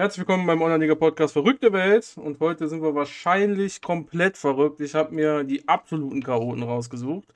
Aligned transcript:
Herzlich 0.00 0.26
willkommen 0.26 0.46
beim 0.46 0.62
Online-Liga-Podcast 0.62 1.34
Verrückte 1.34 1.74
Welt. 1.74 2.16
Und 2.16 2.40
heute 2.40 2.68
sind 2.68 2.82
wir 2.82 2.94
wahrscheinlich 2.94 3.82
komplett 3.82 4.38
verrückt. 4.38 4.80
Ich 4.80 4.94
habe 4.94 5.14
mir 5.14 5.44
die 5.44 5.68
absoluten 5.68 6.22
Chaoten 6.22 6.62
rausgesucht. 6.62 7.28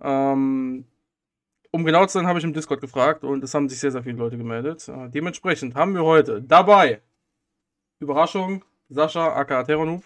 Ähm, 0.00 0.86
um 1.70 1.84
genau 1.84 2.06
zu 2.06 2.14
sein, 2.14 2.26
habe 2.26 2.38
ich 2.38 2.46
im 2.46 2.54
Discord 2.54 2.80
gefragt 2.80 3.24
und 3.24 3.44
es 3.44 3.52
haben 3.52 3.68
sich 3.68 3.78
sehr, 3.78 3.90
sehr 3.90 4.02
viele 4.04 4.16
Leute 4.16 4.38
gemeldet. 4.38 4.88
Äh, 4.88 5.10
dementsprechend 5.10 5.74
haben 5.74 5.92
wir 5.92 6.02
heute 6.02 6.40
dabei 6.40 7.02
Überraschung, 8.00 8.64
Sascha 8.88 9.34
aka 9.34 9.64
Terranoob. 9.64 10.02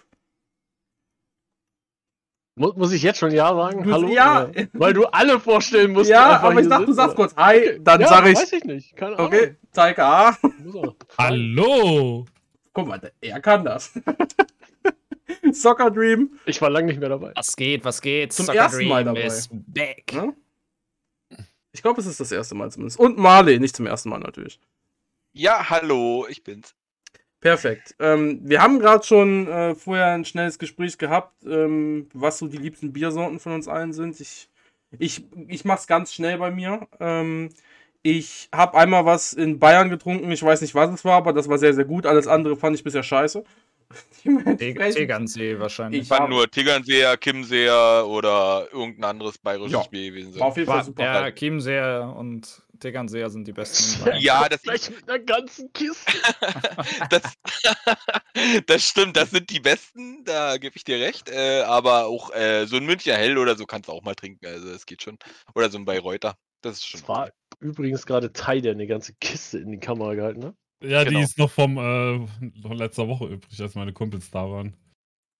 Muss, 2.55 2.75
muss 2.75 2.91
ich 2.91 3.01
jetzt 3.01 3.17
schon 3.17 3.31
Ja 3.31 3.53
sagen? 3.55 3.83
Du- 3.83 3.91
Hallo? 3.91 4.07
ja. 4.09 4.49
Weil 4.73 4.93
du 4.93 5.05
alle 5.05 5.39
vorstellen 5.39 5.91
musst. 5.91 6.09
Ja, 6.09 6.39
aber 6.39 6.61
ich 6.61 6.67
dachte, 6.67 6.85
du 6.85 6.93
sagst 6.93 7.17
oder? 7.17 7.27
kurz 7.27 7.35
Hi, 7.35 7.79
dann 7.81 8.01
ja, 8.01 8.07
sage 8.07 8.29
ich, 8.31 8.37
Weiß 8.37 8.53
ich 8.53 8.63
nicht. 8.63 8.95
Keine 8.95 9.17
Ahnung. 9.17 9.27
okay. 9.27 9.55
Muss 10.63 10.75
auch. 10.75 10.95
Hallo! 11.17 12.25
Guck 12.73 12.87
mal, 12.87 13.11
er 13.21 13.39
kann 13.41 13.65
das. 13.65 13.99
Soccer 15.51 15.89
Dream. 15.91 16.31
Ich 16.45 16.61
war 16.61 16.69
lange 16.69 16.87
nicht 16.87 16.99
mehr 16.99 17.09
dabei. 17.09 17.31
Was 17.35 17.55
geht, 17.55 17.83
was 17.85 18.01
geht? 18.01 18.33
Zum 18.33 18.45
Soccer 18.45 18.59
ersten 18.59 18.87
Mal 18.87 19.03
Dream 19.03 19.15
dabei. 19.15 19.27
is 19.27 19.49
back. 19.51 20.13
Ne? 20.13 20.33
Ich 21.71 21.81
glaube, 21.81 21.99
es 22.01 22.07
ist 22.07 22.19
das 22.19 22.31
erste 22.31 22.53
Mal 22.55 22.71
zumindest. 22.71 22.99
Und 22.99 23.17
Marley, 23.17 23.59
nicht 23.59 23.75
zum 23.75 23.87
ersten 23.87 24.09
Mal 24.09 24.19
natürlich. 24.19 24.59
Ja, 25.33 25.69
hallo, 25.71 26.27
ich 26.29 26.43
bin's. 26.43 26.75
Perfekt. 27.43 27.93
Ähm, 27.99 28.39
wir 28.43 28.61
haben 28.61 28.79
gerade 28.79 29.05
schon 29.05 29.47
äh, 29.47 29.75
vorher 29.75 30.07
ein 30.13 30.25
schnelles 30.25 30.57
Gespräch 30.57 30.97
gehabt, 30.97 31.33
ähm, 31.45 32.07
was 32.13 32.39
so 32.39 32.47
die 32.47 32.57
liebsten 32.57 32.93
Biersorten 32.93 33.39
von 33.39 33.51
uns 33.53 33.67
allen 33.67 33.93
sind. 33.93 34.19
Ich, 34.21 34.49
ich, 34.97 35.23
ich 35.49 35.65
mache 35.65 35.79
es 35.79 35.87
ganz 35.87 36.13
schnell 36.13 36.37
bei 36.37 36.49
mir. 36.51 36.87
Ähm, 36.99 37.49
ich 38.01 38.49
habe 38.53 38.77
einmal 38.77 39.05
was 39.05 39.33
in 39.33 39.59
Bayern 39.59 39.89
getrunken. 39.89 40.31
Ich 40.31 40.41
weiß 40.41 40.61
nicht, 40.61 40.73
was 40.73 40.89
es 40.91 41.05
war, 41.05 41.17
aber 41.17 41.33
das 41.33 41.47
war 41.49 41.57
sehr, 41.57 41.73
sehr 41.73 41.85
gut. 41.85 42.05
Alles 42.05 42.27
andere 42.27 42.55
fand 42.55 42.75
ich 42.75 42.83
bisher 42.83 43.03
scheiße. 43.03 43.43
Tegernsee 44.57 45.59
wahrscheinlich. 45.59 46.01
Ich 46.03 46.09
Kann 46.09 46.19
hab- 46.23 46.29
nur 46.29 46.49
Tegernseher, 46.49 47.17
Kimseer 47.17 48.05
oder 48.07 48.67
irgendein 48.71 49.11
anderes 49.11 49.37
bayerisches 49.37 49.71
Ja. 49.73 49.83
Bier 49.89 50.11
gewesen 50.11 50.39
War 50.39 50.47
auf 50.47 50.53
sein. 50.55 50.61
jeden 50.61 50.71
Fall 50.71 50.83
super. 50.83 51.03
ja, 51.03 51.31
Chiemseer 51.31 52.15
und 52.17 52.62
Tegernseer 52.83 53.29
sind 53.29 53.47
die 53.47 53.53
besten. 53.53 54.09
Ja, 54.19 54.49
das, 54.49 54.61
Gleich 54.61 54.89
mit 54.89 55.09
einer 55.09 55.19
ganzen 55.19 55.71
Kiste. 55.71 56.11
das, 57.09 57.21
das 58.67 58.83
stimmt, 58.83 59.15
das 59.15 59.31
sind 59.31 59.49
die 59.49 59.61
besten, 59.61 60.23
da 60.25 60.57
gebe 60.57 60.75
ich 60.75 60.83
dir 60.83 60.99
recht. 60.99 61.29
Äh, 61.29 61.61
aber 61.61 62.07
auch 62.07 62.33
äh, 62.33 62.65
so 62.65 62.75
ein 62.75 62.85
Münchner 62.85 63.15
Hell 63.15 63.37
oder 63.37 63.55
so 63.55 63.65
kannst 63.65 63.87
du 63.87 63.93
auch 63.93 64.03
mal 64.03 64.15
trinken, 64.15 64.45
also 64.45 64.69
das 64.69 64.85
geht 64.85 65.01
schon. 65.01 65.17
Oder 65.55 65.69
so 65.69 65.77
ein 65.77 65.85
Bayreuther, 65.85 66.37
das 66.61 66.77
ist 66.77 66.87
schon. 66.87 66.99
Das 66.99 67.09
war 67.09 67.29
übrigens 67.61 68.05
gerade 68.05 68.33
Tai, 68.33 68.59
der 68.59 68.73
eine 68.73 68.85
ganze 68.85 69.13
Kiste 69.15 69.59
in 69.59 69.71
die 69.71 69.79
Kamera 69.79 70.13
gehalten 70.15 70.45
hat. 70.45 70.55
Ja, 70.83 71.05
Genau. 71.05 71.19
die 71.19 71.23
ist 71.23 71.37
noch 71.37 71.49
vom 71.49 71.77
äh, 71.77 72.27
von 72.61 72.77
letzter 72.77 73.07
Woche 73.07 73.27
übrig, 73.27 73.61
als 73.61 73.75
meine 73.75 73.93
Kumpels 73.93 74.29
da 74.29 74.49
waren. 74.49 74.75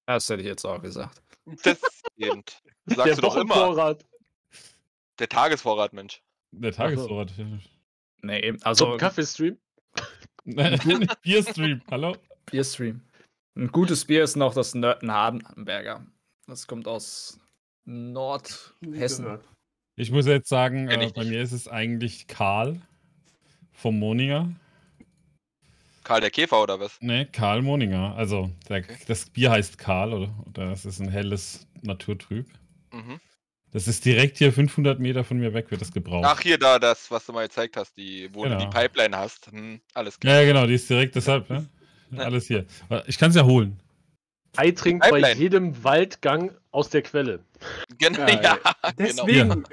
Das 0.06 0.30
hätte 0.30 0.42
ich 0.42 0.48
jetzt 0.48 0.64
auch 0.64 0.82
gesagt. 0.82 1.22
Das 1.64 1.78
eben. 2.16 2.44
Das 2.86 2.96
der 2.96 2.96
sagst 2.96 3.18
du 3.18 3.22
doch 3.22 3.36
immer. 3.36 3.98
Der 5.20 5.30
Tagesvorrat, 5.30 5.92
Mensch. 5.92 6.23
Der 6.60 6.72
Tagesvorrat. 6.72 7.34
Nee, 8.22 8.40
eben, 8.40 8.60
zum 8.60 8.68
also 8.68 8.98
Kaffeestream. 8.98 9.58
Nein, 10.46 11.08
Bierstream, 11.22 11.82
hallo? 11.90 12.16
Bierstream. 12.46 13.02
Ein 13.56 13.68
gutes 13.72 14.06
Bier 14.06 14.24
ist 14.24 14.36
noch 14.36 14.54
das 14.54 14.74
Nörten 14.76 15.12
Hardenberger. 15.12 16.06
Das 16.48 16.68
kommt 16.68 16.88
aus 16.88 17.40
Nordhessen. 17.86 19.40
Ich 19.96 20.12
muss 20.12 20.26
jetzt 20.26 20.50
sagen, 20.50 20.90
äh, 20.90 20.98
bei 20.98 21.06
nicht. 21.06 21.18
mir 21.18 21.42
ist 21.42 21.52
es 21.52 21.68
eigentlich 21.68 22.28
Karl 22.28 22.82
vom 23.72 24.00
Moninger. 24.00 24.52
Karl 26.04 26.22
der 26.22 26.32
Käfer 26.32 26.62
oder 26.62 26.80
was? 26.80 27.00
Ne, 27.02 27.26
Karl 27.28 27.62
Moninger. 27.62 28.16
Also, 28.16 28.52
der, 28.68 28.80
Okay. 28.80 28.98
das 29.08 29.30
Bier 29.30 29.52
heißt 29.52 29.78
Karl, 29.78 30.14
oder? 30.14 30.46
Oder 30.48 30.72
es 30.72 30.86
ist 30.86 31.00
ein 31.00 31.10
helles 31.10 31.68
Naturtrüb. 31.82 32.48
Mhm. 32.92 33.20
Das 33.74 33.88
ist 33.88 34.06
direkt 34.06 34.38
hier 34.38 34.54
500 34.54 35.00
Meter 35.00 35.24
von 35.24 35.38
mir 35.40 35.54
weg, 35.54 35.72
wird 35.72 35.82
das 35.82 35.92
gebraucht. 35.92 36.26
Ach, 36.28 36.40
hier 36.42 36.58
da, 36.60 36.78
das, 36.80 37.10
was 37.10 37.26
du 37.26 37.34
mal 37.34 37.48
gezeigt 37.48 37.76
hast, 37.76 37.98
die, 37.98 38.30
wo 38.32 38.44
du 38.44 38.52
die 38.52 38.58
Genau. 38.58 38.70
Pipeline 38.70 39.18
hast. 39.18 39.48
Hm, 39.52 39.82
alles 39.96 40.20
klar. 40.20 40.36
Ja, 40.36 40.42
ja, 40.42 40.48
genau, 40.48 40.68
die 40.68 40.76
ist 40.76 40.90
direkt 40.90 41.16
deshalb, 41.16 41.50
ne? 41.50 41.66
Ja. 42.12 42.26
Alles 42.26 42.46
hier. 42.46 42.66
Ich 43.08 43.18
kann 43.18 43.32
es 43.32 43.36
ja 43.36 43.44
holen. 43.44 43.80
Tai 44.52 44.70
trinkt 44.72 45.10
bei 45.10 45.34
jedem 45.34 45.84
Waldgang 45.84 46.52
aus 46.70 46.90
der 46.90 47.02
Quelle. 47.02 47.40
Genau, 47.98 48.20
Ja, 48.20 48.30
ja, 48.30 48.58
genau. 48.58 48.94
Deswegen, 49.00 49.64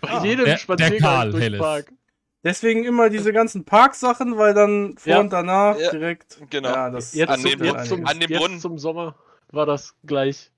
Bei 0.00 0.22
jedem 0.24 0.44
der- 0.44 0.54
der 0.54 0.58
Spaziergang 0.58 0.98
Karl 1.00 1.30
durch 1.32 1.42
den 1.42 1.42
Helles. 1.54 1.60
Park. 1.60 1.92
deswegen 2.44 2.84
immer 2.84 3.10
diese 3.10 3.32
ganzen 3.32 3.64
Parksachen, 3.64 4.36
weil 4.38 4.54
dann 4.54 4.96
vor 4.98 5.10
Ja. 5.10 5.18
und 5.20 5.32
danach 5.32 5.76
Ja, 5.80 5.90
direkt. 5.90 6.38
genau. 6.50 6.68
Ja, 6.68 6.90
das 6.90 7.12
Jetzt, 7.14 7.30
An 7.30 7.40
zum, 7.40 7.50
dem- 7.50 7.64
jetzt, 7.64 7.88
zum, 7.88 8.06
an 8.06 8.20
dem 8.20 8.30
jetzt 8.30 8.38
Brunnen. 8.40 8.60
zum 8.60 8.78
Sommer 8.78 9.16
war 9.50 9.66
das 9.66 9.94
gleich. 10.04 10.50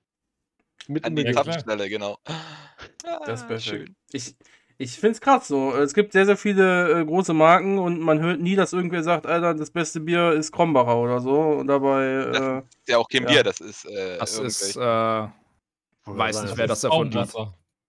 Mitten 0.87 1.05
An 1.05 1.15
die 1.15 1.23
Ja, 1.23 1.87
genau. 1.87 2.17
Das 2.23 3.39
ist 3.39 3.45
Ah, 3.45 3.47
perfekt. 3.47 3.61
schön. 3.61 3.95
Ich, 4.11 4.35
ich 4.77 4.91
finde 4.91 5.11
es 5.13 5.21
krass 5.21 5.47
so. 5.47 5.73
Es 5.75 5.93
gibt 5.93 6.11
sehr, 6.11 6.25
sehr 6.25 6.37
viele 6.37 7.01
äh, 7.01 7.05
große 7.05 7.33
Marken 7.33 7.77
und 7.77 7.99
man 7.99 8.19
hört 8.19 8.39
nie, 8.41 8.55
dass 8.55 8.73
irgendwer 8.73 9.03
sagt, 9.03 9.25
Alter, 9.25 9.53
das 9.53 9.71
beste 9.71 9.99
Bier 10.01 10.33
ist 10.33 10.51
Krombacher 10.51 10.97
oder 10.97 11.21
so. 11.21 11.39
Und 11.39 11.67
dabei, 11.67 12.03
äh, 12.05 12.57
Ist 12.59 12.89
ja 12.89 12.97
auch 12.97 13.07
kein 13.07 13.23
Ja. 13.23 13.29
Bier, 13.29 13.43
das 13.43 13.61
ist 13.61 13.85
äh, 13.85 14.17
Das 14.17 14.37
ist, 14.37 14.75
äh, 14.75 14.79
weiß 16.05 16.43
nicht, 16.43 16.57
wer 16.57 16.67
das 16.67 16.79
ist 16.79 16.83
erfunden 16.85 17.17
hat. 17.19 17.33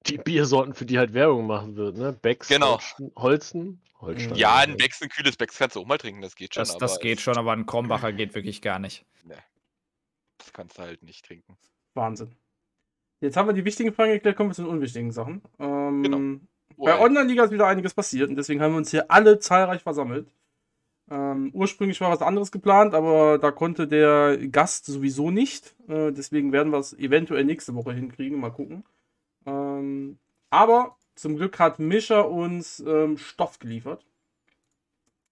Die 0.07 0.19
Biersorten, 0.19 0.75
für 0.75 0.87
die 0.87 0.99
halt 0.99 1.13
Werbung 1.15 1.47
machen 1.49 1.75
wird, 1.75 1.97
ne? 1.97 2.13
Becks, 2.13 2.47
Genau. 2.49 2.75
Holsten, 2.75 3.11
Holsten, 3.17 3.83
Holstein. 4.01 4.35
Ja, 4.37 4.57
ein 4.59 4.77
Becks, 4.77 5.03
ein 5.03 5.09
kühles 5.09 5.37
Becks 5.37 5.59
kannst 5.59 5.75
du 5.75 5.81
auch 5.81 5.87
mal 5.87 5.99
trinken, 5.99 6.23
das 6.23 6.37
geht 6.37 6.55
schon. 6.55 6.61
Das, 6.61 6.79
das 6.79 6.93
aber 6.93 7.01
geht 7.01 7.21
schon, 7.21 7.37
aber 7.37 7.53
ein 7.53 7.67
Krombacher 7.67 8.13
geht 8.13 8.35
wirklich 8.35 8.63
gar 8.63 8.79
nicht. 8.79 9.05
Das 10.39 10.53
kannst 10.53 10.79
du 10.79 10.83
halt 10.83 11.03
nicht 11.03 11.25
trinken. 11.25 11.57
Wahnsinn. 11.95 12.37
Jetzt 13.21 13.37
haben 13.37 13.49
wir 13.49 13.53
die 13.54 13.65
wichtigen 13.65 13.93
Fragen 13.93 14.12
geklärt, 14.12 14.37
kommen 14.37 14.50
wir 14.50 14.54
zu 14.54 14.62
den 14.62 14.71
unwichtigen 14.71 15.10
Sachen. 15.12 15.43
Ähm, 15.59 16.03
Genau. 16.03 16.41
Bei. 16.78 17.00
Online-Liga 17.00 17.44
ist 17.44 17.50
wieder 17.53 17.66
einiges 17.66 17.94
passiert 17.94 18.28
und 18.28 18.37
deswegen 18.37 18.60
haben 18.60 18.72
wir 18.72 18.78
uns 18.78 18.91
hier 18.91 19.10
alle 19.10 19.38
zahlreich 19.38 19.82
versammelt. 19.82 20.28
Ähm, 21.10 21.50
ursprünglich 21.55 22.00
war 22.03 22.10
was 22.10 22.21
anderes 22.21 22.53
geplant, 22.53 22.93
aber 22.94 23.38
da 23.38 23.50
konnte 23.50 23.87
der 23.88 24.37
Gast 24.49 24.84
sowieso 24.87 25.31
nicht. 25.31 25.75
Äh, 25.88 26.12
deswegen 26.12 26.53
werden 26.53 26.72
wir 26.72 26.78
es 26.78 26.93
eventuell 26.99 27.44
nächste 27.44 27.75
Woche 27.75 27.93
hinkriegen. 27.94 28.38
Mal 28.41 28.50
gucken. 28.50 28.84
Ähm, 29.47 30.19
aber 30.50 30.97
zum 31.15 31.37
Glück 31.37 31.59
hat 31.59 31.78
Mischa 31.78 32.21
uns 32.21 32.81
ähm, 32.87 33.16
Stoff 33.16 33.59
geliefert. 33.59 34.05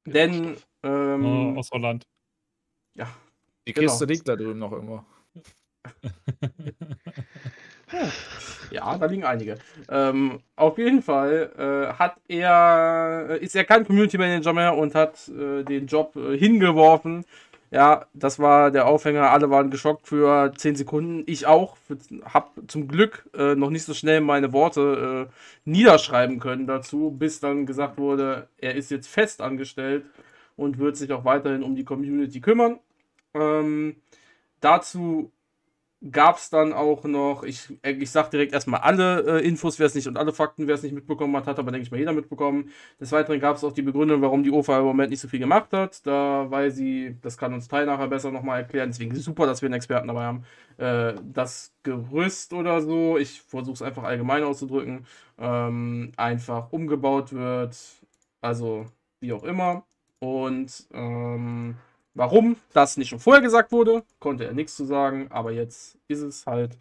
Denn, 0.06 0.56
ähm, 0.82 1.24
Oh, 1.56 1.58
aus 1.58 1.70
Holland. 1.72 2.06
ja, 2.94 3.08
Die 3.66 3.72
Genau. 3.74 3.90
Kiste 3.90 4.04
liegt 4.06 4.26
da 4.28 4.36
drüben 4.36 4.60
noch 4.60 4.72
irgendwo. 4.72 5.04
Ja, 8.70 8.96
da 8.98 9.06
liegen 9.06 9.24
einige. 9.24 9.56
Ähm, 9.88 10.40
auf 10.56 10.78
jeden 10.78 11.02
Fall 11.02 11.50
äh, 11.56 11.94
hat 11.94 12.16
er, 12.28 13.26
äh, 13.30 13.38
ist 13.38 13.54
er 13.54 13.64
kein 13.64 13.86
Community 13.86 14.18
Manager 14.18 14.52
mehr 14.52 14.76
und 14.76 14.94
hat 14.94 15.28
äh, 15.28 15.62
den 15.62 15.86
Job 15.86 16.16
äh, 16.16 16.36
hingeworfen. 16.36 17.24
Ja, 17.70 18.06
das 18.14 18.38
war 18.38 18.70
der 18.70 18.86
Aufhänger. 18.86 19.30
Alle 19.30 19.50
waren 19.50 19.70
geschockt 19.70 20.06
für 20.06 20.52
10 20.56 20.76
Sekunden. 20.76 21.24
Ich 21.26 21.46
auch. 21.46 21.76
Hab 22.24 22.52
zum 22.68 22.86
Glück 22.86 23.28
äh, 23.36 23.56
noch 23.56 23.70
nicht 23.70 23.84
so 23.84 23.94
schnell 23.94 24.20
meine 24.20 24.52
Worte 24.52 25.28
äh, 25.28 25.32
niederschreiben 25.64 26.38
können 26.38 26.66
dazu, 26.66 27.10
bis 27.10 27.40
dann 27.40 27.66
gesagt 27.66 27.98
wurde, 27.98 28.48
er 28.58 28.76
ist 28.76 28.90
jetzt 28.92 29.08
fest 29.08 29.40
angestellt 29.40 30.04
und 30.56 30.78
wird 30.78 30.96
sich 30.96 31.12
auch 31.12 31.24
weiterhin 31.24 31.64
um 31.64 31.74
die 31.74 31.84
Community 31.84 32.40
kümmern. 32.40 32.78
Ähm, 33.34 33.96
dazu 34.60 35.32
gab 36.10 36.36
es 36.36 36.50
dann 36.50 36.72
auch 36.72 37.04
noch, 37.04 37.44
ich, 37.44 37.72
äh, 37.82 37.92
ich 37.92 38.10
sag 38.10 38.30
direkt 38.30 38.52
erstmal 38.52 38.80
alle 38.80 39.40
äh, 39.40 39.46
Infos, 39.46 39.78
wer 39.78 39.86
es 39.86 39.94
nicht 39.94 40.06
und 40.06 40.18
alle 40.18 40.32
Fakten, 40.32 40.66
wer 40.66 40.74
es 40.74 40.82
nicht 40.82 40.94
mitbekommen 40.94 41.34
hat, 41.36 41.46
hat 41.46 41.58
aber, 41.58 41.70
denke 41.70 41.84
ich 41.84 41.90
mal, 41.90 41.98
jeder 41.98 42.12
mitbekommen. 42.12 42.70
Des 43.00 43.12
Weiteren 43.12 43.40
gab 43.40 43.56
es 43.56 43.64
auch 43.64 43.72
die 43.72 43.82
Begründung, 43.82 44.20
warum 44.20 44.42
die 44.42 44.50
OFA 44.50 44.78
im 44.80 44.84
Moment 44.84 45.10
nicht 45.10 45.20
so 45.20 45.28
viel 45.28 45.40
gemacht 45.40 45.72
hat, 45.72 46.06
da 46.06 46.46
weil 46.50 46.70
sie, 46.70 47.16
das 47.22 47.38
kann 47.38 47.54
uns 47.54 47.68
Teil 47.68 47.86
nachher 47.86 48.08
besser 48.08 48.30
nochmal 48.30 48.60
erklären, 48.60 48.90
deswegen 48.90 49.14
super, 49.14 49.46
dass 49.46 49.62
wir 49.62 49.66
einen 49.66 49.74
Experten 49.74 50.08
dabei 50.08 50.24
haben, 50.24 50.44
äh, 50.76 51.14
das 51.32 51.74
Gerüst 51.82 52.52
oder 52.52 52.82
so, 52.82 53.16
ich 53.18 53.40
versuche 53.42 53.74
es 53.74 53.82
einfach 53.82 54.04
allgemein 54.04 54.42
auszudrücken, 54.44 55.06
ähm, 55.38 56.12
einfach 56.16 56.72
umgebaut 56.72 57.32
wird, 57.32 57.76
also 58.40 58.86
wie 59.20 59.32
auch 59.32 59.44
immer. 59.44 59.84
Und 60.20 60.86
ähm, 60.92 61.76
Warum 62.14 62.56
das 62.72 62.96
nicht 62.96 63.08
schon 63.08 63.18
vorher 63.18 63.42
gesagt 63.42 63.72
wurde, 63.72 64.04
konnte 64.20 64.44
er 64.44 64.52
nichts 64.52 64.76
zu 64.76 64.84
sagen, 64.84 65.26
aber 65.30 65.50
jetzt 65.50 65.98
ist 66.06 66.22
es 66.22 66.46
halt, 66.46 66.78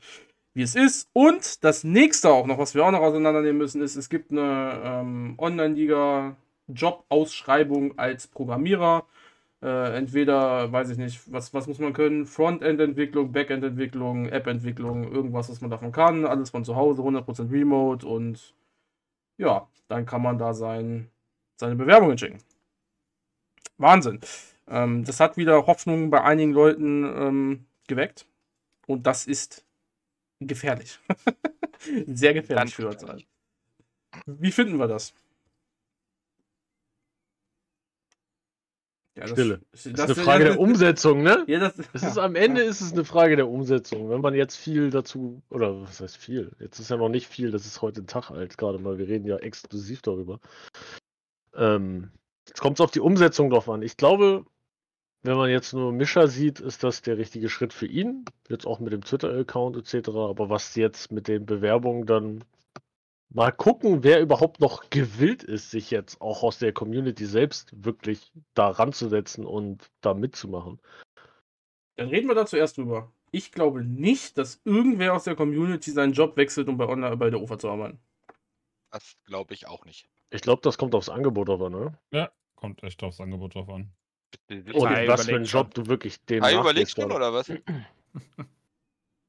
wie 0.53 0.61
es 0.61 0.75
ist. 0.75 1.09
Und 1.13 1.63
das 1.63 1.83
nächste 1.83 2.29
auch 2.29 2.45
noch, 2.45 2.59
was 2.59 2.75
wir 2.75 2.85
auch 2.85 2.91
noch 2.91 3.01
auseinandernehmen 3.01 3.57
müssen, 3.57 3.81
ist, 3.81 3.95
es 3.95 4.09
gibt 4.09 4.31
eine 4.31 4.79
ähm, 4.83 5.33
Online-Liga-Job-Ausschreibung 5.39 7.97
als 7.97 8.27
Programmierer. 8.27 9.07
Äh, 9.63 9.97
entweder, 9.97 10.71
weiß 10.71 10.91
ich 10.91 10.99
nicht, 10.99 11.21
was, 11.31 11.51
was 11.53 11.65
muss 11.67 11.79
man 11.79 11.93
können? 11.93 12.27
Frontend-Entwicklung, 12.27 13.31
Backend-Entwicklung, 13.31 14.27
App-Entwicklung, 14.29 15.11
irgendwas, 15.11 15.49
was 15.49 15.61
man 15.61 15.71
davon 15.71 15.91
kann. 15.91 16.25
Alles 16.25 16.51
von 16.51 16.63
zu 16.63 16.75
Hause, 16.75 17.01
100% 17.01 17.51
Remote 17.51 18.05
und 18.05 18.53
ja, 19.37 19.67
dann 19.87 20.05
kann 20.05 20.21
man 20.21 20.37
da 20.37 20.53
sein, 20.53 21.09
seine 21.55 21.75
Bewerbungen 21.75 22.19
schicken. 22.19 22.37
Wahnsinn. 23.77 24.19
Ähm, 24.67 25.03
das 25.05 25.19
hat 25.19 25.37
wieder 25.37 25.67
Hoffnung 25.67 26.09
bei 26.09 26.21
einigen 26.23 26.51
Leuten 26.51 27.03
ähm, 27.03 27.65
geweckt. 27.87 28.25
Und 28.87 29.07
das 29.07 29.25
ist 29.25 29.65
gefährlich. 30.39 30.99
Sehr 32.07 32.33
gefährlich 32.33 32.55
Ganz 32.55 32.73
für 32.73 32.87
uns 32.87 33.03
alle. 33.03 33.23
Wie 34.25 34.51
finden 34.51 34.77
wir 34.77 34.87
das? 34.87 35.13
Ja, 39.15 39.27
Stille. 39.27 39.61
Das, 39.71 39.83
Das 39.83 39.93
ist 39.93 39.99
eine 39.99 40.15
Frage 40.15 40.43
der 40.45 40.59
Umsetzung. 40.59 41.21
Ne? 41.21 41.43
Ja, 41.47 41.59
das, 41.59 41.77
Es 41.93 42.01
ja. 42.01 42.07
ist 42.09 42.17
am 42.17 42.35
Ende 42.35 42.61
ist 42.61 42.81
es 42.81 42.93
eine 42.93 43.05
Frage 43.05 43.35
der 43.35 43.47
Umsetzung. 43.47 44.09
Wenn 44.09 44.21
man 44.21 44.33
jetzt 44.33 44.55
viel 44.55 44.89
dazu, 44.89 45.41
oder 45.49 45.81
was 45.81 46.01
heißt 46.01 46.17
viel? 46.17 46.51
Jetzt 46.59 46.79
ist 46.79 46.89
ja 46.89 46.97
noch 46.97 47.09
nicht 47.09 47.27
viel, 47.27 47.51
das 47.51 47.65
ist 47.65 47.81
heute 47.81 48.01
ein 48.01 48.07
Tag 48.07 48.31
alt, 48.31 48.57
gerade 48.57 48.79
mal. 48.79 48.97
Wir 48.97 49.07
reden 49.07 49.27
ja 49.27 49.37
exklusiv 49.37 50.01
darüber. 50.01 50.39
Ähm, 51.55 52.11
jetzt 52.47 52.59
kommt 52.59 52.79
es 52.79 52.83
auf 52.83 52.91
die 52.91 53.01
Umsetzung 53.01 53.51
drauf 53.51 53.69
an. 53.69 53.83
Ich 53.83 53.97
glaube, 53.97 54.45
wenn 55.23 55.37
man 55.37 55.49
jetzt 55.49 55.73
nur 55.73 55.93
Mischer 55.93 56.27
sieht, 56.27 56.59
ist 56.59 56.83
das 56.83 57.01
der 57.01 57.17
richtige 57.17 57.49
Schritt 57.49 57.73
für 57.73 57.87
ihn. 57.87 58.25
Jetzt 58.49 58.67
auch 58.67 58.79
mit 58.79 58.91
dem 58.91 59.03
Twitter-Account 59.03 59.77
etc. 59.77 60.09
Aber 60.09 60.49
was 60.49 60.75
jetzt 60.75 61.11
mit 61.11 61.29
den 61.29 61.45
Bewerbungen 61.45 62.05
dann 62.05 62.43
mal 63.29 63.51
gucken, 63.51 64.03
wer 64.03 64.21
überhaupt 64.21 64.59
noch 64.59 64.89
gewillt 64.89 65.41
ist, 65.43 65.71
sich 65.71 65.91
jetzt 65.91 66.21
auch 66.21 66.43
aus 66.43 66.59
der 66.59 66.73
Community 66.73 67.25
selbst 67.25 67.71
wirklich 67.73 68.33
da 68.53 68.69
ranzusetzen 68.69 69.45
und 69.45 69.89
da 70.01 70.13
mitzumachen. 70.13 70.79
Dann 71.95 72.09
reden 72.09 72.27
wir 72.27 72.35
da 72.35 72.45
zuerst 72.45 72.77
drüber. 72.77 73.11
Ich 73.31 73.51
glaube 73.51 73.83
nicht, 73.83 74.37
dass 74.37 74.61
irgendwer 74.65 75.13
aus 75.13 75.23
der 75.23 75.35
Community 75.35 75.91
seinen 75.91 76.13
Job 76.13 76.35
wechselt, 76.37 76.67
um 76.67 76.77
bei, 76.77 76.87
Online, 76.87 77.17
bei 77.17 77.29
der 77.29 77.41
UFA 77.41 77.57
zu 77.57 77.69
arbeiten. 77.69 77.99
Das 78.91 79.17
glaube 79.25 79.53
ich 79.53 79.67
auch 79.67 79.85
nicht. 79.85 80.07
Ich 80.29 80.41
glaube, 80.41 80.61
das 80.61 80.77
kommt 80.77 80.93
aufs 80.95 81.09
Angebot 81.09 81.49
aber, 81.49 81.69
ne? 81.69 81.97
Ja, 82.11 82.29
kommt 82.55 82.83
echt 82.83 83.01
aufs 83.03 83.21
Angebot 83.21 83.55
drauf 83.55 83.69
an. 83.69 83.91
Und 84.49 84.83
Kai 84.83 85.07
was 85.07 85.25
für 85.25 85.35
einen. 85.35 85.45
Job 85.45 85.73
du 85.73 85.85
wirklich 85.87 86.17
dem 86.25 86.41
Kai 86.41 86.53
überlegt 86.59 86.91
schon, 86.91 87.09
gerade. 87.09 87.15
oder 87.15 87.33
was? 87.33 87.51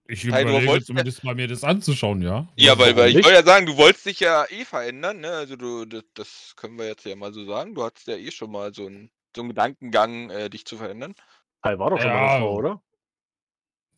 Ich 0.07 0.23
überlege 0.23 0.67
wolltest- 0.67 0.89
zumindest 0.89 1.25
mal 1.25 1.35
mir 1.35 1.49
das 1.49 1.65
anzuschauen, 1.65 2.21
ja. 2.21 2.47
Ja, 2.57 2.79
weil, 2.79 2.95
weil 2.95 3.09
ich 3.09 3.15
wollte 3.25 3.33
ja 3.39 3.43
sagen, 3.43 3.65
du 3.65 3.79
wolltest 3.79 4.05
dich 4.05 4.21
ja 4.21 4.45
eh 4.51 4.67
verändern, 4.67 5.21
ne? 5.21 5.31
Also 5.31 5.57
du, 5.57 5.87
das, 5.87 6.03
das 6.13 6.53
können 6.57 6.77
wir 6.77 6.87
jetzt 6.87 7.07
ja 7.07 7.17
mal 7.17 7.33
so 7.33 7.47
sagen. 7.47 7.75
Du 7.75 7.83
hattest 7.83 8.07
ja 8.09 8.17
eh 8.17 8.31
schon 8.31 8.53
mal 8.53 8.75
so 8.75 8.87
einen, 8.87 9.11
so 9.35 9.41
einen 9.41 9.49
Gedankengang, 9.49 10.29
äh, 10.29 10.51
dich 10.51 10.67
zu 10.67 10.77
verändern. 10.77 11.15
Kai 11.63 11.79
war 11.79 11.89
doch 11.89 11.99
schon 11.99 12.11
mal 12.11 12.17
Ja. 12.17 12.31
eine 12.33 12.41
Frau, 12.41 12.55
oder? 12.55 12.83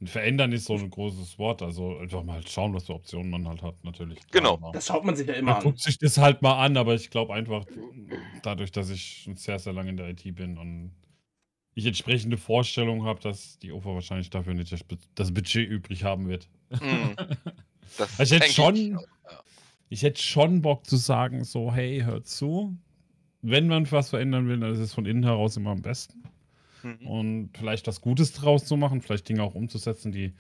Verändern 0.04 0.52
ist 0.52 0.66
so 0.66 0.74
ein 0.74 0.90
großes 0.90 1.38
Wort. 1.38 1.62
Also 1.62 1.96
einfach 1.98 2.22
mal 2.22 2.46
schauen, 2.46 2.74
was 2.74 2.84
für 2.84 2.94
Optionen 2.94 3.30
man 3.30 3.48
halt 3.48 3.62
hat, 3.62 3.82
natürlich. 3.82 4.18
Genau. 4.30 4.58
Das 4.72 4.86
schaut 4.86 5.04
man 5.04 5.16
sich 5.16 5.26
ja 5.26 5.34
immer 5.34 5.52
Man 5.52 5.56
an. 5.58 5.62
guckt 5.64 5.80
sich 5.80 5.98
das 5.98 6.18
halt 6.18 6.42
mal 6.42 6.62
an, 6.62 6.76
aber 6.76 6.94
ich 6.94 7.08
glaube 7.10 7.32
einfach, 7.32 7.64
dadurch, 8.42 8.72
dass 8.72 8.90
ich 8.90 9.22
schon 9.24 9.36
sehr, 9.36 9.58
sehr 9.58 9.72
lange 9.72 9.88
in 9.90 9.96
der 9.96 10.08
IT 10.10 10.22
bin 10.34 10.58
und 10.58 10.92
ich 11.74 11.86
entsprechende 11.86 12.36
Vorstellungen 12.36 13.04
habe, 13.04 13.20
dass 13.20 13.58
die 13.58 13.72
OFA 13.72 13.94
wahrscheinlich 13.94 14.28
dafür 14.30 14.54
nicht 14.54 14.72
das 14.72 14.82
Bud- 14.84 14.98
das 15.14 15.32
Budget 15.32 15.68
übrig 15.68 16.04
haben 16.04 16.28
wird. 16.28 16.48
Das 17.98 18.18
Ich 18.18 18.32
hätte 18.32 18.52
schon- 18.52 18.74
ja. 18.92 18.98
Ich 19.88 20.02
hätte 20.02 20.20
schon 20.20 20.60
Bock 20.62 20.84
zu 20.86 20.96
sagen, 20.96 21.44
so, 21.44 21.72
hey, 21.72 22.00
hört 22.00 22.26
zu. 22.26 22.76
Wenn 23.42 23.68
man 23.68 23.90
was 23.92 24.10
verändern 24.10 24.48
will, 24.48 24.58
dann 24.58 24.72
ist 24.72 24.80
es 24.80 24.92
von 24.92 25.06
innen 25.06 25.22
heraus 25.22 25.56
immer 25.56 25.70
am 25.70 25.82
besten. 25.82 26.24
Mhm. 26.86 27.06
Und 27.06 27.50
vielleicht 27.58 27.86
was 27.86 28.00
Gutes 28.00 28.32
draus 28.32 28.64
zu 28.64 28.76
machen, 28.76 29.00
vielleicht 29.00 29.28
Dinge 29.28 29.42
auch 29.42 29.54
umzusetzen, 29.54 30.12
die 30.12 30.34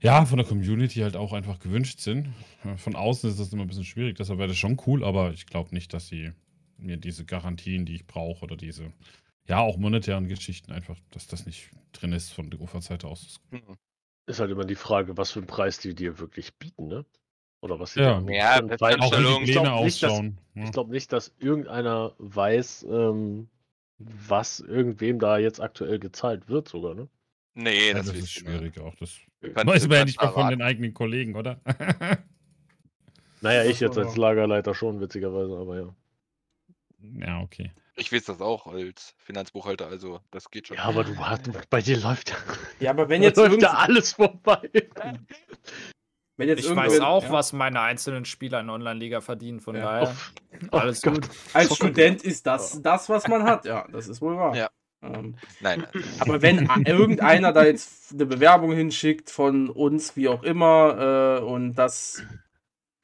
ja 0.00 0.24
von 0.24 0.38
der 0.38 0.46
Community 0.46 1.00
halt 1.00 1.16
auch 1.16 1.32
einfach 1.32 1.58
gewünscht 1.58 2.00
sind. 2.00 2.28
Äh, 2.64 2.76
Von 2.76 2.94
außen 2.94 3.28
ist 3.28 3.40
das 3.40 3.52
immer 3.52 3.62
ein 3.62 3.68
bisschen 3.68 3.84
schwierig, 3.84 4.16
deshalb 4.16 4.38
wäre 4.38 4.48
das 4.48 4.56
schon 4.58 4.80
cool, 4.86 5.04
aber 5.04 5.32
ich 5.32 5.46
glaube 5.46 5.74
nicht, 5.74 5.92
dass 5.92 6.08
sie 6.08 6.32
mir 6.78 6.96
diese 6.96 7.24
Garantien, 7.24 7.84
die 7.84 7.94
ich 7.96 8.06
brauche, 8.06 8.44
oder 8.44 8.56
diese, 8.56 8.92
ja, 9.46 9.58
auch 9.58 9.76
monetären 9.76 10.28
Geschichten 10.28 10.72
einfach, 10.72 10.96
dass 11.10 11.26
das 11.26 11.44
nicht 11.46 11.70
drin 11.92 12.12
ist 12.12 12.32
von 12.32 12.48
der 12.50 12.60
Uferseite 12.60 13.06
aus. 13.08 13.40
Mhm. 13.50 13.76
Ist 14.26 14.40
halt 14.40 14.50
immer 14.50 14.64
die 14.64 14.76
Frage, 14.76 15.16
was 15.16 15.32
für 15.32 15.40
einen 15.40 15.48
Preis 15.48 15.78
die 15.78 15.94
dir 15.94 16.18
wirklich 16.18 16.54
bieten, 16.54 16.86
ne? 16.86 17.04
Oder 17.60 17.78
was 17.78 17.92
sie 17.92 18.00
Ja. 18.00 18.20
Ja, 18.28 18.56
Auch 18.56 18.60
die 18.60 18.72
ich 18.72 18.78
Pläne 18.78 19.44
glaube 19.52 19.84
nicht, 19.84 20.02
dass, 20.02 20.12
ausschauen. 20.12 20.38
ich 20.54 20.72
glaub 20.72 20.88
nicht, 20.88 21.12
dass 21.12 21.34
irgendeiner 21.38 22.14
weiß, 22.18 22.86
ähm, 22.88 23.48
was 24.28 24.60
irgendwem 24.60 25.18
da 25.18 25.38
jetzt 25.38 25.60
aktuell 25.60 25.98
gezahlt 25.98 26.48
wird, 26.48 26.68
sogar, 26.68 26.94
ne? 26.94 27.08
Nee, 27.54 27.88
ja, 27.88 27.94
das, 27.94 28.06
das 28.06 28.16
ist 28.16 28.32
schwierig 28.32 28.78
auch. 28.80 28.94
Das 28.96 29.10
weiß 29.42 29.88
man 29.88 29.98
ja 29.98 30.04
nicht 30.04 30.20
mal 30.20 30.32
von 30.32 30.48
den 30.48 30.62
eigenen 30.62 30.94
Kollegen, 30.94 31.34
oder? 31.34 31.60
Naja, 33.40 33.64
ich 33.64 33.80
jetzt 33.80 33.98
als 33.98 34.16
Lagerleiter 34.16 34.74
schon, 34.74 35.00
witzigerweise, 35.00 35.56
aber 35.56 35.78
ja. 35.80 37.26
ja, 37.26 37.40
okay. 37.40 37.72
Ich 37.96 38.12
weiß 38.12 38.24
das 38.24 38.40
auch 38.40 38.66
als 38.66 39.14
Finanzbuchhalter, 39.18 39.86
also 39.86 40.20
das 40.30 40.50
geht 40.50 40.68
schon. 40.68 40.76
Ja, 40.76 40.84
aber 40.84 41.04
du 41.04 41.16
hast, 41.18 41.50
bei 41.68 41.82
dir 41.82 41.98
läuft 41.98 42.30
ja, 42.30 42.36
Ja, 42.78 42.90
aber 42.90 43.08
wenn 43.08 43.22
jetzt, 43.22 43.36
läuft 43.36 43.60
ja 43.60 43.74
alles 43.74 44.12
vorbei. 44.12 44.70
wenn 46.40 46.48
jetzt 46.48 46.64
Ich 46.64 46.74
weiß 46.74 47.00
auch, 47.00 47.24
ja. 47.24 47.30
was 47.32 47.52
meine 47.52 47.80
einzelnen 47.80 48.24
Spieler 48.24 48.60
in 48.60 48.70
Online-Liga 48.70 49.20
verdienen, 49.20 49.60
von 49.60 49.76
Ja. 49.76 49.82
daher. 49.82 50.16
Oh 50.72 50.78
Alles 50.78 51.02
Gott. 51.02 51.14
gut. 51.14 51.28
Als. 51.52 51.74
Student 51.76 52.22
ist 52.22 52.46
das 52.46 52.82
das, 52.82 53.08
was 53.08 53.28
man 53.28 53.44
hat. 53.44 53.64
Ja, 53.64 53.86
das 53.92 54.08
ist 54.08 54.20
wohl 54.20 54.36
wahr. 54.36 54.56
Ja. 54.56 54.68
Ähm, 55.02 55.36
Nein, 55.60 55.80
nein. 55.94 56.04
aber 56.18 56.42
wenn 56.42 56.68
irgendeiner 56.84 57.52
da 57.54 57.64
jetzt 57.64 58.12
eine 58.12 58.26
Bewerbung 58.26 58.72
hinschickt 58.72 59.30
von 59.30 59.70
uns, 59.70 60.14
wie 60.16 60.28
auch 60.28 60.42
immer, 60.42 61.38
äh, 61.40 61.44
und 61.44 61.74
das 61.74 62.22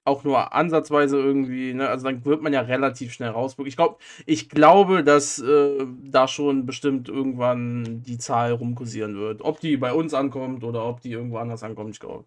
auch 0.05 0.23
nur 0.23 0.53
ansatzweise 0.55 1.17
irgendwie, 1.19 1.75
ne, 1.75 1.89
also 1.89 2.05
dann 2.05 2.25
wird 2.25 2.43
man 2.43 2.53
ja 2.53 2.61
relativ 2.61 3.13
schnell 3.13 3.31
rausbekommen. 3.31 3.69
Ich, 3.69 3.77
glaub, 3.77 4.01
ich 4.25 4.49
glaube, 4.49 5.03
dass 5.05 5.39
äh, 5.41 5.87
da 6.05 6.29
schon 6.29 6.65
bestimmt 6.67 7.09
irgendwann 7.09 8.03
die 8.03 8.19
Zahl 8.19 8.53
rumkursieren 8.53 9.17
wird. 9.17 9.43
Ob 9.43 9.59
die 9.61 9.77
bei 9.77 9.93
uns 9.93 10.15
ankommt 10.15 10.65
oder 10.65 10.85
ob 10.85 11.01
die 11.01 11.11
irgendwo 11.13 11.39
anders 11.39 11.63
ankommt, 11.65 11.91
ich 11.95 12.01
glaube. 12.01 12.25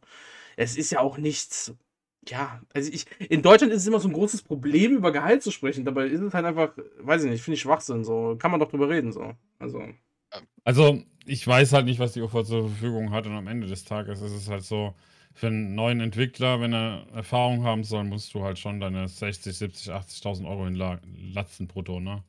Es 0.60 0.76
ist 0.78 0.92
ja 0.92 1.00
auch 1.00 1.18
nichts. 1.18 1.74
Ja, 2.28 2.62
also 2.74 2.92
ich, 2.92 3.06
in 3.30 3.42
Deutschland 3.42 3.72
ist 3.74 3.82
es 3.84 3.88
immer 3.88 4.00
so 4.00 4.10
ein 4.10 4.14
großes 4.14 4.44
Problem, 4.44 4.94
über 4.98 5.12
Gehalt 5.12 5.42
zu 5.44 5.52
sprechen. 5.52 5.86
Dabei 5.86 6.08
ist 6.08 6.22
es 6.22 6.34
halt 6.34 6.46
einfach, 6.46 6.74
weiß 7.00 7.24
ich 7.24 7.32
nicht, 7.32 7.42
finde 7.44 7.56
ich 7.56 7.62
Schwachsinn. 7.62 8.04
So 8.04 8.36
kann 8.38 8.52
man 8.52 8.60
doch 8.60 8.70
drüber 8.70 8.90
reden. 8.90 9.12
So. 9.14 9.36
Also, 9.60 9.82
Also, 10.64 11.02
ich 11.26 11.46
weiß 11.46 11.74
halt 11.74 11.86
nicht, 11.86 12.00
was 12.00 12.14
die 12.14 12.22
UFA 12.22 12.44
zur 12.44 12.70
Verfügung 12.70 13.12
hat 13.12 13.26
und 13.28 13.34
am 13.34 13.48
Ende 13.48 13.68
des 13.68 13.84
Tages 13.86 14.22
ist 14.22 14.32
es 14.34 14.50
halt 14.50 14.64
so, 14.64 14.96
für 15.34 15.48
einen 15.48 15.76
neuen 15.76 16.02
Entwickler, 16.02 16.60
wenn 16.60 16.74
er 16.74 17.08
Erfahrung 17.14 17.64
haben 17.64 17.84
soll, 17.84 18.04
musst 18.04 18.34
du 18.34 18.44
halt 18.44 18.60
schon 18.60 18.80
deine 18.80 19.08
60, 19.08 19.56
70, 19.58 19.92
80.000 19.94 20.48
Euro 20.48 20.66
hinlatzen 20.66 21.68
brutto, 21.68 22.00
ne? 22.00 22.24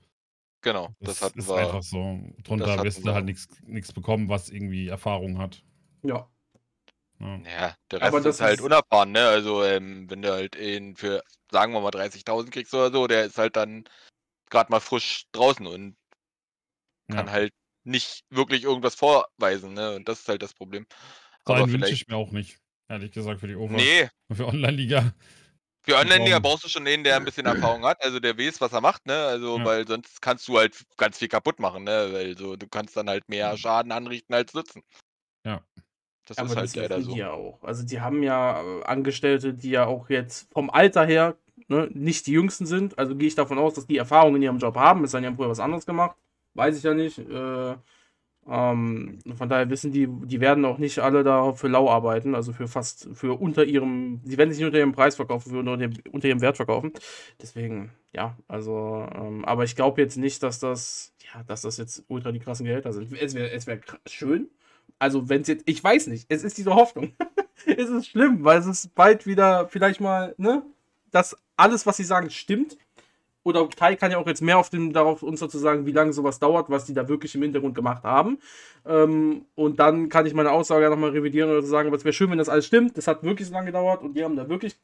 Genau, 0.63 0.95
das, 1.01 1.19
Das, 1.19 1.23
hatten 1.23 1.41
ist 1.41 1.49
wir. 1.55 1.57
einfach 1.57 1.83
so. 1.83 2.21
Drunter 2.45 2.83
wirst 2.83 3.05
wir 3.05 3.13
du 3.13 3.15
halt 3.15 3.25
nichts 3.67 3.93
bekommen, 3.93 4.29
was 4.29 4.51
irgendwie 4.51 4.89
Erfahrung 4.89 5.39
hat. 5.39 5.63
ja. 6.03 6.29
Ne? 7.21 7.43
Ja, 7.45 7.77
der 7.91 8.03
Aber 8.03 8.17
Rest 8.17 8.27
das 8.27 8.35
ist 8.37 8.41
halt 8.41 8.59
ist- 8.61 8.65
unerfahren, 8.65 9.13
ne? 9.13 9.29
Also, 9.29 9.63
ähm, 9.63 10.09
wenn 10.11 10.23
du 10.23 10.33
halt 10.33 10.57
ihn 10.57 10.97
für, 10.97 11.23
sagen 11.51 11.73
wir 11.75 11.81
mal, 11.81 11.91
30.000 11.91 12.51
kriegst 12.51 12.73
oder 12.75 12.91
so, 12.91 13.07
der 13.07 13.27
ist 13.27 13.37
halt 13.39 13.57
dann 13.57 13.85
gerade 14.51 14.71
mal 14.73 14.81
frisch 14.81 15.25
draußen 15.33 15.67
und 15.67 15.97
kann 17.11 17.27
Ja. 17.27 17.33
halt 17.33 17.53
nicht 17.85 18.23
wirklich 18.31 18.65
irgendwas 18.65 18.95
vorweisen, 18.95 19.75
ne? 19.75 19.95
Und 19.97 20.09
das 20.09 20.21
ist 20.21 20.29
halt 20.29 20.43
das 20.43 20.55
Problem. 20.55 20.87
So 21.47 21.53
Aber 21.53 21.65
einen 21.65 21.73
wünsche 21.73 21.87
vielleicht. 21.87 22.03
ich 22.03 22.09
mir 22.09 22.17
auch 22.17 22.31
nicht, 22.31 22.59
ehrlich 22.89 23.13
gesagt, 23.13 23.41
für 23.41 23.49
die 23.49 23.55
UFA. 23.55 23.75
Nee, 23.75 24.09
Und 24.29 24.37
Für 24.37 24.47
Online-Liga. 24.49 25.13
für 25.83 25.97
Online-Liga 25.97 26.39
brauchen- 26.39 26.43
brauchst 26.43 26.65
du 26.65 26.69
schon 26.69 26.85
den, 26.85 27.05
der 27.05 27.17
ein 27.17 27.25
bisschen 27.25 27.47
Erfahrung 27.47 27.85
hat, 27.85 28.03
also 28.03 28.19
der 28.21 28.39
weiß, 28.39 28.61
was 28.61 28.73
er 28.73 28.81
macht, 28.81 29.05
ne? 29.07 29.27
Also, 29.27 29.59
Ja. 29.59 29.65
weil 29.65 29.87
sonst 29.87 30.23
kannst 30.23 30.47
du 30.49 30.57
halt 30.59 30.83
ganz 30.97 31.19
viel 31.19 31.29
kaputt 31.29 31.59
machen, 31.59 31.85
ne? 31.85 32.11
Weil 32.13 32.37
so, 32.39 32.57
du 32.57 32.67
kannst 32.69 32.97
dann 32.97 33.09
halt 33.11 33.29
mehr 33.29 33.57
Schaden 33.59 33.93
anrichten 33.93 34.35
als 34.35 34.55
nützen. 34.55 34.83
Ja. 35.45 35.63
Das 36.31 36.39
Aber 36.39 36.51
ist 36.51 36.57
halt 36.57 36.67
das 36.67 36.77
leider 36.77 37.03
so. 37.03 37.13
die 37.13 37.19
ja 37.19 37.33
auch. 37.33 37.61
Also 37.65 37.85
die 37.85 38.01
haben 38.01 38.23
ja 38.23 38.63
äh, 38.63 38.85
Angestellte, 38.85 39.53
die 39.53 39.71
ja 39.71 39.87
auch 39.87 40.11
jetzt 40.11 40.49
vom 40.53 40.71
Alter 40.71 41.05
her 41.05 41.35
ne, 41.67 41.91
nicht 41.93 42.29
die 42.29 42.33
jüngsten 42.33 42.67
sind. 42.67 42.97
Also 43.01 43.17
gehe 43.17 43.27
ich 43.27 43.35
davon 43.35 43.59
aus, 43.59 43.75
dass 43.75 43.89
die 43.89 43.97
Erfahrung 43.97 44.37
in 44.37 44.43
ihrem 44.43 44.59
Job 44.59 44.77
haben. 44.77 45.03
Es 45.03 45.13
haben 45.13 45.25
ja 45.25 45.35
früher 45.35 45.49
was 45.49 45.59
anderes 45.59 45.87
gemacht. 45.87 46.17
Weiß 46.55 46.77
ich 46.77 46.85
ja 46.85 46.95
nicht. 46.95 47.19
Äh, 47.19 47.75
ähm, 48.49 49.19
von 49.37 49.49
daher 49.49 49.69
wissen 49.71 49.91
die, 49.91 50.07
die 50.07 50.41
werden 50.41 50.65
auch 50.65 50.79
nicht 50.79 51.01
alle 51.01 51.25
da 51.25 51.53
für 51.53 51.67
lau 51.67 51.91
arbeiten, 51.91 52.37
also 52.37 52.53
für 52.53 52.69
fast, 52.69 53.09
für 53.13 53.41
unter 53.41 53.65
ihrem, 53.65 54.21
sie 54.23 54.39
werden 54.39 54.51
sich 54.51 54.61
nicht 54.61 54.67
unter 54.67 54.79
ihrem 54.79 54.93
Preis 54.93 55.17
verkaufen, 55.17 55.51
für 55.51 55.59
unter, 55.59 55.77
dem, 55.77 55.95
unter 56.13 56.29
ihrem 56.29 56.41
Wert 56.41 56.59
verkaufen. 56.59 56.93
Deswegen, 57.43 57.91
ja, 58.13 58.37
also, 58.47 59.05
ähm, 59.17 59.45
aber 59.45 59.65
ich 59.65 59.75
glaube 59.75 60.01
jetzt 60.01 60.17
nicht, 60.17 60.45
dass 60.45 60.61
das, 60.61 61.13
ja, 61.35 61.43
dass 61.43 61.63
das 61.63 61.77
jetzt 61.77 62.05
ultra 62.07 62.31
die 62.31 62.39
krassen 62.39 62.67
Gehälter 62.67 62.93
sind. 62.93 63.13
Es 63.13 63.35
wäre 63.35 63.51
es 63.51 63.67
wär 63.67 63.81
schön, 64.07 64.49
also 64.99 65.29
wenn 65.29 65.43
es 65.43 65.49
jetzt, 65.49 65.65
ich 65.67 65.83
weiß 65.83 66.07
nicht, 66.09 66.27
es 66.29 66.45
ist 66.45 66.59
diese 66.59 66.75
Hoffnung. 66.75 67.13
es 67.67 67.89
ist 67.89 68.09
schlimm, 68.09 68.45
weil 68.45 68.59
es 68.59 68.67
ist 68.67 68.95
bald 68.95 69.27
wieder 69.27 69.69
vielleicht 69.69 70.01
mal, 70.01 70.35
ne, 70.39 70.63
dass 71.11 71.37
alles, 71.57 71.87
was 71.87 71.97
sie 71.97 72.05
sagen, 72.05 72.31
stimmt. 72.31 72.79
Oder 73.43 73.67
Kai 73.69 73.97
kann 73.97 74.11
ja 74.11 74.19
auch 74.19 74.27
jetzt 74.27 74.43
mehr 74.43 74.59
auf 74.59 74.69
dem, 74.69 74.93
darauf 74.93 75.23
uns 75.23 75.41
dazu 75.41 75.59
sagen, 75.59 75.87
wie 75.87 75.93
lange 75.93 76.13
sowas 76.13 76.39
dauert, 76.39 76.69
was 76.69 76.85
die 76.85 76.93
da 76.93 77.09
wirklich 77.09 77.35
im 77.35 77.43
Hintergrund 77.43 77.75
gemacht 77.75 78.05
haben. 78.05 78.39
Ähm, 78.85 79.47
und 79.55 79.81
dann 79.81 80.11
kann 80.11 80.27
ich 80.27 80.35
meine 80.35 80.51
Aussage 80.53 80.91
nochmal 80.91 81.11
revidieren 81.11 81.51
oder 81.51 81.63
sagen, 81.63 81.89
aber 81.89 81.97
es 81.97 82.05
wäre 82.05 82.13
schön, 82.13 82.31
wenn 82.31 82.39
das 82.39 82.51
alles 82.51 82.67
stimmt. 82.67 82.99
Das 82.99 83.07
hat 83.07 83.23
wirklich 83.23 83.49
so 83.49 83.55
lange 83.55 83.67
gedauert 83.67 84.03
und 84.03 84.15
die 84.15 84.25
haben 84.25 84.37
da 84.37 84.49
wirklich 84.49 84.77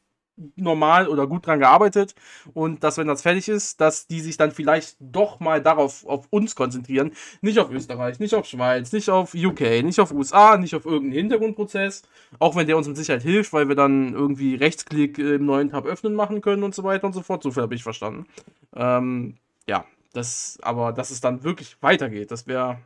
normal 0.57 1.09
oder 1.09 1.27
gut 1.27 1.47
dran 1.47 1.61
gearbeitet 1.61 2.15
und 2.53 2.85
dass, 2.85 2.99
wenn 2.99 3.07
das 3.07 3.23
fertig 3.23 3.49
ist, 3.49 3.81
dass 3.81 4.07
die 4.07 4.21
sich 4.21 4.37
dann 4.37 4.53
vielleicht 4.53 4.97
doch 5.01 5.41
mal 5.41 5.63
darauf 5.63 6.07
auf 6.07 6.27
uns 6.31 6.55
konzentrieren. 6.55 7.13
Nicht 7.41 7.59
auf 7.59 7.71
Österreich, 7.71 8.21
nicht 8.21 8.35
auf 8.35 8.47
Schweiz, 8.47 8.93
nicht 8.93 9.09
auf 9.09 9.35
UK, 9.35 9.83
nicht 9.83 9.99
auf 9.99 10.13
USA, 10.13 10.57
nicht 10.59 10.75
auf 10.75 10.85
irgendeinen 10.85 11.21
Hintergrundprozess. 11.21 12.03
Auch 12.39 12.55
wenn 12.57 12.67
der 12.67 12.77
uns 12.77 12.87
mit 12.87 12.97
Sicherheit 12.97 13.23
hilft, 13.23 13.53
weil 13.53 13.69
wir 13.69 13.77
dann 13.77 14.13
irgendwie 14.13 14.55
Rechtsklick 14.55 15.19
im 15.19 15.47
neuen 15.47 15.71
Tab 15.71 15.87
öffnen 15.87 16.15
machen 16.15 16.41
können 16.41 16.63
und 16.63 16.75
so 16.75 16.85
weiter 16.85 17.07
und 17.07 17.13
so 17.13 17.23
fort. 17.23 17.43
So 17.43 17.51
viel 17.51 17.63
habe 17.63 17.75
ich 17.75 17.83
verstanden. 17.83 18.27
Ähm, 18.75 19.37
ja, 19.67 19.85
das, 20.13 20.59
aber 20.63 20.93
dass 20.93 21.11
es 21.11 21.21
dann 21.21 21.45
wirklich 21.45 21.77
weitergeht, 21.81 22.31
das 22.31 22.47
wäre 22.47 22.79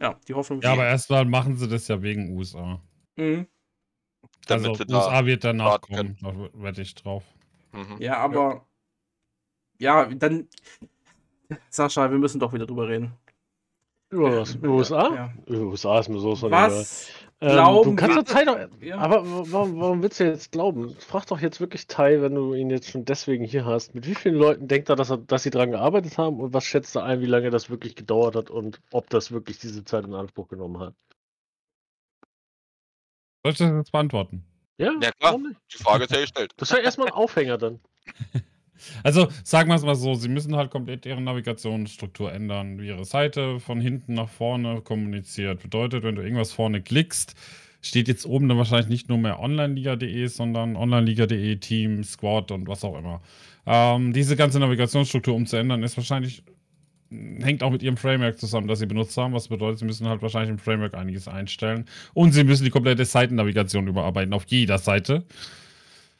ja 0.00 0.16
die 0.28 0.34
Hoffnung. 0.34 0.60
Ja, 0.60 0.72
aber 0.72 0.86
erstmal 0.86 1.24
machen 1.24 1.56
sie 1.56 1.68
das 1.68 1.88
ja 1.88 2.02
wegen 2.02 2.36
USA. 2.36 2.80
Mhm. 3.16 3.46
Also 4.48 4.72
Damit 4.74 4.90
USA 4.92 5.24
wird 5.26 5.44
danach 5.44 5.80
kommen, 5.80 6.16
da 6.22 6.32
wette 6.54 6.82
ich 6.82 6.94
drauf. 6.94 7.24
Mhm. 7.72 7.96
Ja, 8.00 8.18
aber 8.18 8.64
ja. 9.78 10.06
dann 10.06 10.48
Sascha, 11.70 12.10
wir 12.10 12.18
müssen 12.18 12.40
doch 12.40 12.52
wieder 12.52 12.66
drüber 12.66 12.88
reden. 12.88 13.12
Über 14.10 14.40
was? 14.40 14.54
Über 14.54 14.68
USA? 14.68 15.14
Ja. 15.14 15.32
Über 15.46 15.66
USA 15.66 15.98
ist 15.98 16.08
mir 16.08 16.18
so 16.20 16.34
von. 16.36 16.50
Was 16.50 17.08
Ähm, 17.40 17.50
glauben 17.52 17.96
du 17.96 17.96
kannst 17.96 18.34
wir- 18.34 18.44
doch. 18.46 18.58
Ja. 18.80 18.98
Aber 18.98 19.24
wa- 19.28 19.42
warum, 19.48 19.80
warum 19.80 20.02
willst 20.02 20.20
du 20.20 20.24
jetzt 20.24 20.52
glauben? 20.52 20.94
Frag 21.00 21.26
doch 21.26 21.40
jetzt 21.40 21.60
wirklich 21.60 21.86
Tai, 21.86 22.22
wenn 22.22 22.34
du 22.34 22.54
ihn 22.54 22.70
jetzt 22.70 22.88
schon 22.88 23.04
deswegen 23.04 23.44
hier 23.44 23.64
hast. 23.66 23.94
Mit 23.94 24.06
wie 24.06 24.14
vielen 24.14 24.36
Leuten 24.36 24.68
denkt 24.68 24.88
er, 24.88 24.96
dass, 24.96 25.10
er, 25.10 25.18
dass 25.18 25.42
sie 25.42 25.50
dran 25.50 25.72
gearbeitet 25.72 26.16
haben 26.18 26.40
und 26.40 26.54
was 26.54 26.64
schätzt 26.64 26.96
er 26.96 27.04
ein, 27.04 27.20
wie 27.20 27.26
lange 27.26 27.50
das 27.50 27.68
wirklich 27.68 27.94
gedauert 27.94 28.36
hat 28.36 28.48
und 28.48 28.80
ob 28.92 29.10
das 29.10 29.32
wirklich 29.32 29.58
diese 29.58 29.84
Zeit 29.84 30.04
in 30.04 30.14
Anspruch 30.14 30.48
genommen 30.48 30.78
hat? 30.80 30.94
Soll 33.46 33.52
ich 33.52 33.58
das 33.58 33.70
jetzt 33.76 33.92
beantworten? 33.92 34.42
Ja, 34.76 34.86
Ja, 34.86 35.12
klar. 35.12 35.12
warum 35.20 35.42
nicht? 35.44 35.60
Die 35.72 35.78
Frage 35.80 36.02
ist 36.04 36.10
ja 36.10 36.20
gestellt. 36.20 36.50
Das 36.56 36.68
ist 36.68 36.76
ja 36.76 36.82
erstmal 36.82 37.06
ein 37.06 37.12
Aufhänger 37.14 37.58
dann. 37.58 37.78
Also 39.02 39.28
sagen 39.42 39.70
wir 39.70 39.74
es 39.74 39.82
mal 39.82 39.94
so, 39.94 40.14
sie 40.14 40.28
müssen 40.28 40.54
halt 40.54 40.70
komplett 40.70 41.06
ihre 41.06 41.20
Navigationsstruktur 41.20 42.30
ändern, 42.30 42.78
wie 42.78 42.88
ihre 42.88 43.06
Seite 43.06 43.58
von 43.58 43.80
hinten 43.80 44.12
nach 44.14 44.28
vorne 44.28 44.82
kommuniziert. 44.82 45.62
Bedeutet, 45.62 46.02
wenn 46.04 46.14
du 46.14 46.22
irgendwas 46.22 46.52
vorne 46.52 46.82
klickst, 46.82 47.34
steht 47.80 48.06
jetzt 48.06 48.26
oben 48.26 48.48
dann 48.50 48.58
wahrscheinlich 48.58 48.88
nicht 48.88 49.08
nur 49.08 49.16
mehr 49.16 49.40
onlineliga.de, 49.40 50.26
sondern 50.26 50.76
onlineliga.de, 50.76 51.56
Team, 51.56 52.04
Squad 52.04 52.50
und 52.50 52.68
was 52.68 52.84
auch 52.84 52.98
immer. 52.98 53.22
Ähm, 53.64 54.12
diese 54.12 54.36
ganze 54.36 54.60
Navigationsstruktur 54.60 55.34
umzuändern, 55.34 55.82
ist 55.82 55.96
wahrscheinlich, 55.96 56.44
hängt 57.10 57.62
auch 57.62 57.70
mit 57.70 57.82
ihrem 57.82 57.96
Framework 57.96 58.38
zusammen, 58.38 58.68
das 58.68 58.78
sie 58.80 58.86
benutzt 58.86 59.16
haben. 59.16 59.32
Was 59.32 59.48
bedeutet, 59.48 59.78
sie 59.78 59.84
müssen 59.84 60.08
halt 60.08 60.22
wahrscheinlich 60.22 60.50
im 60.50 60.58
Framework 60.58 60.94
einiges 60.94 61.28
einstellen. 61.28 61.86
Und 62.14 62.32
sie 62.32 62.44
müssen 62.44 62.64
die 62.64 62.70
komplette 62.70 63.04
Seitennavigation 63.04 63.86
überarbeiten, 63.86 64.34
auf 64.34 64.44
jeder 64.46 64.78
Seite. 64.78 65.24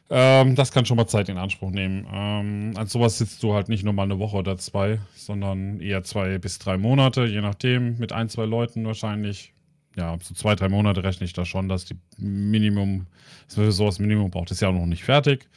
Ähm, 0.09 0.55
das 0.55 0.71
kann 0.71 0.87
schon 0.87 0.97
mal 0.97 1.09
Zeit 1.09 1.29
in 1.29 1.37
Anspruch 1.37 1.71
nehmen. 1.71 2.07
Ähm, 2.13 2.73
an 2.77 2.87
sowas 2.87 3.19
sitzt 3.19 3.43
du 3.43 3.55
halt 3.55 3.69
nicht 3.69 3.85
nur 3.85 3.93
mal 3.93 4.05
eine 4.05 4.19
Woche 4.19 4.37
oder 4.37 4.57
zwei, 4.57 5.01
sondern 5.17 5.81
eher 5.81 6.05
zwei 6.05 6.39
bis 6.39 6.59
drei 6.59 6.79
Monate, 6.79 7.25
je 7.25 7.41
nachdem, 7.41 7.99
mit 7.99 8.13
ein, 8.13 8.29
zwei 8.29 8.45
Leuten 8.45 8.85
wahrscheinlich. 8.87 9.53
Ja, 9.97 10.17
so 10.23 10.35
zwei, 10.35 10.55
drei 10.55 10.69
Monate 10.69 11.03
rechne 11.03 11.25
ich 11.25 11.33
da 11.33 11.45
schon, 11.45 11.69
dass 11.69 11.87
die 11.87 11.97
Minimum, 12.19 13.07
dass 13.49 13.57
wir 13.57 13.73
sowas 13.73 13.99
Minimum 13.99 14.31
braucht. 14.31 14.51
Ist 14.51 14.61
ja 14.61 14.69
auch 14.69 14.75
noch 14.75 14.87
nicht 14.87 15.03
fertig. 15.05 15.49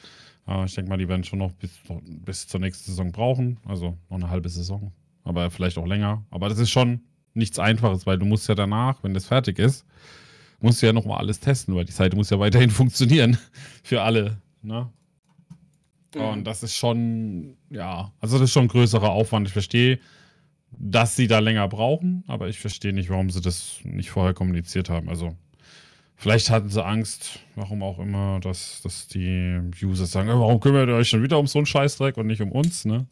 Äh, 0.48 0.66
ich 0.66 0.74
denke 0.74 0.90
mal, 0.90 0.98
die 0.98 1.08
werden 1.08 1.24
schon 1.24 1.40
noch 1.40 1.52
bis, 1.52 1.72
bis 2.26 2.48
zur 2.48 2.60
nächsten 2.60 2.92
Saison 2.92 3.12
brauchen. 3.12 3.58
Also 3.66 3.98
noch 4.10 4.18
eine 4.18 4.30
halbe 4.30 4.50
Saison. 4.50 4.92
Aber 5.30 5.52
vielleicht 5.52 5.78
auch 5.78 5.86
länger. 5.86 6.26
Aber 6.32 6.50
das 6.50 6.58
ist 6.58 6.72
schon 6.72 7.02
nichts 7.36 7.60
Einfaches, 7.60 8.08
weil 8.08 8.18
du 8.18 8.26
musst 8.26 8.50
ja 8.50 8.56
danach, 8.56 9.04
wenn 9.04 9.14
das 9.14 9.26
fertig 9.28 9.60
ist, 9.60 9.86
musst 10.60 10.82
du 10.82 10.88
ja 10.88 10.92
nochmal 10.92 11.20
alles 11.20 11.40
testen, 11.40 11.76
weil 11.76 11.86
die 11.86 11.92
Seite 11.92 12.16
muss 12.16 12.32
ja 12.32 12.40
weiterhin 12.40 12.70
funktionieren 12.72 13.38
für 13.84 14.02
alle. 14.02 14.42
Ne? 14.64 14.90
Mhm. 16.16 16.22
Und 16.22 16.44
das 16.46 16.64
ist 16.64 16.76
schon, 16.76 17.58
ja, 17.70 18.12
also 18.20 18.40
das 18.40 18.46
ist 18.46 18.54
schon 18.54 18.64
ein 18.64 18.70
größerer 18.70 19.12
Aufwand. 19.12 19.46
Ich 19.46 19.54
verstehe, 19.54 20.00
dass 20.72 21.16
sie 21.16 21.28
da 21.28 21.38
länger 21.38 21.68
brauchen, 21.68 22.24
aber 22.26 22.50
ich 22.50 22.60
verstehe 22.60 22.92
nicht, 22.92 23.12
warum 23.12 23.30
sie 23.30 23.40
das 23.40 23.82
nicht 23.84 24.10
vorher 24.10 24.34
kommuniziert 24.34 24.90
haben. 24.90 25.10
Also 25.10 25.36
vielleicht 26.16 26.50
hatten 26.50 26.70
sie 26.70 26.84
Angst, 26.84 27.42
warum 27.54 27.84
auch 27.84 28.00
immer, 28.00 28.40
dass, 28.40 28.82
dass 28.82 29.08
die 29.08 29.62
User 29.84 30.08
sagen, 30.08 30.30
"Oh, 30.30 30.40
warum 30.40 30.60
kümmert 30.60 30.90
ihr 30.90 30.96
euch 30.96 31.10
schon 31.10 31.22
wieder 31.22 31.38
um 31.38 31.46
so 31.46 31.60
einen 31.60 31.68
Scheißdreck 31.68 32.18
und 32.18 32.26
nicht 32.26 32.42
um 32.42 32.52
uns, 32.52 32.86
ne? 32.86 33.06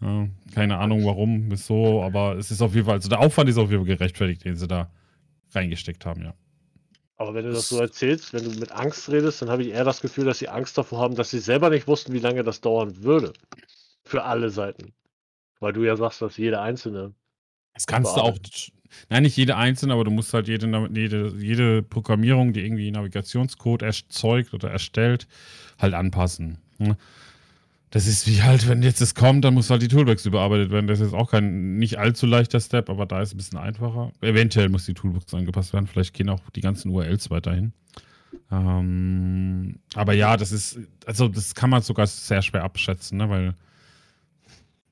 Ja, 0.00 0.28
keine 0.54 0.78
Ahnung 0.78 1.04
warum, 1.04 1.50
wieso, 1.50 2.02
aber 2.02 2.36
es 2.36 2.50
ist 2.50 2.60
auf 2.60 2.74
jeden 2.74 2.86
Fall, 2.86 2.96
also 2.96 3.08
der 3.08 3.20
Aufwand 3.20 3.48
ist 3.48 3.56
auf 3.56 3.70
jeden 3.70 3.86
Fall 3.86 3.96
gerechtfertigt, 3.96 4.44
den 4.44 4.56
sie 4.56 4.68
da 4.68 4.90
reingesteckt 5.52 6.04
haben, 6.04 6.22
ja. 6.22 6.34
Aber 7.16 7.34
wenn 7.34 7.44
du 7.44 7.52
das 7.52 7.68
so 7.68 7.78
erzählst, 7.80 8.32
wenn 8.32 8.44
du 8.44 8.58
mit 8.58 8.72
Angst 8.72 9.08
redest, 9.08 9.40
dann 9.40 9.48
habe 9.48 9.62
ich 9.62 9.68
eher 9.68 9.84
das 9.84 10.00
Gefühl, 10.00 10.24
dass 10.24 10.40
sie 10.40 10.48
Angst 10.48 10.76
davor 10.76 10.98
haben, 10.98 11.14
dass 11.14 11.30
sie 11.30 11.38
selber 11.38 11.70
nicht 11.70 11.86
wussten, 11.86 12.12
wie 12.12 12.18
lange 12.18 12.42
das 12.42 12.60
dauern 12.60 13.02
würde. 13.02 13.32
Für 14.04 14.24
alle 14.24 14.50
Seiten. 14.50 14.92
Weil 15.60 15.72
du 15.72 15.84
ja 15.84 15.96
sagst, 15.96 16.20
dass 16.20 16.36
jede 16.36 16.60
einzelne. 16.60 17.14
Das 17.72 17.86
kannst 17.86 18.16
du 18.16 18.20
auch. 18.20 18.36
Nein, 19.08 19.22
nicht 19.22 19.36
jede 19.36 19.56
einzelne, 19.56 19.92
aber 19.94 20.04
du 20.04 20.10
musst 20.10 20.34
halt 20.34 20.48
jede, 20.48 20.88
jede, 20.92 21.34
jede 21.36 21.82
Programmierung, 21.82 22.52
die 22.52 22.64
irgendwie 22.64 22.90
Navigationscode 22.90 23.82
erzeugt 23.82 24.52
oder 24.52 24.70
erstellt, 24.70 25.26
halt 25.78 25.94
anpassen. 25.94 26.58
ne? 26.78 26.96
Das 27.90 28.06
ist 28.06 28.26
wie 28.26 28.42
halt, 28.42 28.68
wenn 28.68 28.82
jetzt 28.82 29.00
es 29.00 29.14
kommt, 29.14 29.44
dann 29.44 29.54
muss 29.54 29.70
halt 29.70 29.82
die 29.82 29.88
Toolbox 29.88 30.26
überarbeitet 30.26 30.70
werden. 30.70 30.88
Das 30.88 30.98
ist 30.98 31.06
jetzt 31.06 31.14
auch 31.14 31.30
kein 31.30 31.76
nicht 31.76 31.98
allzu 31.98 32.26
leichter 32.26 32.58
Step, 32.60 32.90
aber 32.90 33.06
da 33.06 33.22
ist 33.22 33.28
es 33.28 33.34
ein 33.34 33.36
bisschen 33.36 33.58
einfacher. 33.58 34.10
Eventuell 34.20 34.68
muss 34.68 34.86
die 34.86 34.94
Toolbox 34.94 35.32
angepasst 35.32 35.72
werden. 35.72 35.86
Vielleicht 35.86 36.12
gehen 36.12 36.28
auch 36.28 36.40
die 36.56 36.60
ganzen 36.60 36.90
URLs 36.90 37.30
weiterhin. 37.30 37.72
Ähm, 38.50 39.76
aber 39.94 40.12
ja, 40.12 40.36
das 40.36 40.50
ist, 40.50 40.80
also 41.06 41.28
das 41.28 41.54
kann 41.54 41.70
man 41.70 41.82
sogar 41.82 42.06
sehr 42.06 42.42
schwer 42.42 42.64
abschätzen, 42.64 43.18
ne? 43.18 43.30
weil 43.30 43.54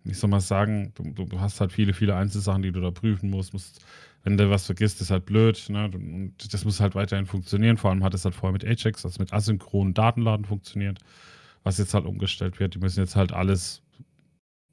wie 0.05 0.15
soll 0.15 0.31
man 0.31 0.41
sagen, 0.41 0.93
du, 0.95 1.25
du 1.25 1.41
hast 1.41 1.61
halt 1.61 1.73
viele, 1.73 1.93
viele 1.95 2.17
Einzelsachen, 2.17 2.63
die 2.63 2.73
du 2.73 2.81
da 2.81 2.91
prüfen 2.91 3.31
musst. 3.31 3.53
musst 3.53 3.85
wenn 4.25 4.37
du 4.37 4.51
was 4.51 4.67
vergisst, 4.67 5.01
ist 5.01 5.11
halt 5.11 5.27
blöd. 5.27 5.65
Ne? 5.69 5.91
Und 5.93 6.53
das 6.53 6.65
muss 6.65 6.81
halt 6.81 6.95
weiterhin 6.95 7.27
funktionieren. 7.27 7.77
Vor 7.77 7.91
allem 7.91 8.05
hat 8.05 8.15
es 8.15 8.25
halt 8.25 8.35
vorher 8.35 8.53
mit 8.53 8.65
Ajax, 8.65 9.05
also 9.05 9.21
mit 9.21 9.33
asynchronen 9.33 9.95
Datenladen 9.95 10.45
funktioniert, 10.45 10.99
was 11.63 11.79
jetzt 11.79 11.95
halt 11.95 12.07
umgestellt 12.07 12.61
wird. 12.61 12.75
Die 12.75 12.79
müssen 12.79 13.01
jetzt 13.01 13.17
halt 13.17 13.33
alles, 13.33 13.83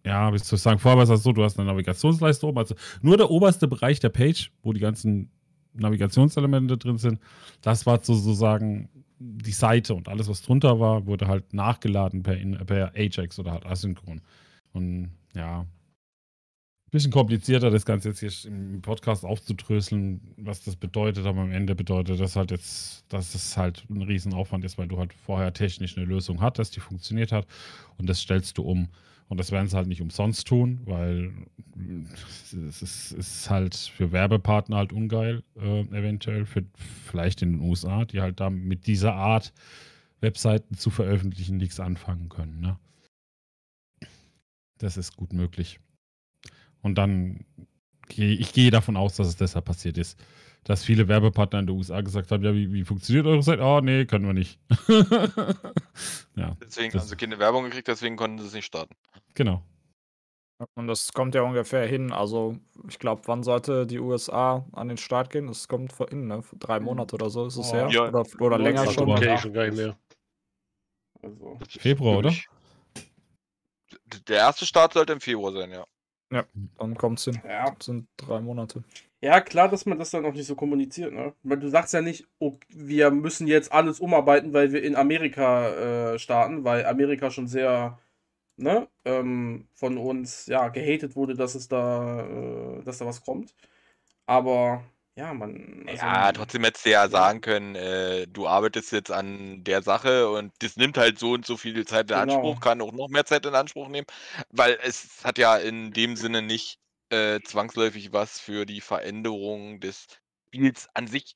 ja, 0.06 0.34
wie 0.34 0.38
soll 0.38 0.58
ich 0.58 0.62
sagen, 0.62 0.80
vorher 0.80 0.98
war 0.98 1.14
es 1.14 1.24
so, 1.24 1.32
du 1.32 1.44
hast 1.44 1.60
eine 1.60 1.68
Navigationsleiste 1.70 2.46
oben, 2.48 2.58
also 2.58 2.76
nur 3.02 3.18
der 3.18 3.30
oberste 3.30 3.68
Bereich 3.68 4.00
der 4.00 4.10
Page, 4.10 4.52
wo 4.64 4.74
die 4.74 4.80
ganzen 4.80 5.32
Navigationselemente 5.74 6.78
drin 6.78 6.98
sind, 6.98 7.20
das 7.62 7.86
war 7.86 8.02
sozusagen 8.02 8.90
die 9.20 9.52
Seite 9.52 9.94
und 9.94 10.08
alles, 10.08 10.30
was 10.30 10.42
drunter 10.42 10.80
war, 10.80 11.06
wurde 11.06 11.28
halt 11.28 11.54
nachgeladen 11.54 12.24
per, 12.24 12.36
per 12.66 12.94
Ajax 12.96 13.38
oder 13.38 13.52
halt 13.52 13.66
asynchron. 13.66 14.22
Und 14.72 15.12
bisschen 16.92 17.12
komplizierter, 17.12 17.70
das 17.70 17.86
Ganze 17.86 18.10
jetzt 18.10 18.20
hier 18.20 18.52
im 18.52 18.82
Podcast 18.82 19.26
aufzudröseln, 19.26 20.22
was 20.38 20.64
das 20.64 20.76
bedeutet, 20.76 21.26
aber 21.26 21.42
am 21.42 21.52
Ende 21.52 21.76
bedeutet 21.76 22.20
das 22.20 22.36
halt 22.36 22.52
jetzt, 22.52 23.06
dass 23.10 23.36
es 23.36 23.58
halt 23.58 23.86
ein 23.90 24.02
Riesenaufwand 24.02 24.66
ist, 24.66 24.78
weil 24.78 24.88
du 24.88 24.98
halt 24.98 25.14
vorher 25.14 25.54
technisch 25.54 25.98
eine 25.98 26.06
Lösung 26.06 26.42
hattest, 26.42 26.76
die 26.76 26.80
funktioniert 26.80 27.32
hat 27.32 27.48
und 27.98 28.08
das 28.08 28.20
stellst 28.20 28.58
du 28.58 28.64
um. 28.64 28.90
Und 29.28 29.40
das 29.40 29.52
werden 29.52 29.68
sie 29.68 29.78
halt 29.78 29.88
nicht 29.88 30.02
umsonst 30.02 30.48
tun, 30.48 30.82
weil 30.86 31.32
es 32.68 32.82
ist, 32.82 33.12
ist 33.12 33.50
halt 33.50 33.76
für 33.76 34.12
Werbepartner 34.12 34.78
halt 34.78 34.92
ungeil, 34.92 35.44
äh, 35.56 35.82
eventuell, 35.82 36.48
für 36.48 36.66
vielleicht 37.06 37.44
in 37.44 37.54
den 37.54 37.62
USA, 37.62 38.06
die 38.06 38.22
halt 38.22 38.40
da 38.40 38.50
mit 38.50 38.88
dieser 38.88 39.14
Art 39.14 39.54
Webseiten 40.20 40.76
zu 40.76 40.90
veröffentlichen 40.90 41.58
nichts 41.58 41.80
anfangen 41.80 42.30
können. 42.30 42.60
Ne? 42.60 42.80
Das 44.80 44.98
ist 44.98 45.16
gut 45.16 45.32
möglich. 45.32 45.80
Und 46.82 46.96
dann 46.96 47.46
gehe 48.08 48.34
ich 48.36 48.54
gehe 48.54 48.72
davon 48.72 48.98
aus, 48.98 49.16
dass 49.16 49.28
es 49.28 49.36
deshalb 49.38 49.66
passiert 49.66 49.98
ist. 49.98 50.20
Dass 50.66 50.84
viele 50.84 51.08
Werbepartner 51.08 51.60
in 51.60 51.68
den 51.68 51.78
USA 51.78 52.02
gesagt 52.02 52.32
haben, 52.32 52.44
ja, 52.44 52.54
wie, 52.54 52.72
wie 52.74 52.84
funktioniert 52.84 53.26
eure 53.26 53.42
Seite? 53.44 53.62
Oh, 53.64 53.80
nee, 53.82 54.06
können 54.06 54.26
wir 54.26 54.34
nicht. 54.34 54.60
ja, 56.36 56.56
Deswegen 56.62 56.94
haben 57.00 57.08
sie 57.08 57.16
keine 57.16 57.40
Werbung 57.40 57.64
gekriegt, 57.64 57.88
deswegen 57.88 58.18
konnten 58.18 58.40
sie 58.40 58.48
es 58.48 58.54
nicht 58.54 58.66
starten. 58.66 58.94
genau. 59.34 59.64
Und 60.76 60.88
das 60.88 61.14
kommt 61.14 61.36
ja 61.36 61.42
ungefähr 61.44 61.88
hin. 61.88 62.12
Also, 62.12 62.58
ich 62.90 63.00
glaube, 63.00 63.22
wann 63.28 63.44
sollte 63.44 63.88
die 63.88 64.00
USA 64.00 64.66
an 64.74 64.90
den 64.90 64.98
Start 64.98 65.30
gehen? 65.30 65.48
Das 65.48 65.70
kommt 65.70 65.94
vor 65.94 66.10
hin, 66.10 66.28
ne? 66.28 66.44
Drei 66.60 66.82
Monate 66.82 67.16
oder 67.16 67.30
so 67.30 67.46
ist 67.48 67.56
es 67.56 67.70
Oh. 67.70 67.74
her. 67.76 67.88
Ja. 67.90 68.10
Oder, 68.10 68.26
oder 68.42 68.58
länger 68.60 68.92
schon. 68.92 69.10
Okay, 69.10 69.38
schon 69.38 69.54
gar 69.54 69.68
nicht 69.68 69.78
mehr. 69.78 69.98
Also, 71.24 71.58
Februar, 71.70 72.18
oder? 72.18 72.34
Der 74.28 74.38
erste 74.38 74.66
Start 74.66 74.92
sollte 74.94 75.14
im 75.14 75.22
Februar 75.22 75.54
sein, 75.54 75.72
ja. 75.72 75.86
Dann 76.30 76.96
kommt's 76.96 77.26
hin. 77.26 77.42
ja. 77.44 77.72
Das 77.72 77.86
sind 77.86 78.08
drei 78.18 78.40
Monate. 78.40 78.84
ja, 79.22 79.42
klar, 79.42 79.68
dass 79.70 79.86
man 79.86 79.98
das 80.00 80.12
dann 80.12 80.26
auch 80.26 80.34
nicht 80.34 80.46
so 80.48 80.56
kommuniziert, 80.56 81.14
ne? 81.14 81.34
Weil 81.44 81.58
du 81.60 81.70
sagst 81.70 81.94
ja 81.94 82.02
nicht, 82.02 82.28
oh, 82.40 82.58
wir 82.70 83.12
müssen 83.12 83.48
jetzt 83.48 83.72
alles 83.72 84.00
umarbeiten, 84.00 84.54
weil 84.54 84.72
wir 84.72 84.84
in 84.84 84.96
Amerika 84.96 86.14
äh, 86.14 86.20
starten, 86.20 86.64
weil 86.64 86.86
Amerika 86.86 87.32
schon 87.32 87.48
sehr, 87.48 88.00
ne, 88.58 88.88
ähm, 89.06 89.68
von 89.74 89.98
uns, 89.98 90.48
ja, 90.48 90.70
gehatet 90.70 91.16
wurde, 91.16 91.36
dass 91.36 91.56
es 91.56 91.68
da, 91.68 92.22
äh, 92.80 92.84
dass 92.84 93.00
da 93.00 93.06
was 93.06 93.24
kommt. 93.24 93.56
Aber 94.26 94.84
ja, 95.20 95.34
man. 95.34 95.84
also- 95.88 96.06
Ja, 96.06 96.32
trotzdem 96.32 96.64
hättest 96.64 96.86
du 96.86 96.92
ja 96.92 97.10
sagen 97.10 97.42
können, 97.42 97.76
äh, 97.76 98.26
du 98.28 98.48
arbeitest 98.48 98.92
jetzt 98.94 99.12
an 99.12 99.64
der 99.66 99.82
Sache 99.82 100.30
und 100.30 100.54
das 100.60 100.78
nimmt 100.78 100.98
halt 100.98 101.20
so 101.20 101.34
und 101.34 101.46
so 101.46 101.58
viel 101.58 101.86
Zeit 101.86 102.10
in 102.10 102.18
Genau. 102.18 102.22
Anspruch, 102.22 102.62
kann 102.62 102.82
auch 102.82 102.94
noch 102.94 103.10
mehr 103.10 103.26
Zeit 103.26 103.46
in 103.46 103.54
Anspruch 103.54 103.90
nehmen, 103.90 104.08
weil 104.50 104.80
es 104.82 105.24
hat 105.26 105.38
ja 105.38 105.58
in 105.58 105.92
dem 105.92 106.16
Sinne 106.16 106.42
nicht 106.42 106.80
äh, 107.12 107.42
zwangsläufig 107.42 108.14
was 108.14 108.40
für 108.40 108.66
die 108.66 108.82
Veränderung 108.82 109.80
des 109.80 110.08
Spiels 110.48 110.88
an 110.94 111.08
sich 111.08 111.36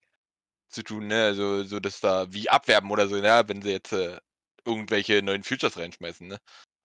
zu 0.70 0.84
tun, 0.84 1.08
ne? 1.08 1.24
Also 1.26 1.64
so 1.64 1.80
dass 1.80 2.00
da 2.00 2.32
wie 2.32 2.50
abwerben 2.50 2.90
oder 2.92 3.08
so, 3.08 3.18
ja, 3.18 3.48
wenn 3.50 3.62
sie 3.62 3.72
jetzt 3.72 3.92
äh, 3.92 4.20
irgendwelche 4.66 5.22
neuen 5.24 5.44
Features 5.44 5.78
reinschmeißen, 5.78 6.28
ne? 6.28 6.38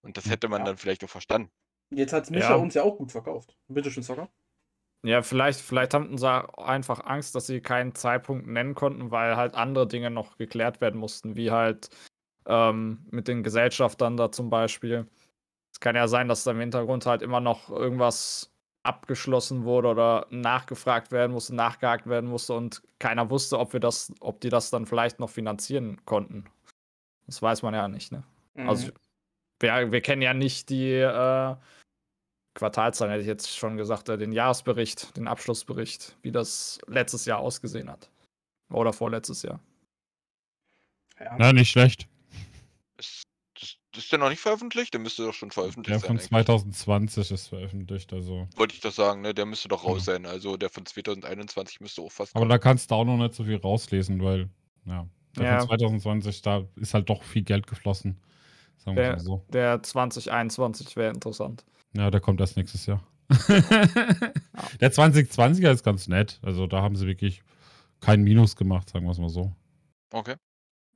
Und 0.03 0.17
das 0.17 0.27
hätte 0.31 0.49
man 0.49 0.63
Ja. 0.63 0.67
dann 0.67 0.79
vielleicht 0.79 1.05
auch 1.05 1.11
verstanden. 1.11 1.51
Jetzt 1.91 2.13
hat 2.13 2.31
Micha 2.31 2.51
Ja. 2.51 2.57
uns 2.57 2.75
ja 2.75 2.83
auch 2.83 2.97
gut 2.97 3.13
verkauft. 3.13 3.57
Bitte 3.69 3.91
schön, 3.91 4.03
Zocker. 4.03 4.29
Ja, 5.05 5.23
vielleicht, 5.23 5.61
vielleicht 5.61 5.95
hatten 5.95 6.19
sie 6.19 6.59
einfach 6.59 7.05
Angst, 7.05 7.35
dass 7.35 7.47
sie 7.47 7.61
keinen 7.61 7.95
Zeitpunkt 7.95 8.47
nennen 8.47 8.75
konnten, 8.75 9.11
weil 9.11 9.37
halt 9.37 9.55
andere 9.55 9.87
Dinge 9.87 10.11
noch 10.11 10.39
geklärt 10.39 10.81
werden 10.81 10.99
mussten, 10.99 11.37
wie 11.37 11.51
halt 11.53 11.89
ähm, 12.47 13.07
mit 13.11 13.29
den 13.29 13.43
Gesellschaftern 13.43 14.17
da 14.17 14.33
zum 14.33 14.51
Beispiel. 14.51 15.07
Es 15.73 15.81
kann 15.81 15.95
ja 15.95 16.09
sein, 16.09 16.27
dass 16.27 16.45
da 16.45 16.51
im 16.51 16.61
Hintergrund 16.61 17.07
halt 17.07 17.23
immer 17.23 17.41
noch 17.41 17.71
irgendwas 17.71 18.53
abgeschlossen 18.83 19.65
wurde 19.65 19.89
oder 19.89 20.27
nachgefragt 20.31 21.13
werden 21.13 21.33
musste, 21.33 21.55
nachgehakt 21.55 22.09
werden 22.09 22.29
musste 22.29 22.55
und 22.55 22.83
keiner 22.99 23.31
wusste, 23.31 23.59
ob 23.59 23.73
wir 23.73 23.81
das, 23.81 24.13
ob 24.21 24.41
die 24.41 24.49
das 24.49 24.71
dann 24.71 24.87
vielleicht 24.87 25.21
noch 25.21 25.31
finanzieren 25.31 26.05
konnten. 26.07 26.45
Das 27.27 27.43
weiß 27.43 27.63
man 27.63 27.75
ja 27.75 27.87
nicht, 27.87 28.11
ne? 28.11 28.25
Mhm. 28.55 28.69
Also 28.69 28.91
wir, 29.61 29.93
wir 29.93 30.01
kennen 30.01 30.23
ja 30.23 30.35
nicht 30.35 30.71
die 30.71 30.95
äh, 30.95 31.57
Quartalzahlen, 32.59 33.13
hätte 33.13 33.23
ich 33.23 33.29
jetzt 33.29 33.57
schon 33.57 33.77
gesagt, 33.77 34.09
äh, 34.09 34.19
den 34.19 34.33
Jahresbericht, 34.33 35.17
den 35.17 35.29
Abschlussbericht, 35.29 36.17
wie 36.23 36.33
das 36.33 36.81
letztes 36.89 37.25
Jahr 37.25 37.39
ausgesehen 37.39 37.89
hat. 37.89 38.11
Oder 38.71 38.93
vorletztes 38.93 39.43
Jahr. 39.43 39.61
ja. 41.21 41.37
Na, 41.39 41.53
nicht 41.53 41.71
schlecht. 41.71 42.09
Ist, 42.99 43.23
ist, 43.61 43.79
ist 43.97 44.11
der 44.13 44.19
noch 44.19 44.29
nicht 44.29 44.41
veröffentlicht? 44.41 44.93
Der 44.93 45.01
müsste 45.01 45.25
doch 45.25 45.33
schon 45.35 45.51
veröffentlicht 45.51 45.91
Der 45.91 45.99
sein. 46.01 46.07
von 46.09 46.17
eigentlich. 46.17 46.29
2020 46.29 47.31
ist 47.31 47.47
veröffentlicht, 47.47 48.13
also. 48.13 48.49
Wollte 48.57 48.75
ich 48.75 48.81
doch 48.81 48.93
sagen, 48.93 49.23
ne? 49.23 49.33
Der 49.35 49.47
müsste 49.47 49.69
doch 49.69 49.85
raus 49.85 50.07
Ja. 50.07 50.15
sein. 50.15 50.27
Also 50.27 50.57
der 50.57 50.69
von 50.69 50.85
2021 50.85 51.81
müsste 51.81 52.03
auch 52.03 52.13
fast 52.13 52.35
Aber 52.35 52.41
kommen. 52.43 52.51
da 52.51 52.59
kannst 52.59 52.91
du 52.91 52.95
auch 52.97 53.05
noch 53.05 53.17
nicht 53.17 53.35
so 53.35 53.45
viel 53.45 53.57
rauslesen, 53.57 54.23
weil, 54.23 54.49
ja, 54.85 55.07
der 55.37 55.45
Ja. 55.45 55.59
von 55.61 55.69
2020, 55.69 56.43
da 56.43 56.65
ist 56.77 56.93
halt 56.93 57.09
doch 57.09 57.23
viel 57.23 57.43
Geld 57.43 57.67
geflossen. 57.69 58.19
Sagen 58.79 58.97
wir 58.97 59.03
Der- 59.05 59.13
mal 59.13 59.21
so. 59.21 59.45
Der 59.49 59.83
2021 59.83 60.97
wäre 60.97 61.13
interessant. 61.15 61.65
Ja, 61.99 62.11
der 62.13 62.21
kommt 62.21 62.41
erst 62.41 62.57
nächstes 62.57 62.87
Jahr. 62.87 63.03
der 63.29 64.93
2020er 64.93 65.73
ist 65.73 65.83
ganz 65.85 66.07
nett. 66.09 66.39
Also 66.43 66.67
da 66.67 66.81
haben 66.81 66.95
sie 66.97 67.07
wirklich 67.07 67.43
kein 68.01 68.23
Minus 68.23 68.55
gemacht, 68.57 68.89
sagen 68.89 69.05
wir 69.05 69.11
es 69.11 69.19
mal 69.19 69.29
so. 69.29 69.53
Okay. 70.13 70.37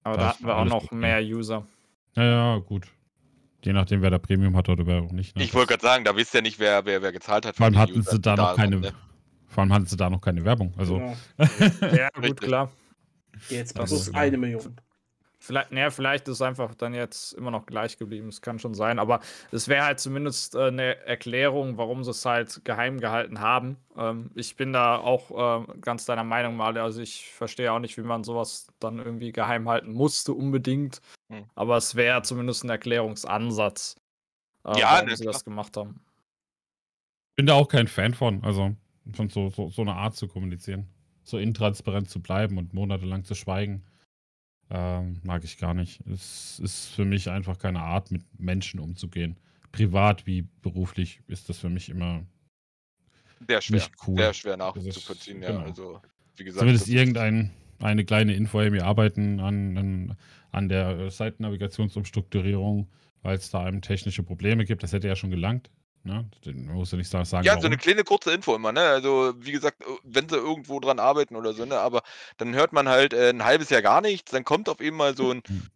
Aber 0.04 0.16
Da 0.16 0.23
da 0.23 0.28
hatten 0.30 0.47
wir 0.47 0.56
auch 0.56 0.64
noch 0.64 0.90
mehr 0.92 1.21
User. 1.21 1.66
Ja, 2.14 2.23
ja, 2.23 2.59
gut. 2.59 2.87
Je 3.64 3.73
nachdem, 3.73 4.00
wer 4.02 4.11
da 4.11 4.18
Premium 4.18 4.56
hat 4.56 4.68
oder 4.68 4.87
wer 4.87 5.02
auch 5.02 5.12
nicht. 5.12 5.37
ne? 5.37 5.42
Ich 5.42 5.54
wollte 5.54 5.71
gerade 5.71 5.82
sagen, 5.82 6.04
da 6.04 6.14
wisst 6.16 6.35
ihr 6.35 6.42
nicht, 6.42 6.59
wer, 6.59 6.85
wer, 6.85 7.02
wer 7.02 7.12
gezahlt 7.12 7.47
hat. 7.47 7.56
Vor 7.56 7.66
allem 7.66 7.78
hatten 7.78 7.99
User, 7.99 8.12
sie 8.12 8.21
da 8.21 8.35
die 8.35 8.42
noch 8.42 8.56
keine, 8.56 8.76
sind, 8.76 8.82
ne? 8.82 8.92
vor 9.49 9.62
allem 9.62 9.73
hatten 9.73 9.87
sie 9.87 9.97
da 9.97 10.09
noch 10.11 10.21
keine 10.21 10.44
Werbung. 10.44 10.73
Also, 10.76 10.99
Genau. 10.99 11.16
Ja, 11.94 12.09
gut, 12.11 12.25
Richtig. 12.25 12.40
klar. 12.49 12.71
Jetzt 13.49 13.78
Also, 13.78 13.97
plus 13.97 14.06
ja. 14.09 14.14
eine 14.21 14.37
Million. 14.38 14.76
Vielleicht, 15.44 15.72
naja, 15.72 15.90
vielleicht 15.90 16.28
ist 16.28 16.34
es 16.34 16.42
einfach 16.42 16.72
dann 16.76 16.94
jetzt 16.94 17.32
immer 17.32 17.50
noch 17.50 17.66
gleich 17.66 17.99
geblieben. 17.99 18.28
Es 18.28 18.42
kann 18.42 18.61
schon 18.61 18.75
sein, 18.75 19.00
aber 19.00 19.18
es 19.50 19.66
wäre 19.66 19.84
halt 19.84 19.99
zumindest 19.99 20.54
äh, 20.54 20.68
eine 20.68 21.04
Erklärung, 21.04 21.78
warum 21.78 22.04
sie 22.04 22.12
es 22.12 22.25
halt 22.25 22.64
geheim 22.64 23.00
gehalten 23.00 23.40
haben. 23.40 23.76
Ähm, 23.96 24.30
ich 24.37 24.54
bin 24.54 24.72
da 24.72 24.99
auch 24.99 25.64
äh, 25.66 25.78
ganz 25.80 26.04
deiner 26.04 26.22
Meinung 26.22 26.54
mal. 26.54 26.78
Also 26.78 27.00
ich 27.00 27.28
verstehe 27.32 27.72
auch 27.72 27.80
nicht, 27.80 27.96
wie 27.99 28.02
man 28.02 28.22
sowas 28.22 28.68
dann 28.78 29.00
irgendwie 29.00 29.32
geheim 29.32 29.68
halten 29.68 29.92
musste 29.92 30.32
unbedingt. 30.32 31.00
Hm. 31.28 31.44
Aber 31.56 31.76
es 31.76 31.96
wäre 31.96 32.22
zumindest 32.22 32.62
ein 32.62 32.70
Erklärungsansatz, 32.70 33.96
äh, 34.64 34.78
Ja, 34.78 34.92
warum 34.92 35.08
ne, 35.08 35.16
sie 35.16 35.25
klar. 35.25 35.32
das 35.32 35.44
gemacht 35.44 35.76
haben. 35.76 36.04
bin 37.34 37.46
da 37.46 37.54
auch 37.54 37.66
kein 37.66 37.88
Fan 37.88 38.14
von. 38.14 38.44
Also, 38.44 38.76
von 39.12 39.28
so, 39.28 39.50
so, 39.50 39.70
so 39.70 39.82
einer 39.82 39.96
Art 39.96 40.14
zu 40.14 40.28
kommunizieren. 40.28 40.87
So 41.25 41.37
intransparent 41.37 42.08
zu 42.08 42.22
bleiben 42.22 42.58
und 42.58 42.75
monatelang 42.75 43.25
zu 43.25 43.34
schweigen. 43.34 43.85
Ähm, 44.70 45.20
mag 45.22 45.44
ich 45.44 45.59
gar 45.59 45.75
nicht. 45.75 46.01
Es 46.07 46.59
ist 46.61 46.87
für 46.87 47.05
mich 47.05 47.29
einfach 47.31 47.59
keine 47.59 47.81
Art, 47.81 48.11
mit 48.11 48.22
Menschen 48.38 48.81
umzugehen. 48.81 49.37
Privat 49.70 50.27
wie 50.27 50.42
beruflich 50.62 51.20
ist 51.27 51.48
das 51.48 51.59
für 51.59 51.68
mich 51.68 51.88
immer 51.90 52.25
Sehr 53.46 53.61
schwer. 53.61 53.77
nicht 53.77 53.92
cool. 54.07 54.16
Sehr 54.16 54.35
schwer 54.35 54.53
ist- 54.55 54.59
nachzuvollziehen, 54.59 55.42
ja. 55.42 55.51
genau. 55.53 55.64
Also, 55.64 56.01
wie 56.37 56.44
gesagt. 56.44 56.61
Zumindest 56.61 56.88
irgendein 56.88 57.51
eine 57.81 58.05
kleine 58.05 58.35
Info, 58.35 58.61
wir 58.61 58.87
arbeiten 58.87 59.40
an, 59.40 59.77
an, 59.77 60.16
an 60.53 60.68
der 60.68 61.11
Seitennavigationsumstrukturierung, 61.11 62.88
weil 63.22 63.37
es 63.37 63.51
da 63.51 63.66
eben 63.66 63.83
technische 63.83 64.22
Probleme 64.22 64.64
gibt. 64.64 64.83
Das 64.83 64.92
hätte 64.92 65.09
ja 65.09 65.16
schon 65.16 65.31
gelangt. 65.31 65.70
Ne? 66.04 66.28
Muss 66.54 66.90
ja 66.90 66.98
nicht 66.98 67.08
sagen, 67.08 67.24
sagen 67.24 67.44
Ja, 67.44 67.52
warum. 67.52 67.62
so 67.62 67.66
eine 67.68 67.76
kleine 67.76 68.02
kurze 68.04 68.32
Info 68.32 68.54
immer, 68.56 68.72
ne? 68.72 68.80
Also, 68.80 69.34
wie 69.38 69.52
gesagt, 69.52 69.82
äh, 69.82 69.84
wenn 70.02 70.28
sie 70.28 70.36
irgendwo 70.36 70.80
dran 70.80 70.98
arbeiten 70.98 71.36
oder 71.36 71.52
so, 71.52 71.64
ne? 71.64 71.78
Aber 71.78 72.02
dann 72.38 72.54
hört 72.54 72.72
man 72.72 72.88
halt 72.88 73.12
äh, 73.12 73.30
ein 73.30 73.44
halbes 73.44 73.70
Jahr 73.70 73.82
gar 73.82 74.00
nichts, 74.00 74.32
dann 74.32 74.44
kommt 74.44 74.68
auf 74.68 74.80
einmal 74.80 75.16
so 75.16 75.30
ein 75.32 75.42
Mhm. 75.48 75.68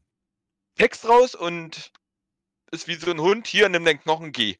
Text 0.76 1.08
raus 1.08 1.34
und 1.34 1.92
ist 2.72 2.88
wie 2.88 2.94
so 2.96 3.10
ein 3.10 3.20
Hund, 3.20 3.46
hier, 3.46 3.68
nimm 3.68 3.84
den 3.84 4.00
Knochen, 4.00 4.32
geh. 4.32 4.56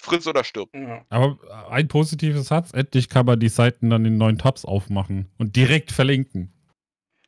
Friss 0.00 0.26
oder 0.28 0.44
stirb. 0.44 0.70
Ja. 0.74 1.04
Aber 1.08 1.38
äh, 1.48 1.72
ein 1.72 1.88
positives 1.88 2.46
Satz, 2.48 2.72
endlich 2.72 3.08
kann 3.08 3.26
man 3.26 3.40
die 3.40 3.48
Seiten 3.48 3.90
dann 3.90 4.04
in 4.04 4.16
neuen 4.16 4.38
Tabs 4.38 4.64
aufmachen 4.64 5.28
und 5.38 5.56
direkt 5.56 5.90
verlinken. 5.90 6.52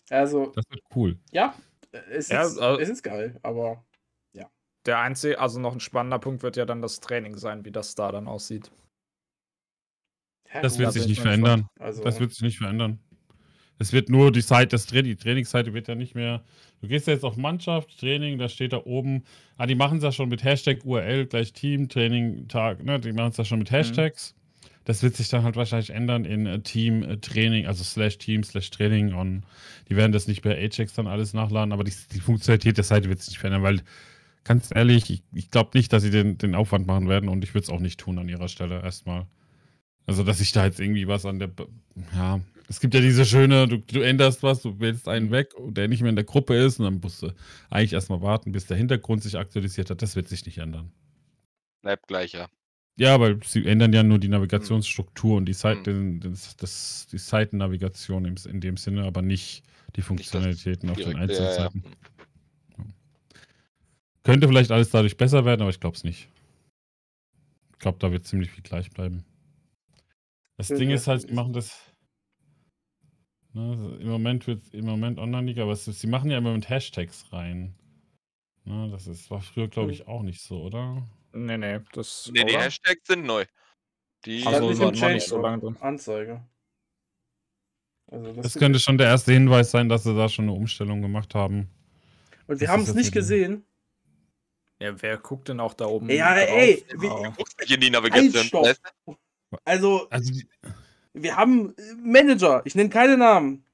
Also, 0.08 0.52
Das 0.54 0.64
wird 0.70 0.82
cool. 0.94 1.18
ja, 1.32 1.54
es 1.90 2.26
ist, 2.26 2.30
Ja, 2.30 2.40
also- 2.42 2.78
es 2.78 2.88
ist 2.88 3.02
geil, 3.02 3.38
aber 3.42 3.84
Der 4.86 4.98
einzige, 4.98 5.38
also 5.38 5.60
noch 5.60 5.74
ein 5.74 5.80
spannender 5.80 6.18
Punkt 6.18 6.42
wird 6.42 6.56
ja 6.56 6.64
dann 6.64 6.80
das 6.82 7.00
Training 7.00 7.36
sein, 7.36 7.64
wie 7.64 7.70
das 7.70 7.94
da 7.94 8.10
dann 8.12 8.26
aussieht. 8.28 8.70
Das 10.62 10.78
wird 10.78 10.92
sich 10.92 11.06
nicht 11.06 11.20
verändern. 11.20 11.68
also, 11.78 12.02
Das 12.02 12.18
wird 12.18 12.32
sich 12.32 12.42
nicht 12.42 12.58
verändern. 12.58 12.98
Es 13.78 13.92
wird 13.94 14.10
nur 14.10 14.30
die 14.30 14.42
Seite, 14.42 14.68
das 14.70 14.86
Tra 14.86 15.00
die 15.00 15.16
Trainingsseite 15.16 15.72
wird 15.72 15.88
ja 15.88 15.94
nicht 15.94 16.14
mehr. 16.14 16.42
Du 16.82 16.88
gehst 16.88 17.06
ja 17.06 17.14
jetzt 17.14 17.24
auf 17.24 17.36
Mannschaft, 17.36 17.98
Training, 17.98 18.38
da 18.38 18.48
steht 18.48 18.74
da 18.74 18.82
oben. 18.84 19.24
Ah, 19.56 19.66
die 19.66 19.74
machen 19.74 19.98
es 19.98 20.04
ja 20.04 20.12
schon 20.12 20.28
mit 20.28 20.44
Hashtag 20.44 20.84
URL 20.84 21.26
gleich 21.26 21.52
Team, 21.54 21.88
Training, 21.88 22.46
Tag, 22.48 22.84
ne? 22.84 23.00
Die 23.00 23.12
machen 23.12 23.30
es 23.30 23.38
ja 23.38 23.44
schon 23.44 23.58
Mhm. 23.58 23.62
mit 23.62 23.70
Hashtags. 23.70 24.34
Das 24.84 25.02
wird 25.02 25.14
sich 25.14 25.28
dann 25.28 25.44
halt 25.44 25.56
wahrscheinlich 25.56 25.90
ändern 25.90 26.24
in 26.26 26.46
äh, 26.46 26.60
Team 26.60 27.02
äh, 27.04 27.16
Training, 27.18 27.66
also 27.66 27.82
slash 27.84 28.18
Team, 28.18 28.42
slash 28.44 28.70
Training. 28.70 29.14
Und 29.14 29.44
die 29.88 29.96
werden 29.96 30.12
das 30.12 30.26
nicht 30.26 30.42
bei 30.42 30.56
Ajax 30.58 30.92
dann 30.94 31.06
alles 31.06 31.32
nachladen, 31.32 31.72
aber 31.72 31.84
die, 31.84 31.92
die 32.12 32.20
Funktionalität 32.20 32.76
der 32.76 32.84
Seite 32.84 33.08
wird 33.08 33.20
sich 33.20 33.30
nicht 33.30 33.38
verändern, 33.38 33.62
weil 33.62 33.80
ganz 34.50 34.70
ehrlich, 34.74 35.08
ich, 35.10 35.22
ich 35.32 35.48
glaube 35.52 35.70
nicht, 35.74 35.92
dass 35.92 36.02
sie 36.02 36.10
den, 36.10 36.36
den 36.36 36.56
Aufwand 36.56 36.84
machen 36.84 37.08
werden 37.08 37.28
und 37.28 37.44
ich 37.44 37.54
würde 37.54 37.62
es 37.62 37.70
auch 37.70 37.78
nicht 37.78 38.00
tun 38.00 38.18
an 38.18 38.28
ihrer 38.28 38.48
Stelle 38.48 38.82
erstmal. 38.82 39.28
Also, 40.06 40.24
dass 40.24 40.40
ich 40.40 40.50
da 40.50 40.64
jetzt 40.64 40.80
irgendwie 40.80 41.06
was 41.06 41.24
an 41.24 41.38
der. 41.38 41.46
Be- 41.46 41.68
Ja, 42.16 42.40
es 42.68 42.80
gibt 42.80 42.94
ja 42.94 43.00
diese 43.00 43.24
schöne, 43.24 43.68
du, 43.68 43.78
du 43.78 44.00
änderst 44.00 44.42
was, 44.42 44.62
du 44.62 44.80
wählst 44.80 45.06
einen 45.06 45.30
weg, 45.30 45.54
der 45.68 45.86
nicht 45.86 46.00
mehr 46.00 46.10
in 46.10 46.16
der 46.16 46.24
Gruppe 46.24 46.56
ist 46.56 46.80
und 46.80 46.86
dann 46.86 46.98
musst 47.00 47.22
du 47.22 47.32
eigentlich 47.70 47.92
erstmal 47.92 48.22
warten, 48.22 48.50
bis 48.50 48.66
der 48.66 48.76
Hintergrund 48.76 49.22
sich 49.22 49.38
aktualisiert 49.38 49.88
hat. 49.88 50.02
Das 50.02 50.16
wird 50.16 50.26
sich 50.28 50.44
nicht 50.44 50.58
ändern. 50.58 50.90
Bleibt 51.82 52.08
gleich, 52.08 52.32
ja. 52.32 52.48
Ja, 52.98 53.20
weil 53.20 53.38
sie 53.44 53.64
ändern 53.64 53.92
ja 53.92 54.02
nur 54.02 54.18
die 54.18 54.26
Navigationsstruktur 54.26 55.36
und 55.36 55.46
die, 55.46 55.52
Seite, 55.52 56.18
das, 56.18 56.56
das, 56.56 57.06
die 57.12 57.18
Seitennavigation 57.18 58.24
in 58.26 58.60
dem 58.60 58.76
Sinne, 58.76 59.04
aber 59.04 59.22
nicht 59.22 59.62
die 59.94 60.02
Funktionalitäten 60.02 60.90
auf 60.90 60.96
den 60.96 61.16
einzelnen 61.16 61.50
ja, 61.52 61.64
ja. 61.66 61.70
Könnte 64.22 64.46
vielleicht 64.48 64.70
alles 64.70 64.90
dadurch 64.90 65.16
besser 65.16 65.44
werden, 65.44 65.62
aber 65.62 65.70
ich 65.70 65.80
glaube 65.80 65.96
es 65.96 66.04
nicht. 66.04 66.28
Ich 67.72 67.78
glaube, 67.78 67.98
da 67.98 68.12
wird 68.12 68.26
ziemlich 68.26 68.50
viel 68.50 68.62
gleich 68.62 68.90
bleiben. 68.90 69.24
Das 70.58 70.68
Ja, 70.68 70.76
Ding 70.76 70.90
ist 70.90 71.06
halt, 71.06 71.22
sie 71.22 71.32
machen 71.32 71.52
das. 71.54 71.78
Ne, 73.52 73.98
Im 74.00 74.08
Moment 74.08 74.46
wird 74.46 74.62
im 74.74 74.84
Moment 74.84 75.18
Online-Liga, 75.18 75.62
aber 75.62 75.72
es, 75.72 75.84
sie 75.86 76.06
machen 76.06 76.30
ja 76.30 76.38
immer 76.38 76.52
mit 76.52 76.68
Hashtags 76.68 77.32
rein. 77.32 77.74
Ne, 78.64 78.88
das 78.90 79.06
ist, 79.06 79.30
war 79.30 79.40
früher, 79.40 79.68
glaube 79.68 79.92
ich, 79.92 80.06
auch 80.06 80.22
nicht 80.22 80.42
so, 80.42 80.62
oder? 80.62 81.02
Nee, 81.32 81.56
nee, 81.56 81.80
das. 81.92 82.30
Nee, 82.32 82.44
die 82.44 82.54
oder? 82.54 82.64
Hashtags 82.64 83.06
sind 83.06 83.24
neu. 83.24 83.44
Die 84.26 84.46
Also, 84.46 84.68
nicht 84.68 84.76
so 84.76 84.84
im 84.84 84.90
nicht 85.14 85.26
so 85.26 85.36
Change 85.36 85.42
lange 85.42 85.60
drin. 85.62 85.76
Anzeige. 85.80 86.44
Also 88.12 88.32
Das 88.42 88.54
könnte 88.54 88.78
schon 88.78 88.98
der 88.98 89.06
erste 89.06 89.32
Hinweis 89.32 89.70
sein, 89.70 89.88
dass 89.88 90.02
sie 90.04 90.14
da 90.14 90.28
schon 90.28 90.44
eine 90.44 90.52
Umstellung 90.52 91.00
gemacht 91.00 91.34
haben. 91.34 91.70
Und 92.46 92.60
wir 92.60 92.66
das 92.66 92.68
haben 92.68 92.82
es 92.82 92.94
nicht 92.94 93.08
die- 93.08 93.12
gesehen. 93.14 93.64
Ja, 94.80 95.00
wer 95.02 95.18
guckt 95.18 95.48
denn 95.48 95.60
auch 95.60 95.74
da 95.74 95.86
oben? 95.86 96.08
Ja, 96.10 96.34
drauf? 96.34 96.48
ey, 96.48 96.84
Du 96.90 97.32
guckst 97.36 97.58
nicht 97.60 97.70
in 97.72 97.80
die 97.80 97.90
Navigation. 97.90 98.48
Du? 98.50 99.16
Also, 99.64 100.06
Also, 100.10 100.32
die, 100.32 100.46
wir 101.12 101.36
haben 101.36 101.74
äh, 101.76 101.82
Manager, 102.02 102.62
ich 102.64 102.74
nenne 102.74 102.88
keine 102.88 103.16
Namen. 103.16 103.64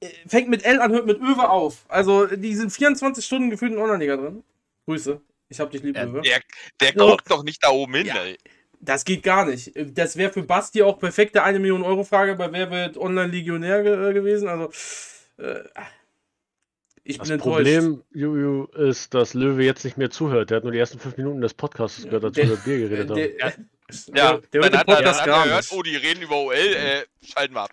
Äh, 0.00 0.08
Fängt 0.26 0.48
mit 0.48 0.64
L 0.64 0.80
an, 0.80 0.92
hört 0.92 1.06
mit 1.06 1.18
Öwe 1.20 1.48
auf. 1.48 1.84
Also, 1.88 2.26
die 2.26 2.54
sind 2.54 2.70
24 2.72 3.24
Stunden 3.24 3.50
gefühlt 3.50 3.72
in 3.72 3.78
Online-Liga 3.78 4.16
drin. 4.16 4.44
Grüße. 4.86 5.20
Ich 5.48 5.60
hab 5.60 5.70
dich 5.70 5.82
lieb, 5.82 5.96
Ja, 5.96 6.04
Öwe. 6.06 6.20
Der, 6.22 6.40
der 6.80 6.92
So. 6.96 7.10
guckt 7.10 7.30
doch 7.30 7.42
nicht 7.42 7.62
da 7.64 7.70
oben 7.70 7.94
hin, 7.94 8.06
Ja. 8.06 8.22
ey. 8.22 8.38
Das 8.80 9.04
geht 9.06 9.22
gar 9.22 9.46
nicht. 9.46 9.72
Das 9.96 10.16
wäre 10.16 10.30
für 10.30 10.42
Basti 10.42 10.82
auch 10.82 10.98
perfekte 10.98 11.42
1 11.42 11.58
Million 11.58 11.82
Euro 11.82 12.04
Frage 12.04 12.34
bei 12.36 12.52
Wer 12.52 12.70
wird 12.70 12.98
Online-Legionär 12.98 13.82
ge 13.82 14.10
äh, 14.10 14.12
gewesen. 14.12 14.46
Also, 14.46 14.70
äh, 15.38 15.64
ich 17.04 17.18
bin 17.18 17.28
Das 17.28 17.30
enttäuscht. 17.30 17.56
Problem, 17.56 18.02
Juju, 18.12 18.64
ist, 18.64 19.12
dass 19.12 19.34
Löwe 19.34 19.62
jetzt 19.62 19.84
nicht 19.84 19.98
mehr 19.98 20.10
zuhört. 20.10 20.50
Der 20.50 20.56
hat 20.56 20.64
nur 20.64 20.72
die 20.72 20.78
ersten 20.78 20.98
fünf 20.98 21.16
Minuten 21.18 21.42
des 21.42 21.52
Podcasts 21.52 22.02
gehört, 22.02 22.24
als 22.24 22.36
wir 22.36 22.44
über 22.44 22.56
Bier 22.56 22.78
geredet 22.78 23.10
haben. 23.10 23.16
der, 23.16 23.54
Ja, 24.14 24.38
der, 24.52 24.70
der 24.70 24.78
hat 24.80 24.86
Podcast 24.86 25.20
hat 25.20 25.44
gehört, 25.44 25.68
oh, 25.72 25.82
die 25.82 25.96
reden 25.96 26.22
über 26.22 26.36
OL, 26.36 26.54
äh, 26.54 27.04
schalten 27.22 27.54
wir 27.54 27.62
ab. 27.62 27.70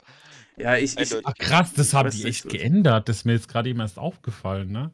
Ja, 0.58 0.76
ich, 0.76 1.00
ich. 1.00 1.16
Ach 1.24 1.34
krass, 1.36 1.74
das 1.74 1.94
haben 1.94 2.12
die 2.12 2.26
echt 2.26 2.50
geändert. 2.50 3.08
Das 3.08 3.18
ist 3.18 3.26
mir 3.26 3.34
jetzt 3.34 3.48
gerade 3.48 3.70
eben 3.70 3.80
erst 3.80 3.98
aufgefallen, 3.98 4.70
ne? 4.70 4.92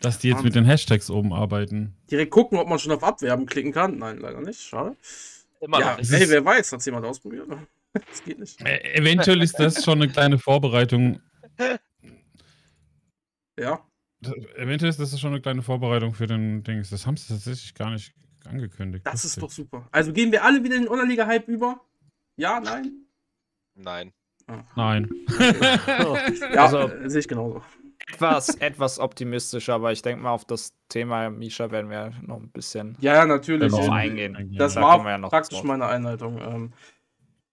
Dass 0.00 0.18
die 0.18 0.28
jetzt 0.28 0.44
mit 0.44 0.54
den 0.54 0.64
Hashtags 0.64 1.10
oben 1.10 1.32
arbeiten. 1.32 1.94
direkt 2.10 2.30
gucken, 2.30 2.58
ob 2.58 2.68
man 2.68 2.78
schon 2.78 2.92
auf 2.92 3.02
Abwerben 3.02 3.46
klicken 3.46 3.72
kann. 3.72 3.98
Nein, 3.98 4.18
leider 4.18 4.40
nicht. 4.40 4.60
Schade. 4.60 4.96
Immer 5.60 5.80
ja. 5.80 5.96
Es 6.00 6.10
hey, 6.10 6.28
wer 6.28 6.44
weiß, 6.44 6.72
hat 6.72 6.84
jemand 6.84 7.06
ausprobiert? 7.06 7.46
Das 7.92 8.22
geht 8.22 8.38
nicht. 8.38 8.60
Äh, 8.64 8.94
eventuell 8.94 9.42
ist 9.42 9.58
das 9.58 9.84
schon 9.84 10.00
eine 10.00 10.12
kleine 10.12 10.38
Vorbereitung. 10.38 11.20
Ja. 13.60 13.80
Das, 14.22 14.34
eventuell 14.56 14.90
ist 14.90 15.00
das 15.00 15.18
schon 15.18 15.30
eine 15.32 15.40
kleine 15.40 15.62
Vorbereitung 15.62 16.14
für 16.14 16.26
den 16.26 16.62
Dings. 16.62 16.90
Das 16.90 17.06
haben 17.06 17.16
sie 17.16 17.28
tatsächlich 17.32 17.74
gar 17.74 17.90
nicht 17.90 18.12
angekündigt. 18.44 19.06
Das 19.06 19.24
ist 19.24 19.40
doch 19.40 19.50
super. 19.50 19.88
Also 19.92 20.12
gehen 20.12 20.32
wir 20.32 20.44
alle 20.44 20.62
wieder 20.64 20.76
in 20.76 20.82
den 20.82 20.90
Online-Liga-Hype 20.90 21.48
über? 21.48 21.80
Ja, 22.36 22.60
nein? 22.60 23.06
Nein. 23.74 24.12
Nein. 24.76 25.08
Ja, 26.52 26.64
Also- 26.64 26.88
äh, 26.88 27.08
sehe 27.08 27.20
ich 27.20 27.28
genauso. 27.28 27.62
Etwas, 28.12 28.48
etwas 28.56 28.98
optimistischer, 28.98 29.74
aber 29.74 29.92
ich 29.92 30.02
denke 30.02 30.22
mal, 30.22 30.30
auf 30.32 30.44
das 30.44 30.74
Thema 30.88 31.30
Misha 31.30 31.70
werden 31.70 31.90
wir 31.90 32.12
noch 32.26 32.38
ein 32.38 32.50
bisschen 32.50 32.96
Ja, 33.00 33.14
ja, 33.14 33.26
natürlich. 33.26 33.70
drauf 33.70 33.82
Genau. 33.84 33.92
eingehen. 33.94 34.54
Das 34.58 34.74
Da 34.74 34.80
war 34.82 35.08
ja 35.08 35.18
noch 35.18 35.30
praktisch 35.30 35.58
drauf. 35.58 35.66
meine 35.66 35.86
Einleitung. 35.86 36.40
Ähm, 36.40 36.72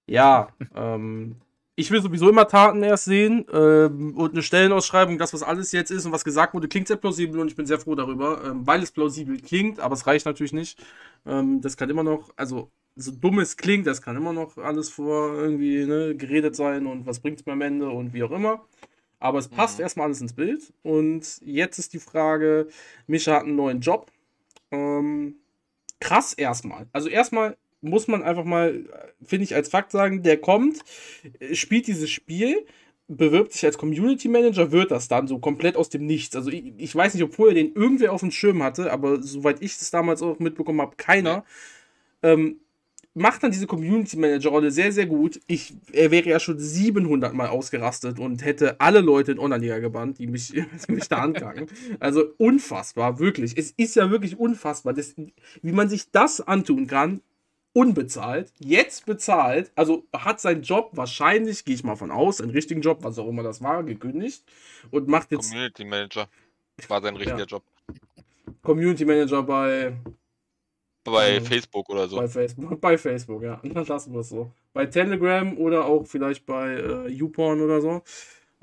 ja, 0.07 0.47
ähm, 0.73 1.35
ich 1.79 1.91
will 1.91 2.01
sowieso 2.01 2.27
immer 2.27 2.47
Taten 2.47 2.81
erst 2.81 3.05
sehen 3.05 3.45
ähm, 3.53 4.17
und 4.17 4.31
eine 4.33 4.41
Stellenausschreibung, 4.41 5.19
das, 5.19 5.31
was 5.33 5.43
alles 5.43 5.71
jetzt 5.71 5.91
ist 5.91 6.05
und 6.07 6.11
was 6.11 6.25
gesagt 6.25 6.55
wurde, 6.55 6.67
klingt 6.67 6.87
sehr 6.87 6.97
plausibel 6.97 7.39
und 7.39 7.47
ich 7.49 7.55
bin 7.55 7.67
sehr 7.67 7.79
froh 7.79 7.93
darüber, 7.93 8.43
ähm, 8.43 8.65
weil 8.65 8.81
es 8.81 8.91
plausibel 8.91 9.39
klingt, 9.39 9.79
aber 9.79 9.93
es 9.93 10.07
reicht 10.07 10.25
natürlich 10.25 10.53
nicht. 10.53 10.83
Ähm, 11.27 11.61
das 11.61 11.77
kann 11.77 11.89
immer 11.91 12.03
noch, 12.03 12.31
also 12.35 12.71
so 12.95 13.11
dumm 13.11 13.37
es 13.39 13.57
klingt, 13.57 13.85
das 13.85 14.01
kann 14.01 14.17
immer 14.17 14.33
noch 14.33 14.57
alles 14.57 14.89
vor 14.89 15.35
irgendwie 15.35 15.85
ne, 15.85 16.15
geredet 16.15 16.55
sein 16.55 16.87
und 16.87 17.05
was 17.05 17.19
bringt 17.19 17.39
es 17.39 17.45
mir 17.45 17.53
am 17.53 17.61
Ende 17.61 17.89
und 17.89 18.11
wie 18.13 18.23
auch 18.23 18.31
immer. 18.31 18.65
Aber 19.19 19.39
es 19.39 19.47
passt 19.47 19.77
Mhm. 19.77 19.83
erstmal 19.83 20.05
alles 20.07 20.21
ins 20.21 20.33
Bild. 20.33 20.73
Und 20.83 21.41
jetzt 21.45 21.79
ist 21.79 21.93
die 21.93 21.99
Frage: 21.99 22.67
Mischa 23.07 23.33
hat 23.35 23.43
einen 23.43 23.55
neuen 23.55 23.81
Job. 23.81 24.11
Ähm, 24.71 25.35
krass 25.99 26.33
erstmal. 26.33 26.87
Also 26.93 27.09
erstmal 27.09 27.57
muss 27.89 28.07
man 28.07 28.23
einfach 28.23 28.43
mal, 28.43 28.85
finde 29.23 29.43
ich, 29.43 29.55
als 29.55 29.69
Fakt 29.69 29.91
sagen, 29.91 30.23
der 30.23 30.37
kommt, 30.37 30.79
spielt 31.53 31.87
dieses 31.87 32.09
Spiel, 32.09 32.65
bewirbt 33.07 33.53
sich 33.53 33.65
als 33.65 33.77
Community 33.77 34.27
Manager, 34.27 34.71
wird 34.71 34.91
das 34.91 35.07
dann 35.07 35.27
so 35.27 35.39
komplett 35.39 35.77
aus 35.77 35.89
dem 35.89 36.05
Nichts. 36.05 36.35
Also 36.35 36.49
ich, 36.49 36.73
ich 36.77 36.95
weiß 36.95 37.13
nicht, 37.13 37.23
ob 37.23 37.33
vorher 37.33 37.55
den 37.55 37.73
irgendwer 37.73 38.11
auf 38.11 38.21
dem 38.21 38.31
Schirm 38.31 38.61
hatte, 38.63 38.91
aber 38.91 39.21
soweit 39.23 39.61
ich 39.61 39.77
das 39.77 39.91
damals 39.91 40.21
auch 40.21 40.39
mitbekommen 40.39 40.81
habe, 40.81 40.95
keiner. 40.97 41.45
Ähm, 42.21 42.59
macht 43.17 43.41
dann 43.41 43.51
diese 43.51 43.65
Community 43.65 44.15
Manager 44.15 44.49
Rolle 44.49 44.69
sehr, 44.71 44.91
sehr 44.91 45.07
gut. 45.07 45.39
Ich, 45.47 45.73
er 45.91 46.11
wäre 46.11 46.29
ja 46.29 46.39
schon 46.39 46.59
700 46.59 47.33
Mal 47.33 47.47
ausgerastet 47.47 48.19
und 48.19 48.45
hätte 48.45 48.79
alle 48.79 49.01
Leute 49.01 49.31
in 49.31 49.39
Online-Liga 49.39 49.79
gebannt, 49.79 50.19
die 50.19 50.27
mich, 50.27 50.49
die 50.87 50.91
mich 50.91 51.09
da 51.09 51.17
ankacken. 51.17 51.67
Also 51.99 52.25
unfassbar, 52.37 53.19
wirklich. 53.19 53.57
Es 53.57 53.71
ist 53.71 53.95
ja 53.95 54.11
wirklich 54.11 54.37
unfassbar, 54.37 54.93
das, 54.93 55.15
wie 55.61 55.71
man 55.71 55.89
sich 55.89 56.11
das 56.11 56.41
antun 56.41 56.85
kann. 56.85 57.21
Unbezahlt, 57.77 58.51
jetzt 58.57 59.05
bezahlt, 59.05 59.71
also 59.75 60.03
hat 60.11 60.39
seinen 60.41 60.63
Job 60.63 60.89
wahrscheinlich, 60.93 61.63
gehe 61.63 61.75
ich 61.75 61.83
mal 61.83 61.95
von 61.95 62.09
aus, 62.09 62.41
einen 62.41 62.49
richtigen 62.49 62.81
Job, 62.81 63.03
was 63.03 63.19
auch 63.19 63.27
immer 63.27 63.43
das 63.43 63.61
war, 63.61 63.83
gekündigt 63.83 64.43
und 64.89 65.07
macht 65.07 65.31
jetzt 65.31 65.51
Community 65.51 65.85
Manager. 65.85 66.27
War 66.87 67.01
sein 67.03 67.15
richtiger 67.15 67.37
Ja. 67.39 67.45
Job. 67.45 67.63
Community 68.63 69.05
Manager 69.05 69.43
bei, 69.43 69.93
Bei 71.03 71.35
Ähm, 71.35 71.45
Facebook 71.45 71.87
oder 71.89 72.07
so. 72.07 72.17
Bei 72.17 72.27
Facebook, 72.27 72.81
bei 72.81 72.97
Facebook, 72.97 73.43
ja. 73.43 73.61
Dann 73.63 73.85
lassen 73.87 74.13
wir 74.13 74.21
es 74.21 74.29
so. 74.29 74.51
Bei 74.73 74.85
Telegram 74.87 75.57
oder 75.57 75.85
auch 75.85 76.05
vielleicht 76.07 76.45
bei 76.45 76.73
äh, 76.75 77.07
YouPorn 77.09 77.61
oder 77.61 77.79
so. 77.81 78.01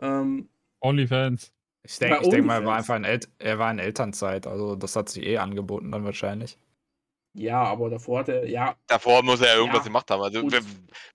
Ähm, 0.00 0.48
OnlyFans. 0.80 1.52
Ich 1.84 1.98
denke 1.98 2.28
denk 2.28 2.46
mal, 2.46 2.60
er 2.62 2.66
war 2.66 2.76
einfach 2.76 2.96
in, 2.96 3.04
El 3.04 3.20
er 3.38 3.58
war 3.58 3.70
in 3.70 3.78
Elternzeit, 3.78 4.46
also 4.46 4.74
das 4.76 4.96
hat 4.96 5.08
sich 5.08 5.24
eh 5.24 5.38
angeboten 5.38 5.92
dann 5.92 6.04
wahrscheinlich. 6.04 6.58
Ja, 7.34 7.62
aber 7.62 7.90
davor 7.90 8.20
hat 8.20 8.28
er, 8.28 8.48
ja, 8.48 8.76
Davor 8.86 9.22
muss 9.22 9.40
er 9.40 9.48
ja 9.48 9.54
irgendwas 9.56 9.80
Ja. 9.80 9.84
gemacht 9.84 10.10
haben. 10.10 10.22
Also, 10.22 10.42
wer, 10.50 10.60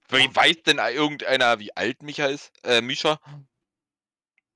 wer 0.09 0.35
weiß 0.35 0.63
denn 0.63 0.79
irgendeiner, 0.93 1.59
wie 1.59 1.75
alt 1.75 2.03
Micha 2.03 2.25
ist? 2.27 2.51
Äh, 2.63 2.81
Misha? 2.81 3.19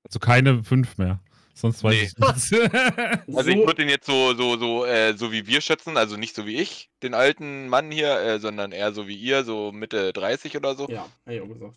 Also 0.04 0.18
keine 0.18 0.62
fünf 0.62 0.98
mehr. 0.98 1.20
Sonst 1.56 1.84
weiß 1.84 1.94
Nee. 1.94 2.02
ich 2.02 2.16
nicht. 2.18 2.72
Also 3.36 3.50
ich 3.50 3.64
würde 3.64 3.82
ihn 3.82 3.88
jetzt 3.88 4.06
so, 4.06 4.34
so, 4.34 4.56
so, 4.58 4.84
äh, 4.84 5.16
so 5.16 5.30
wie 5.32 5.46
wir 5.46 5.60
schätzen, 5.60 5.96
also 5.96 6.16
nicht 6.16 6.34
so 6.34 6.46
wie 6.46 6.56
ich, 6.56 6.90
den 7.02 7.14
alten 7.14 7.68
Mann 7.68 7.90
hier, 7.92 8.18
äh, 8.20 8.38
sondern 8.40 8.72
eher 8.72 8.92
so 8.92 9.06
wie 9.06 9.14
ihr, 9.16 9.44
so 9.44 9.70
Mitte 9.72 10.12
30 10.12 10.56
oder 10.56 10.74
so. 10.74 10.88
ja, 10.88 11.02
hab 11.24 11.32
ich 11.32 11.40
auch 11.40 11.48
gesagt. 11.48 11.76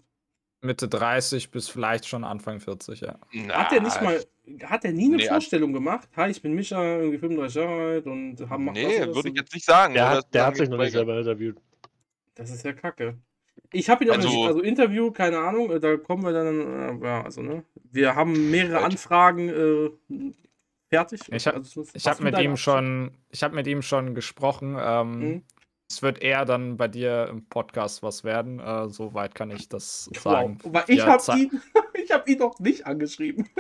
Mitte 0.62 0.88
30 0.88 1.52
bis 1.52 1.70
vielleicht 1.70 2.08
schon 2.08 2.24
Anfang 2.24 2.60
40, 2.60 3.02
ja. 3.02 3.20
Hat 3.50 3.72
er 3.72 3.82
nicht 3.82 4.02
mal, 4.02 4.20
hat 4.64 4.86
er 4.86 4.92
nie 4.92 5.06
eine 5.06 5.18
Nee, 5.18 5.28
Vorstellung 5.28 5.72
gemacht? 5.72 6.10
Hi, 6.16 6.30
ich 6.32 6.42
bin 6.42 6.54
Micha, 6.54 6.82
irgendwie 6.82 7.20
35 7.20 7.56
Jahre 7.56 7.82
alt 7.92 8.06
und 8.08 8.50
haben 8.50 8.66
Nee, 8.72 9.00
würde 9.14 9.30
ich 9.30 9.36
jetzt 9.36 9.54
nicht 9.54 9.66
sagen. 9.66 9.94
Der 9.94 10.10
hat, 10.10 10.34
der 10.34 10.46
hat 10.48 10.56
sich 10.58 10.70
noch 10.70 10.78
nicht 10.80 10.92
selber 10.94 11.18
interviewt. 11.18 11.58
Das 12.36 12.50
ist 12.50 12.64
ja 12.66 12.74
kacke. 12.74 13.18
Ich 13.72 13.90
habe 13.90 14.04
ihn 14.06 14.12
auch 14.12 14.16
Also- 14.16 14.30
nicht, 14.30 14.48
also 14.48 14.62
Interview, 14.62 15.12
keine 15.12 15.40
Ahnung, 15.40 15.70
äh, 15.72 15.80
da 15.80 15.98
kommen 15.98 16.24
wir 16.24 16.32
dann, 16.32 17.02
äh, 17.02 17.06
ja, 17.06 17.24
also, 17.24 17.42
ne? 17.42 17.64
Wir 17.92 18.16
haben 18.16 18.50
mehrere. 18.50 18.84
Anfragen 18.84 19.50
äh, 19.50 20.32
fertig. 20.90 21.22
Ich 21.32 21.46
hab- 21.48 21.56
also, 21.56 21.82
habe 22.06 22.16
für 22.18 22.24
mit 22.24 22.38
ihm 22.40 22.52
Absicht? 22.52 22.64
schon, 22.64 23.12
ich 23.30 23.44
habe 23.44 23.56
mit 23.56 23.68
ihm 23.68 23.82
schon 23.82 24.16
gesprochen. 24.16 24.78
Ähm, 24.80 25.20
Mhm. 25.20 25.42
Es 25.90 26.02
wird 26.02 26.22
eher 26.22 26.44
dann 26.46 26.76
bei 26.78 26.88
dir 26.90 27.28
im 27.30 27.46
Podcast 27.48 28.04
was 28.04 28.24
werden. 28.24 28.60
Äh, 28.60 28.90
Soweit 28.90 29.34
kann 29.36 29.52
ich 29.52 29.70
das 29.70 30.10
Wow, 30.16 30.22
sagen. 30.22 30.60
weil 30.64 30.84
ich 30.88 30.98
Ja, 30.98 31.08
habe 31.08 31.40
ihn, 31.40 31.62
ich 32.04 32.12
habe 32.12 32.30
ihn 32.32 32.40
doch 32.40 32.60
nicht 32.60 32.86
angeschrieben. 32.86 33.48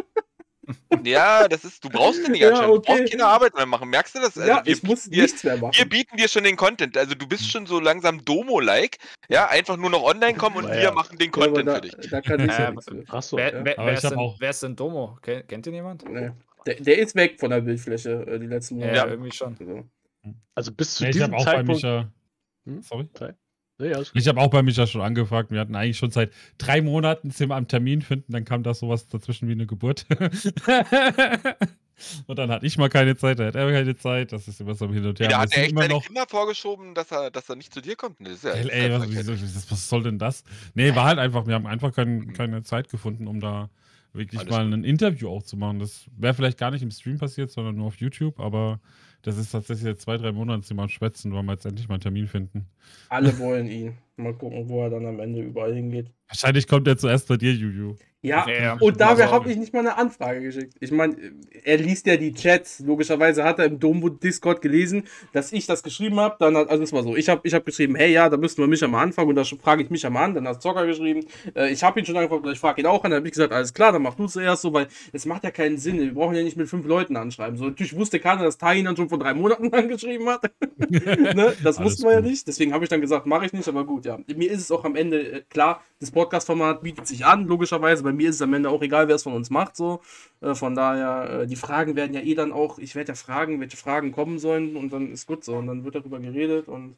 Ja, 1.05 1.47
das 1.47 1.63
ist, 1.63 1.81
du 1.85 1.87
brauchst 1.89 2.25
den 2.25 2.33
nicht 2.33 2.41
Ja, 2.41 2.49
anscheinend. 2.49 2.73
Du 2.73 2.77
okay. 2.79 2.97
brauchst 2.99 3.11
keine 3.11 3.25
Arbeit 3.25 3.55
mehr 3.55 3.65
machen. 3.65 3.89
Merkst 3.89 4.15
du 4.15 4.19
das? 4.19 4.37
Also 4.37 4.49
ja, 4.49 4.65
wir, 4.65 4.73
ich 4.73 4.83
muss 4.83 5.09
wir, 5.09 5.23
nichts 5.23 5.41
mehr 5.45 5.55
machen. 5.55 5.71
wir 5.77 5.87
bieten 5.87 6.17
dir 6.17 6.27
schon 6.27 6.43
den 6.43 6.57
Content. 6.57 6.97
Also 6.97 7.15
du 7.15 7.25
bist 7.25 7.49
schon 7.49 7.65
so 7.65 7.79
langsam 7.79 8.25
Domo-like. 8.25 8.97
Ja, 9.29 9.47
einfach 9.47 9.77
nur 9.77 9.89
noch 9.89 10.03
online 10.03 10.37
kommen 10.37 10.57
und 10.57 10.63
Ja, 10.65 10.73
wir 10.75 10.83
ja. 10.83 10.91
machen 10.91 11.17
den 11.17 11.27
Ja, 11.27 11.31
Content 11.31 11.67
da, 11.69 11.75
für 11.75 11.81
dich. 11.81 11.95
da 12.11 12.19
kann 12.19 12.41
ich 12.41 12.47
ja 12.47 12.67
Äh, 12.67 12.71
nichts 12.71 12.85
für. 12.89 13.03
Achso. 13.07 13.37
Wer, 13.37 13.53
ja. 13.53 13.63
wer, 13.63 13.75
wer, 13.77 13.93
ist 13.93 14.03
hab 14.03 14.09
denn, 14.11 14.33
wer 14.39 14.49
ist 14.49 14.63
denn 14.63 14.75
Domo? 14.75 15.17
Kennt, 15.21 15.47
kennt 15.47 15.67
ihr 15.67 15.71
jemand? 15.73 16.03
Nee. 16.09 16.31
Der, 16.65 16.75
der 16.75 16.97
ist 16.97 17.15
weg 17.15 17.39
von 17.39 17.49
der 17.51 17.61
Bildfläche 17.61 18.27
äh, 18.27 18.37
die 18.37 18.47
letzten 18.47 18.77
Ja, 18.79 18.87
Monate. 18.87 19.09
irgendwie 19.11 19.31
schon. 19.31 19.55
Also, 19.57 19.83
Also 20.53 20.71
bis 20.73 20.95
zu 20.95 21.03
Nee, 21.03 21.11
ich 21.11 21.15
diesem 21.15 21.37
Zeitpunkt. 21.39 21.81
Micha. 21.81 22.11
Hm? 22.67 22.81
Sorry. 22.81 23.07
Nee, 23.79 23.93
gut. 23.93 24.11
Ich 24.13 24.27
habe 24.27 24.39
auch 24.41 24.49
bei 24.49 24.63
Micha 24.63 24.87
schon 24.87 25.01
angefragt. 25.01 25.51
Wir 25.51 25.59
hatten 25.59 25.75
eigentlich 25.75 25.97
schon 25.97 26.11
seit 26.11 26.31
drei 26.57 26.81
Monaten 26.81 27.29
sind 27.31 27.49
wir 27.49 27.55
am 27.55 27.67
Termin 27.67 28.01
finden. 28.01 28.33
Dann 28.33 28.43
kam 28.43 28.63
da 28.63 28.73
sowas 28.73 29.07
dazwischen 29.07 29.47
wie 29.47 29.53
eine 29.53 29.67
Geburt. 29.67 30.05
Und 32.27 32.37
dann 32.37 32.51
hatte 32.51 32.65
ich 32.65 32.77
mal 32.77 32.89
keine 32.89 33.17
Zeit, 33.17 33.39
dann 33.39 33.47
hat 33.47 33.55
er 33.55 33.71
keine 33.71 33.95
Zeit. 33.95 34.31
Das 34.31 34.47
ist 34.47 34.61
immer 34.61 34.75
so 34.75 34.87
hin 34.91 35.03
und 35.03 35.19
her. 35.19 35.29
da 35.29 35.39
hat 35.39 35.51
er 35.53 35.63
echt 35.63 35.71
immer 35.71 35.87
noch. 35.87 36.05
Kinder 36.05 36.25
vorgeschoben, 36.27 36.93
dass 36.93 37.11
er, 37.11 37.31
dass 37.31 37.49
er 37.49 37.55
nicht 37.55 37.73
zu 37.73 37.81
dir 37.81 37.95
kommt. 37.95 38.19
Das 38.19 38.33
ist 38.33 38.43
ja, 38.43 38.51
Ey, 38.51 38.91
was, 38.91 39.27
was, 39.27 39.71
was 39.71 39.89
soll 39.89 40.03
denn 40.03 40.19
das? 40.19 40.43
Nee, 40.75 40.93
war 40.93 41.05
halt 41.05 41.17
einfach, 41.17 41.47
wir 41.47 41.55
haben 41.55 41.65
einfach 41.65 41.91
kein, 41.91 42.33
keine 42.33 42.61
Zeit 42.61 42.89
gefunden, 42.89 43.27
um 43.27 43.39
da 43.39 43.71
wirklich 44.13 44.39
Alles 44.39 44.51
mal 44.51 44.71
ein 44.71 44.83
Interview 44.83 45.29
auch 45.29 45.41
zu 45.41 45.57
machen. 45.57 45.79
Das 45.79 46.05
wäre 46.15 46.35
vielleicht 46.35 46.59
gar 46.59 46.69
nicht 46.69 46.83
im 46.83 46.91
Stream 46.91 47.17
passiert, 47.17 47.49
sondern 47.49 47.75
nur 47.75 47.87
auf 47.87 47.95
YouTube, 47.95 48.39
aber 48.39 48.79
das 49.21 49.37
ist 49.37 49.51
tatsächlich 49.51 49.85
jetzt 49.87 50.01
zwei, 50.03 50.17
drei 50.17 50.31
Monate 50.31 50.65
sind 50.65 50.77
wir 50.77 50.83
am 50.83 50.89
Schwätzen, 50.89 51.33
weil 51.33 51.43
wir 51.43 51.53
jetzt 51.53 51.65
endlich 51.65 51.87
mal 51.87 51.95
einen 51.95 52.01
Termin 52.01 52.27
finden. 52.27 52.67
alle 53.09 53.37
wollen 53.39 53.67
ihn. 53.67 53.97
Mal 54.15 54.33
gucken, 54.37 54.69
wo 54.69 54.81
er 54.83 54.89
dann 54.89 55.05
am 55.05 55.19
Ende 55.19 55.41
überall 55.41 55.73
hingeht. 55.75 56.13
Wahrscheinlich 56.27 56.67
kommt 56.67 56.87
er 56.87 56.97
zuerst 56.97 57.27
bei 57.27 57.37
dir, 57.37 57.53
Juju. 57.53 57.95
Ja, 58.23 58.45
Ja, 58.49 58.73
und 58.79 59.01
also- 59.01 59.23
habe 59.31 59.51
ich 59.51 59.57
nicht 59.57 59.73
mal 59.73 59.81
eine 59.81 59.95
Anfrage 59.95 60.41
geschickt. 60.41 60.73
Ich 60.79 60.91
meine, 60.91 61.15
er 61.63 61.77
liest 61.77 62.07
ja 62.07 62.17
die 62.17 62.33
Chats. 62.33 62.79
Logischerweise 62.79 63.43
hat 63.43 63.59
er 63.59 63.65
im 63.65 63.79
Dombo-Discord 63.79 64.61
gelesen, 64.61 65.03
dass 65.33 65.53
ich 65.53 65.67
das 65.67 65.83
geschrieben 65.83 66.19
habe. 66.19 66.35
Dann 66.39 66.57
hat, 66.57 66.69
also 66.69 66.83
es 66.83 66.91
war 66.91 67.03
so, 67.03 67.15
ich 67.15 67.29
habe 67.29 67.41
ich 67.43 67.53
hab 67.53 67.63
geschrieben, 67.63 67.95
hey, 67.95 68.11
ja, 68.11 68.27
da 68.27 68.35
müssten 68.35 68.61
wir 68.61 68.67
mich 68.67 68.81
mal 68.85 69.03
anfangen. 69.03 69.29
Und 69.29 69.35
da 69.35 69.43
frage 69.43 69.83
ich 69.83 69.89
mich 69.91 70.03
mal 70.09 70.23
an. 70.25 70.33
Dann 70.33 70.47
hat 70.47 70.61
Zocker 70.61 70.85
geschrieben, 70.87 71.25
äh, 71.55 71.71
ich 71.71 71.83
habe 71.83 71.99
ihn 71.99 72.05
schon 72.07 72.17
angefragt, 72.17 72.45
ich 72.51 72.59
frage 72.59 72.81
ihn 72.81 72.87
auch 72.87 73.03
an. 73.03 73.11
Dann 73.11 73.19
habe 73.19 73.27
ich 73.27 73.33
gesagt, 73.33 73.53
alles 73.53 73.73
klar, 73.73 73.91
dann 73.91 74.01
mach 74.01 74.15
du 74.15 74.25
zuerst 74.25 74.63
so, 74.63 74.73
weil 74.73 74.87
es 75.13 75.25
macht 75.27 75.43
ja 75.43 75.51
keinen 75.51 75.77
Sinn. 75.77 75.99
Wir 75.99 76.13
brauchen 76.13 76.35
ja 76.35 76.43
nicht 76.43 76.57
mit 76.57 76.67
fünf 76.67 76.87
Leuten 76.87 77.15
anschreiben. 77.15 77.55
So, 77.55 77.65
natürlich 77.65 77.95
wusste 77.95 78.19
keiner, 78.19 78.43
dass 78.43 78.57
Tai 78.57 78.77
ihn 78.79 78.85
dann 78.85 78.97
schon 78.97 79.09
vor 79.09 79.19
drei 79.19 79.35
Monaten 79.35 79.71
angeschrieben 79.73 80.27
hat. 80.27 80.51
ne? 80.89 81.53
Das 81.63 81.79
wussten 81.81 82.03
wir 82.05 82.13
ja 82.13 82.21
nicht. 82.21 82.47
Deswegen 82.47 82.73
habe 82.73 82.83
ich 82.83 82.89
dann 82.89 82.99
gesagt, 83.01 83.27
mache 83.27 83.45
ich 83.45 83.53
nicht, 83.53 83.67
aber 83.67 83.85
gut, 83.85 84.05
ja. 84.05 84.17
Mir 84.35 84.51
ist 84.51 84.61
es 84.61 84.71
auch 84.71 84.83
am 84.83 84.95
Ende, 84.95 85.21
äh, 85.21 85.41
klar, 85.49 85.83
das 85.99 86.11
Podcast-Format 86.17 86.81
bietet 86.81 87.07
sich 87.07 87.25
an, 87.25 87.45
logischerweise. 87.47 88.03
Bei 88.03 88.13
mir 88.13 88.29
ist 88.29 88.35
es 88.35 88.41
am 88.41 88.53
Ende 88.53 88.69
auch 88.69 88.81
egal, 88.81 89.07
wer 89.07 89.15
es 89.15 89.23
von 89.23 89.33
uns 89.33 89.49
macht, 89.49 89.75
so. 89.75 90.01
Äh, 90.41 90.55
von 90.55 90.73
daher, 90.75 91.41
äh, 91.41 91.47
die 91.47 91.55
Fragen 91.55 91.95
werden 91.95 92.13
ja 92.13 92.21
eh 92.21 92.35
dann 92.35 92.51
auch, 92.51 92.79
ich 92.79 92.95
werde 92.95 93.09
ja 93.11 93.15
fragen, 93.15 93.59
welche 93.59 93.77
Fragen 93.77 94.11
kommen 94.11 94.39
sollen 94.39 94.75
und 94.75 94.91
dann 94.93 95.11
ist 95.11 95.27
gut 95.27 95.43
so. 95.43 95.55
Und 95.55 95.67
dann 95.67 95.83
wird 95.83 95.95
darüber 95.95 96.19
geredet 96.19 96.67
und 96.67 96.97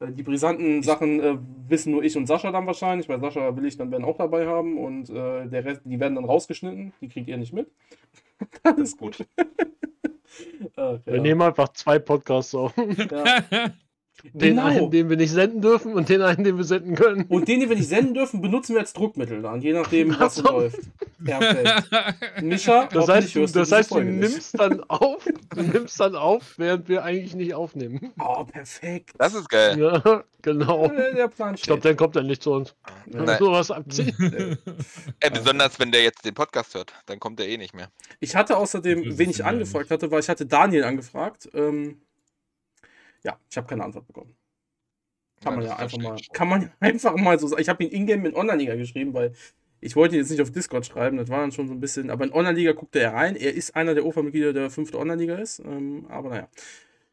Äh, 0.00 0.12
Die 0.12 0.22
brisanten 0.22 0.82
Sachen 0.82 1.20
äh, 1.20 1.36
wissen 1.68 1.92
nur 1.92 2.02
ich 2.02 2.16
und 2.16 2.26
Sascha 2.26 2.50
dann 2.50 2.66
wahrscheinlich, 2.66 3.08
weil 3.08 3.20
Sascha 3.20 3.56
will 3.56 3.66
ich 3.66 3.76
dann 3.76 3.90
Ben 3.90 4.04
auch 4.04 4.16
dabei 4.16 4.46
haben 4.46 4.78
und 4.78 5.08
äh, 5.10 5.46
der 5.46 5.64
Rest, 5.64 5.82
die 5.84 6.00
werden 6.00 6.16
dann 6.16 6.24
rausgeschnitten, 6.24 6.92
die 7.00 7.08
kriegt 7.08 7.28
ihr 7.28 7.36
nicht 7.36 7.52
mit. 7.52 7.68
das 8.62 8.78
ist 8.78 8.98
gut. 8.98 9.24
Wir 10.76 11.00
ja. 11.06 11.20
nehmen 11.22 11.42
einfach 11.42 11.68
zwei 11.70 11.98
Podcasts 11.98 12.54
auf. 12.54 12.74
Ja. 13.10 13.72
Den 14.32 14.56
Genau. 14.56 14.64
einen, 14.66 14.90
den 14.90 15.10
wir 15.10 15.16
nicht 15.16 15.30
senden 15.32 15.60
dürfen 15.60 15.92
und 15.92 16.08
den 16.08 16.22
einen, 16.22 16.44
den 16.44 16.56
wir 16.56 16.64
senden 16.64 16.94
können. 16.94 17.24
Und 17.28 17.46
den, 17.46 17.60
den 17.60 17.68
wir 17.68 17.76
nicht 17.76 17.88
senden 17.88 18.14
dürfen, 18.14 18.40
benutzen 18.40 18.74
wir 18.74 18.80
als 18.80 18.92
Druckmittel 18.94 19.42
dann, 19.42 19.60
je 19.60 19.72
nachdem, 19.74 20.18
was 20.18 20.36
so 20.36 20.42
läuft. 20.44 20.78
Perfekt. 21.24 21.90
Mischa, 22.42 22.86
Das 22.86 23.08
heißt, 23.08 23.34
du, 23.34 23.46
das 23.46 23.70
heißt, 23.72 23.90
du 23.90 23.94
Folge 23.96 24.10
nicht. 24.12 24.30
nimmst 24.32 24.58
dann 24.58 24.82
auf, 24.84 25.24
du 25.54 25.62
nimmst 25.62 26.00
dann 26.00 26.16
auf, 26.16 26.54
während 26.58 26.88
wir 26.88 27.04
eigentlich 27.04 27.34
nicht 27.34 27.54
aufnehmen. 27.54 28.12
Oh, 28.18 28.44
perfekt. 28.44 29.10
Das 29.18 29.34
ist 29.34 29.48
geil. 29.48 29.78
Ja, 29.78 30.24
genau. 30.42 30.88
Der 30.88 31.28
Plan 31.28 31.54
Ich 31.54 31.62
glaube, 31.62 31.82
dann 31.82 31.96
kommt 31.96 32.16
er 32.16 32.22
nicht 32.22 32.42
zu 32.42 32.52
uns. 32.52 32.74
Wenn 33.06 33.20
wir 33.20 33.26
Nein. 33.26 33.38
sowas 33.38 33.70
abziehen. 33.70 34.14
Äh, 35.20 35.30
besonders 35.30 35.78
wenn 35.78 35.92
der 35.92 36.02
jetzt 36.02 36.24
den 36.24 36.34
Podcast 36.34 36.74
hört, 36.74 36.92
dann 37.06 37.18
kommt 37.20 37.40
er 37.40 37.46
eh 37.48 37.56
nicht 37.56 37.74
mehr. 37.74 37.88
Ich 38.20 38.34
hatte 38.36 38.56
außerdem, 38.56 39.16
wen 39.18 39.30
ich 39.30 39.44
angefragt 39.44 39.90
hatte, 39.90 40.10
weil 40.10 40.20
ich 40.20 40.28
hatte 40.28 40.44
Daniel 40.46 40.84
angefragt. 40.84 41.48
Ähm, 41.54 42.00
ja, 43.24 43.38
ich 43.50 43.56
habe 43.56 43.66
keine 43.66 43.84
Antwort 43.84 44.06
bekommen. 44.06 44.36
Kann 45.42 45.54
man 45.54 45.64
das 45.64 45.70
ja 45.70 45.76
einfach 45.76 45.98
mal, 45.98 46.16
kann 46.32 46.48
man 46.48 46.62
ja 46.62 46.70
einfach 46.80 47.16
mal 47.16 47.38
so 47.38 47.48
sagen. 47.48 47.62
Ich 47.62 47.68
habe 47.68 47.84
ihn 47.84 47.90
ingame 47.90 48.22
mit 48.22 48.34
Online-Liga 48.34 48.76
geschrieben, 48.76 49.14
weil 49.14 49.32
ich 49.80 49.96
wollte 49.96 50.14
ihn 50.14 50.20
jetzt 50.20 50.30
nicht 50.30 50.40
auf 50.40 50.50
Discord 50.50 50.86
schreiben, 50.86 51.18
das 51.18 51.28
war 51.28 51.40
dann 51.40 51.52
schon 51.52 51.68
so 51.68 51.74
ein 51.74 51.80
bisschen, 51.80 52.08
aber 52.10 52.24
in 52.24 52.32
Online-Liga 52.32 52.72
guckte 52.72 53.00
er 53.00 53.12
rein. 53.12 53.36
Er 53.36 53.52
ist 53.52 53.76
einer 53.76 53.94
der 53.94 54.06
OFA-Mitglieder, 54.06 54.52
der 54.52 54.70
fünfte 54.70 54.98
Online-Liga 54.98 55.36
ist. 55.36 55.58
Ähm, 55.60 56.06
aber 56.08 56.30
naja. 56.30 56.48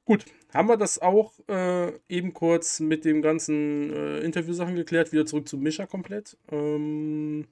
Gut, 0.05 0.25
haben 0.53 0.67
wir 0.67 0.77
das 0.77 0.99
auch 0.99 1.33
äh, 1.47 1.91
eben 2.09 2.33
kurz 2.33 2.79
mit 2.79 3.05
dem 3.05 3.21
ganzen 3.21 3.93
äh, 3.93 4.19
Interviewsachen 4.19 4.75
geklärt. 4.75 5.11
Wieder 5.11 5.25
zurück 5.25 5.47
zu 5.47 5.57
Mischa 5.57 5.85
komplett. 5.85 6.37
Ähm, 6.51 7.47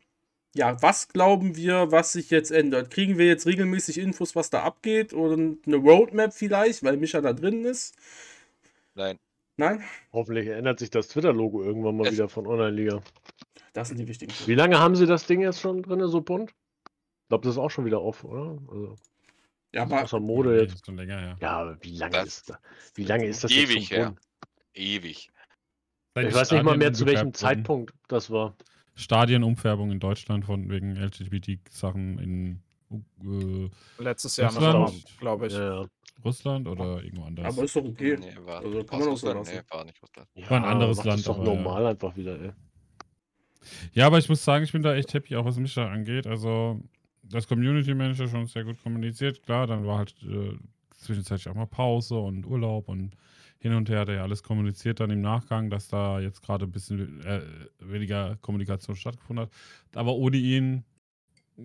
ja, 0.55 0.81
was 0.81 1.09
glauben 1.09 1.55
wir, 1.55 1.91
was 1.91 2.13
sich 2.13 2.31
jetzt 2.31 2.51
ändert? 2.51 2.89
Kriegen 2.89 3.17
wir 3.17 3.27
jetzt 3.27 3.45
regelmäßig 3.45 3.99
Infos, 3.99 4.35
was 4.35 4.49
da 4.49 4.63
abgeht? 4.63 5.13
Oder 5.13 5.35
eine 5.35 5.75
Roadmap 5.75 6.33
vielleicht, 6.33 6.83
weil 6.83 6.97
Mischa 6.97 7.21
da 7.21 7.33
drin 7.33 7.65
ist? 7.65 7.95
Nein. 8.99 9.17
Nein? 9.57 9.81
Hoffentlich 10.13 10.47
ändert 10.47 10.79
sich 10.79 10.89
das 10.89 11.07
Twitter-Logo 11.07 11.63
irgendwann 11.63 11.97
mal 11.97 12.07
Es- 12.07 12.13
wieder 12.13 12.29
von 12.29 12.45
Online-Liga. 12.47 13.01
Das 13.73 13.87
sind 13.87 13.97
die 13.97 14.07
wichtigen. 14.07 14.31
Wie 14.45 14.55
lange 14.55 14.77
haben 14.79 14.95
sie 14.95 15.05
das 15.05 15.25
Ding 15.25 15.41
jetzt 15.41 15.59
schon 15.61 15.81
drin, 15.83 16.05
so 16.07 16.21
bunt? 16.21 16.51
Ich 16.51 17.29
glaube, 17.29 17.43
das 17.45 17.53
ist 17.55 17.57
auch 17.59 17.69
schon 17.71 17.85
wieder 17.85 18.01
off, 18.01 18.23
oder? 18.23 18.57
Also, 18.69 18.95
Ja, 19.73 19.83
aber 19.83 20.03
außer 20.03 20.19
Mode 20.19 20.59
jetzt. 20.61 20.75
Ist 20.75 20.85
schon 20.85 20.97
länger, 20.97 21.21
ja. 21.21 21.35
Ja, 21.39 21.49
aber 21.61 21.77
wie 21.81 21.95
lange 21.95 22.13
Das- 22.13 22.27
ist 22.27 22.49
das? 22.49 22.57
Wie 22.95 23.03
lange 23.03 23.25
ist 23.27 23.43
das 23.43 23.51
Ewig 23.51 23.89
jetzt 23.89 23.93
schon 23.93 24.05
bunt? 24.15 24.19
Ewig. 24.73 25.29
Ich 26.15 26.27
die 26.27 26.33
weiß 26.33 26.51
nicht 26.51 26.63
mal 26.63 26.77
mehr, 26.77 26.91
zu 26.91 27.05
welchem. 27.05 27.33
Zeitpunkt 27.33 27.93
das 28.07 28.29
war. 28.29 28.55
Stadienumfärbung 28.95 29.91
in 29.91 29.99
Deutschland 29.99 30.43
von 30.45 30.69
wegen 30.69 30.95
LGBT-Sachen 30.97 32.19
in 32.19 32.63
äh, 32.91 33.69
Letztes 33.99 34.37
Jahr 34.37 34.51
noch, 34.53 34.87
Russland? 34.89 35.19
glaube 35.19 35.47
ich. 35.47 35.53
Ja. 35.53 35.85
Russland 36.23 36.67
oder 36.67 37.01
irgendwo 37.01 37.23
anders. 37.23 37.45
aber 37.55 37.63
ist 37.65 37.75
doch 37.75 37.85
okay. 37.85 38.17
Nee, 38.19 38.35
war, 38.43 38.59
Also 38.59 38.83
kann 38.83 38.99
man 38.99 39.09
auch 39.09 39.17
so 39.17 39.31
lassen. 39.33 39.55
Nee, 39.55 39.61
war 39.69 39.85
nicht 39.85 40.01
Russland. 40.01 40.27
Ja, 40.35 40.49
War 40.49 40.57
ein 40.57 40.65
anderes 40.65 41.03
Land, 41.03 41.19
Das 41.19 41.25
doch 41.25 41.37
aber 41.39 41.47
ja. 41.47 41.55
normal 41.55 41.85
einfach 41.87 42.15
wieder, 42.15 42.39
ey. 42.41 42.51
Ja, 43.93 44.07
aber 44.07 44.17
ich 44.17 44.27
muss 44.29 44.43
sagen, 44.43 44.63
ich 44.63 44.71
bin 44.71 44.81
da 44.81 44.95
echt 44.95 45.13
happy, 45.13 45.35
auch 45.35 45.45
was 45.45 45.57
Mischa 45.57 45.87
angeht. 45.89 46.27
Also, 46.27 46.81
das 47.23 47.47
Community 47.47 47.93
Manager 47.93 48.27
schon 48.27 48.47
sehr 48.47 48.63
gut 48.63 48.81
kommuniziert. 48.81 49.43
Klar, 49.43 49.67
dann 49.67 49.85
war 49.85 49.99
halt 49.99 50.15
äh, 50.23 50.57
zwischenzeitlich 50.97 51.47
auch 51.49 51.55
mal 51.55 51.67
Pause 51.67 52.15
und 52.17 52.45
Urlaub 52.45 52.89
und 52.89 53.15
hin 53.59 53.73
und 53.73 53.89
her 53.89 53.99
hat 53.99 54.09
er 54.09 54.15
ja 54.15 54.23
alles 54.23 54.41
kommuniziert 54.43 55.01
dann 55.01 55.11
im 55.11 55.21
Nachgang, 55.21 55.69
dass 55.69 55.89
da 55.89 56.19
jetzt 56.21 56.41
gerade 56.41 56.65
ein 56.65 56.71
bisschen 56.71 57.21
äh, 57.25 57.41
weniger 57.79 58.37
Kommunikation 58.37 58.95
stattgefunden 58.95 59.45
hat. 59.45 59.51
Aber 59.95 60.15
ohne 60.15 60.37
ihn 60.37 60.85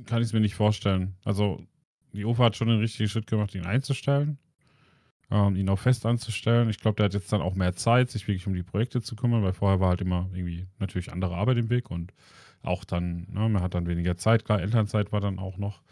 kann 0.07 0.23
ich 0.23 0.29
es 0.29 0.33
mir 0.33 0.41
nicht 0.41 0.55
vorstellen. 0.55 1.15
Also, 1.25 1.65
die 2.13 2.25
OFA 2.25 2.45
hat 2.45 2.57
schon 2.57 2.69
den 2.69 2.79
richtigen 2.79 3.09
Schritt 3.09 3.27
gemacht, 3.27 3.55
ihn 3.55 3.65
einzustellen. 3.65 4.39
Ähm, 5.31 5.57
ihn 5.57 5.69
auch 5.69 5.79
fest 5.79 6.05
anzustellen. 6.07 6.69
Ich 6.69 6.79
glaube, 6.79 6.97
der 6.97 7.07
hat 7.07 7.15
jetzt 7.15 7.33
dann 7.33 7.41
auch 7.41 7.55
mehr 7.55 7.75
Zeit, 7.75 8.11
sich 8.11 8.29
wirklich 8.29 8.47
um 8.47 8.55
die 8.55 8.63
Projekte 8.63 9.01
zu 9.01 9.17
kümmern, 9.17 9.43
weil 9.43 9.55
vorher 9.55 9.81
war 9.81 9.89
halt 9.91 10.03
immer 10.03 10.29
irgendwie 10.33 10.67
natürlich 10.79 11.13
andere 11.13 11.35
Arbeit 11.35 11.57
im 11.57 11.71
Weg 11.71 11.91
und 11.91 12.13
auch 12.63 12.85
dann, 12.85 13.27
ne, 13.31 13.49
man 13.49 13.63
hat 13.63 13.75
dann 13.75 13.87
weniger 13.87 14.17
Zeit, 14.17 14.45
klar, 14.45 14.61
Elternzeit 14.61 15.13
war 15.13 15.21
dann 15.21 15.39
auch 15.39 15.57
noch. 15.59 15.83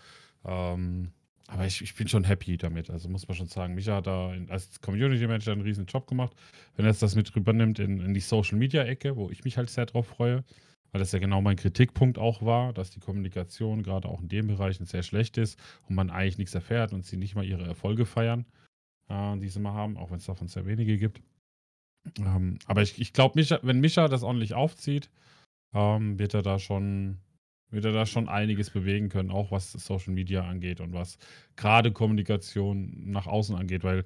Ähm, 0.44 1.12
aber 1.46 1.66
ich, 1.66 1.82
ich 1.82 1.94
bin 1.94 2.08
schon 2.08 2.24
happy 2.24 2.56
damit. 2.56 2.88
Also 2.88 3.08
muss 3.08 3.28
man 3.28 3.36
schon 3.36 3.46
sagen, 3.46 3.74
Micha 3.74 3.96
hat 3.96 4.06
da 4.06 4.32
in, 4.32 4.50
als 4.50 4.80
Community 4.80 5.26
Manager 5.26 5.52
einen 5.52 5.60
riesen 5.60 5.86
Job 5.86 6.06
gemacht. 6.06 6.34
Wenn 6.76 6.86
er 6.86 6.92
jetzt 6.92 7.02
das 7.02 7.14
mit 7.14 7.34
rübernimmt 7.34 7.78
in, 7.78 8.00
in 8.00 8.14
die 8.14 8.20
Social 8.20 8.56
Media 8.58 8.84
Ecke, 8.84 9.16
wo 9.16 9.30
ich 9.30 9.44
mich 9.44 9.58
halt 9.58 9.68
sehr 9.68 9.86
drauf 9.86 10.06
freue, 10.06 10.44
weil 10.92 10.98
das 10.98 11.12
ja 11.12 11.18
genau 11.18 11.40
mein 11.40 11.56
Kritikpunkt 11.56 12.18
auch 12.18 12.42
war, 12.42 12.72
dass 12.72 12.90
die 12.90 13.00
Kommunikation 13.00 13.82
gerade 13.82 14.08
auch 14.08 14.20
in 14.20 14.28
den 14.28 14.46
Bereichen 14.46 14.86
sehr 14.86 15.02
schlecht 15.02 15.38
ist 15.38 15.58
und 15.88 15.94
man 15.94 16.10
eigentlich 16.10 16.38
nichts 16.38 16.54
erfährt 16.54 16.92
und 16.92 17.04
sie 17.04 17.16
nicht 17.16 17.34
mal 17.34 17.44
ihre 17.44 17.64
Erfolge 17.64 18.06
feiern, 18.06 18.44
äh, 19.08 19.38
die 19.38 19.48
sie 19.48 19.60
mal 19.60 19.72
haben, 19.72 19.96
auch 19.96 20.10
wenn 20.10 20.18
es 20.18 20.26
davon 20.26 20.48
sehr 20.48 20.66
wenige 20.66 20.98
gibt. 20.98 21.22
Ähm, 22.18 22.58
aber 22.66 22.82
ich, 22.82 23.00
ich 23.00 23.12
glaube, 23.12 23.42
wenn 23.62 23.80
Micha 23.80 24.08
das 24.08 24.22
ordentlich 24.22 24.54
aufzieht, 24.54 25.10
ähm, 25.72 26.18
wird 26.18 26.34
er 26.34 26.42
da 26.42 26.58
schon 26.58 27.18
wird 27.72 27.86
er 27.86 27.92
da 27.92 28.04
schon 28.04 28.28
einiges 28.28 28.68
bewegen 28.68 29.08
können, 29.08 29.30
auch 29.30 29.50
was 29.50 29.72
Social 29.72 30.12
Media 30.12 30.46
angeht 30.46 30.80
und 30.80 30.92
was 30.92 31.16
gerade 31.56 31.90
Kommunikation 31.90 33.10
nach 33.10 33.26
außen 33.26 33.56
angeht, 33.56 33.82
weil 33.82 34.04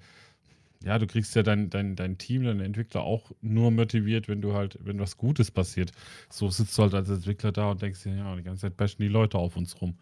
ja, 0.82 0.98
du 0.98 1.06
kriegst 1.06 1.34
ja 1.34 1.42
dein, 1.42 1.70
dein, 1.70 1.96
dein 1.96 2.18
Team, 2.18 2.44
deine 2.44 2.64
Entwickler 2.64 3.02
auch 3.02 3.32
nur 3.40 3.70
motiviert, 3.70 4.28
wenn 4.28 4.40
du 4.40 4.54
halt, 4.54 4.78
wenn 4.80 5.00
was 5.00 5.16
Gutes 5.16 5.50
passiert. 5.50 5.92
So 6.30 6.48
sitzt 6.48 6.76
du 6.78 6.82
halt 6.82 6.94
als 6.94 7.08
Entwickler 7.08 7.52
da 7.52 7.70
und 7.70 7.82
denkst 7.82 8.02
dir, 8.02 8.16
ja, 8.16 8.36
die 8.36 8.42
ganze 8.42 8.62
Zeit 8.62 8.76
bashen 8.76 9.02
die 9.02 9.08
Leute 9.08 9.38
auf 9.38 9.56
uns 9.56 9.80
rum. 9.80 9.98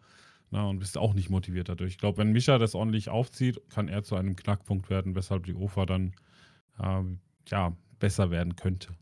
Na, 0.51 0.67
und 0.67 0.79
bist 0.79 0.99
auch 0.99 1.15
nicht 1.15 1.31
motiviert 1.31 1.69
dadurch. 1.69 1.93
Ich 1.93 1.99
glaube, 1.99 2.19
wenn 2.19 2.33
Micha 2.33 2.59
das 2.59 2.75
ordentlich 2.75 3.09
aufzieht, 3.09 3.61
kann 3.71 3.89
er 3.89 4.05
zu 4.05 4.15
einem 4.15 4.37
Knackpunkt 4.37 4.91
werden, 4.91 5.15
weshalb 5.15 5.45
die 5.47 5.55
OFA 5.55 5.87
dann 5.87 6.15
ähm, 6.81 7.19
ja, 7.49 7.77
besser 7.99 8.31
werden 8.31 8.55
könnte. 8.55 8.95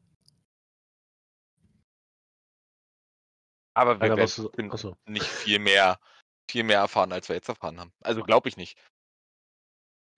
Aber 3.74 4.00
wir 4.00 4.16
werden 4.16 4.94
nicht 5.06 5.26
viel 5.26 5.58
mehr, 5.58 5.98
viel 6.48 6.62
mehr 6.62 6.78
erfahren, 6.78 7.12
als 7.12 7.28
wir 7.28 7.36
jetzt 7.36 7.48
erfahren 7.48 7.80
haben. 7.80 7.92
Also 8.02 8.22
glaube 8.22 8.48
ich 8.48 8.56
nicht. 8.56 8.78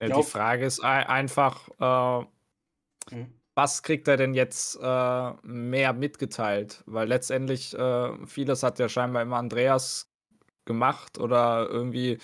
Glaub- 0.09 0.25
die 0.25 0.31
Frage 0.31 0.65
ist 0.67 0.83
ei- 0.85 1.09
einfach, 1.09 1.69
äh, 1.81 2.27
Mhm. 3.15 3.33
was 3.55 3.83
kriegt 3.83 4.09
er 4.09 4.17
denn 4.17 4.35
jetzt 4.35 4.79
äh, 4.83 5.33
mehr 5.43 5.93
mitgeteilt? 5.93 6.83
Weil 6.87 7.09
letztendlich 7.09 7.75
äh, 7.79 8.27
vieles 8.27 8.63
hat 8.63 8.79
ja 8.79 8.89
scheinbar 8.89 9.23
immer 9.23 9.37
Andreas 9.37 10.11
gemacht 10.65 11.19
oder 11.19 11.69
irgendwie 11.69 12.19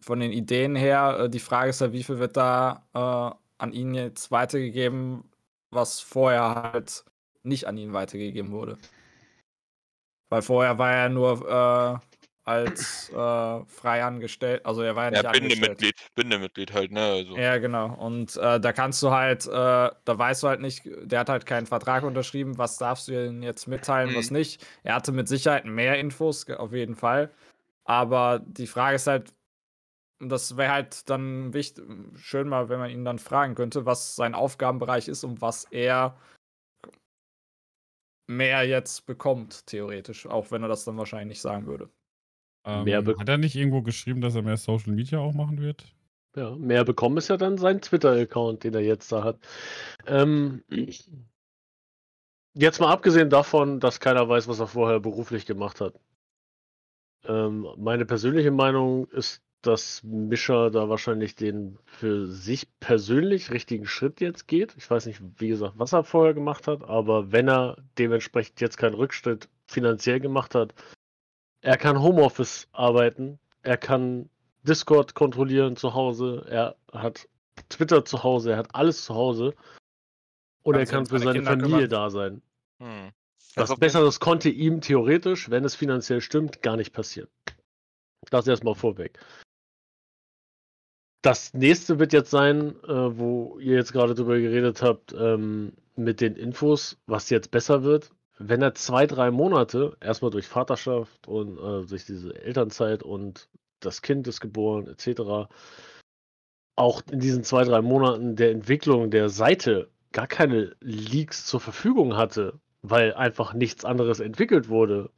von 0.00 0.18
den 0.20 0.32
Ideen 0.32 0.74
her. 0.74 1.18
Äh, 1.20 1.30
die 1.30 1.38
Frage 1.38 1.70
ist 1.70 1.80
ja, 1.80 1.92
wie 1.92 2.02
viel 2.02 2.18
wird 2.18 2.36
da 2.36 2.86
äh, 2.94 3.36
an 3.58 3.72
ihn 3.72 3.94
jetzt 3.94 4.30
weitergegeben, 4.30 5.24
was 5.70 6.00
vorher 6.00 6.72
halt 6.72 7.04
nicht 7.44 7.66
an 7.66 7.76
ihn 7.76 7.92
weitergegeben 7.92 8.50
wurde. 8.50 8.78
Weil 10.30 10.42
vorher 10.42 10.78
war 10.78 10.92
er 10.92 11.08
nur 11.10 12.00
äh, 12.02 12.11
als 12.44 13.08
äh, 13.10 13.64
frei 13.66 14.02
angestellt, 14.04 14.66
also 14.66 14.82
er 14.82 14.96
war 14.96 15.04
ja 15.04 15.10
nicht 15.10 15.22
Ja. 15.22 15.30
Bindemitglied, 15.30 15.94
Bindemitglied 16.14 16.72
halt, 16.72 16.90
ne? 16.90 17.00
Also. 17.00 17.36
Ja, 17.36 17.58
genau. 17.58 17.94
Und 17.94 18.36
äh, 18.36 18.58
da 18.58 18.72
kannst 18.72 19.02
du 19.02 19.10
halt, 19.10 19.46
äh, 19.46 19.50
da 19.50 19.94
weißt 20.06 20.42
du 20.42 20.48
halt 20.48 20.60
nicht, 20.60 20.82
der 20.84 21.20
hat 21.20 21.28
halt 21.28 21.46
keinen 21.46 21.66
Vertrag 21.66 22.02
unterschrieben, 22.02 22.58
was 22.58 22.78
darfst 22.78 23.08
du 23.08 23.12
denn 23.12 23.42
jetzt 23.42 23.68
mitteilen, 23.68 24.14
was 24.14 24.30
Mhm. 24.30 24.38
nicht. 24.38 24.66
Er 24.82 24.96
hatte 24.96 25.12
mit 25.12 25.28
Sicherheit 25.28 25.64
mehr 25.66 25.98
Infos, 25.98 26.48
auf 26.50 26.72
jeden 26.72 26.96
Fall. 26.96 27.30
Aber 27.84 28.40
die 28.44 28.66
Frage 28.66 28.96
ist 28.96 29.06
halt, 29.06 29.32
das 30.18 30.56
wäre 30.56 30.72
halt 30.72 31.08
dann 31.10 31.52
wichtig, 31.52 31.84
schön 32.16 32.48
mal, 32.48 32.68
wenn 32.68 32.78
man 32.78 32.90
ihn 32.90 33.04
dann 33.04 33.18
fragen 33.18 33.54
könnte, 33.54 33.86
was 33.86 34.14
sein 34.16 34.34
Aufgabenbereich 34.34 35.08
ist 35.08 35.24
und 35.24 35.40
was 35.40 35.64
er 35.70 36.16
mehr 38.28 38.64
jetzt 38.66 39.06
bekommt, 39.06 39.66
theoretisch, 39.66 40.26
auch 40.26 40.50
wenn 40.50 40.62
er 40.62 40.68
das 40.68 40.84
dann 40.84 40.96
wahrscheinlich 40.96 41.28
nicht 41.28 41.40
sagen 41.40 41.66
würde. 41.66 41.90
Ähm, 42.64 42.84
Mehr 42.84 43.04
hat 43.04 43.28
er 43.28 43.38
nicht 43.38 43.56
irgendwo 43.56 43.82
geschrieben, 43.82 44.20
dass 44.20 44.34
er 44.34 44.42
mehr 44.42 44.56
Social 44.56 44.92
Media 44.92 45.18
auch 45.18 45.34
machen 45.34 45.60
wird? 45.60 45.84
Ja, 46.36 46.54
mehr 46.56 46.84
bekommen 46.84 47.18
ist 47.18 47.28
ja 47.28 47.36
dann 47.36 47.58
sein 47.58 47.82
Twitter-Account, 47.82 48.64
den 48.64 48.74
er 48.74 48.80
jetzt 48.80 49.12
da 49.12 49.22
hat. 49.22 49.38
Ähm, 50.06 50.62
jetzt 52.54 52.80
mal 52.80 52.90
abgesehen 52.90 53.28
davon, 53.28 53.80
dass 53.80 54.00
keiner 54.00 54.28
weiß, 54.28 54.48
was 54.48 54.60
er 54.60 54.66
vorher 54.66 55.00
beruflich 55.00 55.44
gemacht 55.44 55.80
hat. 55.80 55.94
Ähm, 57.24 57.66
meine 57.76 58.06
persönliche 58.06 58.50
Meinung 58.50 59.06
ist, 59.08 59.42
dass 59.60 60.02
Mischa 60.02 60.70
da 60.70 60.88
wahrscheinlich 60.88 61.36
den 61.36 61.78
für 61.84 62.26
sich 62.26 62.66
persönlich 62.80 63.50
richtigen 63.50 63.86
Schritt 63.86 64.20
jetzt 64.20 64.48
geht. 64.48 64.74
Ich 64.76 64.90
weiß 64.90 65.06
nicht, 65.06 65.20
wie 65.38 65.48
gesagt, 65.48 65.74
was 65.76 65.92
er 65.92 66.02
vorher 66.02 66.34
gemacht 66.34 66.66
hat, 66.66 66.82
aber 66.82 67.30
wenn 67.30 67.48
er 67.48 67.76
dementsprechend 67.98 68.60
jetzt 68.60 68.76
keinen 68.76 68.94
Rückschritt 68.94 69.48
finanziell 69.66 70.18
gemacht 70.18 70.54
hat, 70.54 70.74
er 71.62 71.78
kann 71.78 72.00
Homeoffice 72.00 72.68
arbeiten, 72.72 73.38
er 73.62 73.78
kann 73.78 74.28
Discord 74.64 75.14
kontrollieren 75.14 75.76
zu 75.76 75.94
Hause, 75.94 76.44
er 76.48 76.76
hat 76.92 77.28
Twitter 77.68 78.04
zu 78.04 78.22
Hause, 78.22 78.52
er 78.52 78.58
hat 78.58 78.74
alles 78.74 79.04
zu 79.04 79.14
Hause. 79.14 79.54
Und 80.64 80.76
er 80.76 80.86
Kann 80.86 81.06
für 81.06 81.18
seine 81.18 81.32
seine 81.32 81.38
Kinder 81.38 81.50
Familie 81.50 81.88
kümmern. 81.88 81.90
da 81.90 82.10
sein. 82.10 82.42
Hm. 82.78 83.10
Was 83.54 83.70
Also, 83.70 83.80
Besseres 83.80 84.20
konnte 84.20 84.48
ihm 84.48 84.80
theoretisch, 84.80 85.50
wenn 85.50 85.64
es 85.64 85.74
finanziell 85.74 86.20
stimmt, 86.20 86.62
gar 86.62 86.76
nicht 86.76 86.92
passieren. 86.92 87.28
Das 88.30 88.46
erstmal 88.46 88.74
vorweg. 88.74 89.18
Das 91.22 91.52
nächste 91.54 91.98
wird 91.98 92.12
jetzt 92.12 92.30
sein, 92.30 92.76
äh, 92.84 93.18
wo 93.18 93.58
ihr 93.58 93.76
jetzt 93.76 93.92
gerade 93.92 94.14
drüber 94.14 94.38
geredet 94.38 94.82
habt, 94.82 95.12
ähm, 95.12 95.72
mit 95.96 96.20
den 96.20 96.36
Infos, 96.36 96.98
was 97.06 97.30
jetzt 97.30 97.50
besser 97.50 97.82
wird. 97.82 98.10
Wenn 98.48 98.62
er 98.62 98.74
zwei, 98.74 99.06
drei 99.06 99.30
Monate, 99.30 99.96
erstmal 100.00 100.30
durch 100.30 100.46
Vaterschaft 100.46 101.28
und 101.28 101.58
äh, 101.58 101.86
durch 101.86 102.04
diese 102.04 102.34
Elternzeit 102.34 103.02
und 103.02 103.48
das 103.80 104.02
Kind 104.02 104.26
ist 104.26 104.40
geboren, 104.40 104.86
etc., 104.86 105.52
auch 106.76 107.02
in 107.10 107.20
diesen 107.20 107.44
zwei, 107.44 107.64
drei 107.64 107.82
Monaten 107.82 108.36
der 108.36 108.50
Entwicklung 108.50 109.10
der 109.10 109.28
Seite 109.28 109.90
gar 110.12 110.26
keine 110.26 110.74
Leaks 110.80 111.46
zur 111.46 111.60
Verfügung 111.60 112.16
hatte, 112.16 112.60
weil 112.82 113.14
einfach 113.14 113.54
nichts 113.54 113.84
anderes 113.84 114.20
entwickelt 114.20 114.68
wurde, 114.68 115.10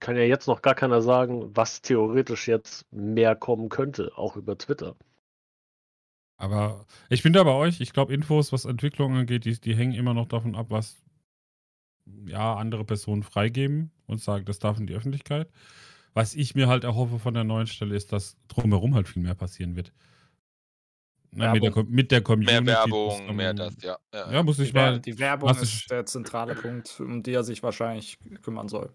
kann 0.00 0.16
ja 0.16 0.22
jetzt 0.22 0.46
noch 0.46 0.62
gar 0.62 0.74
keiner 0.74 1.02
sagen, 1.02 1.56
was 1.56 1.82
theoretisch 1.82 2.48
jetzt 2.48 2.86
mehr 2.92 3.34
kommen 3.34 3.68
könnte, 3.68 4.12
auch 4.16 4.36
über 4.36 4.56
Twitter. 4.56 4.96
Aber 6.36 6.86
ich 7.08 7.24
bin 7.24 7.32
da 7.32 7.42
bei 7.42 7.52
euch. 7.52 7.80
Ich 7.80 7.92
glaube, 7.92 8.14
Infos, 8.14 8.52
was 8.52 8.64
Entwicklung 8.64 9.16
angeht, 9.16 9.44
die, 9.44 9.60
die 9.60 9.74
hängen 9.74 9.94
immer 9.94 10.14
noch 10.14 10.28
davon 10.28 10.54
ab, 10.54 10.66
was 10.68 11.02
ja, 12.26 12.54
andere 12.54 12.84
Personen 12.84 13.22
freigeben 13.22 13.90
und 14.06 14.20
sagen, 14.20 14.44
das 14.44 14.58
darf 14.58 14.78
in 14.78 14.86
die 14.86 14.94
Öffentlichkeit. 14.94 15.48
Was 16.14 16.34
ich 16.34 16.54
mir 16.54 16.68
halt 16.68 16.84
erhoffe 16.84 17.18
von 17.18 17.34
der 17.34 17.44
neuen 17.44 17.66
Stelle 17.66 17.94
ist, 17.94 18.12
dass 18.12 18.36
drumherum 18.48 18.94
halt 18.94 19.08
viel 19.08 19.22
mehr 19.22 19.34
passieren 19.34 19.76
wird. 19.76 19.92
Na, 21.30 21.52
mit, 21.52 21.62
der, 21.62 21.84
mit 21.84 22.10
der 22.10 22.22
Community. 22.22 22.52
mehr 22.62 22.74
das 22.74 22.84
Werbung, 22.86 23.26
dann- 23.26 23.36
mehr 23.36 23.54
das, 23.54 23.76
ja. 23.82 23.98
ja, 24.14 24.32
Ja, 24.32 24.42
muss 24.42 24.58
ich 24.58 24.70
Die, 24.70 24.74
mal. 24.74 24.98
die 25.00 25.18
Werbung 25.18 25.50
ist 25.50 25.90
der 25.90 26.06
zentrale 26.06 26.54
Punkt, 26.54 26.98
um 27.00 27.22
die 27.22 27.32
er 27.34 27.44
sich 27.44 27.62
wahrscheinlich 27.62 28.18
kümmern 28.42 28.68
soll. 28.68 28.90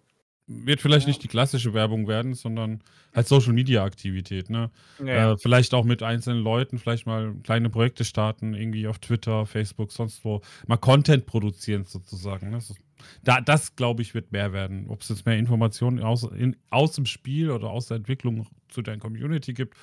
Wird 0.47 0.81
vielleicht 0.81 1.05
Ja. 1.05 1.09
nicht 1.11 1.23
die 1.23 1.29
klassische 1.29 1.73
Werbung 1.73 2.07
werden, 2.07 2.33
sondern 2.33 2.81
halt 3.15 3.27
Social 3.29 3.53
Media 3.53 3.83
Aktivität, 3.83 4.49
ne? 4.49 4.71
Ja, 4.99 5.31
Äh, 5.33 5.37
vielleicht 5.37 5.73
auch 5.73 5.85
mit 5.85 6.03
einzelnen 6.03 6.43
Leuten, 6.43 6.79
vielleicht 6.79 7.05
mal 7.05 7.33
kleine 7.43 7.69
Projekte 7.69 8.03
starten, 8.03 8.53
irgendwie 8.53 8.87
auf 8.87 8.99
Twitter, 8.99 9.45
Facebook, 9.45 9.91
sonst 9.93 10.25
wo. 10.25 10.41
Mal 10.67 10.77
Content 10.77 11.25
produzieren 11.25 11.85
sozusagen. 11.85 12.49
Ne? 12.49 12.59
So- 12.59 12.75
Da, 13.23 13.41
das, 13.41 13.75
glaube 13.75 14.01
ich, 14.01 14.13
wird 14.13 14.31
mehr 14.31 14.53
werden. 14.53 14.85
Ob 14.89 15.01
es 15.01 15.09
jetzt 15.09 15.25
mehr 15.25 15.37
Informationen 15.37 15.99
aus, 15.99 16.23
in, 16.23 16.55
aus 16.69 16.93
dem 16.93 17.05
Spiel 17.05 17.49
oder 17.51 17.69
aus 17.69 17.87
der 17.87 17.97
Entwicklung 17.97 18.47
zu 18.69 18.81
der 18.81 18.97
Community 18.97 19.53
gibt, 19.53 19.75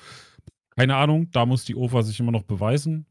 keine 0.75 0.95
Ahnung. 0.95 1.29
Da 1.31 1.45
muss 1.45 1.63
die 1.65 1.75
OFA 1.75 2.01
sich 2.03 2.19
immer 2.19 2.31
noch 2.31 2.43
beweisen, 2.43 3.05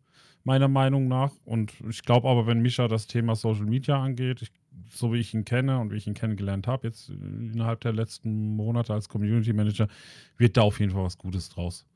meiner 0.45 0.69
Meinung 0.69 1.07
nach. 1.09 1.33
Und 1.45 1.73
ich 1.89 2.03
glaube 2.03 2.29
aber, 2.29 2.47
wenn 2.47 2.61
Mischa 2.61 2.89
das 2.89 3.07
Thema 3.07 3.37
Social 3.37 3.67
Media 3.67 4.03
angeht, 4.03 4.43
ich, 4.43 4.51
so 4.89 5.13
wie 5.13 5.19
ich 5.19 5.35
ihn 5.35 5.45
kenne 5.45 5.79
und 5.79 5.93
wie 5.93 5.97
ich 5.97 6.07
ihn 6.07 6.15
kennengelernt 6.15 6.67
habe, 6.67 6.89
jetzt 6.89 7.11
äh, 7.11 7.13
innerhalb 7.13 7.81
der 7.81 7.93
letzten 7.93 8.57
Monate 8.57 8.93
als 8.93 9.09
Community 9.09 9.53
Manager, 9.53 9.89
wird 10.37 10.57
da 10.57 10.63
auf 10.63 10.81
jeden 10.81 10.93
Fall 10.93 11.05
was 11.05 11.19
Gutes 11.19 11.49
draus. 11.49 11.87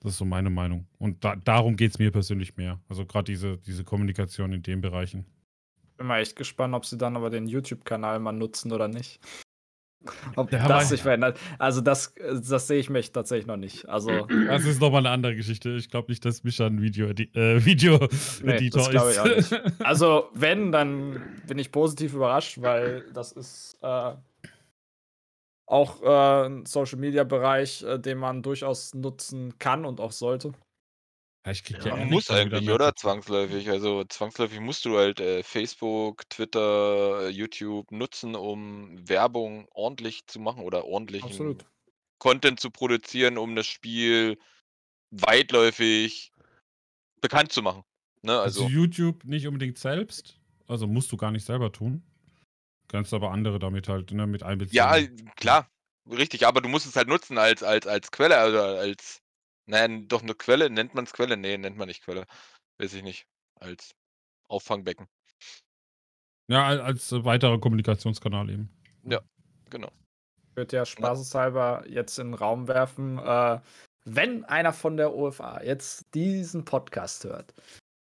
Das 0.00 0.12
ist 0.12 0.18
so 0.18 0.24
meine 0.24 0.50
Meinung. 0.50 0.86
Und 0.98 1.24
da, 1.24 1.36
darum 1.36 1.76
geht 1.76 1.92
es 1.92 1.98
mir 1.98 2.10
persönlich 2.10 2.56
mehr. 2.56 2.80
Also 2.88 3.06
gerade 3.06 3.24
diese, 3.24 3.58
diese 3.58 3.84
Kommunikation 3.84 4.52
in 4.52 4.62
den 4.62 4.80
Bereichen. 4.80 5.26
bin 5.96 6.08
mal 6.08 6.20
echt 6.20 6.34
gespannt, 6.34 6.74
ob 6.74 6.84
sie 6.84 6.98
dann 6.98 7.16
aber 7.16 7.30
den 7.30 7.46
YouTube-Kanal 7.46 8.18
mal 8.18 8.32
nutzen 8.32 8.72
oder 8.72 8.88
nicht. 8.88 9.20
Ob 10.36 10.52
Ja, 10.52 10.66
das 10.68 10.88
sich 10.88 11.02
verändert. 11.02 11.38
Also 11.58 11.80
das, 11.80 12.14
das 12.16 12.66
sehe 12.66 12.78
ich 12.78 12.90
mich 12.90 13.12
tatsächlich 13.12 13.46
noch 13.46 13.56
nicht. 13.56 13.88
Also 13.88 14.26
Das 14.46 14.64
ist 14.64 14.80
nochmal 14.80 15.00
eine 15.00 15.10
andere 15.10 15.36
Geschichte. 15.36 15.70
Ich 15.70 15.88
glaube 15.90 16.10
nicht, 16.10 16.24
dass 16.24 16.44
Mischa 16.44 16.66
ein 16.66 16.80
Video, 16.82 17.08
äh, 17.08 17.64
Video 17.64 17.98
Nee, 18.42 18.70
das 18.70 18.90
glaube 18.90 19.10
ich 19.10 19.16
ist. 19.16 19.52
auch 19.52 19.64
nicht. 19.64 19.74
Also, 19.84 20.28
wenn, 20.34 20.72
dann 20.72 21.20
bin 21.46 21.58
ich 21.58 21.70
positiv 21.72 22.14
überrascht, 22.14 22.60
weil 22.60 23.04
das 23.12 23.32
ist 23.32 23.78
äh, 23.82 24.12
auch 25.66 26.02
äh, 26.02 26.46
ein 26.46 26.66
Social 26.66 26.98
Media 26.98 27.24
Bereich, 27.24 27.82
äh, 27.82 27.98
den 27.98 28.18
man 28.18 28.42
durchaus 28.42 28.94
nutzen 28.94 29.58
kann 29.58 29.84
und 29.84 30.00
auch 30.00 30.12
sollte. 30.12 30.52
Ja, 31.44 31.52
ich 31.52 31.64
krieg 31.64 31.78
Ja, 31.78 31.84
ja, 31.84 31.90
Man 31.90 31.98
ehrlich 32.00 32.12
muss 32.12 32.28
wieder 32.28 32.38
eigentlich, 32.38 32.70
oder? 32.70 32.94
Zwangsläufig. 32.94 33.68
Also 33.70 34.04
zwangsläufig 34.04 34.60
musst 34.60 34.84
du 34.84 34.96
halt 34.96 35.20
äh, 35.20 35.42
Facebook, 35.42 36.28
Twitter, 36.28 37.22
äh, 37.22 37.28
YouTube 37.28 37.90
nutzen, 37.90 38.34
um 38.34 39.08
Werbung 39.08 39.66
ordentlich 39.72 40.26
zu 40.26 40.38
machen 40.38 40.62
oder 40.62 40.84
ordentlichen 40.84 41.30
Absolut. 41.30 41.64
Content 42.18 42.60
zu 42.60 42.70
produzieren, 42.70 43.38
um 43.38 43.56
das 43.56 43.66
Spiel 43.66 44.38
weitläufig 45.10 46.32
bekannt 47.20 47.52
zu 47.52 47.62
machen. 47.62 47.82
Ne? 48.22 48.38
Also 48.38 48.64
Also, 48.64 48.72
YouTube 48.72 49.24
nicht 49.24 49.46
unbedingt 49.46 49.78
selbst. 49.78 50.38
Also 50.68 50.86
musst 50.86 51.10
du 51.10 51.16
gar 51.16 51.32
nicht 51.32 51.44
selber 51.44 51.72
tun. 51.72 52.02
Kannst 52.88 53.12
aber 53.14 53.30
andere 53.30 53.58
damit 53.58 53.88
halt 53.88 54.12
ne, 54.12 54.26
mit 54.26 54.42
einbeziehen. 54.42 54.76
ja, 54.76 54.96
klar, 55.36 55.68
richtig, 56.10 56.46
aber 56.46 56.60
du 56.60 56.68
musst 56.68 56.86
es 56.86 56.94
halt 56.94 57.08
nutzen 57.08 57.38
als, 57.38 57.62
als, 57.62 57.86
als 57.86 58.10
Quelle, 58.10 58.36
also 58.36 58.58
als, 58.58 59.21
nein, 59.66 60.08
doch 60.08 60.22
eine 60.22 60.34
Quelle, 60.34 60.70
nennt 60.70 60.94
man 60.94 61.04
es 61.04 61.12
Quelle? 61.12 61.36
Nee, 61.36 61.58
nennt 61.58 61.76
man 61.76 61.88
nicht 61.88 62.02
Quelle. 62.04 62.26
Weiß 62.78 62.94
ich 62.94 63.02
nicht. 63.02 63.26
Als 63.60 63.94
Auffangbecken. 64.48 65.06
Ja, 66.48 66.66
al- 66.66 66.80
als 66.80 67.12
weiterer 67.12 67.60
Kommunikationskanal 67.60 68.50
eben. 68.50 68.68
Genau. 69.70 69.90
Ich 70.50 70.56
würde 70.56 70.76
ja 70.76 70.84
spaßeshalber 70.84 71.84
jetzt 71.88 72.18
in 72.18 72.28
den 72.28 72.34
Raum 72.34 72.68
werfen, 72.68 73.16
äh, 73.18 73.58
wenn 74.04 74.44
einer 74.44 74.74
von 74.74 74.98
der 74.98 75.14
OFA 75.14 75.62
jetzt 75.62 76.04
diesen 76.14 76.66
Podcast 76.66 77.24
hört. 77.24 77.54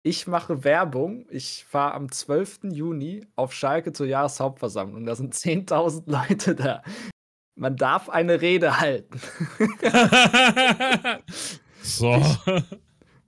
Ich 0.03 0.27
mache 0.27 0.65
Werbung. 0.65 1.27
Ich 1.31 1.65
fahre 1.65 1.95
am 1.95 2.11
12. 2.11 2.73
Juni 2.73 3.25
auf 3.37 3.53
Schalke 3.53 3.93
zur 3.93 4.07
Jahreshauptversammlung. 4.07 5.05
Da 5.07 5.15
sind 5.15 5.35
10.000 5.35 6.05
Leute 6.29 6.55
da. 6.57 6.83
Man 7.61 7.77
darf 7.77 8.09
eine 8.09 8.41
Rede 8.41 8.81
halten. 8.81 9.21
so. 11.83 12.19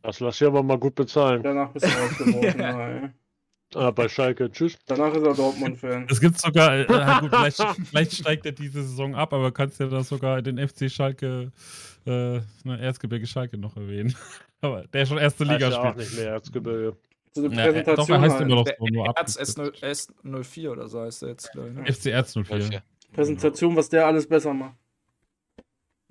Das 0.01 0.21
lass 0.21 0.41
ich 0.41 0.47
aber 0.47 0.63
mal 0.63 0.79
gut 0.79 0.95
bezahlen. 0.95 1.43
Danach 1.43 1.71
bist 1.71 1.85
du 1.85 1.91
rausgeworfen. 1.91 3.13
Ja. 3.75 3.85
Ah, 3.87 3.91
bei 3.91 4.07
Schalke, 4.07 4.51
tschüss. 4.51 4.79
Danach 4.87 5.15
ist 5.15 5.23
er 5.23 5.35
Dortmund-Fan. 5.35 6.07
Es 6.11 6.21
gibt 6.21 6.39
sogar, 6.39 6.79
äh, 6.81 6.85
gut, 6.85 7.31
vielleicht, 7.31 7.63
vielleicht 7.89 8.13
steigt 8.13 8.45
er 8.45 8.53
diese 8.53 8.83
Saison 8.83 9.15
ab, 9.15 9.33
aber 9.33 9.51
kannst 9.51 9.81
ja 9.81 9.87
da 9.87 10.03
sogar 10.03 10.43
den 10.43 10.59
FC 10.59 10.91
Schalke, 10.91 11.53
äh, 12.07 12.11
ne, 12.65 12.81
Erzgebirge 12.81 13.27
Schalke 13.27 13.57
noch 13.57 13.77
erwähnen. 13.77 14.15
aber 14.61 14.85
der 14.93 15.07
schon 15.07 15.17
erste 15.19 15.45
Liga 15.45 15.71
ja 15.71 15.79
auch 15.79 15.91
spielt. 15.91 15.97
nicht 15.97 16.19
mehr 16.19 16.33
Erzgebirge. 16.33 16.97
So 17.33 17.45
eine 17.47 17.55
Ja, 17.55 17.67
äh, 17.67 17.83
doch, 17.97 18.09
er 18.11 18.21
heißt 18.21 18.35
halt. 18.35 18.43
immer 18.43 18.57
noch 18.57 18.65
Der 18.65 18.77
so, 18.79 18.87
nur 18.87 19.09
ab. 19.09 19.19
Erz 19.19 19.39
S0, 19.39 19.83
S04 19.83 20.69
oder 20.71 20.89
so 20.89 21.01
heißt 21.01 21.23
er 21.23 21.29
jetzt, 21.31 21.53
glaube 21.53 21.69
ich. 21.69 21.75
Ne? 21.75 21.93
FC 21.93 22.07
Erz 22.07 22.35
04. 22.35 22.83
Präsentation, 23.13 23.77
was 23.77 23.89
der 23.89 24.07
alles 24.07 24.27
besser 24.27 24.55
macht. 24.55 24.77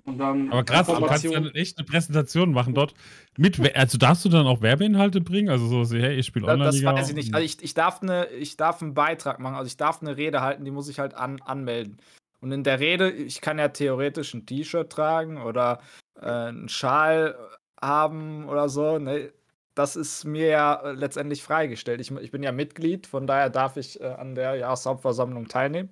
Und 0.04 0.18
dann 0.18 0.50
Aber 0.50 0.64
krass, 0.64 0.88
du 0.88 1.00
kannst 1.06 1.24
dann 1.24 1.54
echt 1.54 1.78
eine 1.78 1.86
Präsentation 1.86 2.52
machen 2.52 2.74
dort. 2.74 2.92
Mit, 3.36 3.76
also 3.76 3.98
darfst 3.98 4.24
du 4.24 4.28
dann 4.28 4.46
auch 4.46 4.60
Werbeinhalte 4.60 5.20
bringen? 5.20 5.48
Also 5.48 5.66
so, 5.66 5.84
so, 5.84 5.96
hey, 5.96 6.16
ich 6.16 6.26
spiele 6.26 6.46
online 6.46 6.64
Das 6.64 6.82
weiß 6.82 7.10
ich 7.10 7.14
nicht. 7.14 7.34
Also 7.34 7.44
ich, 7.44 7.62
ich, 7.62 7.74
darf 7.74 8.02
eine, 8.02 8.26
ich 8.26 8.56
darf 8.56 8.82
einen 8.82 8.94
Beitrag 8.94 9.38
machen, 9.38 9.54
also 9.54 9.68
ich 9.68 9.76
darf 9.76 10.02
eine 10.02 10.16
Rede 10.16 10.40
halten, 10.40 10.64
die 10.64 10.72
muss 10.72 10.88
ich 10.88 10.98
halt 10.98 11.14
an, 11.14 11.40
anmelden. 11.42 11.98
Und 12.40 12.50
in 12.50 12.64
der 12.64 12.80
Rede, 12.80 13.12
ich 13.12 13.40
kann 13.40 13.60
ja 13.60 13.68
theoretisch 13.68 14.34
ein 14.34 14.44
T-Shirt 14.44 14.90
tragen 14.90 15.40
oder 15.40 15.80
äh, 16.20 16.26
einen 16.26 16.68
Schal 16.68 17.36
haben 17.80 18.48
oder 18.48 18.68
so. 18.68 18.98
Ne? 18.98 19.32
Das 19.76 19.94
ist 19.94 20.24
mir 20.24 20.48
ja 20.48 20.74
äh, 20.82 20.92
letztendlich 20.92 21.44
freigestellt. 21.44 22.00
Ich, 22.00 22.10
ich 22.10 22.32
bin 22.32 22.42
ja 22.42 22.50
Mitglied, 22.50 23.06
von 23.06 23.28
daher 23.28 23.50
darf 23.50 23.76
ich 23.76 24.00
äh, 24.00 24.06
an 24.06 24.34
der 24.34 24.56
Jahreshauptversammlung 24.56 25.46
teilnehmen. 25.46 25.90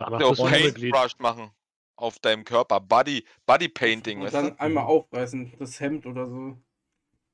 Auch. 0.00 0.48
Paintbrush 0.48 1.18
machen 1.18 1.50
auf 1.96 2.18
deinem 2.18 2.44
Körper. 2.44 2.80
Body, 2.80 3.24
Body 3.46 3.68
Painting, 3.68 4.22
Und 4.22 4.32
dann 4.32 4.48
du? 4.56 4.60
einmal 4.60 4.84
aufreißen, 4.84 5.52
das 5.58 5.78
Hemd 5.80 6.06
oder 6.06 6.26
so. 6.28 6.56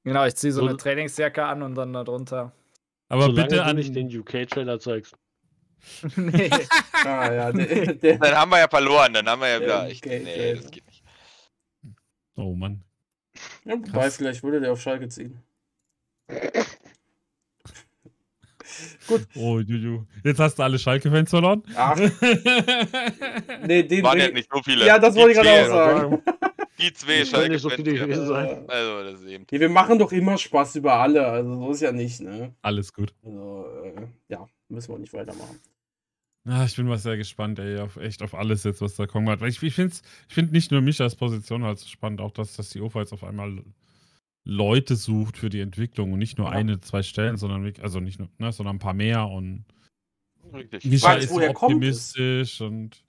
Genau, 0.05 0.25
ich 0.25 0.35
ziehe 0.37 0.53
so 0.53 0.61
So- 0.63 0.69
eine 0.69 0.77
Trainingsjacke 0.77 1.45
an 1.45 1.63
und 1.63 1.75
dann 1.75 1.93
darunter. 1.93 2.53
Aber 3.09 3.23
Solange 3.23 3.43
bitte 3.43 3.57
du 3.57 3.65
an. 3.65 3.77
nicht 3.77 3.95
den 3.95 4.09
UK-Trailer 4.19 4.81
zeigst. 4.81 5.17
nee. 6.17 6.51
Ah 7.05 7.33
ja, 7.33 7.53
der, 7.53 7.95
der, 7.95 8.19
Dann 8.19 8.35
haben 8.35 8.51
wir 8.51 8.59
ja 8.59 8.69
verloren, 8.69 9.13
dann 9.13 9.29
haben 9.29 9.41
wir 9.41 9.49
ja 9.49 9.61
wieder 9.61 9.85
okay, 9.87 10.21
Nee, 10.25 10.55
das 10.55 10.71
geht 10.71 10.87
nicht. 10.87 11.05
Oh 12.35 12.55
Mann. 12.55 12.83
ja, 13.65 13.75
weiß 13.95 14.17
vielleicht 14.17 14.43
würde 14.43 14.61
der 14.61 14.73
auf 14.73 14.81
Schalke 14.81 15.09
ziehen. 15.09 15.41
Oh, 19.35 19.61
Juju. 19.61 20.05
Jetzt 20.25 20.41
hast 20.41 20.59
du 20.59 20.63
alle 20.63 20.79
Schalke-Fans 20.79 21.31
verloren. 21.31 21.63
Ach, 21.75 21.97
nee, 23.67 23.83
den 23.83 24.03
Waren 24.05 24.19
ja 24.19 24.31
nicht 24.31 24.49
so 24.53 24.63
viele. 24.63 24.87
Ja, 24.87 24.99
das 24.99 25.15
Die 25.15 25.21
wollte 25.21 25.33
ich 25.33 25.47
gerade 25.47 25.65
auch 25.65 25.69
sagen. 25.69 26.23
Die 26.79 26.93
zwei 26.93 27.19
nicht 27.21 27.31
so 27.61 27.71
Schalke 27.71 27.85
viele 27.85 27.99
gewesen 27.99 28.27
sein. 28.27 28.65
Also, 28.69 29.03
das 29.11 29.21
ist 29.21 29.29
eben. 29.29 29.47
nee, 29.51 29.61
wir 29.61 29.69
machen 29.69 29.99
doch 29.99 30.13
immer 30.13 30.37
Spaß 30.37 30.77
über 30.77 30.95
alle, 30.95 31.27
also 31.27 31.55
so 31.55 31.71
ist 31.71 31.81
ja 31.81 31.93
nicht, 31.93 32.21
ne? 32.21 32.55
Alles 32.63 32.93
gut. 32.93 33.15
Also, 33.25 33.67
äh, 33.85 34.07
ja, 34.29 34.47
müssen 34.69 34.93
wir 34.93 34.99
nicht 34.99 35.13
weitermachen. 35.13 35.61
Ah, 36.49 36.65
ich 36.65 36.77
bin 36.77 36.87
mal 36.87 36.99
sehr 36.99 37.17
gespannt, 37.17 37.59
ey, 37.59 37.81
auf 37.81 37.97
echt 37.97 38.23
auf 38.23 38.33
alles 38.35 38.63
jetzt, 38.63 38.81
was 38.81 38.95
da 38.95 39.07
kommen 39.07 39.29
hat. 39.29 39.41
Weil 39.41 39.49
ich, 39.49 39.61
ich 39.63 39.75
finde 39.75 39.97
ich 40.29 40.35
find 40.35 40.53
nicht 40.53 40.71
nur 40.71 40.81
Mischas 40.81 41.17
Position 41.17 41.65
halt 41.65 41.79
so 41.81 41.89
spannend, 41.89 42.21
auch 42.21 42.31
dass, 42.31 42.55
dass 42.55 42.69
die 42.69 42.81
OFA 42.81 43.01
jetzt 43.01 43.13
auf 43.13 43.25
einmal 43.25 43.65
Leute 44.49 44.95
sucht 44.97 45.37
für 45.37 45.51
die 45.51 45.61
Entwicklung 45.61 46.13
und 46.13 46.19
nicht 46.21 46.39
nur 46.39 46.47
Ja. 46.49 46.53
eine, 46.53 46.81
zwei 46.81 47.03
Stellen, 47.03 47.37
sondern 47.37 47.65
wirklich, 47.65 47.83
also 47.85 47.99
nicht 48.01 48.19
nur, 48.21 48.29
ne, 48.39 48.53
sondern 48.53 48.77
ein 48.77 48.79
paar 48.79 48.95
mehr 48.95 49.27
und 49.29 49.65
Richtig. 50.55 51.03
Weiß, 51.03 51.25
ist 51.25 51.31
woher 51.31 51.53
kommt 51.53 51.83
es? 51.85 52.11
optimistisch 52.11 52.61
und 52.61 53.05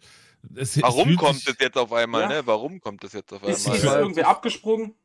es, 0.56 0.76
es 0.78 0.82
Warum 0.82 1.06
fühlt 1.10 1.20
kommt 1.20 1.48
es 1.48 1.56
jetzt 1.60 1.78
auf 1.78 1.94
einmal, 1.94 2.22
Ja. 2.24 2.28
ne? 2.30 2.42
Warum 2.46 2.80
kommt 2.80 3.04
es 3.04 3.14
jetzt 3.14 3.32
auf 3.32 3.44
Ist, 3.44 3.66
einmal? 3.68 3.78
ist 3.80 3.86
Weil- 3.86 4.00
irgendwer 4.00 4.28
abgesprungen? 4.28 4.96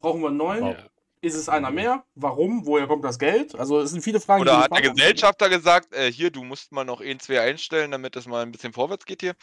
Brauchen 0.00 0.20
wir 0.20 0.28
einen 0.28 0.36
neuen? 0.36 0.62
Wow. 0.64 0.76
Ist 1.22 1.34
es 1.34 1.48
einer 1.50 1.70
mehr? 1.70 2.04
Warum? 2.14 2.64
Woher 2.66 2.86
kommt 2.86 3.04
das 3.04 3.18
Geld? 3.18 3.54
Also 3.54 3.80
es 3.80 3.90
sind 3.90 4.02
viele 4.02 4.20
Fragen. 4.20 4.40
Oder 4.42 4.56
die 4.56 4.74
hat 4.74 4.84
der. 4.84 4.90
Gesellschafter 4.92 5.48
gesagt, 5.50 5.94
äh, 5.94 6.10
hier, 6.10 6.30
du 6.30 6.42
musst 6.44 6.72
mal 6.72 6.84
noch 6.84 7.00
ein, 7.02 7.20
zwei 7.20 7.40
einstellen, 7.40 7.90
damit 7.90 8.16
es 8.16 8.26
mal 8.26 8.42
ein 8.42 8.52
bisschen 8.52 8.72
vorwärts 8.72 9.04
geht 9.04 9.20
hier? 9.20 9.34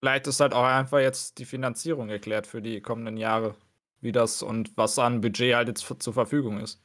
Vielleicht 0.00 0.26
ist 0.26 0.40
halt 0.40 0.54
auch 0.54 0.64
einfach 0.64 0.98
jetzt 0.98 1.38
die 1.38 1.44
Finanzierung 1.44 2.08
erklärt 2.08 2.46
für 2.48 2.60
die 2.62 2.80
kommenden 2.80 3.16
Jahre. 3.16 3.54
Wie 4.00 4.12
das 4.12 4.42
und 4.42 4.76
was 4.76 4.98
an 4.98 5.20
Budget 5.20 5.54
halt 5.54 5.68
jetzt 5.68 5.86
zur 6.02 6.12
Verfügung 6.14 6.58
ist. 6.58 6.80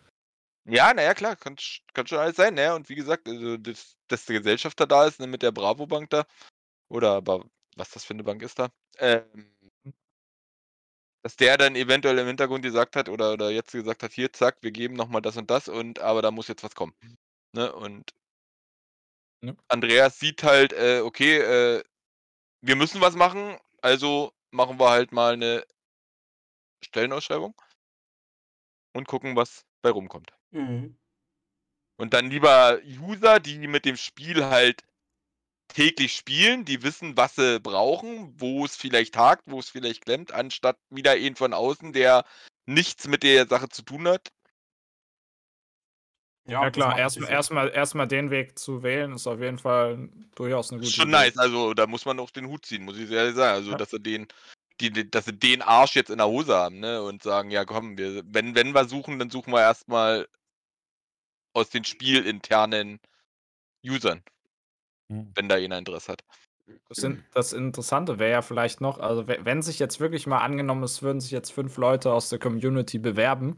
Ja, 0.68 0.94
naja, 0.94 1.14
klar, 1.14 1.36
kann, 1.36 1.56
kann 1.94 2.08
schon 2.08 2.18
alles 2.18 2.36
sein, 2.38 2.56
ne? 2.56 2.74
Und 2.74 2.90
wie 2.90 2.96
gesagt, 2.96 3.28
also, 3.28 3.58
das, 3.58 3.98
dass 4.08 4.26
der 4.26 4.40
Gesellschafter 4.40 4.88
da 4.88 5.06
ist, 5.06 5.20
ne, 5.20 5.28
mit 5.28 5.44
der 5.44 5.52
Bravo 5.52 5.86
Bank 5.86 6.10
da, 6.10 6.26
oder 6.90 7.12
aber 7.14 7.46
was 7.78 7.92
das 7.92 8.06
für 8.06 8.14
eine 8.16 8.24
Bank 8.24 8.42
ist 8.44 8.60
da, 8.60 8.70
ähm, 9.00 9.56
dass 11.24 11.36
der 11.36 11.58
dann 11.58 11.76
eventuell 11.76 12.18
im 12.20 12.28
Hintergrund 12.28 12.64
gesagt 12.64 12.96
hat 12.96 13.10
oder, 13.10 13.34
oder 13.34 13.50
jetzt 13.50 13.72
gesagt 13.72 14.04
hat, 14.04 14.14
hier, 14.14 14.32
zack, 14.34 14.58
wir 14.62 14.72
geben 14.72 14.96
nochmal 14.96 15.22
das 15.22 15.38
und 15.38 15.50
das 15.52 15.68
und 15.68 16.00
aber 16.00 16.22
da 16.22 16.32
muss 16.32 16.48
jetzt 16.48 16.64
was 16.64 16.76
kommen. 16.76 16.94
Ne? 17.54 17.72
Und 17.74 18.12
Ja. 19.42 19.54
Andreas 19.68 20.20
sieht 20.20 20.44
halt, 20.44 20.74
äh, 20.74 21.02
okay, 21.04 21.38
äh, 21.38 21.84
wir 22.62 22.76
müssen 22.76 23.02
was 23.02 23.16
machen, 23.16 23.58
also 23.82 24.34
machen 24.52 24.80
wir 24.80 24.90
halt 24.90 25.12
mal 25.12 25.34
eine 25.34 25.66
Stellenausschreibung 26.86 27.54
und 28.94 29.08
gucken, 29.08 29.36
was 29.36 29.66
bei 29.82 29.90
rumkommt. 29.90 30.32
Mhm. 30.52 30.98
Und 31.98 32.14
dann 32.14 32.30
lieber 32.30 32.80
User, 32.84 33.40
die 33.40 33.68
mit 33.68 33.86
dem 33.86 33.98
Spiel 33.98 34.46
halt 34.46 34.84
täglich 35.68 36.16
spielen, 36.16 36.66
die 36.66 36.84
wissen, 36.84 37.18
was 37.18 37.36
sie 37.36 37.60
brauchen, 37.60 38.40
wo 38.40 38.66
es 38.66 38.76
vielleicht 38.76 39.18
hakt, 39.18 39.44
wo 39.46 39.60
es 39.60 39.70
vielleicht 39.70 40.06
klemmt, 40.06 40.32
anstatt 40.32 40.78
wieder 40.90 41.12
einen 41.12 41.36
von 41.36 41.54
außen, 41.54 41.94
der 41.94 42.26
nichts 42.66 43.08
mit 43.08 43.24
der 43.24 43.48
Sache 43.48 43.70
zu 43.70 43.82
tun 43.82 44.08
hat. 44.08 44.32
Ja, 46.48 46.70
das 46.70 46.74
klar, 46.74 46.98
erstmal 46.98 47.30
erstmal 47.30 47.70
erstmal 47.70 48.08
den 48.08 48.30
Weg 48.30 48.60
zu 48.60 48.84
wählen, 48.84 49.14
ist 49.14 49.26
auf 49.26 49.40
jeden 49.40 49.58
Fall 49.58 50.10
durchaus 50.36 50.72
eine 50.72 50.80
gute 50.80 50.92
schon 50.92 51.10
Idee. 51.10 51.18
nice. 51.18 51.38
Also 51.40 51.74
da 51.74 51.88
muss 51.88 52.06
man 52.06 52.20
auch 52.20 52.30
den 52.30 52.48
Hut 52.48 52.66
ziehen, 52.66 52.84
muss 52.84 52.98
ich 52.98 53.08
sehr 53.08 53.22
ehrlich 53.22 53.36
sagen. 53.36 53.56
Also, 53.56 53.72
Ja. 53.72 53.78
dass 53.78 53.90
sie 53.90 54.00
den, 54.00 54.28
die, 54.82 55.10
dass 55.10 55.26
sie 55.26 55.34
den 55.34 55.62
Arsch 55.62 55.96
jetzt 55.96 56.10
in 56.10 56.18
der 56.18 56.28
Hose 56.28 56.56
haben, 56.56 56.80
ne? 56.80 57.02
Und 57.02 57.24
sagen, 57.24 57.50
ja 57.52 57.66
komm, 57.66 57.98
wir, 57.98 58.24
wenn, 58.26 58.56
wenn 58.56 58.74
wir 58.74 58.86
suchen, 58.86 59.20
dann 59.20 59.30
suchen 59.30 59.54
wir 59.54 59.62
erstmal 59.62 60.28
aus 61.54 61.70
den 61.70 61.86
spielinternen 61.86 63.00
Usern, 63.86 64.22
Mhm. 65.10 65.32
wenn 65.36 65.48
da 65.50 65.56
einer 65.56 65.78
Interesse 65.78 66.14
hat. 66.14 66.24
Das, 66.90 66.98
in, 66.98 67.24
das 67.32 67.54
Interessante 67.54 68.18
wäre 68.18 68.32
ja 68.32 68.42
vielleicht 68.42 68.82
noch, 68.82 68.98
also 69.00 69.28
we- 69.28 69.40
wenn 69.44 69.62
sich 69.62 69.78
jetzt 69.78 70.00
wirklich 70.00 70.26
mal 70.26 70.40
angenommen, 70.40 70.84
es 70.84 71.04
würden 71.04 71.22
sich 71.22 71.30
jetzt 71.32 71.52
fünf 71.52 71.78
Leute 71.78 72.12
aus 72.12 72.30
der 72.30 72.40
Community 72.40 72.98
bewerben, 72.98 73.58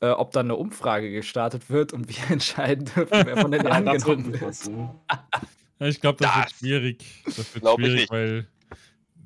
äh, 0.00 0.08
ob 0.10 0.32
dann 0.32 0.46
eine 0.46 0.56
Umfrage 0.56 1.12
gestartet 1.12 1.70
wird 1.70 1.92
und 1.92 2.08
wir 2.08 2.16
entscheiden 2.30 2.86
dürfen, 2.86 3.24
wer 3.24 3.36
von 3.38 3.52
denen 3.52 3.64
wird 3.64 3.72
angenommen 3.72 4.40
wird. 4.40 4.70
ich 5.78 6.00
glaube, 6.00 6.18
das, 6.18 6.36
wird 6.36 6.44
Das 6.46 6.58
schwierig. 6.58 7.22
Das 7.24 7.54
wird 7.54 7.64
schwierig, 7.76 7.94
nicht. 7.94 8.10
weil 8.10 8.48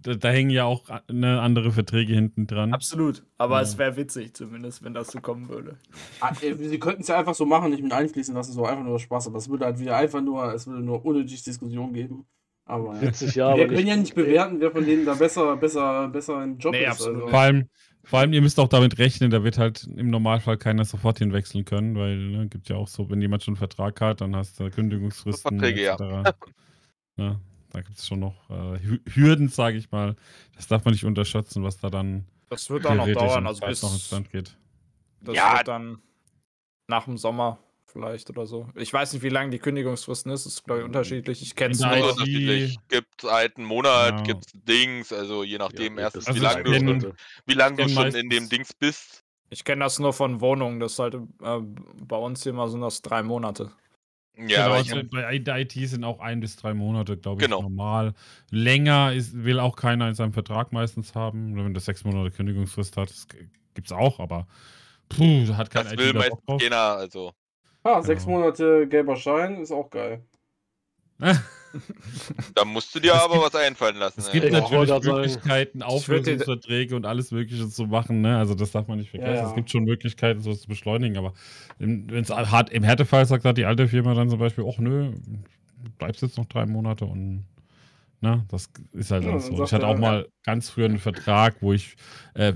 da, 0.02 0.14
da 0.14 0.28
hängen 0.30 0.50
ja 0.50 0.64
auch 0.64 0.88
a- 0.88 1.02
ne, 1.10 1.40
andere 1.40 1.70
Verträge 1.72 2.14
hinten 2.14 2.46
dran. 2.46 2.72
Absolut, 2.72 3.24
aber 3.36 3.56
Ja. 3.56 3.62
es 3.62 3.78
wäre 3.78 3.96
witzig 3.96 4.34
zumindest, 4.34 4.82
wenn 4.84 4.94
das 4.94 5.08
so 5.08 5.20
kommen 5.20 5.48
würde. 5.48 5.76
Ah, 6.20 6.32
äh, 6.40 6.54
Sie 6.54 6.78
könnten 6.78 7.02
es 7.02 7.08
ja 7.08 7.18
einfach 7.18 7.34
so 7.34 7.46
machen, 7.46 7.70
nicht 7.70 7.82
mit 7.82 7.92
einfließen 7.92 8.34
lassen, 8.34 8.52
so 8.52 8.64
einfach 8.64 8.84
nur 8.84 8.98
Spaß. 8.98 9.26
Aber 9.28 9.38
es 9.38 9.48
würde 9.48 9.64
halt 9.64 9.78
wieder 9.78 9.96
einfach 9.96 10.20
nur, 10.20 10.52
es 10.54 10.66
würde 10.66 10.82
nur 10.82 11.04
unnötig 11.04 11.42
Diskussion 11.42 11.92
geben. 11.92 12.26
Aber 12.64 12.94
ja. 12.96 13.02
Witzig, 13.02 13.34
ja, 13.34 13.56
wir 13.56 13.64
aber 13.64 13.74
können 13.74 13.86
ja 13.86 13.96
nicht. 13.96 14.14
bewerten, 14.14 14.60
wer 14.60 14.70
von 14.70 14.84
denen 14.84 15.06
da 15.06 15.14
besser, 15.14 15.56
besser, 15.56 16.08
besser 16.08 16.44
im 16.44 16.58
Job 16.58 16.72
Nee, 16.72 16.82
ist. 16.84 16.90
absolut 16.90 17.16
Also. 17.22 17.28
Vor 17.28 17.40
allem, 17.40 17.68
vor 18.04 18.18
allem, 18.18 18.32
ihr 18.34 18.42
müsst 18.42 18.60
auch 18.60 18.68
damit 18.68 18.98
rechnen, 18.98 19.30
da 19.30 19.42
wird 19.42 19.56
halt 19.58 19.88
im 19.96 20.08
Normalfall 20.10 20.58
keiner 20.58 20.84
sofort 20.84 21.18
hinwechseln 21.18 21.64
können, 21.64 21.94
weil 21.96 22.16
ne, 22.18 22.48
gibt 22.48 22.68
ja 22.68 22.76
auch 22.76 22.88
so, 22.88 23.08
wenn 23.10 23.20
jemand 23.22 23.42
schon 23.42 23.52
einen 23.52 23.58
Vertrag 23.58 24.00
hat, 24.02 24.20
dann 24.20 24.36
hast 24.36 24.60
du 24.60 24.68
Kündigungsfristen. 24.70 25.58
Verträge, 25.58 25.82
ja. 25.82 25.94
etc. 27.16 27.38
Da 27.70 27.80
gibt 27.82 27.98
es 27.98 28.06
schon 28.06 28.20
noch 28.20 28.48
äh, 28.50 28.78
Hü- 28.78 29.00
Hürden, 29.14 29.48
sage 29.48 29.76
ich 29.76 29.90
mal. 29.90 30.16
Das 30.56 30.66
darf 30.68 30.84
man 30.84 30.92
nicht 30.92 31.04
unterschätzen, 31.04 31.62
was 31.62 31.78
da 31.78 31.90
dann 31.90 32.24
Das 32.48 32.70
wird 32.70 32.86
auch 32.86 32.94
noch 32.94 33.06
dauern, 33.12 33.46
also 33.46 33.64
bis 33.66 33.82
noch 33.82 33.92
ins 33.92 34.10
Land 34.10 34.30
geht. 34.30 34.56
das 35.20 35.36
Ja. 35.36 35.56
wird 35.58 35.68
dann 35.68 35.98
nach 36.86 37.04
dem 37.04 37.18
Sommer 37.18 37.58
vielleicht 37.84 38.30
oder 38.30 38.46
so. 38.46 38.68
Ich 38.74 38.92
weiß 38.92 39.12
nicht, 39.12 39.22
wie 39.22 39.28
lange 39.28 39.50
die 39.50 39.58
Kündigungsfristen 39.58 40.30
ist, 40.32 40.46
ist 40.46 40.64
glaube 40.64 40.80
ich 40.80 40.86
unterschiedlich. 40.86 41.42
Ich 41.42 41.54
kenne 41.56 41.72
es 41.72 41.80
In 41.80 41.88
nur. 41.88 41.96
IT 41.98 42.04
unterschiedlich. 42.12 42.76
Gibt 42.88 43.22
halt 43.24 43.56
einen 43.58 43.66
Monat, 43.66 44.18
Ja. 44.18 44.22
gibt's 44.22 44.52
Dings, 44.54 45.12
also 45.12 45.42
je 45.44 45.58
nachdem 45.58 45.96
Ja, 45.96 46.04
erstens, 46.04 46.24
das 46.26 46.36
wie 46.36 46.40
lange 46.40 46.62
du, 46.64 46.74
schon- 46.74 47.12
wie 47.46 47.54
lang 47.54 47.76
du 47.76 47.88
schon 47.88 48.14
in 48.14 48.30
dem 48.30 48.48
Dings 48.48 48.72
bist. 48.72 49.24
Ich 49.50 49.64
kenne 49.64 49.84
das 49.84 49.98
nur 49.98 50.12
von 50.12 50.40
Wohnungen. 50.42 50.80
Das 50.80 50.92
ist 50.92 50.98
halt 50.98 51.14
äh, 51.14 51.18
bei 52.02 52.16
uns 52.16 52.42
hier 52.42 52.52
mal 52.52 52.68
sind 52.68 52.80
das 52.82 53.00
drei 53.02 53.22
Monate. 53.22 53.72
Ja, 54.46 54.62
genau, 54.62 54.70
aber 54.70 54.80
ich, 54.80 54.92
also 54.92 55.08
bei 55.10 55.38
der 55.38 55.58
IT 55.58 55.72
sind 55.72 56.04
auch 56.04 56.20
ein 56.20 56.38
bis 56.40 56.56
drei 56.56 56.72
Monate, 56.72 57.16
glaube 57.16 57.42
ich, 57.42 57.48
Genau. 57.48 57.62
normal. 57.62 58.14
Länger 58.50 59.12
ist, 59.12 59.42
will 59.44 59.58
auch 59.58 59.74
keiner 59.74 60.08
in 60.08 60.14
seinem 60.14 60.32
Vertrag 60.32 60.72
meistens 60.72 61.14
haben. 61.14 61.56
Wenn 61.56 61.74
das 61.74 61.86
sechs 61.86 62.04
Monate 62.04 62.30
Kündigungsfrist 62.30 62.96
hat, 62.96 63.12
gibt 63.74 63.88
es 63.88 63.92
auch, 63.92 64.20
aber 64.20 64.46
puh, 65.08 65.44
da 65.46 65.56
hat 65.56 65.70
kein 65.70 65.84
das 65.84 65.96
will 65.96 66.10
ITler 66.10 66.20
meistens 66.20 66.62
keiner, 66.62 66.96
also. 66.96 67.32
Ah, 67.82 68.02
sechs 68.02 68.24
Genau. 68.24 68.38
Monate 68.38 68.86
gelber 68.86 69.16
Schein 69.16 69.60
ist 69.60 69.72
auch 69.72 69.90
geil. 69.90 70.24
Da 72.54 72.64
musst 72.64 72.94
du 72.94 73.00
dir 73.00 73.12
Es 73.14 73.20
aber 73.22 73.34
gibt- 73.34 73.46
was 73.46 73.54
einfallen 73.54 73.96
lassen. 73.96 74.20
Es 74.20 74.28
ey. 74.28 74.32
gibt 74.34 74.46
Ich 74.46 74.52
natürlich 74.52 74.88
sagen, 74.88 75.06
Möglichkeiten, 75.06 75.82
Auflösungsverträge 75.82 76.96
und 76.96 77.06
alles 77.06 77.30
Mögliche 77.30 77.68
zu 77.68 77.86
machen, 77.86 78.20
ne? 78.20 78.38
Also 78.38 78.54
das 78.54 78.70
darf 78.70 78.86
man 78.88 78.98
nicht 78.98 79.10
vergessen. 79.10 79.34
Ja, 79.34 79.42
ja. 79.42 79.48
Es 79.48 79.54
gibt 79.54 79.70
schon 79.70 79.84
Möglichkeiten, 79.84 80.40
sowas 80.40 80.60
zu 80.62 80.68
beschleunigen, 80.68 81.16
aber 81.18 81.32
wenn 81.78 82.08
es 82.10 82.30
hart 82.30 82.70
im 82.70 82.82
Härtefall 82.82 83.26
sagt, 83.26 83.44
hat 83.44 83.58
die 83.58 83.64
alte 83.66 83.88
Firma 83.88 84.14
dann 84.14 84.28
zum 84.30 84.38
Beispiel, 84.38 84.64
ach 84.68 84.78
nö, 84.78 85.12
bleibst 85.98 86.22
jetzt 86.22 86.36
noch 86.38 86.46
drei 86.46 86.66
Monate 86.66 87.04
und 87.04 87.44
na, 88.20 88.44
das 88.48 88.68
ist 88.92 89.12
halt 89.12 89.24
Ja, 89.24 89.38
so. 89.38 89.62
Ich 89.62 89.72
hatte 89.72 89.86
auch 89.86 89.96
mal 89.98 90.26
ganz 90.42 90.70
früher 90.70 90.86
einen 90.86 90.98
Vertrag, 90.98 91.56
wo 91.60 91.72
ich 91.72 91.94
äh, 92.34 92.54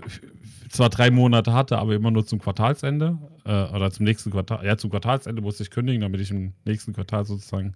zwar 0.69 0.89
drei 0.91 1.11
Monate 1.13 1.53
hatte, 1.53 1.79
aber 1.79 1.95
immer 1.95 2.11
nur 2.11 2.27
zum 2.27 2.41
Quartalsende 2.41 3.17
äh, 3.45 3.67
oder 3.73 3.93
zum 3.93 4.05
nächsten 4.05 4.33
Quartal, 4.33 4.65
ja, 4.67 4.77
zum 4.77 4.91
Quartalsende 4.91 5.41
musste 5.41 5.63
ich 5.63 5.71
kündigen, 5.71 6.01
damit 6.01 6.21
ich 6.21 6.33
im 6.33 6.55
nächsten 6.65 6.93
Quartal 6.95 7.25
sozusagen 7.25 7.75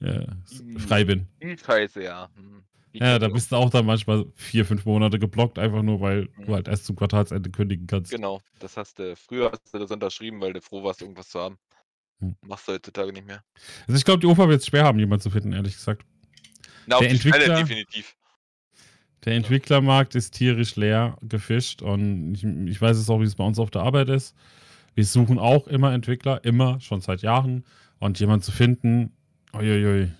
äh, 0.00 0.26
frei 0.78 1.04
bin. 1.04 1.26
Die 1.42 1.56
Scheiße, 1.58 2.02
ja. 2.02 2.28
Hm. 2.36 2.62
Die 2.94 2.98
Ja, 3.00 3.18
da 3.18 3.28
bist 3.28 3.52
du 3.52 3.56
auch 3.56 3.68
dann 3.70 3.84
manchmal 3.86 4.24
vier, 4.34 4.64
fünf 4.64 4.84
Monate 4.86 5.18
geblockt, 5.18 5.58
einfach 5.58 5.82
nur, 5.82 6.00
weil 6.00 6.28
Mhm. 6.36 6.46
du 6.46 6.54
halt 6.54 6.68
erst 6.68 6.86
zum 6.86 6.96
Quartalsende 6.96 7.50
kündigen 7.50 7.86
kannst. 7.86 8.10
Genau, 8.10 8.40
das 8.60 8.76
hast 8.76 8.98
du. 8.98 9.14
Früher 9.16 9.50
hast 9.52 9.74
du 9.74 9.78
das 9.78 9.90
unterschrieben, 9.90 10.40
weil 10.40 10.52
du 10.54 10.60
froh 10.62 10.82
warst, 10.82 11.02
irgendwas 11.02 11.28
zu 11.28 11.38
haben. 11.40 11.58
Hm. 12.20 12.34
Machst 12.46 12.66
du 12.66 12.72
heutzutage 12.72 13.12
nicht 13.12 13.26
mehr. 13.26 13.42
Also 13.86 13.98
ich 13.98 14.04
glaube, 14.04 14.20
die 14.20 14.26
UFA 14.26 14.48
wird 14.48 14.60
es 14.60 14.66
schwer 14.66 14.84
haben, 14.84 14.98
jemanden 14.98 15.22
zu 15.22 15.30
finden, 15.30 15.52
ehrlich 15.52 15.74
gesagt. 15.74 16.04
Na, 16.86 16.96
auf 16.96 17.02
Der 17.02 17.10
Entwickler- 17.10 17.56
definitiv. 17.56 18.14
Der 19.24 19.34
Entwicklermarkt 19.34 20.14
ist 20.14 20.32
tierisch 20.34 20.76
leer 20.76 21.16
gefischt 21.22 21.82
und 21.82 22.34
ich, 22.34 22.44
ich 22.44 22.80
weiß 22.80 22.96
es 22.96 23.10
auch, 23.10 23.20
wie 23.20 23.24
es 23.24 23.34
bei 23.34 23.44
uns 23.44 23.58
auf 23.58 23.70
der 23.70 23.82
Arbeit 23.82 24.08
ist. 24.08 24.34
Wir 24.94 25.04
suchen 25.04 25.38
auch 25.38 25.66
immer 25.66 25.92
Entwickler, 25.92 26.44
immer, 26.44 26.80
schon 26.80 27.00
seit 27.00 27.22
Jahren. 27.22 27.64
Und 27.98 28.20
jemanden 28.20 28.42
zu 28.44 28.52
finden, 28.52 29.12
uiuiui, 29.54 30.10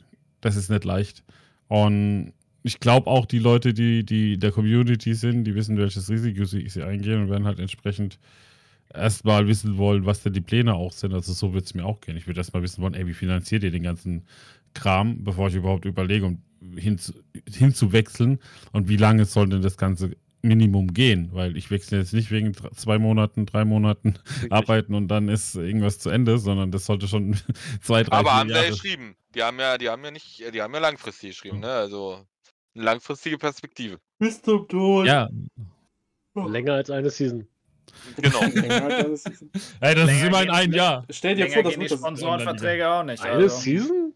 das 0.40 0.56
ist 0.56 0.70
nicht 0.70 0.84
leicht. 0.84 1.24
Und 1.68 2.32
ich 2.62 2.80
glaube 2.80 3.06
auch, 3.06 3.26
die 3.26 3.38
Leute, 3.38 3.72
die, 3.74 4.04
die 4.04 4.38
der 4.38 4.52
Community 4.52 5.14
sind, 5.14 5.44
die 5.44 5.54
wissen, 5.54 5.78
welches 5.78 6.10
Risiko 6.10 6.44
sie, 6.44 6.68
sie 6.68 6.82
eingehen 6.82 7.22
und 7.22 7.30
werden 7.30 7.46
halt 7.46 7.60
entsprechend 7.60 8.18
erstmal 8.92 9.46
wissen 9.46 9.76
wollen, 9.76 10.06
was 10.06 10.22
denn 10.22 10.32
die 10.32 10.40
Pläne 10.40 10.74
auch 10.74 10.92
sind. 10.92 11.12
Also 11.14 11.32
so 11.32 11.54
wird 11.54 11.66
es 11.66 11.74
mir 11.74 11.84
auch 11.84 12.00
gehen. 12.00 12.16
Ich 12.16 12.26
würde 12.26 12.40
erstmal 12.40 12.62
wissen 12.62 12.82
wollen, 12.82 12.94
ey, 12.94 13.06
wie 13.06 13.14
finanziert 13.14 13.62
ihr 13.62 13.70
den 13.70 13.82
ganzen 13.82 14.24
Kram, 14.74 15.24
bevor 15.24 15.48
ich 15.48 15.54
überhaupt 15.54 15.84
überlege, 15.84 16.26
um 16.26 16.42
hinzu, 16.76 17.12
hinzuwechseln 17.50 18.38
und 18.72 18.88
wie 18.88 18.96
lange 18.96 19.24
soll 19.24 19.48
denn 19.48 19.62
das 19.62 19.76
ganze 19.76 20.16
Minimum 20.48 20.92
gehen? 20.94 21.28
Weil 21.32 21.56
ich 21.56 21.70
wechsle 21.70 21.98
jetzt 21.98 22.12
nicht 22.14 22.30
wegen 22.30 22.52
zwei 22.74 22.98
Monaten, 22.98 23.46
drei 23.46 23.64
Monaten 23.64 24.18
arbeiten 24.50 24.94
und 24.94 25.08
dann 25.08 25.28
ist 25.28 25.54
irgendwas 25.54 25.98
zu 26.00 26.10
Ende, 26.10 26.38
sondern 26.38 26.70
das 26.72 26.86
sollte 26.86 27.06
schon 27.06 27.36
zwei, 27.82 28.02
drei, 28.02 28.16
Aber 28.16 28.30
vier 28.30 28.38
haben 28.38 28.48
Jahre. 28.50 28.68
geschrieben. 28.70 29.14
Die 29.34 29.42
haben 29.42 29.58
ja, 29.60 29.78
die 29.78 29.88
haben 29.88 30.02
ja 30.04 30.10
nicht, 30.10 30.42
die 30.54 30.60
haben 30.62 30.74
ja 30.74 30.80
langfristig 30.80 31.30
geschrieben, 31.30 31.60
ne? 31.60 31.68
Also 31.70 32.26
eine 32.74 32.84
langfristige 32.84 33.38
Perspektive. 33.38 33.98
Bis 34.18 34.42
zum 34.42 34.66
Tod. 34.66 35.06
Ja, 35.06 35.28
Länger 36.34 36.74
als 36.74 36.90
eine 36.90 37.10
Season. 37.10 37.46
Genau. 38.16 38.40
Länger 38.54 38.84
als 38.84 39.04
eine 39.04 39.16
Season. 39.16 39.50
ey, 39.80 39.94
das 39.94 40.04
ist 40.04 40.22
Länger 40.22 40.26
immer 40.26 40.38
in 40.42 40.46
geht 40.48 40.54
ein. 40.56 40.72
Jahr. 40.72 41.06
Stell 41.10 41.34
dir 41.34 41.42
Länger 41.44 41.54
vor, 41.54 41.62
das 41.64 41.72
gehen 41.72 41.80
wird 41.80 41.90
die 41.90 41.94
das, 41.94 42.00
Sponsorenverträge 42.00 42.88
auch 42.88 43.02
nicht. 43.04 43.22
Eine 43.22 43.32
Also. 43.44 43.56
Season? 43.60 44.12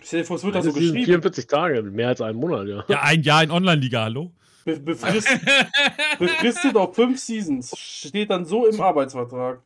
stell 0.00 0.20
dir 0.20 0.26
vor, 0.26 0.36
es 0.36 0.44
wird 0.44 0.54
da 0.54 0.60
Eine 0.60 0.70
so 0.70 0.74
Season, 0.74 0.94
geschrieben. 0.94 1.04
44 1.06 1.46
Tage, 1.46 1.82
mehr 1.82 2.08
als 2.08 2.20
einen 2.20 2.38
Monat, 2.38 2.68
ja. 2.68 2.84
Ja, 2.88 3.02
ein 3.02 3.22
Jahr 3.22 3.42
in 3.42 3.50
Online-Liga, 3.50 4.04
hallo? 4.04 4.32
Be 4.68 4.80
befristet, 4.80 5.40
befristet 6.18 6.76
auf 6.76 6.94
fünf 6.94 7.18
Seasons. 7.18 7.74
Steht 7.78 8.30
dann 8.30 8.44
so 8.44 8.66
im 8.66 8.78
Arbeitsvertrag. 8.80 9.62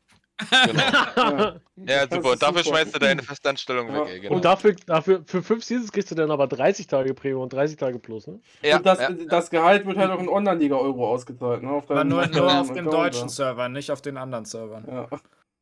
Genau. 0.67 0.83
Ja. 1.17 1.57
Ja, 1.77 2.01
super. 2.11 2.37
Dafür 2.37 2.63
super. 2.63 2.77
schmeißt 2.77 2.95
du 2.95 2.99
deine 3.01 3.23
Festanstellung 3.23 3.89
Ja. 3.89 4.01
weg, 4.05 4.09
ey. 4.09 4.21
Genau. 4.21 4.35
Und 4.37 4.45
dafür, 4.45 4.75
dafür, 4.87 5.23
für 5.27 5.43
fünf 5.43 5.65
Seasons 5.65 5.91
kriegst 5.93 6.11
du 6.11 6.15
dann 6.15 6.31
aber 6.31 6.47
30 6.47 6.87
Tage 6.87 7.15
Prämie 7.15 7.35
und 7.35 7.53
30 7.53 7.77
Tage 7.77 7.99
plus, 7.99 8.27
ne? 8.29 8.41
ja, 8.63 8.77
und 8.77 8.87
das, 8.87 9.01
ja. 9.01 9.11
das 9.11 9.51
Gehalt 9.51 9.87
wird 9.87 9.97
halt 9.99 10.11
auch 10.11 10.21
in 10.21 10.29
Online-Liga-Euro 10.29 11.09
ausgezahlt. 11.09 11.63
Ne? 11.63 11.71
Auf 11.71 11.87
deinem- 11.87 12.09
nur, 12.09 12.27
nur 12.29 12.61
auf 12.61 12.69
den 12.69 12.87
Account, 12.89 12.93
deutschen 12.95 13.23
ja. 13.23 13.29
Servern, 13.29 13.73
nicht 13.73 13.91
auf 13.91 14.03
den 14.03 14.17
anderen 14.17 14.45
Servern. 14.45 14.85
Ja. 14.89 15.09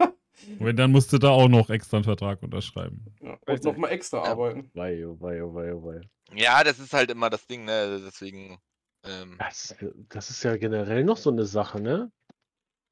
Wenn, 0.59 0.77
dann 0.77 0.91
musst 0.93 1.13
du 1.13 1.19
da 1.19 1.29
auch 1.31 1.49
noch 1.49 1.69
extra 1.69 1.99
einen 1.99 2.05
Vertrag 2.05 2.43
unterschreiben. 2.43 3.05
Ja. 3.23 3.37
Und 3.47 3.65
nochmal 3.65 3.91
extra 3.93 4.19
Ja. 4.25 4.31
arbeiten. 4.33 4.71
Wei, 4.75 5.03
wei, 5.19 5.41
wei, 5.43 5.73
wei. 5.75 6.01
ja, 6.35 6.63
das 6.65 6.79
ist 6.79 6.95
halt 6.95 7.11
immer 7.11 7.29
das 7.29 7.47
Ding, 7.47 7.65
ne? 7.67 8.01
Deswegen. 8.07 8.59
Ähm, 9.05 9.37
Das, 9.39 9.75
das 10.09 10.31
ist 10.31 10.43
ja 10.43 10.57
generell 10.57 11.05
noch 11.05 11.17
so 11.17 11.31
eine 11.31 11.45
Sache, 11.45 11.81
ne? 11.81 12.11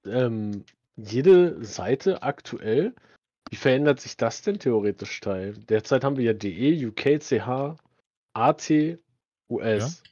Ähm, 0.07 0.65
jede 0.97 1.63
Seite 1.65 2.23
aktuell, 2.23 2.95
wie 3.51 3.57
verändert 3.57 4.01
sich 4.01 4.17
das 4.17 4.43
denn 4.43 4.59
theoretisch 4.59 5.13
steil? 5.13 5.55
Derzeit 5.55 6.05
haben 6.05 6.17
wir 6.17 6.25
ja 6.25 6.33
DE, 6.33 6.87
UK, 6.87 7.21
CH, 7.21 7.77
AT, 8.35 8.99
US. 9.49 10.03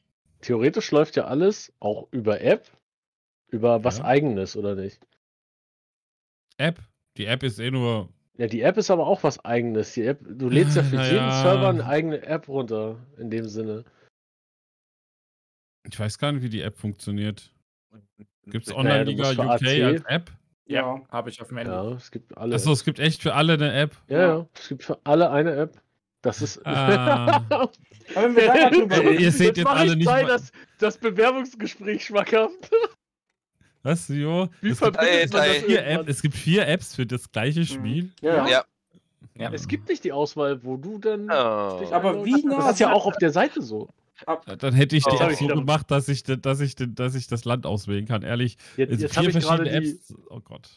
Theoretisch 0.40 0.90
läuft 0.90 1.16
ja 1.16 1.24
alles 1.24 1.72
auch 1.80 2.08
über 2.12 2.40
App, 2.40 2.66
über 3.48 3.84
was 3.84 3.98
Ja. 3.98 4.04
eigenes, 4.04 4.56
oder 4.56 4.74
nicht? 4.74 5.00
App. 6.58 6.78
Die 7.16 7.26
App 7.26 7.42
ist 7.42 7.58
eh 7.58 7.70
nur. 7.70 8.08
Ja, 8.38 8.46
die 8.46 8.60
App 8.60 8.76
ist 8.76 8.90
aber 8.90 9.06
auch 9.06 9.22
was 9.22 9.42
eigenes. 9.44 9.94
Die 9.94 10.04
App, 10.06 10.20
du 10.22 10.48
lädst 10.48 10.76
ja 10.76 10.82
für 10.82 10.96
Na 10.96 11.02
jeden 11.02 11.30
ja. 11.30 11.42
Server 11.42 11.68
eine 11.68 11.86
eigene 11.86 12.22
App 12.22 12.48
runter, 12.48 12.98
in 13.18 13.30
dem 13.30 13.48
Sinne. 13.48 13.84
Ich 15.90 15.98
weiß 15.98 16.18
gar 16.18 16.32
nicht, 16.32 16.42
wie 16.42 16.48
die 16.48 16.62
App 16.62 16.76
funktioniert. 16.76 17.52
Gibt 18.46 18.66
es 18.66 18.74
Online-Liga 18.74 19.32
für 19.34 19.42
UK 19.42 19.84
als 19.84 20.04
App? 20.06 20.30
Ja. 20.66 21.00
Habe 21.10 21.30
ich 21.30 21.40
auf 21.40 21.48
dem 21.48 21.58
Handy. 21.58 21.72
Ja, 21.72 21.92
es 21.92 22.10
gibt 22.10 22.36
alle. 22.36 22.54
Achso, 22.54 22.72
es 22.72 22.84
gibt 22.84 22.98
echt 22.98 23.22
für 23.22 23.34
alle 23.34 23.54
eine 23.54 23.72
App. 23.72 23.96
ja, 24.08 24.18
ja, 24.18 24.46
es 24.54 24.68
gibt 24.68 24.82
für 24.84 24.98
alle 25.04 25.30
eine 25.30 25.54
App. 25.54 25.80
Das 26.22 26.42
ist. 26.42 26.64
Ah. 26.66 27.36
Aber 27.50 27.70
wenn 28.14 28.36
wir 28.36 28.46
da 28.46 28.54
mal 28.54 28.70
drüber 28.70 29.02
Ihr 29.02 29.10
reden, 29.10 29.30
seht 29.30 29.56
jetzt 29.56 29.66
alle 29.66 29.92
ich 29.92 29.96
nicht 29.98 30.06
mal- 30.06 30.26
das, 30.26 30.50
das 30.78 30.98
Bewerbungsgespräch 30.98 32.04
schmackhaft. 32.06 32.70
Was, 33.82 34.08
Jo? 34.08 34.48
Wie 34.60 34.70
es, 34.70 34.80
gibt 34.80 34.96
verbindet 34.96 35.32
man 35.32 35.42
Ey, 35.42 35.52
das 35.52 35.62
ey. 35.62 35.62
vier? 35.62 35.86
App, 35.86 36.08
es 36.08 36.22
gibt 36.22 36.34
vier 36.34 36.66
Apps 36.66 36.96
für 36.96 37.06
das 37.06 37.30
gleiche 37.30 37.64
Spiel. 37.64 38.10
Ja, 38.20 38.36
ja. 38.36 38.48
Ja. 38.48 38.64
Ja. 39.38 39.52
Es 39.52 39.68
gibt 39.68 39.88
nicht 39.88 40.02
die 40.02 40.12
Auswahl, 40.12 40.64
wo 40.64 40.76
du 40.76 40.98
dann. 40.98 41.30
Oh. 41.30 41.34
Aber 41.92 42.24
wie 42.24 42.42
nah 42.44 42.56
Das 42.56 42.72
ist 42.72 42.80
ja 42.80 42.92
auch 42.92 43.06
auf 43.06 43.16
der 43.18 43.30
Seite 43.30 43.62
so. 43.62 43.88
Dann 44.58 44.74
hätte 44.74 44.96
ich 44.96 45.04
die. 45.04 45.16
App 45.16 45.32
so 45.34 45.46
gemacht, 45.46 45.90
dass 45.90 46.08
ich, 46.08 46.22
dass, 46.22 46.60
ich, 46.60 46.74
dass 46.76 47.14
ich 47.14 47.26
das 47.26 47.44
Land 47.44 47.66
auswählen 47.66 48.06
kann. 48.06 48.22
Ehrlich, 48.22 48.56
Jetzt, 48.76 49.00
jetzt 49.00 49.18
vier 49.18 49.30
verschiedene 49.30 49.80
die. 49.80 49.90
Apps. 49.92 50.14
Oh 50.30 50.40
Gott. 50.40 50.70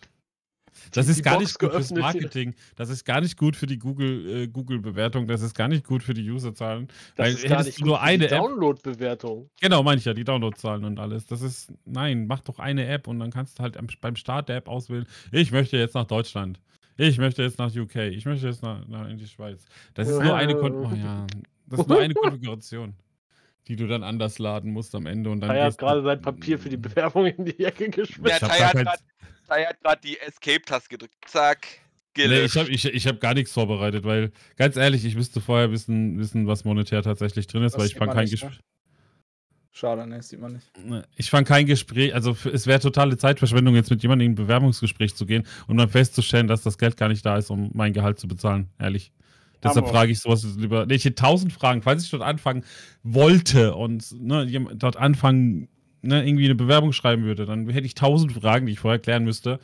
Das 0.91 1.07
die 1.07 1.11
ist 1.13 1.23
gar 1.23 1.33
Box 1.39 1.43
nicht 1.45 1.59
gut 1.59 1.71
fürs. 1.73 1.91
Marketing. 1.91 2.55
Das 2.75 2.89
ist 2.89 3.03
gar 3.03 3.19
nicht 3.21 3.37
gut 3.37 3.55
für 3.57 3.65
die 3.65 3.79
Google, 3.79 4.43
äh, 4.43 4.47
Google-Bewertung. 4.47 5.27
Das 5.27 5.41
ist 5.41 5.53
gar 5.53 5.67
nicht 5.67 5.85
gut 5.85 6.03
für 6.03 6.13
die 6.13 6.29
Userzahlen. 6.29 6.87
Das 7.15 7.25
Weil 7.25 7.33
ist 7.33 7.43
gar 7.43 7.51
hättest 7.51 7.67
nicht 7.67 7.81
du 7.81 7.85
nur 7.85 8.01
eine 8.01 8.27
die 8.27 8.33
App. 8.33 8.39
Download-Bewertung. 8.41 9.49
Genau, 9.59 9.83
meine 9.83 9.99
ich 9.99 10.05
ja, 10.05 10.13
die 10.13 10.23
Downloadzahlen 10.23 10.85
und 10.85 10.99
alles. 10.99 11.25
Das 11.25 11.41
ist, 11.41 11.73
nein, 11.85 12.27
mach 12.27 12.41
doch 12.41 12.59
eine 12.59 12.85
App 12.87 13.07
und 13.07 13.19
dann 13.19 13.31
kannst 13.31 13.59
du 13.59 13.63
halt 13.63 13.75
am- 13.77 13.87
beim 13.99 14.15
Start 14.15 14.47
der 14.47 14.57
App 14.57 14.67
auswählen, 14.69 15.05
ich 15.31 15.51
möchte 15.51 15.75
jetzt 15.77 15.95
nach 15.95 16.05
Deutschland. 16.05 16.59
Ich 16.97 17.17
möchte 17.17 17.41
jetzt 17.43 17.57
nach 17.59 17.73
UK. 17.75 17.95
Ich 18.11 18.25
möchte 18.25 18.47
jetzt 18.47 18.61
nach, 18.61 18.85
nach 18.87 19.07
in 19.09 19.17
die 19.17 19.27
Schweiz. 19.27 19.65
Das 19.93 20.07
ist 20.09 20.21
nur 20.21 20.35
eine, 20.35 20.55
Kon 20.55 20.73
oh, 20.75 20.91
ja, 20.95 21.25
das 21.67 21.79
ist 21.81 21.87
nur 21.87 21.99
eine 21.99 22.13
Konfiguration, 22.13 22.93
die 23.69 23.75
du 23.75 23.87
dann 23.87 24.03
anders 24.03 24.39
laden 24.39 24.71
musst 24.71 24.95
am 24.95 25.05
Ende. 25.05 25.29
Und 25.29 25.41
dann 25.41 25.55
Er 25.55 25.65
hat 25.65 25.77
gerade 25.77 26.01
sein 26.03 26.21
Papier 26.21 26.57
für 26.57 26.69
die 26.69 26.77
Bewerbung 26.77 27.27
in 27.27 27.45
die 27.45 27.63
Ecke 27.63 27.85
Ja, 27.85 27.91
geschmissen. 27.91 28.47
Tai 28.49 28.57
gar 28.59 28.73
hat 29.67 29.81
gerade 29.81 30.01
die 30.03 30.19
Escape-Taste 30.19 30.89
gedrückt. 30.89 31.13
Zack. 31.27 31.67
Nee, 32.17 32.41
ich 32.41 32.57
habe 32.57 32.69
ich, 32.69 32.83
ich 32.85 33.07
hab 33.07 33.21
gar 33.21 33.33
nichts 33.33 33.53
vorbereitet, 33.53 34.03
weil, 34.03 34.31
ganz 34.57 34.75
ehrlich, 34.75 35.05
ich 35.05 35.15
müsste 35.15 35.39
vorher 35.39 35.71
wissen, 35.71 36.17
wissen 36.19 36.47
was 36.47 36.65
monetär 36.65 37.01
tatsächlich 37.01 37.47
drin 37.47 37.63
ist, 37.63 37.73
Das 37.73 37.79
weil 37.79 37.87
ich 37.87 37.95
fand 37.95 38.11
kein 38.11 38.23
nicht, 38.23 38.31
Gespräch. 38.31 38.57
ne? 38.57 38.63
Schade, 39.71 40.05
ne, 40.07 40.21
sieht 40.21 40.41
man 40.41 40.53
nicht. 40.53 40.77
Ne, 40.83 41.05
Ich 41.15 41.29
fand 41.29 41.47
kein 41.47 41.65
Gespräch, 41.65 42.13
also 42.13 42.35
es 42.51 42.67
wäre 42.67 42.79
totale 42.79 43.15
Zeitverschwendung, 43.17 43.75
jetzt 43.75 43.89
mit 43.91 44.01
jemandem 44.01 44.25
in 44.25 44.31
ein 44.33 44.35
Bewerbungsgespräch 44.35 45.15
zu 45.15 45.25
gehen 45.25 45.45
und 45.67 45.77
dann 45.77 45.87
festzustellen, 45.89 46.47
dass 46.47 46.63
das 46.63 46.77
Geld 46.77 46.97
gar 46.97 47.07
nicht 47.07 47.25
da 47.25 47.37
ist, 47.37 47.49
um 47.51 47.69
mein 47.73 47.93
Gehalt 47.93 48.19
zu 48.19 48.27
bezahlen, 48.27 48.69
ehrlich. 48.79 49.13
Deshalb 49.63 49.89
frage 49.89 50.11
ich 50.11 50.19
sowas 50.19 50.45
lieber. 50.57 50.85
Nee, 50.85 50.95
ich 50.95 51.05
hätte 51.05 51.15
tausend 51.15 51.51
Fragen, 51.51 51.81
falls 51.81 52.03
ich 52.03 52.11
dort 52.11 52.23
anfangen 52.23 52.63
wollte 53.03 53.75
und 53.75 54.05
ne, 54.21 54.47
dort 54.75 54.97
anfangen, 54.97 55.67
ne, 56.01 56.25
irgendwie 56.25 56.45
eine 56.45 56.55
Bewerbung 56.55 56.93
schreiben 56.93 57.23
würde, 57.23 57.45
dann 57.45 57.67
hätte 57.69 57.85
ich 57.85 57.95
tausend 57.95 58.31
Fragen, 58.31 58.65
die 58.65 58.73
ich 58.73 58.79
vorher 58.79 58.99
klären 58.99 59.23
müsste. 59.25 59.59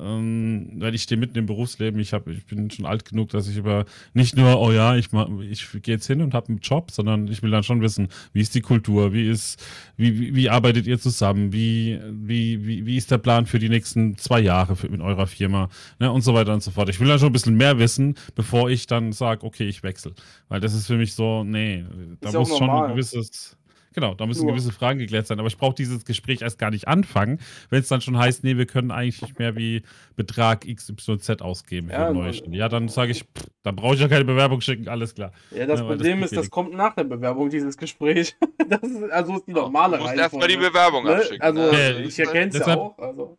Ähm, 0.00 0.72
weil 0.78 0.94
ich 0.94 1.02
stehe 1.02 1.18
mitten 1.20 1.36
im 1.38 1.46
Berufsleben, 1.46 2.00
ich, 2.00 2.12
hab, 2.12 2.28
ich 2.28 2.46
bin 2.46 2.70
schon 2.70 2.86
alt 2.86 3.04
genug, 3.04 3.30
dass 3.30 3.48
ich 3.48 3.56
über 3.56 3.84
nicht 4.14 4.36
nur, 4.36 4.60
oh 4.60 4.72
ja, 4.72 4.96
ich, 4.96 5.12
mach- 5.12 5.28
ich 5.40 5.66
gehe 5.82 5.94
jetzt 5.94 6.06
hin 6.06 6.22
und 6.22 6.34
habe 6.34 6.48
einen 6.48 6.58
Job, 6.60 6.90
sondern 6.90 7.28
ich 7.28 7.42
will 7.42 7.50
dann 7.50 7.62
schon 7.62 7.80
wissen, 7.82 8.08
wie 8.32 8.40
ist 8.40 8.54
die 8.54 8.60
Kultur, 8.60 9.12
wie 9.12 9.28
ist, 9.28 9.62
wie, 9.96 10.18
wie, 10.18 10.34
wie 10.34 10.50
arbeitet 10.50 10.86
ihr 10.86 10.98
zusammen, 10.98 11.52
wie, 11.52 12.00
wie, 12.10 12.66
wie, 12.66 12.86
wie 12.86 12.96
ist 12.96 13.10
der 13.10 13.18
Plan 13.18 13.46
für 13.46 13.58
die 13.58 13.68
nächsten 13.68 14.16
zwei 14.16 14.40
Jahre 14.40 14.76
für, 14.76 14.88
mit 14.88 15.00
eurer 15.00 15.26
Firma 15.26 15.68
ne, 15.98 16.10
und 16.10 16.22
so 16.22 16.34
weiter 16.34 16.54
und 16.54 16.62
so 16.62 16.70
fort. 16.70 16.88
Ich 16.88 17.00
will 17.00 17.08
dann 17.08 17.18
schon 17.18 17.28
ein 17.30 17.32
bisschen 17.32 17.56
mehr 17.56 17.78
wissen, 17.78 18.14
bevor 18.34 18.70
ich 18.70 18.86
dann 18.86 19.12
sage, 19.12 19.44
okay, 19.44 19.68
ich 19.68 19.82
wechsle. 19.82 20.12
Weil 20.48 20.60
das 20.60 20.74
ist 20.74 20.86
für 20.86 20.96
mich 20.96 21.14
so, 21.14 21.44
nee, 21.44 21.84
da 22.20 22.28
Ist 22.28 22.34
muss 22.34 22.56
schon 22.58 22.70
ein 22.70 22.90
gewisses, 22.90 23.56
genau, 23.92 24.14
da 24.14 24.26
müssen 24.26 24.44
Nur- 24.44 24.52
gewisse 24.52 24.72
Fragen 24.72 24.98
geklärt 24.98 25.26
sein. 25.26 25.38
Aber 25.38 25.48
ich 25.48 25.56
brauche 25.56 25.74
dieses 25.74 26.04
Gespräch 26.04 26.42
erst 26.42 26.58
gar 26.58 26.70
nicht 26.70 26.88
anfangen, 26.88 27.40
wenn 27.70 27.80
es 27.80 27.88
dann 27.88 28.00
schon 28.00 28.18
heißt, 28.18 28.44
nee, 28.44 28.56
wir 28.56 28.66
können 28.66 28.90
eigentlich 28.90 29.22
nicht 29.22 29.38
mehr 29.38 29.56
wie 29.56 29.82
Betrag 30.16 30.66
XYZ 30.66 31.42
ausgeben 31.42 31.88
für 31.88 31.94
Ja, 31.94 32.04
eine 32.06 32.14
neue 32.14 32.24
man- 32.24 32.34
Stelle. 32.34 32.56
Ja, 32.56 32.68
dann 32.68 32.88
sage 32.88 33.12
ich, 33.12 33.20
pff, 33.20 33.46
dann 33.62 33.76
brauche 33.76 33.94
ich 33.94 34.00
ja 34.00 34.08
keine 34.08 34.24
Bewerbung 34.24 34.60
schicken, 34.60 34.88
alles 34.88 35.14
klar. 35.14 35.32
Ja, 35.50 35.58
das 35.58 35.58
Ja, 35.60 35.66
das 35.66 35.80
Problem 35.82 36.16
geht 36.18 36.24
ist, 36.26 36.36
das 36.36 36.50
kommt 36.50 36.74
nach 36.74 36.94
der 36.94 37.04
Bewerbung, 37.04 37.50
dieses 37.50 37.76
Gespräch. 37.76 38.36
Das 38.68 38.80
ist, 38.82 39.10
also 39.10 39.36
ist 39.36 39.46
die 39.46 39.52
Du 39.52 39.60
normale 39.60 39.98
musst 39.98 40.14
erstmal 40.14 40.48
die 40.48 40.54
Reihenfolge, 40.54 40.70
Bewerbung 40.72 41.04
ne? 41.04 41.16
abschicken. 41.16 41.42
Also, 41.42 41.60
ne? 41.60 41.90
Ja, 41.92 41.98
ich 41.98 42.18
erkenne 42.18 42.50
es 42.52 42.58
ja 42.58 42.76
auch. 42.76 42.96
Also. 42.98 43.36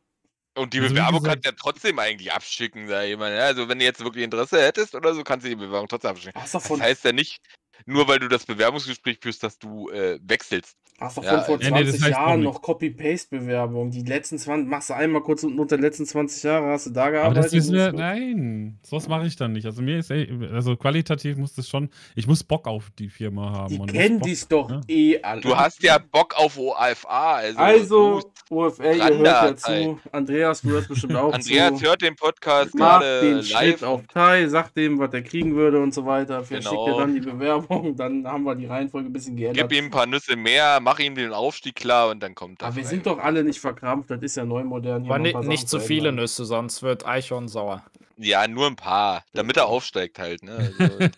Und 0.55 0.73
die 0.73 0.79
Also 0.81 0.93
Bewerbung 0.93 1.23
kannst 1.23 1.45
du 1.45 1.49
ja 1.49 1.55
trotzdem 1.59 1.97
eigentlich 1.97 2.31
abschicken, 2.31 2.87
sag 2.87 3.05
ich 3.07 3.17
mal. 3.17 3.31
ne? 3.33 3.41
Also 3.41 3.67
wenn 3.67 3.79
du 3.79 3.85
jetzt 3.85 4.03
wirklich 4.03 4.23
Interesse 4.23 4.61
hättest 4.61 4.93
oder 4.93 5.15
so, 5.15 5.23
kannst 5.23 5.45
du 5.45 5.49
die 5.49 5.55
Bewerbung 5.55 5.87
trotzdem 5.87 6.11
abschicken. 6.11 6.39
Hast 6.39 6.53
du 6.53 6.59
Das 6.59 6.79
heißt 6.81 7.05
ja 7.05 7.11
nicht, 7.13 7.39
nur 7.85 8.07
weil 8.07 8.19
du 8.19 8.27
das 8.27 8.45
Bewerbungsgespräch 8.45 9.19
führst, 9.21 9.43
dass 9.43 9.57
du 9.59 9.89
äh, 9.89 10.19
wechselst. 10.23 10.75
hast 10.99 11.17
doch 11.17 11.23
Ja, 11.23 11.41
von 11.41 11.59
vor 11.59 11.71
nee, 11.71 11.83
das 11.83 11.97
20 11.97 12.01
heißt 12.03 12.15
auch 12.15 12.27
Jahren 12.27 12.41
noch 12.43 12.61
Copy-Paste-Bewerbung. 12.61 13.91
Die 13.91 14.03
letzten 14.03 14.37
20, 14.37 14.67
machst 14.69 14.89
du 14.89 14.93
einmal 14.95 15.21
kurz 15.21 15.43
unten 15.43 15.59
unter 15.59 15.77
den 15.77 15.81
letzten 15.83 16.05
20 16.05 16.43
Jahre, 16.43 16.67
hast 16.67 16.85
du 16.87 16.89
da 16.91 17.03
Aber 17.03 17.11
gearbeitet. 17.11 17.45
das 17.45 17.51
wir, 17.53 17.59
und 17.59 17.75
ist 17.77 17.91
gut. 17.91 17.99
nein, 17.99 18.79
sowas 18.83 19.07
mache 19.07 19.25
ich 19.27 19.35
dann 19.35 19.51
nicht. 19.53 19.65
Also 19.65 19.81
mir 19.81 19.99
ist, 19.99 20.11
also 20.11 20.75
qualitativ 20.75 21.37
muss 21.37 21.53
das 21.53 21.67
schon, 21.69 21.89
ich 22.15 22.27
muss 22.27 22.43
Bock 22.43 22.67
auf 22.67 22.89
die 22.97 23.09
Firma 23.09 23.51
haben. 23.51 23.69
Die 23.69 23.91
kennen 23.91 24.19
Bock- 24.19 24.27
dies 24.27 24.47
doch 24.47 24.69
ne? 24.69 24.81
eh 24.87 25.19
alle. 25.21 25.41
Du 25.41 25.55
hast 25.55 25.81
ja 25.83 25.97
Bock 25.97 26.35
auf 26.37 26.57
OAFA. 26.57 27.33
Also, 27.35 27.59
Also, 27.59 28.21
OFL, 28.49 28.83
ihr 28.97 29.17
hört 29.17 29.25
da, 29.25 29.45
ja 29.47 29.55
zu. 29.55 29.99
Andreas, 30.11 30.61
du 30.61 30.69
hörst 30.69 30.87
bestimmt 30.89 31.15
auch 31.15 31.33
Andreas 31.33 31.79
zu. 31.79 31.85
hört 31.85 32.01
den 32.01 32.15
Podcast 32.15 32.75
Mach 32.75 32.99
gerade 32.99 33.21
den 33.21 33.35
live. 33.37 33.45
Schritt 33.47 33.83
auf 33.83 34.01
Tai, 34.07 34.47
sag 34.47 34.73
dem, 34.75 34.99
was 34.99 35.13
er 35.13 35.21
kriegen 35.23 35.55
würde 35.55 35.81
und 35.81 35.93
so 35.93 36.05
weiter. 36.05 36.43
Verschickt 36.43 36.69
Genau. 36.71 36.87
er 36.87 36.97
dann 36.97 37.13
die 37.15 37.21
Bewerbung, 37.21 37.62
dann 37.95 38.27
haben 38.27 38.43
wir 38.43 38.55
die 38.55 38.65
Reihenfolge 38.65 39.09
ein 39.09 39.13
bisschen 39.13 39.35
geändert. 39.35 39.69
Gib 39.69 39.77
ihm 39.77 39.85
ein 39.85 39.91
paar 39.91 40.05
Nüsse 40.05 40.35
mehr, 40.35 40.79
mach 40.81 40.99
ihm 40.99 41.15
den 41.15 41.33
Aufstieg 41.33 41.75
klar 41.75 42.09
und 42.09 42.21
dann 42.21 42.35
kommt 42.35 42.61
er. 42.61 42.67
Aber 42.67 42.75
wir 42.75 42.85
sind 42.85 43.05
doch 43.05 43.19
alle 43.19 43.43
nicht 43.43 43.59
verkrampft, 43.59 44.09
das 44.11 44.21
ist 44.21 44.35
ja 44.37 44.45
neu 44.45 44.63
modern. 44.63 45.03
hier 45.03 45.13
Aber 45.13 45.19
noch 45.19 45.25
ein 45.25 45.27
ni 45.29 45.33
paar 45.33 45.43
nicht 45.43 45.69
zu 45.69 45.79
viele 45.79 46.09
ändern. 46.09 46.23
Nüsse, 46.23 46.45
sonst 46.45 46.81
wird 46.83 47.05
Eichhorn 47.05 47.47
sauer. 47.47 47.83
Ja, 48.17 48.47
nur 48.47 48.67
ein 48.67 48.75
paar, 48.75 49.25
damit 49.33 49.57
er 49.57 49.65
aufsteigt 49.67 50.19
halt. 50.19 50.43
Ne? 50.43 50.71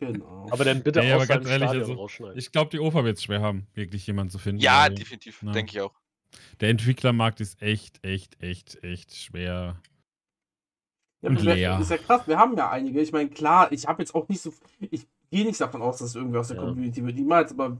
Also, 0.00 0.12
Genau. 0.12 0.46
Aber 0.50 0.64
dann 0.64 0.82
bitte 0.84 1.00
Ey, 1.00 1.12
aus 1.12 1.22
aber 1.22 1.26
ganz 1.26 1.48
ehrlich, 1.48 1.68
also. 1.68 2.08
Ich 2.36 2.52
glaube, 2.52 2.70
die 2.70 2.78
OFA 2.78 3.04
wird 3.04 3.16
es 3.16 3.24
schwer 3.24 3.40
haben, 3.40 3.66
wirklich 3.74 4.06
jemanden 4.06 4.30
zu 4.30 4.38
finden. 4.38 4.60
ja, 4.60 4.82
weil 4.84 4.94
definitiv, 4.94 5.42
Ja. 5.42 5.50
denke 5.50 5.72
ich 5.72 5.80
auch. 5.80 5.94
Der 6.60 6.68
Entwicklermarkt 6.68 7.40
ist 7.40 7.60
echt, 7.62 8.04
echt, 8.04 8.40
echt, 8.42 8.82
echt 8.84 9.16
schwer. 9.16 9.80
Ja, 11.20 11.30
und 11.30 11.42
leer. 11.42 11.78
Ist 11.80 11.90
ja 11.90 11.96
krass, 11.98 12.28
wir 12.28 12.38
haben 12.38 12.56
ja 12.56 12.70
einige. 12.70 13.00
Ich 13.00 13.10
meine, 13.10 13.28
klar, 13.28 13.72
ich 13.72 13.86
habe 13.88 14.02
jetzt 14.02 14.14
auch 14.14 14.28
nicht 14.28 14.40
so. 14.40 14.52
Ich 14.90 15.06
gehe 15.30 15.44
nicht 15.44 15.60
davon 15.60 15.82
aus, 15.82 15.98
dass 15.98 16.10
es 16.10 16.14
irgendwie 16.16 16.38
aus 16.38 16.48
der 16.48 16.56
Ja. 16.56 16.62
Community 16.64 17.04
wird. 17.04 17.16
Niemals, 17.16 17.52
aber 17.52 17.76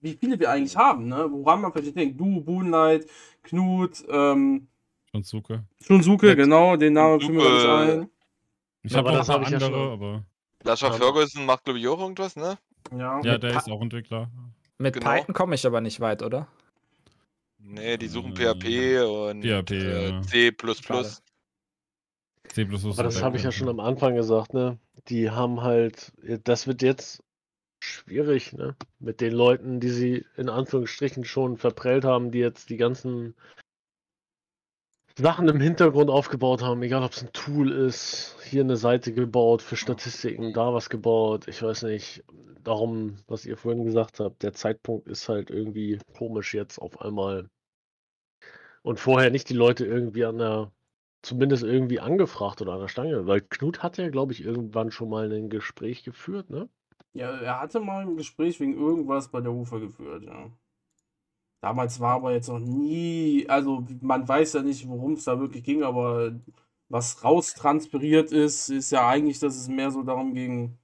wie 0.00 0.12
viele 0.14 0.38
wir 0.38 0.50
eigentlich 0.50 0.76
haben, 0.76 1.08
ne? 1.08 1.26
Woran 1.30 1.60
man 1.60 1.72
vielleicht 1.72 1.96
denkt, 1.96 2.20
du, 2.20 2.40
Boonlight, 2.40 3.06
Knut, 3.42 4.04
ähm. 4.08 4.68
Shunsuke, 5.12 6.28
Ja, 6.28 6.34
genau, 6.34 6.76
den 6.76 6.92
Namen 6.92 7.18
gar 7.18 7.26
Shunsuke. 7.26 7.52
nicht 7.54 7.66
ein. 7.66 8.10
Ich 8.82 8.94
habe 8.94 9.08
noch 9.10 9.18
das 9.18 9.30
ein 9.30 9.34
hab 9.36 9.42
paar 9.42 9.52
ich 9.52 9.58
ja 9.60 9.66
andere, 9.66 9.82
schon. 9.84 9.92
aber 9.92 10.24
Sascha 10.64 10.86
Ja. 10.88 10.92
Ferguson 10.92 11.46
macht, 11.46 11.64
glaube 11.64 11.78
ich, 11.78 11.88
auch 11.88 11.98
irgendwas, 12.00 12.36
ne? 12.36 12.58
Ja. 12.96 13.20
ja, 13.22 13.38
der 13.38 13.50
Pa- 13.50 13.58
ist 13.58 13.70
auch 13.70 13.80
Entwickler. 13.82 14.30
Mit 14.78 14.94
Genau. 14.94 15.10
Python 15.10 15.34
komme 15.34 15.54
ich 15.54 15.66
aber 15.66 15.80
nicht 15.80 16.00
weit, 16.00 16.22
oder? 16.22 16.46
Nee, 17.58 17.96
die 17.96 18.06
suchen 18.08 18.32
Äh, 18.36 18.54
PHP 18.54 19.00
und 19.04 19.42
PHP, 19.42 19.70
äh, 19.72 20.10
ja. 20.10 20.22
C. 20.22 20.52
Schade. 20.82 21.10
C++ 22.48 22.62
Aber 22.64 23.02
das 23.02 23.22
habe 23.22 23.36
ich 23.36 23.42
ja 23.42 23.50
schon 23.50 23.68
am 23.68 23.80
Anfang 23.80 24.14
gesagt, 24.14 24.54
ne? 24.54 24.78
Die 25.08 25.30
haben 25.30 25.62
halt, 25.62 26.12
das 26.44 26.66
wird 26.66 26.82
jetzt 26.82 27.22
schwierig, 27.80 28.52
ne? 28.52 28.76
Mit 28.98 29.20
den 29.20 29.32
Leuten, 29.32 29.80
die 29.80 29.90
sie 29.90 30.26
in 30.36 30.48
Anführungsstrichen 30.48 31.24
schon 31.24 31.56
verprellt 31.56 32.04
haben, 32.04 32.30
die 32.30 32.38
jetzt 32.40 32.70
die 32.70 32.76
ganzen 32.76 33.34
Sachen 35.18 35.48
im 35.48 35.60
Hintergrund 35.60 36.10
aufgebaut 36.10 36.62
haben, 36.62 36.82
egal 36.82 37.02
ob 37.02 37.12
es 37.12 37.22
ein 37.22 37.32
Tool 37.32 37.72
ist, 37.72 38.36
hier 38.44 38.62
eine 38.62 38.76
Seite 38.76 39.14
gebaut 39.14 39.62
für 39.62 39.76
Statistiken, 39.76 40.52
da 40.52 40.74
was 40.74 40.90
gebaut, 40.90 41.48
ich 41.48 41.62
weiß 41.62 41.84
nicht. 41.84 42.22
Darum, 42.62 43.16
was 43.28 43.46
ihr 43.46 43.56
vorhin 43.56 43.84
gesagt 43.84 44.18
habt, 44.18 44.42
der 44.42 44.52
Zeitpunkt 44.52 45.06
ist 45.08 45.28
halt 45.28 45.50
irgendwie 45.50 46.00
komisch 46.18 46.52
jetzt 46.52 46.78
auf 46.78 47.00
einmal. 47.00 47.48
Und 48.82 48.98
vorher 48.98 49.30
nicht 49.30 49.48
die 49.48 49.54
Leute 49.54 49.86
irgendwie 49.86 50.24
an 50.24 50.38
der, 50.38 50.72
zumindest 51.26 51.62
irgendwie 51.64 52.00
angefragt 52.00 52.60
oder 52.62 52.72
an 52.74 52.80
der 52.80 52.88
Stange, 52.88 53.26
weil 53.26 53.40
Knut 53.42 53.82
hat 53.82 53.98
ja, 53.98 54.08
glaube 54.10 54.32
ich, 54.32 54.42
irgendwann 54.42 54.90
schon 54.90 55.08
mal 55.10 55.30
ein 55.32 55.50
Gespräch 55.50 56.04
geführt, 56.04 56.50
ne? 56.50 56.68
Ja, 57.14 57.30
er 57.40 57.58
hatte 57.60 57.80
mal 57.80 58.02
ein 58.06 58.16
Gespräch 58.16 58.60
wegen 58.60 58.74
irgendwas 58.74 59.26
bei 59.32 59.40
der 59.40 59.50
Ufer 59.50 59.80
geführt, 59.80 60.22
ja. 60.22 60.52
Damals 61.62 61.98
war 62.00 62.14
aber 62.16 62.32
jetzt 62.32 62.48
noch 62.48 62.58
nie, 62.60 63.46
also 63.48 63.84
man 64.00 64.28
weiß 64.28 64.52
ja 64.54 64.62
nicht, 64.62 64.86
worum 64.88 65.14
es 65.14 65.24
da 65.24 65.38
wirklich 65.40 65.64
ging, 65.64 65.82
aber 65.82 66.32
was 66.88 67.24
raustranspiriert 67.24 68.30
ist, 68.32 68.68
ist 68.70 68.92
ja 68.92 69.08
eigentlich, 69.08 69.38
dass 69.40 69.56
es 69.56 69.68
mehr 69.68 69.90
so 69.90 70.02
darum 70.02 70.34
ging, 70.34 70.78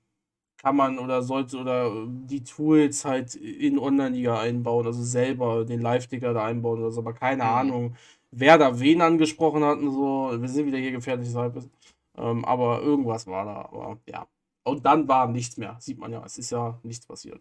kann 0.59 0.76
man 0.76 0.99
oder 0.99 1.22
sollte 1.22 1.59
oder 1.59 2.07
die 2.09 2.45
Tools 2.45 3.05
halt 3.05 3.34
in 3.36 3.78
Online-Liga 3.78 4.40
einbauen, 4.40 4.86
also 4.86 5.03
selber 5.05 5.64
den 5.66 5.80
Live-Ticker 5.82 6.34
da 6.34 6.45
einbauen 6.47 6.80
oder 6.80 6.93
so, 6.93 7.01
aber 7.01 7.14
keine 7.14 7.45
Mhm. 7.45 7.47
Ahnung, 7.47 7.97
wer 8.33 8.59
da 8.59 8.80
wen 8.80 9.01
angesprochen 9.01 9.64
hat 9.64 9.78
und 9.78 9.93
so. 9.93 10.41
Wir 10.41 10.49
sind 10.49 10.66
wieder 10.66 10.78
hier 10.78 10.93
gefährliches 10.93 11.35
Halbwissen. 11.35 11.70
Ähm, 12.16 12.45
aber 12.45 12.83
irgendwas 12.83 13.26
war 13.26 13.45
da, 13.45 13.57
aber 13.62 13.99
ja. 14.09 14.26
Und 14.64 14.85
dann 14.85 15.09
war 15.09 15.28
nichts 15.28 15.57
mehr, 15.57 15.76
sieht 15.80 15.99
man 15.99 16.12
ja. 16.12 16.24
Es 16.24 16.39
ist 16.39 16.51
ja 16.51 16.78
nichts 16.83 17.07
passiert. 17.07 17.41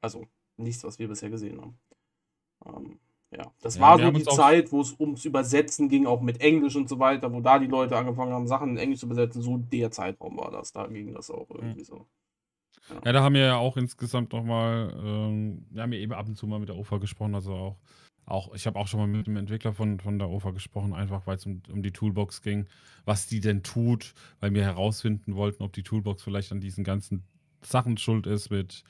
Also 0.00 0.26
nichts, 0.56 0.84
was 0.84 0.98
wir 0.98 1.08
bisher 1.08 1.30
gesehen 1.30 1.60
haben. 1.60 1.78
Ähm, 2.66 2.98
ja, 3.30 3.50
das 3.62 3.76
Ja, 3.76 3.82
war 3.82 3.98
so 3.98 4.10
die 4.10 4.24
Zeit, 4.24 4.72
wo 4.72 4.82
es 4.82 4.98
ums 4.98 5.24
Übersetzen 5.24 5.88
ging, 5.88 6.06
auch 6.06 6.20
mit 6.20 6.40
Englisch 6.40 6.76
und 6.76 6.88
so 6.88 6.98
weiter, 6.98 7.32
wo 7.32 7.40
da 7.40 7.58
die 7.58 7.66
Leute 7.66 7.96
angefangen 7.96 8.32
haben, 8.32 8.46
Sachen 8.46 8.70
in 8.70 8.76
Englisch 8.76 9.00
zu 9.00 9.06
übersetzen. 9.06 9.42
So 9.42 9.56
der 9.56 9.90
Zeitraum 9.90 10.36
war 10.36 10.50
das. 10.50 10.72
Da 10.72 10.86
ging 10.86 11.14
das 11.14 11.30
auch 11.30 11.48
irgendwie 11.50 11.84
so. 11.84 12.06
Ja, 13.04 13.12
da 13.12 13.22
haben 13.22 13.34
wir 13.34 13.42
ja 13.46 13.56
auch 13.56 13.76
insgesamt 13.76 14.32
nochmal, 14.32 14.92
ähm, 15.02 15.66
wir 15.70 15.82
haben 15.82 15.92
ja 15.92 15.98
eben 16.00 16.12
ab 16.12 16.26
und 16.26 16.36
zu 16.36 16.46
mal 16.46 16.58
mit 16.58 16.68
der 16.68 16.76
OFA 16.76 16.98
gesprochen, 16.98 17.34
also 17.34 17.54
auch, 17.54 17.76
auch 18.26 18.54
ich 18.54 18.66
habe 18.66 18.78
auch 18.78 18.88
schon 18.88 19.00
mal 19.00 19.06
mit 19.06 19.26
dem 19.26 19.36
Entwickler 19.36 19.72
von, 19.72 20.00
von 20.00 20.18
der 20.18 20.30
OFA 20.30 20.50
gesprochen, 20.50 20.92
einfach 20.94 21.26
weil 21.26 21.36
es 21.36 21.46
um, 21.46 21.62
um 21.70 21.82
die 21.82 21.92
Toolbox 21.92 22.42
ging, 22.42 22.66
was 23.04 23.26
die 23.26 23.40
denn 23.40 23.62
tut, 23.62 24.14
weil 24.40 24.54
wir 24.54 24.62
herausfinden 24.62 25.34
wollten, 25.34 25.62
ob 25.62 25.72
die 25.72 25.82
Toolbox 25.82 26.22
vielleicht 26.22 26.52
an 26.52 26.60
diesen 26.60 26.84
ganzen 26.84 27.24
Sachen 27.62 27.96
schuld 27.98 28.26
ist 28.26 28.50
mit 28.50 28.84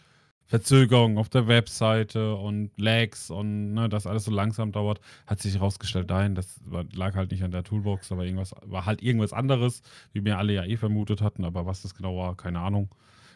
Verzögerung 0.46 1.16
auf 1.16 1.30
der 1.30 1.48
Webseite 1.48 2.34
und 2.34 2.72
Lags 2.76 3.30
und 3.30 3.72
ne, 3.72 3.88
das 3.88 4.06
alles 4.06 4.24
so 4.24 4.30
langsam 4.30 4.70
dauert, 4.70 5.00
hat 5.26 5.40
sich 5.40 5.54
herausgestellt, 5.54 6.10
nein, 6.10 6.34
das 6.34 6.60
lag 6.92 7.14
halt 7.14 7.30
nicht 7.30 7.42
an 7.42 7.52
der 7.52 7.64
Toolbox, 7.64 8.12
aber 8.12 8.24
irgendwas 8.24 8.54
war 8.66 8.84
halt 8.84 9.02
irgendwas 9.02 9.32
anderes, 9.32 9.82
wie 10.12 10.24
wir 10.24 10.36
alle 10.36 10.52
ja 10.52 10.64
eh 10.64 10.76
vermutet 10.76 11.22
hatten, 11.22 11.44
aber 11.44 11.64
was 11.64 11.80
das 11.82 11.94
genau 11.94 12.18
war, 12.18 12.36
keine 12.36 12.60
Ahnung. 12.60 12.90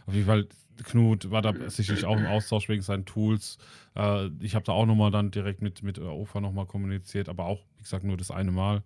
Auf 0.07 0.15
jeden 0.15 0.27
Fall, 0.27 0.47
Knut 0.85 1.31
war 1.31 1.43
da 1.43 1.53
sicherlich 1.68 2.05
auch 2.05 2.16
im 2.16 2.27
Austausch 2.27 2.68
wegen 2.68 2.83
seinen 2.83 3.05
Tools. 3.05 3.59
Äh, 3.95 4.29
ich 4.41 4.55
habe 4.55 4.64
da 4.64 4.72
auch 4.72 4.87
nochmal 4.87 5.11
dann 5.11 5.31
direkt 5.31 5.62
mit, 5.62 5.83
mit 5.83 5.97
der 5.97 6.07
OFA 6.07 6.41
nochmal 6.41 6.66
kommuniziert, 6.66 7.29
aber 7.29 7.45
auch, 7.45 7.61
wie 7.77 7.83
gesagt, 7.83 8.05
nur 8.05 8.16
das 8.16 8.31
eine 8.31 8.53
Mal. 8.53 8.83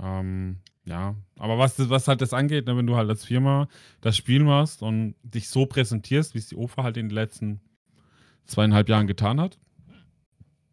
Ähm, 0.00 0.58
ja, 0.84 1.14
aber 1.38 1.58
was, 1.58 1.88
was 1.88 2.08
halt 2.08 2.20
das 2.20 2.34
angeht, 2.34 2.66
ne, 2.66 2.76
wenn 2.76 2.86
du 2.86 2.96
halt 2.96 3.08
als 3.08 3.24
Firma 3.24 3.68
das 4.00 4.16
Spiel 4.16 4.44
machst 4.44 4.82
und 4.82 5.14
dich 5.22 5.48
so 5.48 5.66
präsentierst, 5.66 6.34
wie 6.34 6.38
es 6.38 6.48
die 6.48 6.56
OFA 6.56 6.82
halt 6.82 6.96
in 6.96 7.08
den 7.08 7.14
letzten 7.14 7.60
zweieinhalb 8.44 8.88
Jahren 8.88 9.06
getan 9.06 9.40
hat, 9.40 9.58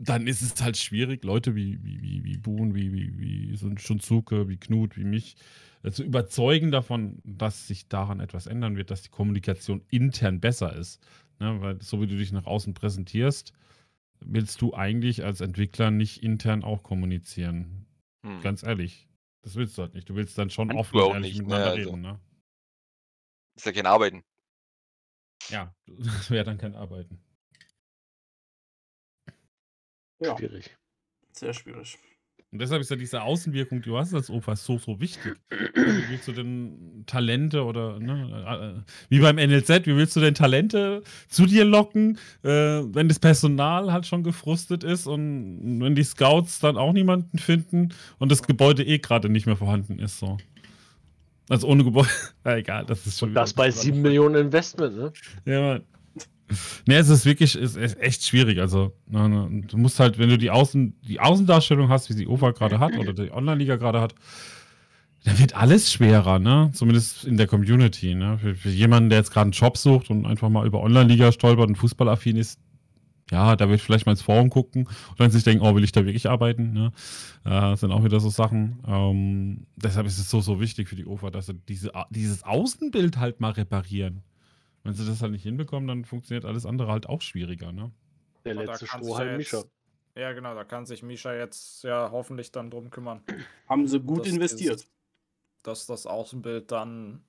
dann 0.04 0.26
ist 0.26 0.42
es 0.42 0.62
halt 0.62 0.78
schwierig, 0.78 1.24
Leute 1.24 1.56
wie, 1.56 1.84
wie, 1.84 2.02
wie, 2.02 2.24
wie 2.24 2.38
Boon, 2.38 2.74
wie, 2.74 2.92
wie, 2.92 3.20
wie 3.20 3.56
so 3.56 3.68
ein 3.68 3.78
Shunsuke, 3.78 4.50
wie 4.50 4.58
Knut, 4.58 4.98
wie 4.98 5.04
mich, 5.04 5.36
äh, 5.84 5.92
zu 5.92 6.04
überzeugen 6.04 6.72
davon, 6.72 7.22
dass 7.24 7.68
sich 7.68 7.88
daran 7.88 8.20
etwas 8.20 8.48
ändern 8.48 8.78
wird, 8.78 8.90
dass 8.90 9.04
die 9.04 9.10
Kommunikation 9.10 9.84
intern 9.90 10.40
besser 10.40 10.76
ist. 10.76 11.06
Ne? 11.40 11.62
Weil 11.62 11.82
so 11.82 12.02
wie 12.02 12.08
du 12.08 12.18
dich 12.18 12.32
nach 12.32 12.46
außen 12.46 12.74
präsentierst, 12.74 13.54
willst 14.20 14.62
du 14.62 14.74
eigentlich 14.74 15.24
als 15.24 15.40
Entwickler 15.40 15.92
nicht 15.92 16.24
intern 16.24 16.64
auch 16.64 16.82
kommunizieren. 16.82 17.86
Hm. 18.26 18.42
Ganz 18.42 18.64
ehrlich. 18.64 19.08
Das 19.44 19.56
willst 19.56 19.78
du 19.78 19.84
halt 19.84 19.94
nicht. 19.94 20.10
Du 20.10 20.16
willst 20.16 20.38
dann 20.38 20.50
schon 20.50 20.72
offen 20.72 21.00
und 21.00 21.14
ehrlich 21.14 21.34
nicht, 21.34 21.42
ne, 21.42 21.44
miteinander 21.44 21.72
also. 21.72 21.90
reden. 21.90 22.02
Ne? 22.02 22.20
Ist 23.56 23.66
ja 23.68 23.72
kein 23.72 23.86
Arbeiten. 23.86 24.24
Ja, 25.50 25.76
das 25.86 26.32
wäre 26.32 26.44
dann 26.44 26.58
kein 26.58 26.74
Arbeiten. 26.74 27.20
Ja, 30.22 30.38
Schwierig. 30.38 30.78
sehr 31.34 31.54
schwierig. 31.54 31.98
Und 32.54 32.60
deshalb 32.60 32.82
ist 32.82 32.90
ja 32.92 32.98
diese 32.98 33.22
Außenwirkung, 33.22 33.82
die 33.82 33.90
du 33.90 33.98
hast 33.98 34.14
als 34.14 34.30
Opa, 34.30 34.58
so, 34.58 34.78
so 34.78 35.00
wichtig. 35.00 35.36
Wie 35.50 36.10
willst 36.10 36.28
du 36.28 36.34
denn 36.34 37.04
Talente 37.08 37.64
oder, 37.64 37.98
ne, 37.98 38.84
äh, 38.86 38.92
wie 39.08 39.20
beim 39.20 39.38
NLZ, 39.38 39.86
wie 39.86 39.96
willst 39.96 40.18
du 40.18 40.20
denn 40.20 40.36
Talente 40.36 41.02
zu 41.30 41.46
dir 41.46 41.64
locken, 41.64 42.18
äh, 42.44 42.50
wenn 42.50 43.08
das 43.08 43.20
Personal 43.20 43.94
halt 43.94 44.06
schon 44.06 44.24
gefrustet 44.24 44.84
ist 44.84 45.08
und 45.08 45.80
wenn 45.80 45.96
die 45.96 46.04
Scouts 46.04 46.60
dann 46.60 46.76
auch 46.76 46.92
niemanden 46.92 47.38
finden 47.40 47.94
und 48.20 48.30
das 48.30 48.44
Gebäude 48.44 48.84
eh 48.84 49.00
gerade 49.00 49.30
nicht 49.30 49.46
mehr 49.46 49.56
vorhanden 49.56 49.98
ist, 50.00 50.20
so. 50.20 50.38
Also 51.48 51.68
ohne 51.68 51.86
Gebäude, 51.86 52.10
ja, 52.46 52.58
egal, 52.58 52.86
das 52.86 53.08
ist 53.08 53.18
schon 53.18 53.30
Und 53.30 53.36
das 53.36 53.54
bei 53.54 53.72
7 53.72 54.02
Millionen 54.02 54.36
Investment, 54.36 54.98
ne? 54.98 55.14
ja, 55.46 55.62
Mann. 55.62 55.84
Ne, 56.88 56.96
es 56.96 57.10
ist 57.10 57.26
wirklich 57.26 57.56
es 57.56 57.76
ist 57.76 58.00
echt 58.00 58.24
schwierig. 58.24 58.60
Also, 58.60 58.94
du 59.08 59.78
musst 59.78 60.00
halt, 60.00 60.18
wenn 60.18 60.30
du 60.30 60.38
die, 60.38 60.52
Außen, 60.52 60.96
die 61.02 61.20
Außendarstellung 61.20 61.90
hast, 61.90 62.10
wie 62.10 62.14
sie 62.14 62.28
OFA 62.28 62.52
gerade 62.52 62.80
hat 62.80 62.98
oder 62.98 63.14
die 63.14 63.32
Online-Liga 63.32 63.78
gerade 63.78 64.02
hat, 64.02 64.16
dann 65.24 65.38
wird 65.38 65.56
alles 65.56 65.92
schwerer, 65.92 66.40
ne? 66.40 66.72
Zumindest 66.74 67.26
in 67.26 67.38
der 67.38 67.48
Community, 67.48 68.16
ne? 68.16 68.40
Für, 68.40 68.56
für 68.56 68.70
jemanden, 68.70 69.10
der 69.10 69.20
jetzt 69.20 69.32
gerade 69.32 69.46
einen 69.46 69.52
Job 69.52 69.78
sucht 69.78 70.10
und 70.10 70.26
einfach 70.26 70.50
mal 70.50 70.66
über 70.66 70.82
Online-Liga 70.82 71.32
stolpert 71.32 71.68
und 71.68 71.76
fußballaffin 71.76 72.38
ist, 72.38 72.60
ja, 73.30 73.56
da 73.56 73.70
wird 73.70 73.82
vielleicht 73.82 74.06
mal 74.06 74.12
ins 74.14 74.24
Forum 74.24 74.50
gucken 74.50 74.88
und 74.88 75.20
dann 75.20 75.32
sich 75.32 75.44
denken, 75.44 75.64
oh, 75.64 75.76
will 75.76 75.84
ich 75.84 75.92
da 75.92 76.06
wirklich 76.06 76.30
arbeiten, 76.30 76.74
ne? 76.74 76.92
Äh, 77.46 77.50
das 77.50 77.82
sind 77.82 77.92
auch 77.92 78.04
wieder 78.04 78.20
so 78.20 78.30
Sachen. 78.30 78.80
Ähm, 78.88 79.68
deshalb 79.76 80.08
ist 80.08 80.18
es 80.18 80.30
so, 80.30 80.42
so 80.42 80.60
wichtig 80.60 80.90
für 80.90 80.96
die 80.96 81.06
OFA, 81.06 81.30
dass 81.30 81.46
sie 81.46 81.54
diese, 81.54 81.92
dieses 82.10 82.44
Außenbild 82.44 83.18
halt 83.18 83.40
mal 83.40 83.52
reparieren. 83.52 84.24
Wenn 84.84 84.94
sie 84.94 85.06
das 85.06 85.22
halt 85.22 85.32
nicht 85.32 85.44
hinbekommen, 85.44 85.88
dann 85.88 86.06
funktioniert 86.06 86.46
alles 86.46 86.66
andere 86.66 86.92
halt 86.92 87.08
auch 87.08 87.22
schwieriger, 87.22 87.72
ne? 87.72 87.92
Der 88.46 88.56
Aber 88.56 88.66
letzte 88.66 88.88
Strohhalm 88.88 89.30
ja 89.32 89.38
Mischa. 89.38 89.64
Ja, 90.16 90.34
genau, 90.34 90.56
da 90.56 90.64
kann 90.64 90.86
sich 90.86 91.04
Misha 91.04 91.34
jetzt 91.34 91.84
ja 91.84 92.10
hoffentlich 92.12 92.52
dann 92.52 92.70
drum 92.72 92.90
kümmern, 92.90 93.24
Haben 93.70 93.88
sie 93.88 94.00
gut 94.00 94.22
Das 94.22 94.28
ist- 94.28 94.34
investiert. 94.34 94.88
dass 95.64 95.86
das 95.86 96.06
Außenbild 96.08 96.72
dann 96.72 97.24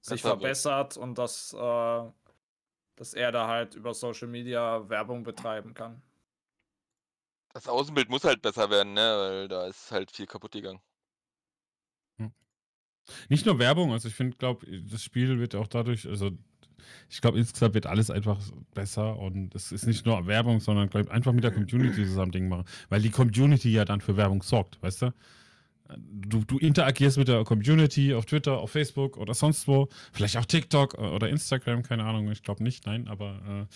sich 0.00 0.24
wird. 0.24 0.32
verbessert 0.40 0.96
und 0.96 1.18
dass, 1.18 1.52
äh, 1.52 2.02
dass 2.96 3.12
er 3.14 3.30
da 3.32 3.46
halt 3.48 3.74
über 3.74 3.92
Social 3.92 4.28
Media 4.28 4.88
Werbung 4.88 5.22
betreiben 5.22 5.74
kann. 5.74 6.02
Das 7.52 7.68
Außenbild 7.68 8.08
muss 8.08 8.24
halt 8.24 8.40
besser 8.42 8.70
werden, 8.70 8.94
ne? 8.94 9.00
Weil 9.18 9.48
da 9.48 9.66
ist 9.66 9.90
halt 9.92 10.10
viel 10.10 10.26
kaputt 10.26 10.52
gegangen. 10.52 10.80
Nicht 13.28 13.46
nur 13.46 13.58
Werbung, 13.60 13.92
also 13.92 14.08
ich 14.08 14.14
finde, 14.16 14.36
glaube, 14.36 14.66
das 14.90 15.00
Spiel 15.04 15.38
wird 15.38 15.54
auch 15.54 15.68
dadurch, 15.68 16.08
also 16.08 16.30
ich 17.10 17.20
glaube, 17.20 17.38
insgesamt 17.38 17.74
wird 17.74 17.86
alles 17.86 18.10
einfach 18.10 18.38
besser 18.74 19.18
und 19.18 19.54
es 19.54 19.72
ist 19.72 19.86
nicht 19.86 20.06
nur 20.06 20.26
Werbung, 20.26 20.60
sondern 20.60 20.88
glaub, 20.88 21.08
einfach 21.10 21.32
mit 21.32 21.44
der 21.44 21.52
Community 21.52 22.04
zusammen 22.04 22.32
Ding 22.32 22.48
machen, 22.48 22.64
weil 22.88 23.00
die 23.02 23.10
Community 23.10 23.70
ja 23.70 23.84
dann 23.84 24.00
für 24.00 24.16
Werbung 24.16 24.42
sorgt, 24.42 24.82
weißt 24.82 25.02
du? 25.02 25.12
Du, 25.98 26.42
du 26.44 26.58
interagierst 26.58 27.16
mit 27.16 27.28
der 27.28 27.44
Community 27.44 28.12
auf 28.12 28.26
Twitter, 28.26 28.58
auf 28.58 28.72
Facebook 28.72 29.16
oder 29.18 29.34
sonst 29.34 29.68
wo, 29.68 29.88
vielleicht 30.12 30.36
auch 30.36 30.44
TikTok 30.44 30.94
äh, 30.94 31.00
oder 31.00 31.28
Instagram, 31.28 31.84
keine 31.84 32.02
Ahnung, 32.02 32.28
ich 32.32 32.42
glaube 32.42 32.64
nicht, 32.64 32.86
nein, 32.86 33.06
aber 33.06 33.68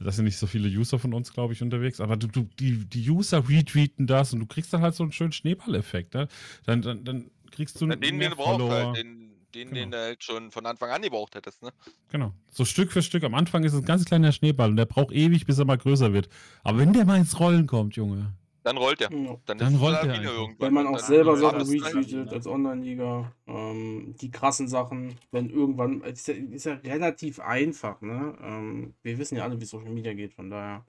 äh, 0.00 0.02
da 0.02 0.10
sind 0.10 0.24
nicht 0.24 0.38
so 0.38 0.46
viele 0.46 0.66
User 0.70 0.98
von 0.98 1.12
uns, 1.12 1.30
glaube 1.30 1.52
ich, 1.52 1.60
unterwegs, 1.60 2.00
aber 2.00 2.16
du, 2.16 2.26
du, 2.26 2.48
die, 2.58 2.86
die 2.86 3.10
User 3.10 3.46
retweeten 3.50 4.06
das 4.06 4.32
und 4.32 4.40
du 4.40 4.46
kriegst 4.46 4.72
dann 4.72 4.80
halt 4.80 4.94
so 4.94 5.02
einen 5.02 5.12
schönen 5.12 5.32
Schneeballeffekt, 5.32 6.14
ne? 6.14 6.28
dann, 6.64 6.80
dann, 6.80 7.04
dann 7.04 7.30
kriegst 7.50 7.78
du 7.82 7.86
Ja, 7.86 7.96
den, 7.96 8.18
den 8.18 8.30
brauchst 8.30 8.60
Follower. 8.60 8.70
halt, 8.70 8.96
den, 8.96 9.27
den, 9.58 9.74
den 9.74 9.90
Genau. 9.90 9.96
du 9.96 10.02
halt 10.02 10.24
schon 10.24 10.50
von 10.50 10.66
Anfang 10.66 10.90
an 10.90 11.02
gebraucht 11.02 11.34
hättest, 11.34 11.62
ne? 11.62 11.70
Genau. 12.10 12.32
So 12.50 12.64
Stück 12.64 12.92
für 12.92 13.02
Stück. 13.02 13.24
Am 13.24 13.34
Anfang 13.34 13.64
ist 13.64 13.72
es 13.72 13.80
ein 13.80 13.84
ganz 13.84 14.04
kleiner 14.04 14.32
Schneeball 14.32 14.70
und 14.70 14.76
der 14.76 14.86
braucht 14.86 15.12
ewig, 15.12 15.46
bis 15.46 15.58
er 15.58 15.64
mal 15.64 15.78
größer 15.78 16.12
wird. 16.12 16.28
Aber 16.62 16.78
wenn 16.78 16.92
der 16.92 17.04
mal 17.04 17.18
ins 17.18 17.38
Rollen 17.38 17.66
kommt, 17.66 17.96
Junge. 17.96 18.32
Dann 18.64 18.76
rollt 18.76 19.00
er. 19.00 19.10
Ja. 19.12 19.36
Dann, 19.46 19.58
Dann 19.58 19.76
rollt 19.76 20.02
er. 20.02 20.48
Wenn 20.58 20.74
man 20.74 20.86
auch 20.86 20.98
selber 20.98 21.36
Sachen 21.36 21.62
retweetet 21.62 22.32
als 22.32 22.46
Online-Liga, 22.46 23.32
ähm, 23.46 24.14
die 24.20 24.30
krassen 24.30 24.68
Sachen, 24.68 25.14
wenn 25.30 25.48
irgendwann, 25.48 26.02
ist 26.02 26.28
ja, 26.28 26.34
ist 26.34 26.66
ja 26.66 26.74
relativ 26.74 27.40
einfach, 27.40 28.00
ne? 28.02 28.36
Ähm, 28.42 28.94
wir 29.02 29.16
wissen 29.18 29.36
ja 29.36 29.44
alle, 29.44 29.58
wie 29.60 29.64
Social 29.64 29.90
Media 29.90 30.12
geht, 30.12 30.34
von 30.34 30.50
daher. 30.50 30.84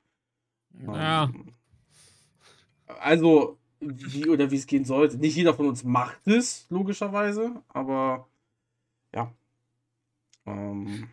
Ja. 0.88 1.24
Ähm, 1.26 1.54
Also, 3.00 3.58
wie 3.80 4.28
oder 4.28 4.52
wie 4.52 4.56
es 4.58 4.68
gehen 4.68 4.84
sollte. 4.84 5.18
Nicht 5.18 5.36
jeder 5.36 5.54
von 5.54 5.68
uns 5.68 5.84
macht 5.84 6.28
es, 6.28 6.66
logischerweise, 6.70 7.62
aber 7.70 8.28
ja. 9.14 9.34
Ähm, 10.46 11.10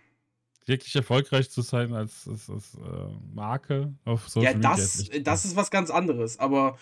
wirklich 0.66 0.94
erfolgreich 0.96 1.50
zu 1.50 1.62
sein 1.62 1.92
als, 1.94 2.28
als, 2.28 2.50
als 2.50 2.74
äh, 2.74 3.34
Marke 3.34 3.94
auf 4.04 4.28
Social 4.28 4.50
Ja, 4.52 4.56
Media. 4.56 4.70
das, 4.70 4.96
ist 4.96 5.12
echt 5.12 5.26
das 5.26 5.44
ist 5.44 5.56
was 5.56 5.70
ganz 5.70 5.90
anderes. 5.90 6.38
Aber 6.38 6.76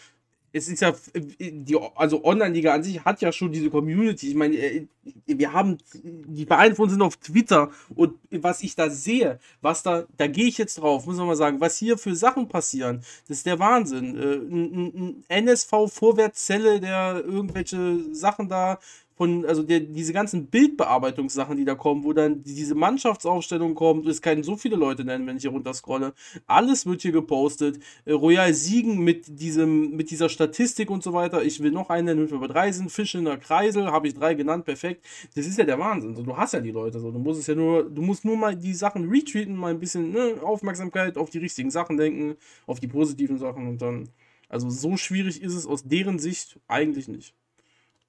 es 0.56 0.68
ist 0.68 0.80
ja, 0.80 0.94
die, 1.16 1.76
also 1.96 2.24
Online-Liga 2.24 2.72
an 2.72 2.84
sich 2.84 3.04
hat 3.04 3.20
ja 3.20 3.32
schon 3.32 3.50
diese 3.50 3.70
Community. 3.70 4.28
Ich 4.28 4.34
meine, 4.36 4.56
äh, 4.56 4.86
wir 5.26 5.52
haben, 5.52 5.78
die 5.92 6.46
Vereine 6.46 6.76
von 6.76 6.84
uns 6.84 6.92
sind 6.92 7.02
auf 7.02 7.16
Twitter 7.16 7.70
und 7.96 8.14
was 8.30 8.62
ich 8.62 8.76
da 8.76 8.88
sehe, 8.88 9.40
was 9.60 9.82
da, 9.82 10.04
da 10.16 10.28
gehe 10.28 10.46
ich 10.46 10.56
jetzt 10.56 10.78
drauf, 10.78 11.06
muss 11.06 11.16
man 11.16 11.26
mal 11.26 11.34
sagen, 11.36 11.60
was 11.60 11.76
hier 11.76 11.98
für 11.98 12.14
Sachen 12.14 12.48
passieren, 12.48 13.00
das 13.26 13.38
ist 13.38 13.46
der 13.46 13.58
Wahnsinn. 13.58 14.16
Äh, 14.16 14.34
Ein, 14.36 15.24
ein 15.28 15.44
NSV-Vorwärtszelle, 15.46 16.80
der 16.80 17.22
irgendwelche 17.24 18.14
Sachen 18.14 18.48
da 18.48 18.78
von, 19.16 19.44
also 19.46 19.62
der, 19.62 19.80
diese 19.80 20.12
ganzen 20.12 20.46
Bildbearbeitungssachen, 20.46 21.56
die 21.56 21.64
da 21.64 21.74
kommen, 21.74 22.04
wo 22.04 22.12
dann 22.12 22.42
diese 22.42 22.74
Mannschaftsaufstellung 22.74 23.74
kommt, 23.74 24.06
es 24.06 24.20
kann 24.20 24.42
so 24.42 24.56
viele 24.56 24.76
Leute 24.76 25.04
nennen, 25.04 25.26
wenn 25.26 25.36
ich 25.36 25.42
hier 25.42 25.52
runter 25.52 25.72
scrolle. 25.72 26.14
Alles 26.46 26.84
wird 26.86 27.02
hier 27.02 27.12
gepostet. 27.12 27.78
Äh, 28.04 28.12
Royal 28.12 28.52
Siegen 28.54 28.98
mit 28.98 29.40
diesem, 29.40 29.96
mit 29.96 30.10
dieser 30.10 30.28
Statistik 30.28 30.90
und 30.90 31.02
so 31.02 31.12
weiter. 31.12 31.42
Ich 31.44 31.62
will 31.62 31.70
noch 31.70 31.90
einen 31.90 32.06
nennen, 32.06 32.40
bei 32.40 32.46
drei 32.46 32.72
sind. 32.72 32.90
Fisch 32.90 33.14
in 33.14 33.24
der 33.24 33.38
Kreisel, 33.38 33.86
habe 33.86 34.08
ich 34.08 34.14
drei 34.14 34.34
genannt, 34.34 34.64
perfekt. 34.64 35.04
Das 35.34 35.46
ist 35.46 35.58
ja 35.58 35.64
der 35.64 35.78
Wahnsinn. 35.78 36.16
So, 36.16 36.22
du 36.22 36.36
hast 36.36 36.54
ja 36.54 36.60
die 36.60 36.72
Leute 36.72 36.98
so. 36.98 37.10
Du 37.10 37.18
musst 37.18 37.40
es 37.40 37.46
ja 37.46 37.54
nur, 37.54 37.88
du 37.88 38.02
musst 38.02 38.24
nur 38.24 38.36
mal 38.36 38.56
die 38.56 38.74
Sachen 38.74 39.08
retweeten, 39.08 39.56
mal 39.56 39.70
ein 39.70 39.80
bisschen 39.80 40.12
ne, 40.12 40.34
Aufmerksamkeit 40.42 41.16
auf 41.16 41.30
die 41.30 41.38
richtigen 41.38 41.70
Sachen 41.70 41.96
denken, 41.96 42.36
auf 42.66 42.80
die 42.80 42.88
positiven 42.88 43.38
Sachen 43.38 43.68
und 43.68 43.80
dann. 43.80 44.08
Also 44.48 44.70
so 44.70 44.96
schwierig 44.96 45.42
ist 45.42 45.54
es 45.54 45.66
aus 45.66 45.84
deren 45.84 46.18
Sicht 46.18 46.60
eigentlich 46.68 47.08
nicht. 47.08 47.34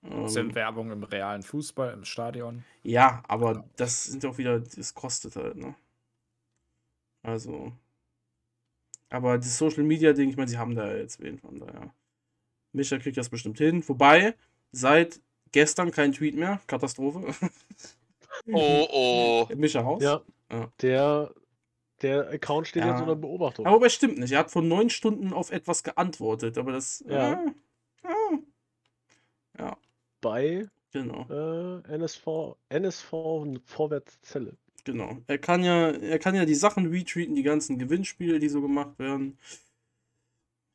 Ähm, 0.10 0.28
Sind 0.28 0.56
Werbung 0.56 0.92
im 0.92 1.04
realen 1.04 1.42
Fußball, 1.44 1.94
im 1.94 2.06
Stadion. 2.06 2.64
ja, 2.84 3.24
aber 3.28 3.66
das 3.76 4.04
sind 4.04 4.24
ja 4.24 4.30
auch 4.30 4.38
wieder, 4.38 4.60
das 4.60 4.94
kostet 4.94 5.36
halt, 5.36 5.58
ne? 5.58 5.76
Also. 7.24 7.72
Aber 9.10 9.38
das 9.38 9.58
Social 9.58 9.84
Media 9.84 10.14
Ding, 10.14 10.30
ich 10.30 10.38
meine, 10.38 10.48
sie 10.50 10.58
haben 10.58 10.76
da 10.76 10.88
ja 10.88 10.98
jetzt 10.98 11.22
wen 11.22 11.38
von 11.40 11.60
daher. 11.60 11.94
Micha 12.74 12.98
kriegt 12.98 13.18
das 13.18 13.30
bestimmt 13.30 13.58
hin. 13.58 13.88
Wobei, 13.88 14.36
seit 14.72 15.22
gestern 15.52 15.92
kein 15.92 16.12
Tweet 16.12 16.36
mehr. 16.36 16.60
Katastrophe. 16.68 17.34
Oh, 18.52 18.88
oh. 18.92 19.48
Micha 19.56 19.80
raus. 19.82 20.04
Ja. 20.04 20.22
Ja. 20.52 20.72
Der, 20.82 21.34
der 22.02 22.30
Account 22.30 22.68
steht 22.68 22.84
Ja. 22.84 22.92
jetzt 22.92 23.02
unter 23.02 23.16
Beobachtung. 23.16 23.66
Aber 23.66 23.80
das 23.86 23.94
stimmt 23.94 24.18
nicht. 24.20 24.32
Er 24.32 24.40
hat 24.40 24.52
vor 24.52 24.62
neun 24.62 24.90
Stunden 24.90 25.32
auf 25.34 25.52
etwas 25.52 25.84
geantwortet. 25.84 26.58
Aber 26.58 26.72
das. 26.74 27.04
Ja. 27.08 27.42
Ja. 28.04 28.10
ja, 29.58 29.78
Bei 30.26 30.68
genau. 30.92 31.28
äh, 31.30 31.82
NSV, 31.96 32.56
NSV 32.70 33.12
Vorwärtszelle. 33.64 34.58
Genau. 34.84 35.18
Er 35.28 35.38
kann 35.38 35.64
ja, 35.64 35.92
er 35.92 36.18
kann 36.18 36.34
ja 36.34 36.46
die 36.46 36.56
Sachen 36.56 36.88
retweeten, 36.88 37.36
die 37.36 37.44
ganzen 37.44 37.78
Gewinnspiele, 37.78 38.40
die 38.40 38.50
so 38.50 38.60
gemacht 38.60 38.98
werden. 38.98 39.38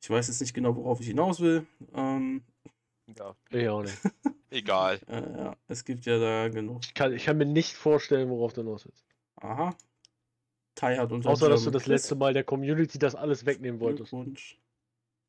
Ich 0.00 0.08
weiß 0.08 0.28
jetzt 0.28 0.40
nicht 0.40 0.54
genau, 0.54 0.76
worauf 0.76 1.00
ich 1.00 1.08
hinaus 1.08 1.40
will. 1.40 1.66
Ähm, 1.94 2.42
Ja, 3.18 3.34
Ich 3.50 3.68
auch 3.68 3.82
nicht. 3.82 3.98
egal. 4.50 5.00
äh, 5.08 5.20
ja, 5.20 5.56
es 5.66 5.84
gibt 5.84 6.06
ja 6.06 6.20
da 6.20 6.48
genug. 6.48 6.82
Ich 6.84 6.94
kann, 6.94 7.12
ich 7.12 7.24
kann 7.24 7.36
mir 7.36 7.44
nicht 7.46 7.74
vorstellen, 7.74 8.30
worauf 8.30 8.52
du 8.52 8.62
hinaus 8.62 8.86
willst. 8.86 9.04
Aha. 9.34 9.74
Tai 10.76 10.96
hat 10.96 11.10
unter 11.10 11.28
Außer, 11.28 11.48
dass 11.48 11.64
du 11.64 11.72
das 11.72 11.86
letzte 11.86 12.14
Mal 12.14 12.34
der 12.34 12.44
Community 12.44 13.00
das 13.00 13.16
alles 13.16 13.46
wegnehmen 13.46 13.80
wolltest. 13.80 14.10
Glückwunsch. 14.10 14.60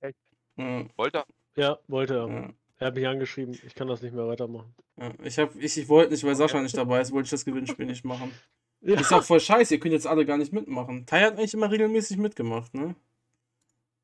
Echt? 0.01 0.15
Ja, 0.57 0.85
Wollte 0.95 1.23
Ja, 1.55 1.79
wollte 1.87 2.13
er. 2.17 2.27
ja, 2.29 2.53
Er 2.81 2.87
hat 2.87 2.95
mich 2.95 3.07
angeschrieben, 3.07 3.55
ich 3.65 3.75
kann 3.75 3.87
das 3.87 4.01
nicht 4.01 4.13
mehr 4.15 4.27
weitermachen. 4.27 4.73
ja. 4.99 5.11
Ich, 5.23 5.37
hab, 5.37 5.55
ich, 5.55 5.77
ich 5.77 5.87
wollte 5.87 6.11
nicht, 6.11 6.23
weil 6.23 6.35
Sascha 6.35 6.59
nicht 6.61 6.75
dabei 6.75 6.99
ist, 6.99 7.11
wollte 7.11 7.25
ich 7.25 7.29
das 7.31 7.45
Gewinnspiel 7.45 7.85
nicht 7.85 8.03
machen. 8.03 8.31
Ja, 8.83 8.99
Ist 8.99 9.13
auch 9.13 9.21
voll 9.23 9.39
scheiße, 9.39 9.75
ihr 9.75 9.79
könnt 9.79 9.93
jetzt 9.93 10.07
alle 10.07 10.25
gar 10.25 10.39
nicht 10.39 10.51
mitmachen. 10.51 11.05
Tai 11.05 11.21
hat 11.21 11.37
eigentlich 11.37 11.53
immer 11.53 11.69
regelmäßig 11.69 12.17
mitgemacht, 12.17 12.73
ne? 12.73 12.95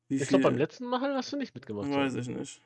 Wie 0.06 0.14
ich 0.18 0.28
glaube, 0.28 0.44
beim 0.44 0.56
letzten 0.56 0.84
Mal 0.86 1.00
hast 1.16 1.32
du 1.32 1.36
nicht 1.36 1.52
mitgemacht. 1.52 1.90
Weiß 1.90 2.14
ich 2.14 2.28
nicht. 2.28 2.62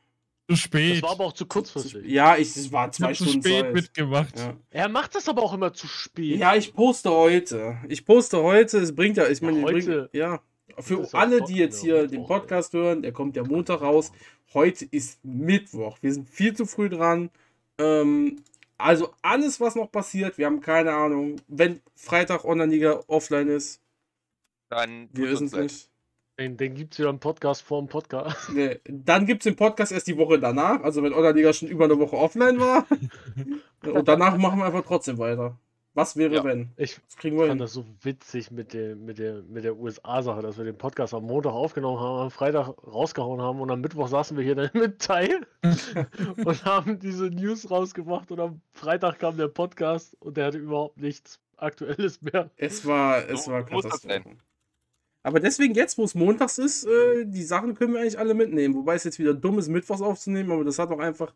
zu 0.51 0.57
spät. 0.57 0.97
Das 0.97 1.03
war 1.05 1.13
aber 1.13 1.25
auch 1.25 1.33
zu 1.33 1.47
kurzfristig. 1.47 2.05
Ja, 2.05 2.37
ich, 2.37 2.55
es 2.55 2.71
war 2.71 2.89
Ich 2.89 2.97
zwei 2.97 3.07
hab 3.07 3.15
zu 3.17 3.25
Stunden 3.25 3.41
spät 3.43 3.63
Zeit. 3.63 3.73
mitgemacht. 3.73 4.39
Ja. 4.39 4.55
Er 4.69 4.91
macht 4.91 5.15
das 5.15 5.27
aber 5.27 5.43
auch 5.43 5.55
immer 5.55 5.73
zu 5.73 5.87
spät. 5.87 6.39
Ja, 6.39 6.55
ich 6.55 6.75
poste 6.75 7.11
heute. 7.11 7.79
Ich 7.89 8.05
poste 8.05 8.43
heute. 8.43 8.77
Es 8.77 8.95
bringt 8.95 9.17
ja, 9.17 9.27
ich 9.29 9.41
Ja, 9.41 9.47
meine, 9.51 9.63
heute. 9.63 9.73
bringt, 10.03 10.15
ja. 10.15 10.43
Für 10.79 11.09
alle, 11.13 11.43
die 11.43 11.57
jetzt 11.57 11.83
ja, 11.83 11.99
hier 11.99 12.07
den 12.07 12.25
Podcast 12.27 12.73
hören, 12.73 13.03
der 13.03 13.13
kommt 13.13 13.37
ja 13.37 13.45
Montag 13.45 13.81
raus. 13.81 14.13
Heute 14.55 14.85
ist 14.85 15.25
Mittwoch. 15.25 15.99
Wir 16.01 16.13
sind 16.13 16.29
viel 16.29 16.55
zu 16.55 16.67
früh 16.67 16.89
dran. 16.89 17.31
Ähm, 17.79 18.43
also 18.79 19.15
alles, 19.23 19.61
was 19.61 19.77
noch 19.77 19.91
passiert, 19.91 20.39
wir 20.39 20.47
haben 20.47 20.61
keine 20.61 20.93
Ahnung. 20.93 21.37
Wenn 21.49 21.81
Freitag 21.95 22.45
Online-Liga 22.45 23.05
offline 23.07 23.49
ist, 23.49 23.81
Dann 24.69 25.09
wir 25.13 25.31
wissen 25.31 25.47
es 25.47 25.53
nicht. 25.53 25.89
Den, 26.39 26.57
den 26.57 26.75
gibt 26.75 26.95
es 26.95 26.99
wieder 26.99 27.11
im 27.11 27.21
Podcast 27.21 27.63
vor 27.63 27.81
dem 27.81 27.89
Podcast. 27.89 28.51
Nee. 28.53 28.81
Dann 28.85 29.27
gibt 29.27 29.43
es 29.43 29.45
den 29.45 29.57
Podcast 29.57 29.93
erst 29.93 30.07
die 30.07 30.17
Woche 30.17 30.39
danach. 30.39 30.83
Also 30.83 31.03
wenn 31.03 31.13
Online-Liga 31.13 31.53
schon 31.53 31.69
über 31.69 31.85
eine 31.85 31.99
Woche 31.99 32.17
offline 32.17 32.59
war. 32.59 32.87
Und 33.85 34.09
danach 34.09 34.37
machen 34.37 34.59
wir 34.59 34.67
einfach 34.67 34.85
trotzdem 34.85 35.19
weiter. 35.19 35.59
Was 35.95 36.17
wäre, 36.17 36.35
Ja. 36.37 36.45
wenn? 36.45 36.71
Ich 36.77 36.97
Das 37.07 37.17
kriegen 37.17 37.37
wir 37.37 37.43
fand 37.43 37.53
hin. 37.53 37.59
das 37.59 37.73
so 37.75 37.85
witzig 38.01 38.51
mit 38.51 38.73
der, 38.73 38.97
mit 38.97 39.19
der, 39.19 39.43
mit 39.43 39.63
der 39.65 39.77
USA-Sache, 39.77 40.41
dass 40.41 40.57
wir 40.57 40.65
den 40.65 40.79
Podcast 40.79 41.13
am 41.13 41.25
Montag 41.25 41.53
aufgenommen 41.53 42.01
haben, 42.01 42.19
am 42.21 42.31
Freitag 42.31 42.69
rausgehauen 42.87 43.43
haben 43.43 43.61
und 43.61 43.71
am 43.71 43.81
Mittwoch 43.83 44.09
saßen 44.09 44.37
wir 44.37 44.43
hier 44.45 44.55
dann 44.55 44.71
mit 44.75 45.01
Teil 45.01 45.47
und 46.45 46.65
haben 46.65 46.99
diese 46.99 47.27
News 47.27 47.71
rausgebracht 47.71 48.31
und 48.33 48.41
am 48.41 48.61
Freitag 48.73 49.19
kam 49.19 49.37
der 49.37 49.49
Podcast 49.49 50.17
und 50.21 50.37
der 50.39 50.47
hatte 50.47 50.59
überhaupt 50.59 50.97
nichts 50.99 51.41
Aktuelles 51.59 52.21
mehr. 52.23 52.51
Es 52.57 52.87
war, 52.87 53.29
es 53.29 53.45
So 53.45 53.53
war. 53.53 53.65
Katastrophe. 53.65 54.23
Aber 55.25 55.39
deswegen 55.39 55.75
jetzt, 55.75 55.99
wo 55.99 56.05
es 56.05 56.17
montags 56.17 56.59
ist, 56.59 56.85
äh, 56.85 57.25
die 57.27 57.45
Sachen 57.45 57.75
können 57.75 57.93
wir 57.93 58.01
eigentlich 58.01 58.19
alle 58.19 58.35
mitnehmen. 58.35 58.75
Wobei 58.75 58.95
es 58.97 59.05
jetzt 59.05 59.21
wieder 59.21 59.35
dumm 59.35 59.59
ist, 59.61 59.69
mittwochs 59.69 60.03
aufzunehmen, 60.03 60.51
aber 60.51 60.65
das 60.65 60.81
hat 60.81 60.91
auch 60.91 60.99
einfach 60.99 61.33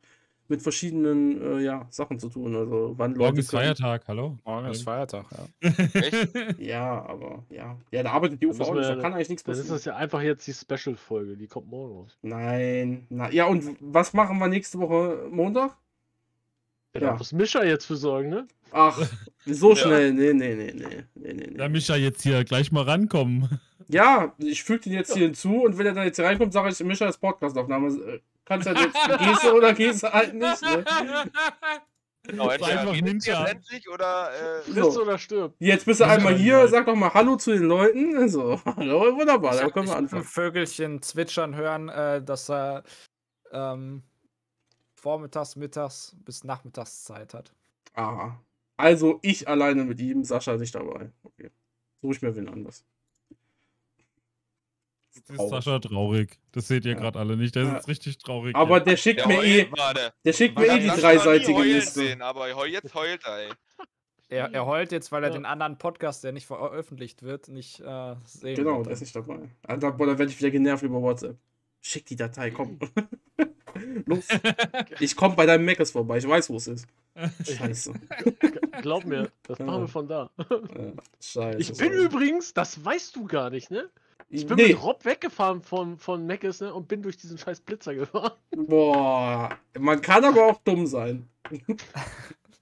mit 0.49 0.62
verschiedenen 0.62 1.40
äh, 1.59 1.61
ja, 1.62 1.86
Sachen 1.90 2.18
zu 2.18 2.28
tun. 2.28 2.55
Also 2.55 2.94
wann 2.97 3.12
Morgen 3.12 3.20
Leute 3.20 3.40
ist 3.40 3.51
können. 3.51 3.62
Feiertag, 3.62 4.09
hallo? 4.09 4.38
Morgen 4.44 4.68
ist 4.68 4.82
Feiertag, 4.82 5.26
ja. 5.62 5.68
Echt? 5.94 6.59
Ja, 6.59 7.05
aber 7.07 7.44
ja. 7.51 7.76
Ja, 7.90 8.03
da 8.03 8.12
arbeitet 8.12 8.40
die 8.42 8.47
müssen 8.47 8.62
auch 8.62 8.74
nicht, 8.74 8.84
da 8.88 8.94
ja- 8.94 9.01
kann 9.03 9.12
eigentlich 9.14 9.28
nichts 9.28 9.42
ist 9.42 9.47
passieren. 9.47 9.68
das 9.70 9.84
ja 9.84 9.97
einfach 9.97 10.22
jetzt 10.22 10.47
die 10.47 10.53
Special-Folge, 10.53 11.36
die 11.36 11.47
kommt 11.49 11.68
morgen 11.68 11.94
raus. 11.97 12.18
Nein. 12.22 13.07
Na, 13.11 13.30
ja, 13.30 13.47
und 13.47 13.76
was 13.80 14.12
machen 14.12 14.38
wir 14.38 14.49
nächste 14.49 14.78
Woche 14.78 15.26
Montag? 15.30 15.76
Ja, 16.94 17.01
Ja. 17.01 17.11
Da 17.11 17.16
muss 17.16 17.32
Mischa 17.32 17.62
jetzt 17.64 17.84
für 17.86 17.97
sorgen, 17.97 18.28
ne? 18.30 18.47
Ach, 18.72 18.99
so 19.44 19.70
Ja. 19.74 19.76
schnell. 19.76 20.12
Nee, 20.12 20.32
nee, 20.32 20.55
nee, 20.55 20.72
nee. 20.74 21.05
nee, 21.14 21.32
nee, 21.34 21.51
Da 21.57 21.64
nee. 21.68 21.72
Micha 21.74 21.97
jetzt 21.97 22.22
hier 22.22 22.44
gleich 22.44 22.72
mal 22.72 22.82
rankommen. 22.84 23.61
Ja, 23.88 24.34
ich 24.38 24.64
füge 24.64 24.80
den 24.84 24.92
jetzt 24.94 25.12
hier 25.14 25.26
hinzu 25.26 25.62
und 25.62 25.78
wenn 25.78 25.86
er 25.86 25.92
dann 25.92 26.07
jetzt 26.07 26.16
hier 26.16 26.24
reinkommt, 26.24 26.53
sage 26.53 26.70
ich, 26.70 26.80
Mischa 26.82 27.07
ist 27.07 27.18
Podcastaufnahme. 27.18 28.20
Kannst 28.47 28.68
du 28.68 28.72
jetzt 28.72 28.94
gehst 29.18 29.44
du 29.44 29.53
oder 29.53 29.74
gehst 29.74 30.03
du 30.03 30.12
halt 30.12 30.34
nicht, 30.34 30.62
ne? 30.62 30.84
Genau, 32.22 32.49
entweder 32.49 32.80
einfach 32.80 32.94
jetzt 32.94 33.28
endlich 33.28 33.88
oder 33.88 34.30
äh, 34.32 34.62
So. 34.62 34.84
Sitzt 34.84 34.99
oder 34.99 35.18
stirbt. 35.18 35.57
Jetzt 35.61 35.86
bist 35.86 36.01
du 36.01 36.05
einmal 36.05 36.34
hier, 36.34 36.66
sag 36.68 36.86
doch 36.86 36.97
mal 36.97 37.12
Hallo 37.12 37.36
zu 37.36 37.53
den 37.53 37.64
Leuten. 37.64 38.28
So, 38.28 38.61
hallo, 38.64 39.16
wunderbar, 39.16 39.55
Ich 39.55 39.61
dann 39.61 39.72
können 39.72 39.88
wir 39.88 39.97
anfangen. 39.97 40.24
Vögelchen 40.24 41.03
zwitschern 41.03 41.55
hören, 41.55 41.88
äh, 41.88 42.22
dass 42.22 42.51
er 42.51 42.82
ähm, 43.53 44.03
vormittags, 44.94 45.57
mittags 45.57 46.16
bis 46.24 46.42
Nachmittagszeit 46.42 47.34
hat. 47.34 47.53
Aha. 47.94 48.40
Also 48.76 49.20
ich 49.22 49.49
alleine 49.49 49.84
mit 49.84 50.01
ihm, 50.01 50.24
Sascha 50.24 50.57
nicht 50.57 50.74
dabei. 50.74 51.12
Okay. 51.22 51.51
Suche 52.03 52.12
ich 52.14 52.22
mir 52.22 52.34
wen 52.36 52.49
anders. 52.49 52.84
Jetzt 55.17 55.31
ist. 55.31 55.49
Sascha 55.49 55.79
traurig. 55.79 56.39
Das 56.53 56.69
seht 56.69 56.85
ihr 56.85 56.93
Ja. 56.93 56.99
gerade 56.99 57.19
alle 57.19 57.37
nicht. 57.37 57.55
Der 57.55 57.62
ist 57.64 57.69
Ja. 57.71 57.79
richtig 57.89 58.19
traurig. 58.19 58.55
Aber 58.55 58.81
der 58.81 58.97
schickt 58.97 59.21
der 59.21 59.29
mir 59.29 59.43
eh, 59.45 59.69
der 60.25 60.33
schickt 60.33 60.59
mir 60.59 60.67
eh 60.67 60.79
die 60.81 60.87
Das 60.89 61.01
dreiseitige 61.01 61.62
Liste. 61.62 62.01
Sehen, 62.01 62.23
aber 62.23 62.67
jetzt 62.67 62.95
heult 62.95 63.25
er, 63.25 63.39
ey. 63.39 63.51
Er, 64.29 64.53
er 64.53 64.67
heult 64.67 64.91
jetzt, 64.93 65.12
weil 65.12 65.23
er 65.23 65.29
Ja. 65.31 65.35
den 65.37 65.45
anderen 65.47 65.79
Podcast, 65.79 66.25
der 66.25 66.33
nicht 66.33 66.47
veröffentlicht 66.47 67.23
wird, 67.23 67.49
nicht 67.49 67.81
äh, 67.81 68.14
sehen 68.25 68.57
Genau, 68.57 68.83
der 68.83 68.93
ist 68.93 69.01
nicht 69.01 69.14
dabei. 69.14 69.39
Alter, 69.67 69.93
boah, 69.93 70.07
dann 70.09 70.19
werde 70.19 70.33
ich 70.33 70.39
wieder 70.39 70.51
genervt 70.51 70.83
über 70.83 71.01
WhatsApp. 71.01 71.37
Schick 71.81 72.07
die 72.07 72.17
Datei, 72.17 72.51
komm. 72.51 72.79
Los. 74.07 74.27
Ich 75.01 75.14
komme 75.17 75.37
bei 75.37 75.47
deinem 75.47 75.64
Mac 75.64 75.87
vorbei, 75.87 76.19
ich 76.19 76.27
weiß, 76.29 76.51
wo 76.51 76.57
es 76.57 76.67
ist. 76.67 76.87
Scheiße. 77.47 77.93
Glaub 78.83 79.05
mir, 79.05 79.31
das 79.45 79.59
machen 79.61 79.75
Ja. 79.75 79.81
wir 79.83 79.89
von 79.89 80.09
da. 80.09 80.31
Äh, 80.39 80.93
Scheiße. 81.21 81.59
Ich 81.59 81.73
bin 81.79 81.93
übrigens, 81.93 82.53
das 82.53 82.85
weißt 82.85 83.14
du 83.17 83.27
gar 83.27 83.51
nicht, 83.51 83.71
ne? 83.71 83.89
Ich 84.29 84.47
bin 84.47 84.57
nee. 84.57 84.68
mit 84.68 84.83
Rob 84.83 85.05
weggefahren 85.05 85.62
von, 85.62 85.99
von 85.99 86.27
Meckes, 86.27 86.61
ne? 86.61 86.74
Und 86.74 86.89
bin 86.89 87.03
durch 87.03 87.16
diesen 87.16 87.39
scheiß 87.39 87.61
Blitzer 87.61 87.95
gefahren. 87.95 88.33
Boah, 88.57 89.57
man 89.79 90.01
kann 90.01 90.24
aber 90.24 90.47
auch 90.47 90.61
dumm 90.64 90.87
sein. 90.87 91.29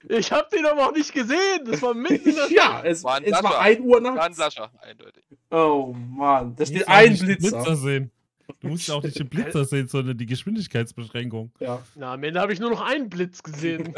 Ich 0.07 0.31
hab 0.31 0.51
den 0.51 0.63
aber 0.67 0.87
auch 0.89 0.93
nicht 0.93 1.11
gesehen. 1.13 1.65
Das 1.65 1.81
war 1.81 1.95
mitten 1.95 2.29
in 2.29 2.35
der 2.35 2.47
Ja, 2.51 2.83
es, 2.83 3.03
War 3.03 3.15
ein 3.15 3.23
es 3.23 3.31
war 3.31 3.41
Sascha. 3.41 3.59
1 3.59 3.79
Uhr 3.79 4.01
Dann 4.01 4.13
nachts. 4.13 4.37
Sascha, 4.37 4.71
eindeutig. 4.81 5.23
Oh 5.49 5.95
Mann, 5.97 6.55
da 6.55 6.63
steht 6.63 6.87
ein 6.87 7.11
nicht 7.13 7.23
den 7.23 7.37
Blitzer. 7.39 7.75
sehen. 7.75 8.11
Du 8.59 8.67
musst 8.67 8.87
ja 8.87 8.93
auch 8.93 9.01
nicht 9.01 9.17
den 9.17 9.27
Blitzer 9.27 9.65
sehen, 9.65 9.87
sondern 9.87 10.15
die 10.15 10.27
Geschwindigkeitsbeschränkung. 10.27 11.51
Ja. 11.59 11.81
Na, 11.95 12.13
am 12.13 12.23
Ende 12.23 12.39
habe 12.39 12.53
ich 12.53 12.59
nur 12.59 12.69
noch 12.69 12.81
einen 12.81 13.09
Blitz 13.09 13.41
gesehen. 13.41 13.95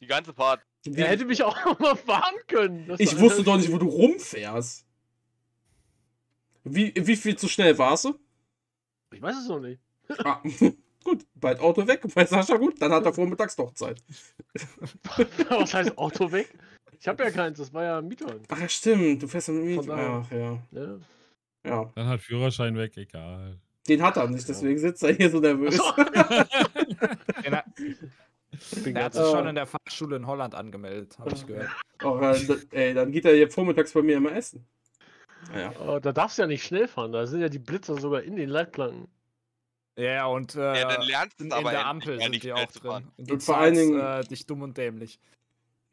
Die 0.00 0.06
ganze 0.06 0.32
Fahrt. 0.32 0.60
Wie, 0.84 1.00
Er 1.00 1.08
hätte 1.08 1.24
mich 1.24 1.42
auch 1.42 1.56
mal 1.80 1.96
fahren 1.96 2.36
können. 2.46 2.86
Das 2.86 3.00
ich 3.00 3.12
war- 3.16 3.22
wusste 3.22 3.42
doch 3.42 3.56
nicht, 3.56 3.72
wo 3.72 3.78
du 3.78 3.88
rumfährst. 3.88 4.86
Wie, 6.64 6.92
wie 6.96 7.16
viel 7.16 7.36
zu 7.36 7.48
schnell 7.48 7.76
warst 7.78 8.04
du? 8.04 8.18
Ich 9.12 9.20
weiß 9.22 9.36
es 9.38 9.48
noch 9.48 9.60
nicht. 9.60 9.80
Ah, 10.24 10.40
gut, 11.04 11.24
bald 11.34 11.60
Auto 11.60 11.86
weg. 11.86 12.02
Bei 12.14 12.24
Sascha 12.26 12.56
gut, 12.56 12.80
dann 12.80 12.92
hat 12.92 13.04
er 13.04 13.12
vormittags 13.12 13.56
doch 13.56 13.72
Zeit. 13.74 14.02
Was 15.48 15.74
heißt 15.74 15.96
Auto 15.98 16.30
weg? 16.32 16.52
Ich 16.98 17.08
habe 17.08 17.24
ja 17.24 17.30
keins, 17.30 17.58
das 17.58 17.72
war 17.72 17.84
ja 17.84 17.98
ein 17.98 18.08
Mietwagen. 18.08 18.42
Ach 18.48 18.60
ja, 18.60 18.68
stimmt, 18.68 19.22
du 19.22 19.28
fährst 19.28 19.48
ja 19.48 19.54
mit 19.54 19.74
Von 19.76 19.86
Miet. 19.86 19.88
daher. 19.88 20.22
Ach 20.24 20.30
ja. 20.32 20.62
Ja. 20.72 20.98
Ja. 21.64 21.92
Dann 21.94 22.06
hat 22.08 22.20
Führerschein 22.20 22.76
weg, 22.76 22.96
egal. 22.96 23.58
Den 23.88 24.02
hat 24.02 24.16
er 24.18 24.28
nicht, 24.28 24.46
deswegen 24.48 24.78
sitzt 24.78 25.02
er 25.02 25.12
hier 25.14 25.30
so 25.30 25.40
nervös. 25.40 25.78
Den 27.44 27.56
hat- 27.56 27.64
Der 28.86 29.12
sich 29.12 29.30
schon 29.30 29.46
in 29.46 29.54
der 29.54 29.66
Fahrschule 29.66 30.16
in 30.16 30.26
Holland 30.26 30.54
angemeldet, 30.54 31.18
habe 31.18 31.32
ich 31.34 31.46
gehört. 31.46 31.70
D- 32.02 32.76
ey, 32.76 32.94
dann 32.94 33.10
geht 33.12 33.24
er 33.24 33.34
hier 33.34 33.50
vormittags 33.50 33.92
bei 33.92 34.02
mir 34.02 34.16
immer 34.16 34.32
essen. 34.32 34.66
Ja. 35.54 35.72
Oh, 35.80 35.98
da 36.00 36.12
darfst 36.12 36.38
du 36.38 36.42
ja 36.42 36.48
nicht 36.48 36.64
schnell 36.64 36.86
fahren, 36.88 37.12
da 37.12 37.26
sind 37.26 37.40
ja 37.40 37.48
die 37.48 37.58
Blitzer 37.58 37.98
sogar 38.00 38.22
in 38.22 38.36
den 38.36 38.48
Leitplanken. 38.48 39.08
Ja, 39.96 40.26
und 40.26 40.54
äh, 40.54 40.80
Ja, 40.80 40.88
dann 40.96 41.06
lernst 41.06 41.40
du 41.40 41.44
in, 41.44 41.50
in 41.50 41.52
aber 41.56 41.70
der 41.70 41.86
Ampel 41.86 42.16
mal 42.16 42.22
sind 42.22 42.30
nicht 42.32 42.44
die 42.44 42.52
auch 42.52 42.66
zu 42.70 42.80
drin. 42.80 43.08
Und, 43.16 43.28
du 43.30 43.34
Und 43.34 43.42
vor 43.42 43.58
allen 43.58 43.74
Dingen- 43.74 44.00
äh, 44.00 44.24
dich 44.24 44.46
dumm 44.46 44.62
und 44.62 44.76
dämlich. 44.78 45.18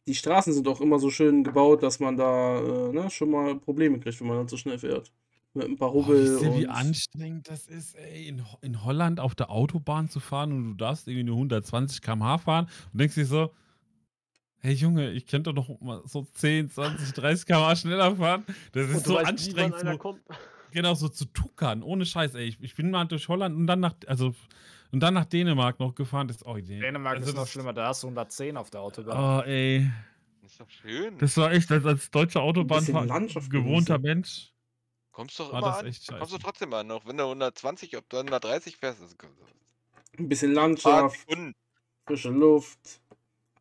Die 0.08 0.16
Straßen 0.16 0.54
sind 0.54 0.68
auch 0.70 0.80
immer 0.80 1.00
so 1.00 1.10
schön 1.10 1.43
gebaut, 1.43 1.84
dass 1.84 2.00
man 2.00 2.16
da 2.16 2.60
äh, 2.60 2.93
ne, 2.93 3.10
schon 3.10 3.30
mal 3.32 3.56
Probleme 3.56 4.00
kriegt, 4.00 4.20
wenn 4.22 4.28
man 4.28 4.38
dann 4.38 4.48
so 4.48 4.56
schnell 4.56 4.80
fährt. 4.80 5.12
Mit 5.54 5.68
ein 5.68 5.76
paar 5.76 5.89
Oh, 5.93 6.06
Hubbel 6.06 6.24
wisst 6.36 6.43
ihr, 6.43 6.56
wie 6.56 6.68
anstrengend 6.68 7.50
das 7.50 7.68
ist, 7.68 7.95
ey, 7.95 8.28
in, 8.28 8.45
in 8.62 8.86
Holland 8.86 9.20
auf 9.20 9.34
der 9.36 9.50
Autobahn 9.50 10.08
zu 10.08 10.20
fahren 10.20 10.52
und 10.54 10.64
du 10.66 10.74
darfst 10.76 11.08
irgendwie 11.08 11.24
nur 11.26 11.36
120 11.36 12.02
km/h 12.02 12.38
fahren 12.38 12.70
und 12.93 13.02
denkst 13.02 13.16
dir 13.16 13.26
so, 13.26 13.52
hey 14.60 14.74
Junge, 14.74 15.12
ich 15.12 15.26
könnte 15.28 15.53
doch 15.53 15.68
noch 15.68 15.80
mal 15.82 16.01
so 16.05 16.26
10, 16.34 16.70
20, 16.70 17.14
30 17.14 17.45
km/h 17.45 17.76
schneller 17.78 18.16
fahren. 18.16 18.45
Das 18.72 18.89
ist 18.89 19.05
so 19.05 19.16
weißt 19.16 19.28
anstrengend. 19.28 19.76
einer 19.76 19.93
So, 19.93 19.97
kommt. 19.97 20.22
genau, 20.72 20.93
so 20.93 21.10
zu 21.10 21.26
tuckern, 21.26 21.84
ohne 21.84 22.05
Scheiß, 22.05 22.36
ey. 22.36 22.45
Ich, 22.45 22.62
ich 22.62 22.76
bin 22.76 22.91
mal 22.91 23.05
durch 23.05 23.28
Holland 23.28 23.55
und 23.55 23.68
dann 23.68 23.80
nach, 23.80 23.95
also, 24.08 24.34
und 24.91 24.99
dann 25.01 25.14
nach 25.14 25.26
Dänemark 25.26 25.80
noch 25.80 25.95
gefahren. 25.95 26.28
Das, 26.28 26.45
oh. 26.45 26.55
Dänemark 26.55 27.18
also 27.18 27.30
ist 27.30 27.36
noch 27.36 27.43
das- 27.43 27.51
schlimmer, 27.51 27.74
da 27.74 27.88
hast 27.88 28.03
du 28.03 28.08
110 28.08 28.58
auf 28.58 28.70
der 28.70 28.82
Autobahn. 28.82 29.41
Oh, 29.41 29.43
ey. 29.47 29.89
Das 30.41 30.51
ist 30.51 30.60
doch 30.62 30.70
schön. 30.70 31.18
Das 31.18 31.36
war 31.38 31.51
echt, 31.51 31.72
als, 31.72 31.86
als 31.86 32.10
deutscher 32.10 32.39
bisschen 32.39 32.41
Autobahnfahrer, 32.41 33.05
Landschaft 33.05 33.49
gewohnter. 33.49 33.99
Mensch. 33.99 34.53
Kommst 35.12 35.39
doch 35.39 35.51
war 35.51 35.60
immer 35.60 35.68
das 35.70 35.80
an. 35.80 35.86
echt 35.88 36.08
Kommst 36.08 36.34
du 36.34 36.38
trotzdem 36.38 36.74
an, 36.74 36.89
auch 36.91 37.05
wenn 37.05 37.18
du 37.18 37.24
120, 37.24 37.97
ob 37.97 38.08
du 38.08 38.18
130 38.18 38.78
fährst. 38.78 39.01
Ein 40.18 40.30
bisschen 40.30 40.53
Landschaft, 40.53 41.18
frische 42.05 42.30
Luft, 42.30 43.01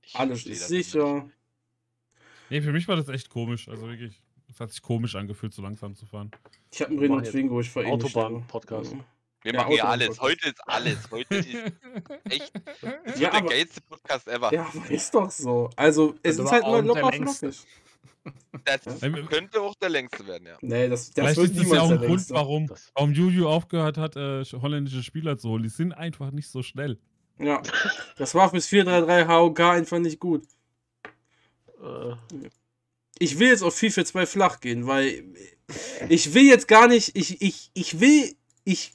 Ich 0.07 0.15
alles 0.17 0.47
ist 0.47 0.69
sicher. 0.69 1.29
Nee, 2.49 2.63
für 2.63 2.73
mich 2.73 2.87
war 2.89 2.97
das 2.97 3.09
echt 3.09 3.29
komisch. 3.29 3.69
Also 3.69 3.89
wirklich, 3.89 4.23
es 4.49 4.61
hat 4.61 4.71
sich 4.71 4.81
komisch 4.81 5.17
angefühlt, 5.17 5.53
so 5.53 5.63
langsam 5.63 5.95
zu 5.97 6.07
fahren. 6.07 6.31
Ich 6.73 6.81
habe 6.81 6.91
einen 6.93 7.01
Renault 7.01 7.27
Twingo, 7.27 7.61
ich 7.61 7.69
fahre. 7.71 7.87
Autobahn-Podcast. 7.89 8.93
Ja. 8.93 9.05
Wir 9.43 9.53
Ja, 9.53 9.61
machen 9.61 9.73
hier 9.73 9.85
Autobahn- 9.85 9.91
alles. 9.91 10.21
Heute 10.21 10.49
ist 10.49 10.61
alles. 10.69 11.11
Heute 11.11 11.35
ist 11.37 11.49
echt 12.31 12.53
das 12.83 13.19
Ja, 13.21 13.31
der 13.31 13.35
aber- 13.35 13.49
geilste 13.49 13.81
Podcast 13.83 14.29
ever. 14.29 14.53
Ja, 14.55 14.71
aber 14.73 14.91
ist 14.91 15.13
doch 15.15 15.31
so. 15.31 15.71
Also, 15.77 16.15
es 16.23 16.37
Das 16.37 16.47
ist 16.47 16.53
halt 16.53 16.65
der 16.65 16.83
locker 16.83 17.13
flockig. 17.13 17.67
Das 18.65 19.01
Ja. 19.01 19.09
könnte 19.11 19.61
auch 19.61 19.75
der 19.77 19.89
längste 19.89 20.27
werden, 20.27 20.47
ja. 20.49 20.57
Nee, 20.61 20.89
das, 20.89 21.11
das 21.11 21.15
Vielleicht 21.15 21.37
wird 21.37 21.51
ist 21.51 21.61
das 21.65 21.73
ja 21.77 21.81
auch 21.83 21.89
der 21.89 22.01
ein 22.01 22.07
Grund, 22.07 22.31
warum, 22.31 22.71
warum 22.95 23.13
Juju 23.13 23.49
aufgehört 23.49 23.99
hat, 23.99 24.17
äh, 24.17 24.45
holländische 24.45 25.03
Spieler 25.05 25.39
zu 25.39 25.49
holen. 25.51 25.63
Die 25.63 25.69
sind 25.69 25.93
einfach 25.93 26.31
nicht 26.33 26.49
so 26.49 26.63
schnell. 26.63 26.99
Ja, 27.39 27.63
das 28.17 28.35
war 28.35 28.51
fürs 28.51 28.67
433 28.67 29.29
HOK 29.29 29.61
einfach 29.61 29.99
nicht 29.99 30.19
gut. 30.21 30.43
Äh, 31.83 32.15
Ich 33.19 33.39
will 33.39 33.49
jetzt 33.49 33.63
auf 33.63 33.75
FIFA 33.77 34.05
2 34.05 34.27
flach 34.27 34.61
gehen, 34.61 34.87
weil 34.87 35.25
ich 36.09 36.35
will 36.35 36.45
jetzt 36.45 36.69
gar 36.69 36.87
nicht, 36.87 37.17
ich, 37.17 37.41
ich, 37.43 37.71
ich 37.75 37.99
will, 38.01 38.35
ich, 38.65 38.93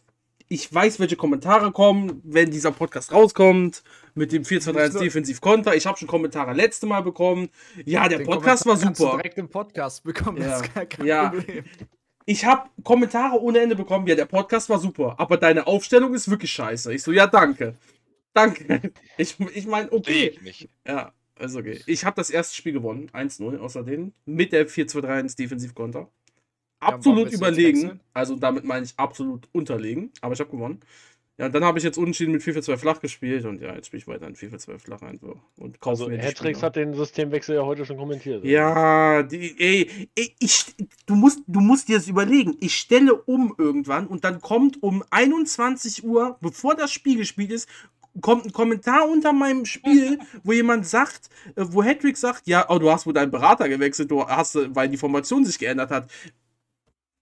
ich 0.48 0.72
weiß, 0.74 1.00
welche 1.00 1.16
Kommentare 1.16 1.72
kommen, 1.72 2.22
wenn 2.24 2.52
dieser 2.52 2.72
Podcast 2.72 3.12
rauskommt, 3.12 3.84
mit 4.14 4.32
dem 4.32 4.44
4-2-3-1 4.44 5.00
Defensiv-Konter. 5.00 5.76
Ich 5.76 5.86
habe 5.88 5.98
schon 5.98 6.08
Kommentare 6.08 6.54
letzte 6.54 6.86
Mal 6.86 7.02
bekommen. 7.02 7.50
Ja, 7.86 8.08
der 8.10 8.20
Den 8.20 8.28
Podcast 8.28 8.66
war 8.66 8.74
Kommentar 8.76 8.94
du 8.94 9.04
super. 9.04 9.18
direkt 9.18 9.38
im 9.38 9.50
Podcast 9.50 10.04
bekommen, 10.04 10.42
Ja. 10.42 10.48
das 10.50 10.62
ist 10.64 10.74
gar 10.74 10.86
kein 10.86 11.06
Ja. 11.06 11.30
Problem. 11.30 11.64
Ich 12.26 12.46
habe 12.46 12.70
Kommentare 12.84 13.39
ohne 13.42 13.60
Ende 13.60 13.76
bekommen. 13.76 14.06
Ja, 14.08 14.14
der 14.16 14.26
Podcast 14.26 14.70
war 14.70 14.78
super, 14.80 15.16
aber 15.18 15.38
deine 15.38 15.66
Aufstellung 15.66 16.14
ist 16.14 16.30
wirklich 16.30 16.52
scheiße. 16.52 16.94
Ich 16.94 17.02
so, 17.02 17.12
ja, 17.12 17.26
danke. 17.26 17.76
Danke. 18.34 18.94
Ich, 19.18 19.40
ich 19.40 19.68
meine, 19.68 19.92
okay. 19.92 20.30
ich 20.30 20.42
nicht. 20.42 20.70
Ja, 20.88 21.14
also 21.38 21.60
okay. 21.60 21.82
Ich 21.86 22.06
habe 22.06 22.16
das 22.16 22.30
erste 22.30 22.56
Spiel 22.56 22.74
gewonnen, 22.74 23.10
1-0 23.12 23.58
außerdem, 23.58 24.14
mit 24.26 24.54
der 24.54 24.68
4-2-3-1 24.68 25.38
Defensivkonter. 25.38 26.10
Absolut 26.80 27.26
jetzt 27.26 27.36
überlegen, 27.36 27.82
wechseln? 27.84 28.00
also 28.14 28.36
damit 28.36 28.64
meine 28.64 28.86
ich 28.86 28.94
absolut 28.98 29.48
unterlegen, 29.52 30.12
aber 30.22 30.34
ich 30.34 30.40
habe 30.40 30.50
gewonnen. 30.50 30.80
Ja, 31.38 31.48
und 31.48 31.56
dann 31.56 31.64
habe 31.64 31.78
ich 31.78 31.84
jetzt 31.84 31.98
unentschieden 31.98 32.34
mit 32.34 32.42
4-4-2 32.42 32.78
flach 32.78 33.00
gespielt 33.00 33.46
und 33.46 33.62
ja, 33.62 33.74
jetzt 33.74 33.88
spiele 33.88 34.00
ich 34.00 34.08
weiter 34.08 34.28
in 34.28 34.36
4-4-2 34.36 34.78
flach 34.78 35.02
einfach 35.02 35.36
und 35.58 35.78
also, 35.82 36.12
Hattricks 36.12 36.62
hat 36.62 36.76
den 36.76 36.94
Systemwechsel 36.94 37.56
ja 37.56 37.64
heute 37.64 37.86
schon 37.86 37.98
kommentiert. 37.98 38.44
Ja, 38.44 39.24
die, 39.24 39.56
ey, 39.60 40.10
ey, 40.16 40.36
ich, 40.40 40.66
du, 41.06 41.16
musst, 41.16 41.40
du 41.48 41.60
musst 41.60 41.88
dir 41.88 41.98
das 41.98 42.08
überlegen. 42.08 42.58
Ich 42.60 42.78
stelle 42.78 43.16
um 43.16 43.56
irgendwann 43.58 44.08
und 44.08 44.24
dann 44.24 44.42
kommt 44.42 44.84
um 44.84 45.04
21 45.10 46.04
Uhr, 46.04 46.38
bevor 46.42 46.76
das 46.76 46.92
Spiel 46.92 47.18
gespielt 47.18 47.52
ist, 47.52 47.68
kommt 48.20 48.45
ein 48.45 48.51
Kommentar 48.51 49.07
unter 49.07 49.32
meinem 49.32 49.66
Spiel, 49.66 50.20
wo 50.43 50.51
jemand 50.51 50.86
sagt, 50.86 51.30
äh, 51.55 51.64
wo 51.70 51.84
Hedrick 51.84 52.18
sagt, 52.18 52.47
ja, 52.47 52.70
oh, 52.70 52.80
du 52.80 52.91
hast 52.91 53.05
wohl 53.05 53.14
deinen 53.14 53.32
Berater 53.32 53.70
gewechselt, 53.70 54.12
du 54.12 54.28
hast, 54.28 54.55
äh, 54.55 54.76
weil 54.76 54.89
die 54.89 54.97
Formation 54.97 55.45
sich 55.45 55.59
geändert 55.59 55.91
hat. 55.91 56.09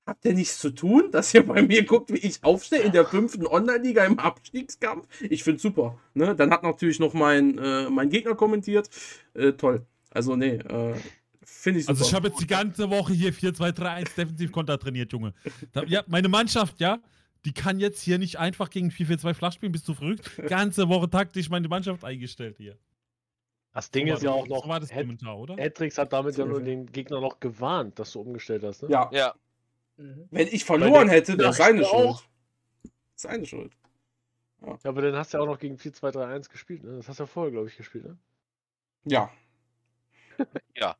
Habt 0.05 0.25
ihr 0.25 0.33
nichts 0.33 0.57
zu 0.57 0.71
tun, 0.71 1.11
dass 1.11 1.31
ihr 1.35 1.45
bei 1.45 1.61
mir 1.61 1.85
guckt, 1.85 2.11
wie 2.11 2.17
ich 2.17 2.43
aufstehe 2.43 2.79
in 2.79 2.91
der 2.91 3.05
fünften 3.05 3.45
Online-Liga 3.45 4.05
im 4.05 4.17
Abstiegskampf? 4.17 5.07
Ich 5.21 5.43
find's 5.43 5.61
super. 5.61 5.99
Ne? 6.15 6.35
Dann 6.35 6.49
hat 6.49 6.63
natürlich 6.63 6.99
noch 6.99 7.13
mein, 7.13 7.59
äh, 7.59 7.91
mein 7.91 8.09
Gegner 8.09 8.33
kommentiert. 8.33 8.89
Äh, 9.35 9.51
toll. 9.51 9.85
Also, 10.09 10.35
nee, 10.35 10.55
äh, 10.55 10.95
finde 11.43 11.81
ich 11.81 11.85
super. 11.85 11.99
Also 11.99 12.05
ich 12.05 12.13
habe 12.15 12.29
jetzt 12.29 12.41
die 12.41 12.47
ganze 12.47 12.89
Woche 12.89 13.13
hier 13.13 13.31
4-2-3-1 13.31 14.15
Defensivkonter 14.15 14.79
trainiert, 14.79 15.11
Junge. 15.11 15.35
Da, 15.73 15.83
ja, 15.83 16.03
meine 16.07 16.27
Mannschaft, 16.27 16.79
ja, 16.79 16.97
die 17.45 17.53
kann 17.53 17.79
jetzt 17.79 18.01
hier 18.01 18.17
nicht 18.17 18.37
einfach 18.37 18.69
gegen 18.69 18.89
4-4-2 18.89 19.33
flach 19.33 19.53
spielen, 19.53 19.71
bist 19.71 19.87
du 19.87 19.93
verrückt? 19.93 20.29
Ganze 20.47 20.89
Woche 20.89 21.09
taktisch 21.09 21.49
meine 21.49 21.67
Mannschaft 21.67 22.03
eingestellt 22.03 22.57
hier. 22.57 22.77
Das 23.73 23.91
Ding 23.91 24.07
So 24.07 24.13
ist 24.15 24.23
ja 24.23 24.31
auch 24.31 24.47
noch, 24.47 24.63
So 24.63 24.69
war 24.69 24.79
das 24.79 24.91
Hat- 24.91 25.01
Kommentar, 25.01 25.37
oder? 25.37 25.55
Hattricks 25.55 25.97
hat 25.97 26.11
damit 26.11 26.37
ja 26.37 26.45
nur 26.45 26.61
den 26.61 26.85
Gegner 26.87 27.21
noch 27.21 27.39
gewarnt, 27.39 27.97
dass 27.99 28.11
du 28.13 28.21
umgestellt 28.21 28.63
hast. 28.63 28.83
Ne? 28.83 28.89
ja, 28.89 29.09
Ja, 29.13 29.35
wenn 30.31 30.47
ich 30.47 30.65
verloren 30.65 31.07
der 31.07 31.17
hätte, 31.17 31.37
wäre 31.37 31.53
seine 31.53 31.83
Schuld. 31.85 31.93
auch. 31.93 32.23
Seine 33.15 33.45
Schuld. 33.45 33.73
Ja, 34.65 34.77
aber 34.83 35.01
dann 35.01 35.15
hast 35.15 35.33
du 35.33 35.37
ja 35.37 35.43
auch 35.43 35.47
noch 35.47 35.59
gegen 35.59 35.75
4-2-3-1 35.75 36.49
gespielt. 36.49 36.83
Ne? 36.83 36.97
Das 36.97 37.07
hast 37.07 37.19
du 37.19 37.23
ja 37.23 37.27
vorher, 37.27 37.51
glaube 37.51 37.67
ich, 37.67 37.77
gespielt. 37.77 38.05
Ne? 38.05 38.17
Ja. 39.05 39.29
Ja. 40.75 40.95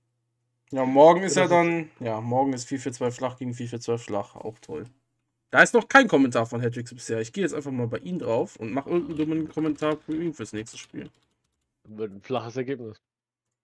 Ja, 0.71 0.85
morgen 0.85 1.23
ist 1.23 1.35
Ja, 1.37 1.43
ja 1.43 1.47
dann, 1.47 1.89
ja, 1.99 2.21
morgen 2.21 2.53
ist 2.53 2.67
4-4-2 2.69 3.11
flach 3.11 3.37
gegen 3.37 3.51
4-4-2 3.53 3.97
flach. 3.97 4.35
Auch 4.35 4.59
toll. 4.59 4.85
Da 5.51 5.63
ist 5.63 5.73
noch 5.73 5.87
kein 5.87 6.07
Kommentar 6.07 6.45
von 6.45 6.61
Hedrix 6.61 6.93
bisher. 6.93 7.19
Ich 7.21 7.33
gehe 7.33 7.43
jetzt 7.43 7.53
einfach 7.53 7.71
mal 7.71 7.87
bei 7.87 7.97
ihm 7.99 8.19
drauf 8.19 8.55
und 8.57 8.71
mache 8.71 8.89
irgendeinen 8.89 9.17
dummen 9.17 9.49
Kommentar 9.49 9.97
für 9.97 10.15
ihn 10.15 10.33
fürs 10.33 10.53
nächste 10.53 10.77
Spiel. 10.77 11.09
Mit 11.87 12.11
ein 12.11 12.21
flaches 12.21 12.55
Ergebnis. 12.55 13.01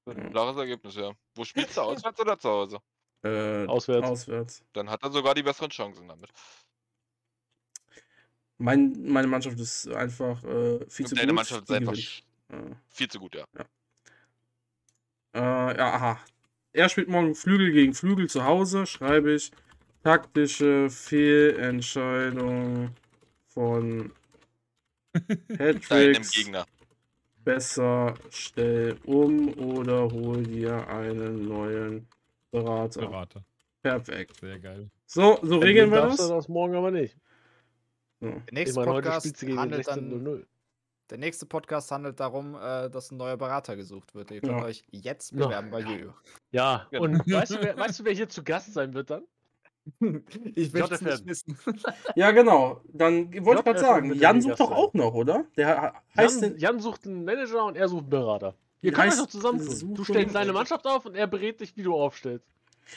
ein 0.08 0.32
klares 0.32 0.58
Ergebnis, 0.58 0.96
ja. 0.96 1.12
Wo 1.36 1.46
spielst 1.46 1.78
du? 1.78 1.82
Auswärts 1.82 2.20
oder 2.20 2.40
zu 2.40 2.50
Hause? 2.50 2.80
Äh, 3.24 3.66
Auswärts. 3.68 4.08
Auswärts. 4.08 4.64
Dann 4.74 4.90
hat 4.90 5.04
er 5.04 5.12
sogar 5.12 5.36
die 5.36 5.44
besseren 5.44 5.70
Chancen 5.70 6.08
damit. 6.08 6.30
Mein, 8.58 9.12
meine 9.12 9.28
Mannschaft 9.28 9.60
ist 9.60 9.88
einfach 9.90 10.44
äh, 10.44 10.80
viel 10.90 11.06
zu 11.06 11.16
Deine 11.16 11.28
gut. 11.28 11.36
Mannschaft 11.36 11.64
ist 11.64 11.72
einfach. 11.72 11.94
Äh, 11.94 12.76
viel 12.88 13.10
zu 13.10 13.20
gut, 13.20 13.36
ja. 13.36 13.46
Äh, 15.34 15.78
ja, 15.78 15.94
aha. 15.94 16.20
Er 16.72 16.90
spielt 16.90 17.10
morgen 17.10 17.36
Flügel 17.36 17.72
gegen 17.72 17.94
Flügel 17.94 18.30
zu 18.30 18.44
Hause, 18.44 18.86
schreibe 18.86 19.34
ich. 19.34 19.52
Taktische 20.06 20.88
Fehlentscheidung 20.92 22.92
von 23.48 24.12
Deinem 25.48 25.80
Patricks. 25.80 26.32
Gegner. 26.32 26.64
Besser 27.44 28.14
stell 28.30 29.00
um 29.06 29.52
oder 29.58 30.04
hol 30.12 30.44
dir 30.44 30.88
einen 30.88 31.48
neuen 31.48 32.08
Berater. 32.52 33.02
Berater. 33.02 33.44
Perfekt. 33.82 34.40
Sehr 34.42 34.60
geil. 34.60 34.92
So, 35.08 35.40
so 35.42 35.58
regeln 35.58 35.90
wir 35.90 36.02
das. 36.02 36.18
das 36.18 36.48
morgen 36.50 36.76
aber 36.76 36.92
nicht. 36.92 37.18
So. 38.20 38.28
Der 38.30 38.44
nächste 38.52 38.80
meine, 38.82 38.92
Podcast 38.92 39.42
handelt 39.42 39.88
dann 39.88 40.12
16.00. 40.12 40.46
Der 41.10 41.18
nächste 41.18 41.48
Podcast 41.48 41.90
handelt 41.90 42.20
darum, 42.20 42.54
äh, 42.54 42.92
dass 42.92 43.10
ein 43.10 43.18
neuer 43.18 43.38
Berater 43.38 43.76
gesucht 43.76 44.14
wird. 44.14 44.30
Ihr 44.30 44.42
könnt 44.42 44.60
Ja. 44.60 44.66
euch 44.66 44.84
jetzt 44.92 45.32
Ja. 45.32 45.48
bewerben 45.48 45.72
bei 45.72 45.80
Jojo. 45.80 46.14
Ja, 46.52 46.86
Ja. 46.92 47.00
und 47.00 47.16
weißt 47.28 47.56
du, 47.56 47.64
wer, 47.64 47.76
weißt 47.76 48.02
du, 48.02 48.06
wer 48.06 48.14
hier 48.14 48.30
zu 48.30 48.44
Gast 48.44 48.72
sein 48.72 48.94
wird 48.94 49.10
dann? 49.10 49.24
Ich 50.56 50.74
will 50.74 50.84
will 50.84 50.92
es 50.92 51.02
nicht 51.02 51.26
wissen. 51.26 51.58
Ja, 52.16 52.32
genau. 52.32 52.82
Dann 52.92 53.32
wollte 53.46 53.60
ich 53.60 53.66
gerade 53.66 53.80
sagen, 53.80 54.14
Jan 54.16 54.42
sucht 54.42 54.60
doch 54.60 54.72
auch 54.72 54.94
noch, 54.94 55.14
oder? 55.14 55.46
Der 55.58 56.02
heißt 56.18 56.42
Jan. 56.42 56.58
Jan 56.58 56.80
sucht 56.80 57.06
einen 57.06 57.24
Manager 57.24 57.66
und 57.66 57.78
er 57.78 57.88
sucht 57.88 58.04
einen 58.04 58.10
Berater. 58.10 58.56
Ihr 58.82 58.92
könnt 58.92 59.14
euch 59.14 59.20
doch 59.20 59.28
zusammen. 59.28 59.60
Du 59.96 60.04
stellst 60.04 60.36
deine 60.36 60.54
Mannschaft 60.54 60.86
auf 60.86 61.06
und 61.06 61.16
er 61.16 61.28
berät 61.28 61.60
dich, 61.60 61.76
wie 61.76 61.84
du 61.84 61.96
aufstellst. 61.96 62.46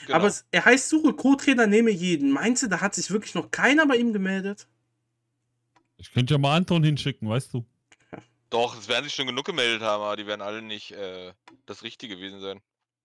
Genau. 0.05 0.17
Aber 0.17 0.27
es, 0.27 0.45
er 0.51 0.65
heißt 0.65 0.89
Suche 0.89 1.13
Co-Trainer, 1.13 1.65
nehme 1.65 1.89
jeden. 1.89 2.31
Meinst 2.31 2.61
du, 2.63 2.67
da 2.67 2.79
hat 2.81 2.93
sich 2.93 3.09
wirklich 3.09 3.33
noch 3.33 3.49
keiner 3.49 3.87
bei 3.87 3.95
ihm 3.95 4.13
gemeldet? 4.13 4.67
Ich 5.97 6.11
könnte 6.11 6.35
ja 6.35 6.37
mal 6.37 6.55
Anton 6.55 6.83
hinschicken, 6.83 7.27
weißt 7.27 7.53
du? 7.53 7.65
Doch, 8.49 8.77
es 8.77 8.87
werden 8.87 9.05
sich 9.05 9.13
schon 9.13 9.27
genug 9.27 9.45
gemeldet 9.45 9.81
haben, 9.81 10.01
aber 10.01 10.15
die 10.15 10.25
werden 10.25 10.41
alle 10.41 10.61
nicht 10.61 10.91
äh, 10.91 11.33
das 11.65 11.83
Richtige 11.83 12.15
gewesen 12.15 12.39
sein. 12.39 12.61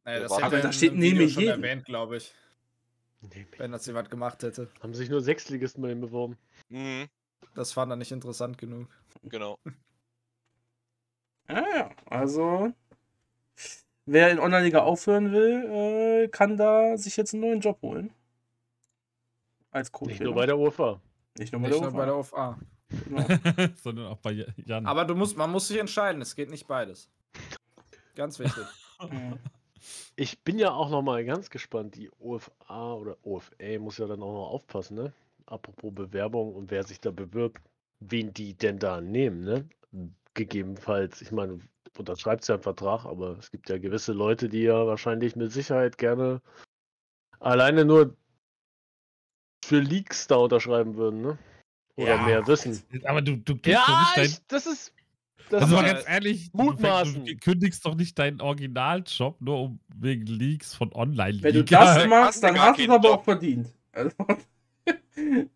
Nee, 0.07 0.20
das 0.20 0.32
Aber 0.32 0.61
da 0.61 0.72
steht, 0.72 0.95
nehme 0.95 1.22
jeden. 1.24 1.49
erwähnt, 1.49 1.85
glaube 1.87 2.18
ich, 2.18 2.35
wenn 3.58 3.72
das 3.72 3.86
jemand 3.86 4.10
gemacht 4.10 4.42
hätte. 4.42 4.68
Haben 4.82 4.94
sich 4.94 5.08
nur 5.10 5.20
Sechsligisten 5.20 5.82
bei 5.82 5.90
ihm 5.92 6.00
beworben. 6.00 6.36
Mhm, 6.68 7.08
Das 7.54 7.72
fand 7.72 7.90
er 7.92 7.96
nicht 7.96 8.12
interessant 8.12 8.58
genug. 8.58 8.88
genau. 9.22 9.58
Ja, 11.48 11.64
ja. 11.76 11.90
Also, 12.06 12.72
wer 14.06 14.30
in 14.30 14.38
Online-Liga 14.38 14.80
aufhören 14.80 15.30
will, 15.32 16.24
äh, 16.24 16.28
kann 16.28 16.56
da 16.56 16.96
sich 16.96 17.16
jetzt 17.16 17.34
einen 17.34 17.42
neuen 17.42 17.60
Job 17.60 17.80
holen. 17.82 18.10
Als 19.70 19.90
Nicht 20.02 20.20
nur 20.20 20.34
bei 20.34 20.46
der 20.46 20.58
UFA. 20.58 21.00
Nicht 21.36 21.52
nur 21.52 21.60
bei 21.60 21.68
Nicht 21.68 21.80
der 21.80 21.90
nur 21.90 21.98
bei 21.98 22.04
der 22.06 22.16
UFA. 22.16 22.50
OFA. 22.50 22.58
Genau. 22.88 23.26
Sondern 23.82 24.06
auch 24.06 24.18
bei 24.18 24.46
Jan. 24.56 24.86
Aber 24.86 25.04
du 25.04 25.14
musst, 25.14 25.36
man 25.36 25.50
muss 25.50 25.68
sich 25.68 25.78
entscheiden, 25.78 26.22
es 26.22 26.34
geht 26.36 26.48
nicht 26.50 26.66
beides. 26.66 27.10
Ganz 28.14 28.38
wichtig. 28.38 28.64
Ich 30.16 30.41
bin 30.41 30.59
ja 30.59 30.72
auch 30.72 30.91
noch 30.91 31.03
mal 31.03 31.24
ganz 31.24 31.51
gespannt. 31.51 31.97
Die 31.97 32.11
OFA 32.20 32.95
oder 32.95 33.16
OFA 33.22 33.78
muss 33.78 33.99
ja 33.99 34.07
dann 34.07 34.22
auch 34.22 34.32
noch 34.32 34.51
aufpassen, 34.51 34.97
ne? 34.97 35.12
Apropos 35.47 35.95
Bewerbung 35.95 36.55
und 36.55 36.70
wer 36.70 36.85
sich 36.85 37.01
da 37.01 37.11
bewirbt, 37.11 37.61
wen 38.01 38.32
die 38.32 38.55
denn 38.55 38.78
da 38.78 39.01
nehmen, 39.01 39.45
ne? 39.45 39.68
Gegebenenfalls, 40.35 41.20
ich 41.20 41.32
meine, 41.32 41.61
unterschreibt 41.99 42.47
ja 42.49 42.55
einen 42.55 42.62
Vertrag, 42.62 43.05
aber 43.05 43.39
es 43.39 43.51
gibt 43.51 43.68
ja 43.68 43.78
gewisse 43.78 44.12
Leute, 44.12 44.49
die 44.49 44.62
ja 44.62 44.87
wahrscheinlich 44.87 45.37
mit 45.37 45.53
Sicherheit 45.53 45.99
gerne 45.99 46.41
alleine 47.41 47.85
nur 47.85 48.16
für 49.64 49.80
Leaks 49.80 50.26
da 50.26 50.37
unterschreiben 50.37 50.97
würden, 50.97 51.20
ne? 51.22 51.39
Oder 51.97 52.16
Ja, 52.16 52.26
mehr 52.26 52.47
wissen. 52.47 52.82
Aber 53.05 53.22
du, 53.22 53.37
du 53.37 53.55
doch 53.55 53.70
Ja, 53.70 54.12
dein. 54.16 54.24
ich, 54.24 54.47
das 54.49 54.66
ist. 54.66 54.93
Das 55.51 55.62
Also 55.62 55.76
mal 55.76 55.84
ganz 55.84 56.05
ehrlich, 56.09 56.51
du, 56.53 56.62
Mutmaßen. 56.62 57.24
du 57.24 57.36
kündigst 57.36 57.84
doch 57.84 57.95
nicht 57.95 58.18
deinen 58.18 58.40
Originaljob 58.40 59.40
nur 59.40 59.61
um 59.61 59.80
wegen 59.97 60.26
Leaks 60.26 60.74
von 60.74 60.92
online 60.95 61.38
Wenn 61.42 61.55
du 61.55 61.64
das 61.64 62.07
machst, 62.09 62.42
dann 62.42 62.59
hast 62.59 62.78
du 62.78 62.82
es 62.84 62.88
aber 62.90 63.09
Job. 63.09 63.18
auch 63.20 63.24
verdient. 63.24 63.68
Also, 63.92 64.16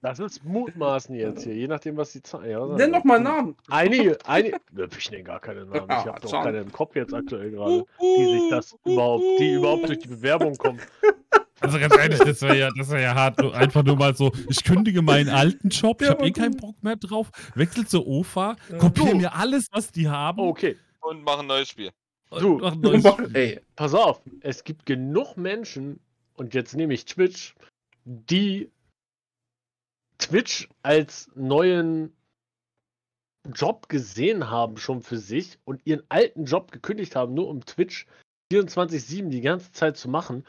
Das 0.00 0.20
ist 0.20 0.44
Mutmaßen 0.44 1.14
jetzt 1.16 1.42
hier, 1.42 1.54
je 1.54 1.66
nachdem, 1.66 1.96
was 1.96 2.12
die 2.12 2.22
Zahlen. 2.22 2.48
Ja, 2.50 2.64
nenn 2.64 2.92
doch 2.92 3.02
mal 3.04 3.16
einen 3.16 3.24
Namen. 3.24 3.56
Einige, 3.68 4.16
einige. 4.24 4.58
Ich 4.96 5.10
nenne 5.10 5.24
gar 5.24 5.40
keine 5.40 5.66
Namen. 5.66 5.86
Ich 5.90 6.06
habe 6.06 6.20
doch 6.20 6.30
keine 6.44 6.58
im 6.58 6.70
Kopf 6.72 6.94
jetzt 6.94 7.12
aktuell 7.12 7.50
gerade, 7.50 7.84
die 8.00 8.24
sich 8.24 8.50
das 8.50 8.76
überhaupt, 8.84 9.24
die 9.40 9.54
überhaupt 9.54 9.88
durch 9.88 9.98
die 9.98 10.08
Bewerbung 10.08 10.56
kommen. 10.56 10.78
Also 11.60 11.78
ganz 11.78 11.96
ehrlich, 11.96 12.18
das 12.18 12.40
wäre 12.42 12.58
ja, 12.58 12.70
das 12.76 12.88
wär 12.90 13.00
ja 13.00 13.14
hart. 13.14 13.40
Einfach 13.54 13.82
nur 13.82 13.96
mal 13.96 14.14
so, 14.14 14.32
ich 14.48 14.62
kündige 14.62 15.02
meinen 15.02 15.28
alten 15.28 15.68
Job, 15.68 16.00
ich 16.02 16.08
habe 16.08 16.26
eh 16.26 16.30
keinen 16.30 16.56
Bock 16.56 16.82
mehr 16.82 16.96
drauf, 16.96 17.30
wechsel 17.54 17.86
zur 17.86 18.06
OFA, 18.06 18.56
kopiere 18.78 19.14
mir 19.14 19.34
alles, 19.34 19.66
was 19.72 19.90
die 19.90 20.08
haben. 20.08 20.40
Okay, 20.40 20.76
Und 21.00 21.22
machen 21.24 21.40
ein 21.40 21.46
neues 21.46 21.68
Spiel. 21.68 21.90
du. 22.30 22.58
mach 22.58 22.72
ein 22.72 22.80
neues 22.80 23.06
Spiel. 23.12 23.30
Ey, 23.34 23.60
pass 23.76 23.94
auf. 23.94 24.20
Es 24.40 24.62
gibt 24.64 24.86
genug 24.86 25.36
Menschen, 25.36 26.00
und 26.34 26.54
jetzt 26.54 26.74
nehme 26.74 26.94
ich 26.94 27.04
Twitch, 27.04 27.54
die 28.04 28.70
Twitch 30.18 30.68
als 30.82 31.30
neuen 31.34 32.12
Job 33.54 33.88
gesehen 33.88 34.50
haben 34.50 34.76
schon 34.76 35.02
für 35.02 35.18
sich 35.18 35.58
und 35.64 35.80
ihren 35.86 36.02
alten 36.08 36.44
Job 36.44 36.70
gekündigt 36.70 37.16
haben, 37.16 37.34
nur 37.34 37.48
um 37.48 37.64
Twitch 37.64 38.06
24-7 38.52 39.28
die 39.28 39.40
ganze 39.40 39.72
Zeit 39.72 39.96
zu 39.96 40.08
machen 40.08 40.44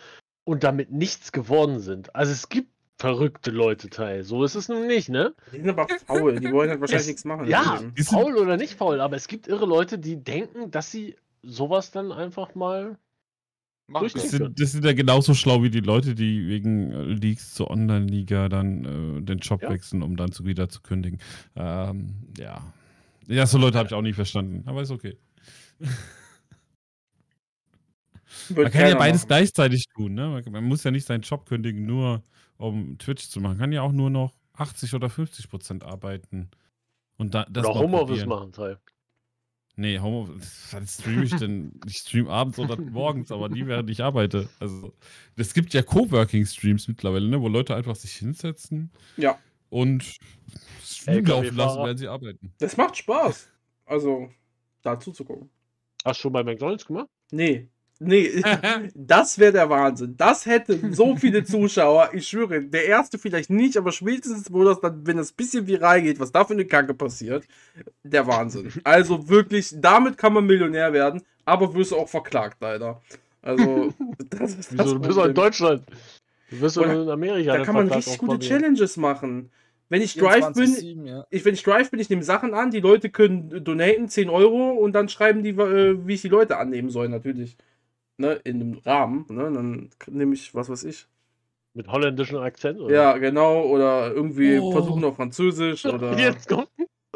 und 0.49 0.63
damit 0.63 0.91
nichts 0.91 1.31
geworden 1.31 1.79
sind. 1.79 2.15
Also 2.15 2.31
es 2.31 2.49
gibt 2.49 2.69
verrückte 2.97 3.51
Leute 3.51 3.89
teil. 3.89 4.23
So 4.23 4.43
ist 4.43 4.55
es 4.55 4.67
nun 4.67 4.87
nicht, 4.87 5.07
ne? 5.09 5.33
die 5.53 5.57
sind 5.57 5.69
aber 5.69 5.87
faul. 6.05 6.39
Die 6.39 6.51
wollen 6.51 6.69
halt 6.69 6.81
wahrscheinlich 6.81 7.01
Es- 7.03 7.07
nichts 7.07 7.25
machen. 7.25 7.47
Ja, 7.47 7.81
faul 8.03 8.35
oder 8.35 8.57
nicht 8.57 8.73
faul, 8.73 8.99
aber 8.99 9.15
es 9.15 9.27
gibt 9.27 9.47
irre 9.47 9.65
Leute, 9.65 9.97
die 9.99 10.21
denken, 10.21 10.71
dass 10.71 10.91
sie 10.91 11.15
sowas 11.43 11.91
dann 11.91 12.11
einfach 12.11 12.55
mal. 12.55 12.97
Machen 13.87 14.09
Das 14.13 14.29
sind, 14.29 14.59
das 14.59 14.71
sind 14.73 14.85
ja 14.85 14.93
genauso 14.93 15.33
schlau 15.33 15.63
wie 15.63 15.69
die 15.71 15.79
Leute, 15.79 16.13
die 16.13 16.47
wegen 16.47 16.91
Leaks 16.91 17.53
zur 17.55 17.71
Online-Liga 17.71 18.47
dann 18.49 19.17
äh, 19.17 19.21
den 19.21 19.39
Job 19.39 19.61
Ja. 19.63 19.69
wechseln, 19.69 20.03
um 20.03 20.15
dann 20.15 20.31
zu 20.31 20.45
wieder 20.45 20.69
zu 20.69 20.81
kündigen. 20.81 21.19
Ähm, 21.55 22.13
ja. 22.37 22.61
Ja, 23.27 23.45
so 23.47 23.57
Leute 23.57 23.77
habe 23.77 23.87
ich 23.87 23.93
auch 23.93 24.01
nie 24.01 24.13
verstanden, 24.13 24.63
aber 24.67 24.81
ist 24.81 24.91
okay. 24.91 25.17
Wird 28.49 28.57
Man 28.65 28.71
kann 28.71 28.89
ja 28.89 28.95
beides 28.97 29.21
machen. 29.21 29.27
gleichzeitig 29.27 29.85
tun, 29.95 30.13
ne? 30.13 30.41
Man- 30.49 30.63
muss 30.63 30.83
ja 30.83 30.91
nicht 30.91 31.05
seinen 31.07 31.21
Job 31.21 31.45
kündigen, 31.47 31.85
nur 31.85 32.23
um 32.57 32.97
Twitch 32.97 33.27
zu 33.29 33.39
machen. 33.39 33.51
Man 33.53 33.59
kann 33.59 33.71
ja 33.71 33.81
auch 33.81 33.91
nur 33.91 34.09
noch 34.09 34.33
80 34.53 34.93
oder 34.93 35.09
50 35.09 35.49
Prozent 35.49 35.83
arbeiten. 35.83 36.49
Und 37.17 37.33
da, 37.33 37.45
das 37.49 37.65
oder 37.65 37.79
Homeoffice 37.79 38.25
machen, 38.25 38.51
teil. 38.51 38.79
Nee, 39.75 39.97
Homeoffice, 39.99 40.67
wann 40.71 40.85
streame 40.87 41.23
ich 41.23 41.35
denn? 41.35 41.71
Ich 41.85 41.97
stream 41.99 42.27
abends 42.27 42.59
oder 42.59 42.75
morgens, 42.79 43.31
aber 43.31 43.47
nie 43.47 43.65
während 43.65 43.89
ich 43.89 44.03
arbeite. 44.03 44.49
Also, 44.59 44.93
es 45.37 45.53
gibt 45.53 45.73
ja 45.73 45.81
Coworking-Streams 45.81 46.89
mittlerweile, 46.89 47.27
ne, 47.29 47.39
wo 47.41 47.47
Leute 47.47 47.75
einfach 47.75 47.95
sich 47.95 48.11
hinsetzen 48.15 48.91
Ja. 49.15 49.37
und 49.69 50.17
Stream 50.83 51.25
laufen 51.25 51.55
lassen, 51.55 51.77
während 51.83 51.99
sie 51.99 52.07
arbeiten. 52.09 52.51
Das 52.59 52.75
macht 52.75 52.97
Spaß. 52.97 53.47
Also, 53.85 54.29
da 54.81 54.99
zuzugucken. 54.99 55.49
Hast 56.03 56.19
du 56.19 56.21
schon 56.23 56.33
bei 56.33 56.43
McDonalds 56.43 56.85
gemacht? 56.85 57.07
Nee. 57.31 57.69
Nee, 58.01 58.41
das 58.95 59.37
wäre 59.39 59.51
der 59.51 59.69
Wahnsinn. 59.69 60.15
Das 60.15 60.45
hätte 60.45 60.93
so 60.93 61.17
viele 61.17 61.43
Zuschauer. 61.43 62.11
Ich 62.13 62.29
schwöre, 62.29 62.61
der 62.61 62.85
erste 62.85 63.19
vielleicht 63.19 63.49
nicht, 63.49 63.75
aber 63.75 63.91
spätestens, 63.91 64.51
wo 64.51 64.63
das 64.63 64.79
dann, 64.79 65.05
wenn 65.05 65.17
das 65.17 65.33
bisschen 65.33 65.67
viral 65.67 66.01
geht, 66.01 66.19
was 66.19 66.31
da 66.31 66.45
für 66.45 66.53
eine 66.53 66.65
Kacke 66.65 66.93
passiert, 66.93 67.43
der 68.03 68.25
Wahnsinn. 68.25 68.71
Also 68.85 69.27
wirklich, 69.27 69.73
damit 69.75 70.17
kann 70.17 70.33
man 70.33 70.45
Millionär 70.45 70.93
werden, 70.93 71.21
aber 71.43 71.73
wirst 71.75 71.91
du 71.91 71.97
auch 71.97 72.07
verklagt, 72.07 72.57
leider. 72.61 73.01
Also, 73.41 73.93
das 74.29 74.55
ist 74.55 74.71
das 74.71 74.85
Wieso? 74.85 74.93
Du 74.93 74.99
bist 75.01 75.17
doch 75.17 75.25
in. 75.25 75.33
Deutschland. 75.33 75.83
Du 76.49 76.59
bist 76.59 76.77
doch 76.77 76.85
nur 76.85 77.03
in 77.03 77.09
Amerika. 77.09 77.57
Da 77.57 77.65
kann 77.65 77.75
man 77.75 77.91
richtig 77.91 78.13
auch 78.13 78.17
gute. 78.19 78.39
Challenges 78.39 78.95
machen. 78.95 79.51
Wenn 79.89 80.03
ich 80.03 80.13
Drive 80.13 80.53
bin, 80.53 80.69
24/7, 80.69 81.05
ja. 81.07 81.25
ich, 81.31 81.43
wenn 81.43 81.53
ich 81.55 81.63
Drive 81.63 81.89
bin, 81.89 81.99
ich 81.99 82.09
nehme 82.09 82.23
Sachen 82.23 82.53
an, 82.53 82.69
die 82.69 82.79
Leute 82.79 83.09
können 83.09 83.63
donaten 83.63 84.07
10 84.07 84.29
Euro 84.29 84.69
und 84.69 84.93
dann 84.93 85.09
schreiben 85.09 85.41
die, 85.41 85.49
äh, 85.49 85.97
wie 86.05 86.13
ich 86.13 86.21
die 86.21 86.27
Leute 86.27 86.57
annehmen 86.57 86.91
soll, 86.91 87.09
natürlich. 87.09 87.57
Ne, 88.19 88.33
in 88.43 88.59
dem 88.59 88.73
Rahmen. 88.85 89.25
Ne, 89.29 89.43
dann 89.51 89.89
nehme 90.07 90.33
ich, 90.33 90.53
was 90.53 90.69
weiß 90.69 90.83
ich. 90.83 91.07
Mit 91.73 91.87
holländischem 91.87 92.39
Akzent? 92.39 92.79
Oder? 92.79 92.93
Ja, 92.93 93.17
genau. 93.17 93.63
Oder 93.63 94.11
irgendwie 94.11 94.59
Oh. 94.59 94.71
versuchen 94.73 95.05
auf 95.05 95.15
Französisch 95.15 95.85
oder. 95.85 96.17
Jetzt 96.19 96.49
kommt 96.49 96.67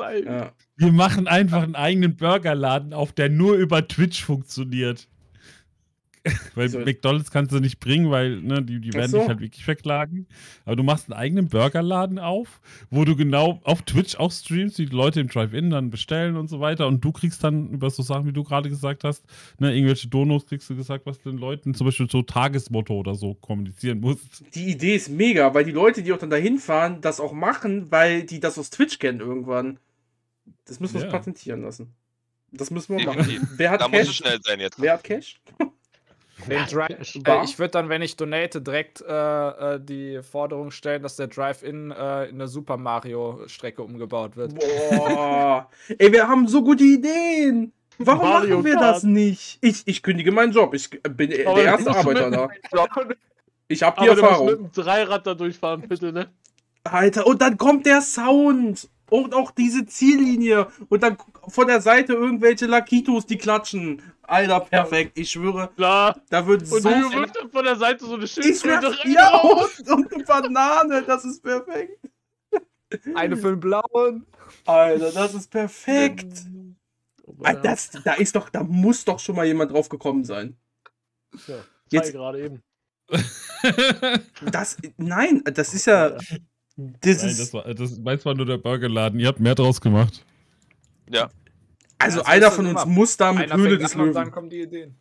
ein. 0.02 0.24
Ja. 0.26 0.52
Wir 0.78 0.92
machen 0.94 1.28
einfach 1.28 1.62
einen 1.62 1.76
eigenen 1.76 2.16
Burgerladen 2.16 2.94
auf, 2.94 3.12
der 3.12 3.30
nur 3.30 3.56
über 3.56 3.86
Twitch 3.86 4.24
funktioniert. 4.24 5.10
weil 6.56 6.70
So. 6.70 6.80
McDonalds 6.80 7.32
kannst 7.32 7.52
du 7.52 7.60
nicht 7.60 7.80
bringen, 7.80 8.10
weil 8.10 8.42
ne, 8.42 8.64
die, 8.64 8.80
die 8.80 8.94
werden 8.94 9.12
so. 9.12 9.20
dich 9.20 9.28
halt 9.28 9.42
wirklich 9.42 9.66
verklagen. 9.66 10.26
Aber 10.66 10.76
du 10.78 10.84
machst 10.84 11.12
einen 11.12 11.20
eigenen 11.20 11.50
Burgerladen 11.50 12.18
auf, 12.20 12.62
wo 12.90 13.04
du 13.04 13.16
genau 13.16 13.60
auf 13.64 13.82
Twitch 13.82 14.16
auch 14.16 14.32
streamst, 14.32 14.78
die 14.78 14.86
Leute 14.86 15.20
im 15.20 15.28
Drive-In 15.28 15.70
dann 15.70 15.90
bestellen 15.90 16.38
und 16.38 16.48
so 16.48 16.60
weiter. 16.62 16.88
Und 16.88 17.04
du 17.04 17.12
kriegst 17.12 17.44
dann 17.44 17.70
über 17.72 17.90
so 17.90 18.04
Sachen, 18.04 18.26
wie 18.26 18.32
du 18.34 18.44
gerade 18.44 18.70
gesagt 18.70 19.04
hast, 19.04 19.26
ne, 19.60 19.76
irgendwelche 19.76 20.08
Donos 20.08 20.46
kriegst 20.46 20.70
du 20.70 20.76
gesagt, 20.76 21.06
was 21.06 21.20
du 21.20 21.30
den 21.30 21.40
Leuten 21.40 21.74
zum 21.74 21.86
Beispiel 21.86 22.10
so 22.10 22.22
Tagesmotto 22.22 22.94
oder 22.94 23.16
so 23.16 23.34
kommunizieren 23.34 24.00
musst. 24.00 24.44
Die 24.56 24.70
Idee 24.72 24.96
ist 24.96 25.10
mega, 25.10 25.54
weil 25.54 25.66
die 25.66 25.72
Leute, 25.72 26.04
die 26.04 26.14
auch 26.14 26.18
dann 26.20 26.30
dahin 26.30 26.58
fahren, 26.58 27.02
das 27.02 27.20
auch 27.20 27.34
machen, 27.34 27.92
weil 27.92 28.24
die 28.24 28.40
das 28.40 28.58
aus 28.58 28.70
Twitch 28.70 29.00
kennen 29.00 29.20
irgendwann. 29.20 29.78
Das 30.66 30.80
müssen 30.80 30.94
wir 30.94 31.02
uns 31.02 31.12
Ja. 31.12 31.18
patentieren 31.18 31.62
lassen. 31.62 31.94
Das 32.52 32.70
müssen 32.72 32.98
wir 32.98 33.06
machen. 33.06 33.18
Definitiv. 33.18 33.50
Wer 33.58 33.72
hat 33.72 33.82
Da 33.82 33.88
muss 33.88 34.00
es 34.00 34.08
Cash? 34.08 34.16
schnell 34.18 34.40
sein 34.44 34.60
jetzt. 34.60 34.80
Wer 34.82 34.94
hat 34.94 35.04
Cash? 35.04 35.42
Den 36.48 36.66
Dri 36.66 37.22
Bar? 37.22 37.42
äh, 37.42 37.46
ich 37.46 37.60
würde 37.60 37.72
dann, 37.72 37.90
wenn 37.90 38.02
ich 38.02 38.16
donate, 38.16 38.62
direkt 38.62 39.02
äh, 39.02 39.76
äh, 39.76 39.80
die 39.82 40.22
Forderung 40.24 40.72
stellen, 40.72 41.04
dass 41.04 41.16
der 41.16 41.28
Drive-In 41.28 41.92
äh, 41.92 42.26
in 42.26 42.36
eine 42.36 42.48
Super 42.48 42.78
Mario-Strecke 42.78 43.82
umgebaut 43.84 44.36
wird. 44.36 44.56
Boah. 44.56 45.70
Ey, 45.98 46.12
wir 46.12 46.28
haben 46.28 46.48
so 46.48 46.64
gute 46.64 46.84
Ideen. 46.84 47.74
Warum 48.00 48.28
Mario 48.28 48.56
machen 48.58 48.66
wir 48.66 48.74
Kart. 48.74 48.96
das 48.96 49.04
nicht? 49.04 49.60
Ich, 49.62 49.84
ich 49.86 50.02
kündige 50.02 50.32
meinen 50.32 50.52
Job. 50.52 50.74
Ich 50.74 50.90
bin 50.90 51.30
der 51.30 51.48
Aber 51.48 51.64
erste 51.64 51.86
du 51.86 51.90
musst 51.92 52.08
Arbeiter 52.08 52.32
da. 52.32 52.50
Ich 53.68 53.84
habe 53.84 54.02
die 54.02 54.10
Aber 54.10 54.16
du 54.16 54.22
musst 54.22 54.32
Erfahrung. 54.32 54.46
mit 54.48 54.60
einem 54.60 54.72
Dreirad 54.72 55.28
da 55.28 55.34
durchfahren, 55.36 55.88
bitte, 55.88 56.12
ne? 56.12 56.30
Alter, 56.84 57.26
und 57.28 57.42
dann 57.42 57.58
kommt 57.58 57.86
der 57.86 58.02
Sound. 58.02 58.90
Und 59.10 59.36
auch 59.36 59.52
diese 59.52 59.86
Ziellinie. 59.86 60.68
Und 60.90 61.04
dann 61.04 61.18
von 61.48 61.68
der 61.68 61.82
Seite 61.82 62.14
irgendwelche 62.14 62.66
Lakitos, 62.66 63.26
die 63.26 63.38
klatschen. 63.38 64.02
Alter, 64.24 64.62
perfekt. 64.62 65.18
Ich 65.18 65.32
schwöre, 65.32 65.70
Klar. 65.76 66.22
da 66.30 66.46
wird 66.48 66.62
Und 66.64 66.68
so 66.68 66.90
du 66.90 67.10
viel. 67.10 67.20
wirft 67.20 67.36
dann 67.36 67.52
von 67.52 67.64
der 67.66 67.76
Seite 67.76 68.06
so 68.06 68.14
eine 68.16 68.24
Ich 68.26 68.32
Schildkröte 68.32 68.96
ja, 69.10 69.38
und, 69.42 69.90
und 69.90 70.14
eine 70.14 70.24
Banane. 70.24 71.04
Das 71.04 71.26
ist 71.26 71.44
perfekt. 71.44 72.00
Eine 73.16 73.36
für 73.38 73.50
den 73.52 73.60
blauen. 73.60 74.26
Alter, 74.66 75.12
das 75.12 75.34
ist 75.34 75.50
perfekt. 75.52 76.46
Oh 77.26 77.34
Ah, 77.44 77.54
Das, 77.54 77.90
da 78.04 78.14
ist 78.14 78.36
doch, 78.36 78.50
da 78.50 78.64
muss 78.64 79.04
doch 79.06 79.20
schon 79.20 79.36
mal 79.36 79.46
jemand 79.46 79.72
drauf 79.72 79.90
gekommen 79.90 80.24
sein. 80.24 80.56
Ja, 81.48 81.56
Jetzt- 81.56 81.64
jetzt 82.08 82.12
gerade 82.14 82.44
eben. 82.44 82.62
Das, 84.52 84.78
nein, 84.98 85.42
das 85.46 85.74
ist 85.74 85.86
ja, 85.88 86.10
das 86.10 86.22
Nein, 86.76 87.30
ist, 87.30 87.40
das 87.40 87.54
war, 87.54 87.74
das 87.74 87.98
meins 88.00 88.26
war 88.26 88.34
nur 88.36 88.46
der 88.46 88.58
Burgerladen. 88.58 89.20
Ihr 89.20 89.28
habt 89.28 89.40
mehr 89.40 89.56
draus 89.56 89.80
gemacht. 89.80 90.26
Also 92.00 92.20
Ja, 92.20 92.26
einer 92.26 92.52
von 92.52 92.68
uns 92.68 92.84
immer. 92.84 92.92
muss 92.92 93.18
da 93.18 93.34
mit 93.34 93.52
Einer 93.52 93.62
Höhle 93.62 93.78
des 93.78 93.96
an 93.96 94.02
und 94.02 94.14
dann 94.14 94.24
Löwen, 94.26 94.32
kommen 94.34 94.50
die 94.50 94.62
Ideen. 94.62 94.96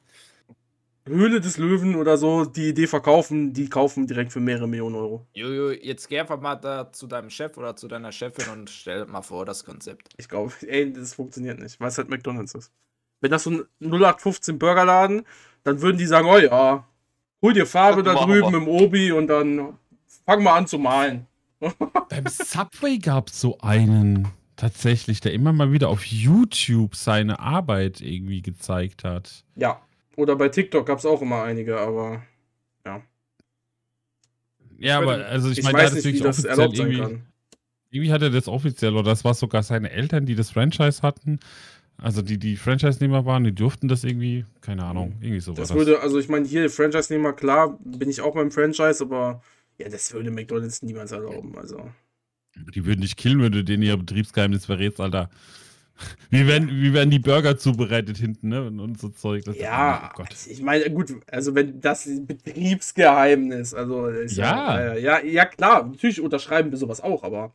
Höhle 1.06 1.40
des 1.40 1.58
Löwen 1.58 1.96
oder 1.96 2.16
so, 2.16 2.44
die 2.44 2.68
Idee 2.68 2.86
verkaufen, 2.86 3.52
die 3.52 3.68
kaufen 3.68 4.06
direkt 4.06 4.32
für 4.32 4.38
mehrere 4.38 4.68
Millionen 4.68 4.94
Euro. 4.94 5.26
Jojo, 5.34 5.70
jetzt 5.72 6.08
geh 6.08 6.20
einfach 6.20 6.40
mal 6.40 6.54
da 6.54 6.92
zu 6.92 7.08
deinem 7.08 7.28
Chef 7.28 7.56
oder 7.58 7.74
zu 7.74 7.88
deiner 7.88 8.12
Chefin 8.12 8.48
und 8.52 8.70
stell 8.70 9.04
mal 9.06 9.22
vor 9.22 9.44
das 9.44 9.64
Konzept. 9.64 10.10
Ich 10.16 10.28
glaube, 10.28 10.52
ey, 10.66 10.92
das 10.92 11.14
funktioniert 11.14 11.58
nicht, 11.58 11.80
weil 11.80 11.88
es 11.88 11.98
halt 11.98 12.08
McDonalds 12.08 12.54
ist. 12.54 12.72
Wenn 13.20 13.32
das 13.32 13.44
so 13.44 13.50
ein 13.50 13.64
0815 13.80 14.58
Burgerladen, 14.58 15.24
dann 15.64 15.80
würden 15.80 15.98
die 15.98 16.06
sagen, 16.06 16.28
oh 16.28 16.38
ja, 16.38 16.86
hol 17.40 17.52
dir 17.52 17.66
Farbe 17.66 18.02
da 18.02 18.14
drüben 18.14 18.54
im 18.54 18.68
Obi 18.68 19.12
und 19.12 19.26
dann 19.26 19.76
fang 20.24 20.42
mal 20.42 20.56
an 20.56 20.66
zu 20.66 20.78
malen. 20.78 21.26
Beim 22.08 22.26
Subway 22.26 22.98
gab 22.98 23.28
es 23.28 23.40
so 23.40 23.58
einen 23.58 24.28
tatsächlich, 24.62 25.20
der 25.20 25.32
immer 25.32 25.52
mal 25.52 25.72
wieder 25.72 25.88
auf 25.88 26.04
YouTube 26.06 26.94
seine 26.94 27.40
Arbeit 27.40 28.00
irgendwie 28.00 28.42
gezeigt 28.42 29.02
hat. 29.04 29.44
Ja. 29.56 29.82
Oder 30.16 30.36
bei 30.36 30.48
TikTok 30.48 30.86
gab 30.86 30.98
es 31.00 31.06
auch 31.06 31.20
immer 31.20 31.42
einige, 31.42 31.80
aber 31.80 32.22
Ja, 34.78 35.00
Ich 35.00 35.02
aber 35.02 35.26
also 35.26 35.50
ich, 35.50 35.58
ich, 35.58 35.64
meine, 35.64 35.78
weiß 35.78 35.86
hat 35.86 35.94
nicht, 35.94 36.04
das 36.04 36.12
wie 36.12 36.12
wirklich 36.14 36.22
das 36.22 36.44
offiziell 36.44 36.50
erlaubt 36.50 36.76
sein 36.76 36.90
irgendwie, 36.92 37.00
kann. 37.00 37.26
irgendwie 37.90 38.12
hat 38.12 38.22
er 38.22 38.30
das 38.30 38.48
offiziell 38.48 38.94
oder 38.94 39.10
das 39.10 39.24
war 39.24 39.34
sogar 39.34 39.62
seine 39.62 39.90
Eltern, 39.90 40.26
die 40.26 40.34
das 40.34 40.50
Franchise 40.50 41.02
hatten. 41.02 41.40
Also 41.96 42.22
die, 42.22 42.38
die 42.38 42.56
Franchise-Nehmer 42.56 43.26
waren, 43.26 43.44
die 43.44 43.54
durften 43.54 43.88
das 43.88 44.04
irgendwie, 44.04 44.44
keine 44.60 44.84
Ahnung, 44.84 45.16
irgendwie 45.20 45.40
so 45.40 45.56
war 45.56 45.56
Das 45.56 45.68
das. 45.68 45.76
würde, 45.76 46.00
also 46.00 46.18
ich 46.18 46.28
meine, 46.28 46.46
hier 46.46 46.70
Franchise-Nehmer, 46.70 47.32
klar, 47.32 47.78
bin 47.84 48.10
ich 48.10 48.20
auch 48.20 48.34
beim 48.34 48.50
Franchise, 48.52 49.02
aber 49.04 49.42
ja, 49.78 49.88
das 49.88 50.12
würde 50.12 50.30
McDonalds 50.30 50.82
niemals 50.82 51.12
erlauben. 51.12 51.56
Also. 51.58 51.90
Die 52.54 52.84
würden 52.84 53.00
dich 53.00 53.16
killen, 53.16 53.40
wenn 53.42 53.52
du 53.52 53.64
denen 53.64 53.82
ihr 53.82 53.96
Betriebsgeheimnis 53.96 54.66
verrätst, 54.66 55.00
Alter. 55.00 55.30
Wie 56.30 56.46
werden, 56.46 56.68
wie 56.68 56.92
werden 56.92 57.10
die 57.10 57.18
Burger 57.18 57.56
zubereitet 57.58 58.16
hinten, 58.16 58.48
ne? 58.48 58.62
Und, 58.66 58.98
so 59.00 59.08
Zeug. 59.10 59.44
Das 59.44 59.54
ist- 59.54 59.62
Ja, 59.62 60.10
oh 60.12 60.16
Gott. 60.16 60.34
ich 60.48 60.60
meine, 60.62 60.90
gut, 60.90 61.12
also 61.30 61.54
wenn 61.54 61.80
das 61.80 62.08
Betriebsgeheimnis, 62.26 63.74
also 63.74 64.06
ist 64.08 64.36
ja, 64.36 64.78
Ja. 64.80 64.94
ja, 64.94 65.18
ja, 65.18 65.24
ja, 65.24 65.44
klar, 65.44 65.86
natürlich 65.86 66.20
unterschreiben 66.20 66.70
wir 66.70 66.78
sowas 66.78 67.00
auch, 67.00 67.22
aber 67.22 67.52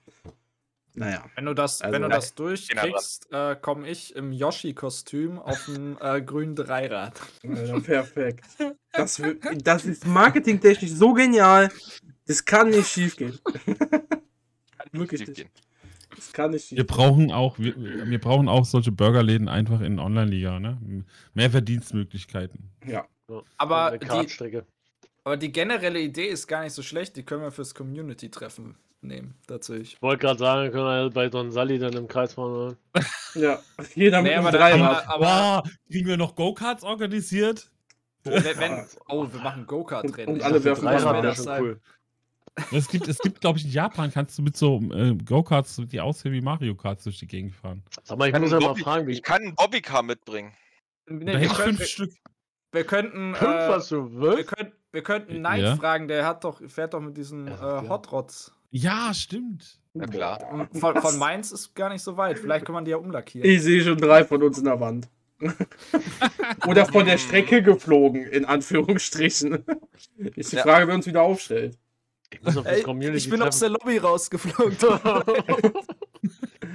naja. 0.93 1.25
Wenn 1.35 1.45
du 1.45 1.53
das, 1.53 1.81
Also- 1.81 1.93
wenn 1.93 2.01
du 2.03 2.07
Ja, 2.09 2.15
das 2.15 2.35
durchkriegst, 2.35 3.27
äh, 3.31 3.55
komme 3.55 3.87
ich 3.89 4.15
im 4.15 4.31
Yoshi-Kostüm 4.31 5.39
auf 5.39 5.65
dem 5.65 5.97
äh, 5.99 6.21
grünen 6.21 6.55
Dreirad. 6.55 7.19
Alter, 7.47 7.79
perfekt. 7.81 8.45
Das, 8.93 9.21
das 9.63 9.85
ist 9.85 10.07
marketingtechnisch 10.07 10.91
so 10.91 11.13
genial, 11.13 11.69
das 12.27 12.45
kann 12.45 12.69
nicht 12.69 12.87
schief 12.89 13.15
gehen. 13.17 13.37
Wirklich 14.99 15.27
nicht. 15.27 15.35
gehen. 15.35 15.49
Das 16.15 16.31
kann 16.31 16.51
nicht 16.51 16.71
Wir 16.71 16.85
brauchen 16.87 17.31
auch, 17.31 17.59
wir, 17.59 17.75
wir 17.77 18.19
brauchen 18.19 18.47
auch 18.47 18.65
solche 18.65 18.91
Burgerläden 18.91 19.49
einfach 19.49 19.81
in 19.81 19.99
Online-Liga, 19.99 20.59
ne? 20.59 20.77
Mehr 21.33 21.51
Verdienstmöglichkeiten. 21.51 22.71
Ja. 22.85 23.05
Aber 23.57 23.97
die-. 23.97 24.61
Aber 25.25 25.35
die 25.35 25.51
generelle 25.51 25.99
Idee 25.99 26.27
ist 26.27 26.47
gar 26.47 26.63
nicht 26.63 26.71
so 26.73 26.81
schlecht, 26.81 27.17
die 27.17 27.23
können 27.23 27.41
wir 27.41 27.51
fürs 27.51 27.75
Community-Treffen 27.75 28.75
nehmen, 29.01 29.35
tatsächlich. 29.45 29.93
Ich 29.95 30.01
wollte 30.01 30.21
gerade 30.21 30.39
sagen, 30.39 30.71
können 30.71 30.85
wir 30.85 30.91
halt 30.91 31.13
bei 31.13 31.27
Don 31.27 31.51
Sally 31.51 31.77
dann 31.77 31.93
im 31.93 32.07
Kreis 32.07 32.33
fahren. 32.33 32.51
oder? 32.51 32.75
Ja, 33.35 33.59
jeder 33.93 34.21
mit 34.21 34.31
Nee, 34.31 34.37
einem 34.37 34.47
aber 34.47 34.57
Dreirad. 34.57 35.05
aber- 35.07 35.25
aber- 35.27 35.63
Wow, 35.65 35.71
kriegen 35.91 36.07
wir 36.07 36.17
noch 36.17 36.33
Go-Karts 36.35 36.83
organisiert? 36.83 37.69
Wenn, 38.23 38.43
wenn, 38.43 38.85
oh, 39.09 39.27
wir 39.31 39.39
machen 39.41 39.67
Go-Kart-Rennen. 39.67 40.29
Und- 40.29 40.35
und 40.35 40.41
alle 40.43 40.63
werfen 40.63 40.85
Wasser 40.85 41.13
wäre 41.13 41.27
rein. 41.27 41.35
schon 41.35 41.61
cool. 41.61 41.81
Es 42.71 42.87
gibt, 42.87 43.07
es 43.07 43.19
gibt 43.19 43.39
glaube 43.41 43.59
ich, 43.59 43.65
in 43.65 43.71
Japan 43.71 44.11
kannst 44.11 44.37
du 44.37 44.41
mit 44.41 44.57
so 44.57 44.81
äh, 44.91 45.13
Go-Karts, 45.15 45.79
die 45.85 46.01
aussehen 46.01 46.31
wie 46.33 46.41
Mario 46.41 46.75
Karts 46.75 47.03
durch 47.03 47.19
die 47.19 47.27
Gegend 47.27 47.53
fahren. 47.55 47.83
Sag 48.03 48.17
mal, 48.17 48.27
ich 48.27 48.33
kann 48.33 48.41
muss 48.41 48.51
ja 48.51 48.59
mal 48.59 48.67
Bobby- 48.69 48.81
fragen, 48.81 49.07
wie 49.07 49.11
Ich 49.13 49.23
kann 49.23 49.41
einen 49.43 49.55
Bobbycar 49.55 50.01
mitbringen. 50.03 50.53
Nee, 51.07 51.25
da 51.25 51.33
wir, 51.33 51.39
hätte 51.39 51.45
ich 51.53 51.57
fünf 51.59 51.85
Stück. 51.85 52.11
wir 52.71 52.83
könnten, 52.83 53.35
fünf 53.35 53.51
äh, 53.51 53.67
hast 53.69 53.91
du, 53.91 54.11
wir, 54.11 54.21
wirklich? 54.21 54.47
könnten, 54.47 54.73
wir 54.91 55.03
könnten 55.03 55.31
Ja. 55.33 55.39
Knight 55.39 55.79
fragen, 55.79 56.07
der 56.07 56.25
hat 56.25 56.43
doch, 56.43 56.61
fährt 56.67 56.93
doch 56.93 56.99
mit 57.01 57.15
diesen 57.15 57.47
Ja, 57.47 57.53
äh, 57.79 57.83
ja. 57.85 57.89
Hot 57.89 58.11
Rods. 58.11 58.53
Ja, 58.71 59.13
stimmt. 59.13 59.79
Na 59.93 60.05
klar. 60.07 60.39
Von, 60.73 60.95
Was? 60.95 61.01
von 61.11 61.17
Mainz 61.19 61.51
ist 61.51 61.73
gar 61.75 61.89
nicht 61.89 62.01
so 62.01 62.17
weit. 62.17 62.37
Vielleicht 62.37 62.65
kann 62.65 62.73
man 62.73 62.83
die 62.85 62.91
ja 62.91 62.97
umlackieren. 62.97 63.49
Ich 63.49 63.61
sehe 63.61 63.81
schon 63.81 63.97
drei 63.97 64.25
von 64.25 64.43
uns 64.43 64.57
in 64.57 64.65
der 64.65 64.79
Wand. 64.79 65.07
Oder 66.67 66.85
von 66.85 67.05
der 67.05 67.17
Strecke 67.17 67.61
geflogen, 67.61 68.23
in 68.25 68.45
Anführungsstrichen. 68.45 69.63
Ist 70.35 70.51
die 70.51 70.55
Ja. 70.57 70.63
Frage, 70.63 70.87
wer 70.87 70.95
uns 70.95 71.05
wieder 71.07 71.21
aufstellt. 71.21 71.77
Ich 72.29 72.41
muss 72.41 72.57
auf 72.57 72.65
Ey, 72.65 72.83
Community 72.83 73.17
ich 73.17 73.29
bin 73.29 73.41
aus 73.41 73.59
der 73.59 73.69
Lobby 73.69 73.97
rausgeflogen. 73.97 74.77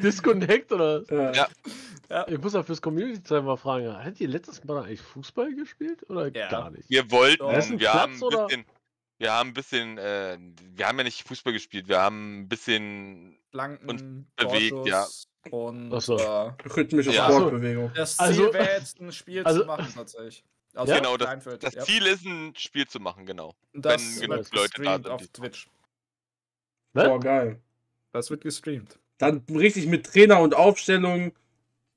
Disconnect 0.02 0.72
oder? 0.72 1.02
Äh, 1.10 1.36
Ja. 1.36 1.48
Ich 2.28 2.38
muss 2.38 2.54
auch 2.54 2.64
fürs 2.66 2.82
Community-Treffen 2.82 3.46
mal 3.46 3.56
fragen, 3.56 3.90
hat 4.04 4.20
ihr 4.20 4.28
letztes 4.28 4.62
Mal 4.64 4.82
eigentlich 4.84 5.00
Fußball 5.00 5.54
gespielt 5.54 6.08
oder 6.10 6.28
Ja. 6.36 6.50
gar 6.50 6.70
nicht? 6.70 6.88
Wir 6.90 7.10
wollten, 7.10 7.42
wir 7.42 7.78
Platz, 7.78 7.94
haben 7.94 8.14
ein 8.16 8.22
oder? 8.22 8.46
bisschen, 8.46 8.64
wir 9.18 9.32
haben 9.32 9.48
ein 9.50 9.54
bisschen, 9.54 9.98
äh, 9.98 10.38
wir 10.74 10.88
haben 10.88 10.98
ja 10.98 11.04
nicht 11.04 11.26
Fußball 11.26 11.52
gespielt, 11.54 11.88
wir 11.88 12.00
haben 12.00 12.40
ein 12.40 12.48
bisschen, 12.48 13.38
Flanken, 13.50 14.26
bewegt, 14.36 14.86
ja. 14.86 15.00
Torschuss 15.04 15.26
Und 15.50 16.00
so. 16.02 16.16
äh, 16.18 16.52
Rhythmische 16.76 17.12
Ja. 17.12 17.26
Sportbewegung. 17.30 17.90
das 17.94 18.16
Ziel 18.16 18.26
Also- 18.26 18.52
wäre 18.54 18.76
jetzt 18.78 19.00
ein 19.00 19.12
Spiel 19.12 19.42
also- 19.44 19.60
zu 19.60 19.66
machen 19.66 19.92
tatsächlich. 19.94 20.44
Also 20.74 20.92
Ja? 20.92 20.98
Genau, 20.98 21.16
das- 21.16 21.58
das 21.60 21.74
ja. 21.74 21.82
Ziel 21.82 22.06
ist 22.06 22.24
ein 22.24 22.54
Spiel 22.56 22.86
zu 22.86 22.98
machen, 23.00 23.26
genau. 23.26 23.54
das 23.72 24.20
wenn 24.20 24.30
genug 24.30 24.54
Leute 24.54 24.82
da 24.82 24.94
sind, 24.94 25.08
auf 25.08 25.28
Twitch. 25.28 25.68
Ne? 26.94 27.04
Boah, 27.08 27.20
geil. 27.20 27.60
Das 28.12 28.30
wird 28.30 28.42
gestreamt. 28.42 28.98
Dann 29.18 29.44
richtig 29.50 29.86
mit 29.86 30.06
Trainer 30.06 30.40
und 30.40 30.54
Aufstellung, 30.54 31.32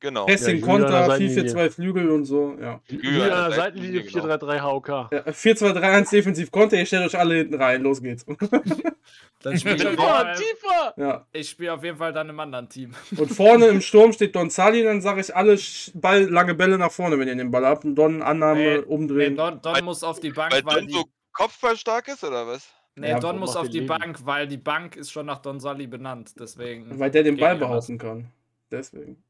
Genau. 0.02 0.26
Pressing, 0.26 0.60
Ja, 0.60 0.66
Konter, 0.66 1.06
Seitenlinie. 1.06 1.44
4-4-2 1.54 1.70
Flügel 1.72 2.10
und 2.12 2.26
so. 2.26 2.56
Ja. 2.62 2.82
Wie 2.88 2.98
an 2.98 3.02
der 3.14 3.52
Seitenlinie, 3.52 3.56
Seitenlinie 3.56 4.02
genau. 4.04 4.12
433 4.12 4.64
HOK. 4.64 4.88
Ja, 4.90 5.08
4-2-3-1 5.32 6.12
defensiv 6.12 6.52
Konter, 6.52 6.78
ihr 6.78 6.86
stellt 6.86 7.06
euch 7.08 7.18
alle 7.18 7.36
hinten 7.36 7.56
rein, 7.56 7.82
los 7.82 8.02
geht's. 8.02 8.26
Dann 9.42 9.58
spiele 9.60 9.76
ich, 9.76 9.82
Tiefer, 9.84 9.96
Fall- 10.02 10.36
tiefer! 10.36 10.94
ja. 10.98 11.26
ich 11.32 11.50
spiele 11.50 11.74
auf 11.74 11.84
jeden 11.84 11.98
Fall 11.98 12.12
dann 12.14 12.30
im 12.30 12.40
anderen 12.40 12.68
Team. 12.68 12.92
Und 13.18 13.32
vorne 13.32 13.68
im 13.68 13.80
Sturm 13.82 14.12
steht 14.12 14.36
Don 14.36 14.50
Sally, 14.50 14.84
dann 14.84 15.02
sage 15.02 15.22
ich 15.22 15.36
alle 15.36 15.58
Ball, 15.94 16.24
lange 16.24 16.56
Bälle 16.56 16.78
nach 16.80 16.92
vorne, 16.92 17.20
wenn 17.20 17.28
ihr 17.28 17.36
den 17.36 17.52
Ball 17.52 17.66
habt. 17.66 17.86
Und 17.86 17.94
Don 17.96 18.22
Annahme 18.24 18.60
Nee, 18.60 18.78
Nee, 18.78 18.84
umdrehen. 18.86 19.36
Don, 19.36 19.62
Don 19.62 19.76
Weil- 19.76 19.82
muss 19.84 20.04
auf 20.04 20.20
die 20.20 20.32
Bank, 20.32 20.52
Weil 20.52 20.66
weil, 20.66 20.76
Don 20.80 20.88
die, 20.88 20.94
so 20.94 21.04
kopfballstark 21.32 22.08
ist, 22.08 22.24
oder 22.24 22.48
was? 22.48 22.68
nee, 22.96 23.10
Ja, 23.10 23.20
Don 23.20 23.38
muss 23.38 23.56
auf 23.56 23.70
die 23.70 23.80
Leben? 23.82 23.88
Bank, 23.88 24.20
weil 24.26 24.48
die 24.48 24.58
Bank 24.58 24.96
ist 24.96 25.12
schon 25.12 25.28
nach 25.28 25.40
Don 25.40 25.60
Sally 25.60 25.86
benannt. 25.88 26.32
Deswegen. 26.40 26.98
weil 27.00 27.12
der 27.12 27.22
den 27.24 27.38
Ball 27.38 27.56
behaupten 27.56 27.98
kann. 28.00 28.28
Deswegen. 28.72 29.24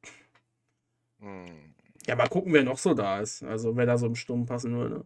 Ja, 2.08 2.16
mal 2.16 2.28
gucken, 2.28 2.54
wer 2.54 2.64
noch 2.64 2.78
so 2.78 2.94
da 2.94 3.20
ist. 3.20 3.44
Also 3.44 3.76
wer 3.76 3.86
da 3.86 3.98
so 3.98 4.06
im 4.06 4.16
Sturm 4.16 4.46
passen 4.46 4.76
würde. 4.78 5.06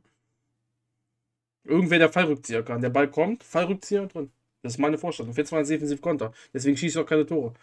Irgendwer, 1.63 1.99
der 1.99 2.09
Fallrückzieher 2.11 2.63
kann. 2.63 2.81
Der 2.81 2.89
Ball 2.89 3.09
kommt, 3.09 3.43
Fallrückzieher 3.43 4.07
drin. 4.07 4.31
Das 4.61 4.73
ist 4.73 4.77
meine 4.79 4.97
Vorstellung. 4.97 5.33
4-2 5.33 5.67
defensiv 5.67 6.01
Konter. 6.01 6.33
Deswegen 6.53 6.75
schieße 6.75 6.99
ich 6.99 7.05
auch 7.05 7.09
keine 7.09 7.25
Tore. 7.25 7.53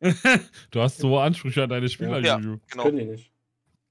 Du 0.72 0.80
hast 0.80 0.98
so 0.98 1.16
Ansprüche 1.18 1.62
an 1.62 1.68
deine 1.68 1.88
Spieler, 1.88 2.18
Ja. 2.20 2.38
Juju. 2.38 2.58
Genau. 2.70 2.82
Können 2.82 2.96
die 2.98 3.04
nicht. 3.04 3.30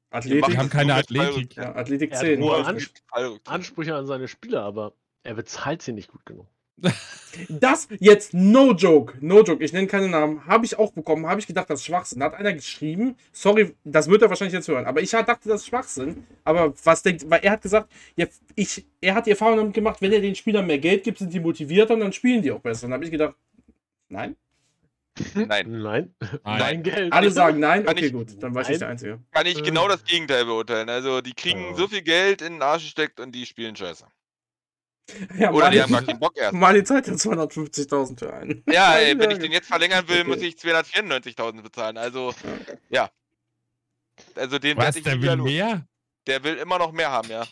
Athletik, 0.09 0.45
Die 0.47 0.57
haben 0.57 0.69
keine 0.69 0.87
nur 0.87 0.95
Athletik. 0.97 1.55
ja, 1.55 1.73
Athletik 1.73 2.11
Er 2.11 2.17
hat 2.17 2.25
10. 2.25 2.41
hohe 2.41 2.49
Fallrückzieher. 2.49 2.67
Ans- 2.67 3.03
Fallrückzieher. 3.07 3.53
Ansprüche 3.53 3.95
an 3.95 4.07
seine 4.07 4.27
Spieler, 4.27 4.63
aber 4.63 4.93
er 5.23 5.35
bezahlt 5.35 5.81
sie 5.81 5.93
nicht 5.93 6.11
gut 6.11 6.25
genug. 6.25 6.47
Das 7.47 7.87
jetzt, 7.99 8.33
no 8.33 8.73
joke, 8.73 9.13
no 9.21 9.41
joke, 9.43 9.63
ich 9.63 9.71
nenne 9.71 9.87
keine 9.87 10.09
Namen, 10.09 10.45
habe 10.47 10.65
ich 10.65 10.77
auch 10.77 10.91
bekommen, 10.91 11.27
habe 11.27 11.39
ich 11.39 11.47
gedacht, 11.47 11.69
das 11.69 11.79
ist 11.79 11.85
Schwachsinn. 11.85 12.19
Da 12.19 12.25
hat 12.25 12.33
einer 12.33 12.51
geschrieben, 12.53 13.15
sorry, 13.31 13.73
das 13.85 14.09
wird 14.09 14.21
er 14.21 14.29
wahrscheinlich 14.29 14.53
jetzt 14.53 14.67
hören, 14.67 14.85
aber 14.85 15.01
ich 15.01 15.11
dachte, 15.11 15.47
das 15.47 15.61
ist 15.61 15.67
Schwachsinn. 15.67 16.25
Aber 16.43 16.73
was 16.83 17.03
denkt, 17.03 17.29
weil 17.29 17.39
er 17.43 17.51
hat 17.53 17.61
gesagt, 17.61 17.89
ja, 18.17 18.25
ich, 18.55 18.85
er 18.99 19.15
hat 19.15 19.27
die 19.27 19.31
Erfahrung 19.31 19.57
damit 19.57 19.73
gemacht, 19.73 20.01
wenn 20.01 20.11
er 20.11 20.19
den 20.21 20.35
Spielern 20.35 20.67
mehr 20.67 20.79
Geld 20.79 21.03
gibt, 21.03 21.19
sind 21.19 21.33
die 21.33 21.39
motivierter 21.39 21.93
und 21.93 22.01
dann 22.01 22.11
spielen 22.13 22.41
die 22.41 22.51
auch 22.51 22.59
besser. 22.59 22.81
Dann 22.87 22.93
habe 22.93 23.05
ich 23.05 23.11
gedacht, 23.11 23.35
nein. 24.09 24.35
Nein, 25.35 25.81
Nein, 25.81 26.15
Nein. 26.43 26.83
Geld. 26.83 27.11
Alle 27.13 27.31
sagen 27.31 27.59
nein, 27.59 27.83
Kann 27.85 27.95
okay, 27.95 28.05
ich- 28.07 28.13
gut, 28.13 28.41
dann 28.41 28.55
war 28.55 28.61
ich 28.61 28.67
Nein. 28.67 28.71
nicht 28.73 28.81
der 28.81 28.87
Einzige. 28.89 29.19
kann 29.31 29.45
ich 29.45 29.59
Äh. 29.59 29.61
genau 29.61 29.87
das 29.87 30.03
Gegenteil 30.05 30.45
beurteilen. 30.45 30.89
Also 30.89 31.21
die 31.21 31.33
kriegen 31.33 31.61
Ja. 31.71 31.75
so 31.75 31.87
viel 31.87 32.01
Geld 32.01 32.41
in 32.41 32.53
den 32.53 32.61
Arsch 32.61 32.83
gesteckt 32.83 33.19
und 33.19 33.33
die 33.33 33.45
spielen 33.45 33.75
scheiße. 33.75 34.05
Ja, 35.37 35.51
Oder 35.51 35.69
die 35.69 35.81
haben 35.81 35.91
gar 35.91 36.01
Mali, 36.01 36.05
keinen 36.07 36.19
Bock 36.19 36.37
erst. 36.37 36.53
Mali 36.53 36.83
zahlt 36.83 37.07
ja 37.07 37.13
250.000 37.13 38.19
für 38.19 38.33
einen. 38.33 38.63
Ja, 38.67 38.95
ey, 38.95 39.17
wenn 39.17 39.31
ich 39.31 39.39
den 39.39 39.51
jetzt 39.51 39.67
verlängern 39.67 40.07
will, 40.07 40.21
okay. 40.21 40.29
muss 40.29 40.41
ich 40.41 40.55
294.000 40.55 41.61
bezahlen. 41.61 41.97
Also, 41.97 42.33
ja. 42.89 43.09
Also 44.35 44.59
den 44.59 44.77
Was, 44.77 44.95
ich 44.95 45.03
der 45.03 45.21
will 45.21 45.33
los. 45.33 45.45
mehr? 45.45 45.85
Der 46.27 46.43
will 46.43 46.55
immer 46.57 46.77
noch 46.77 46.91
mehr 46.91 47.11
haben, 47.11 47.29
ja. 47.29 47.45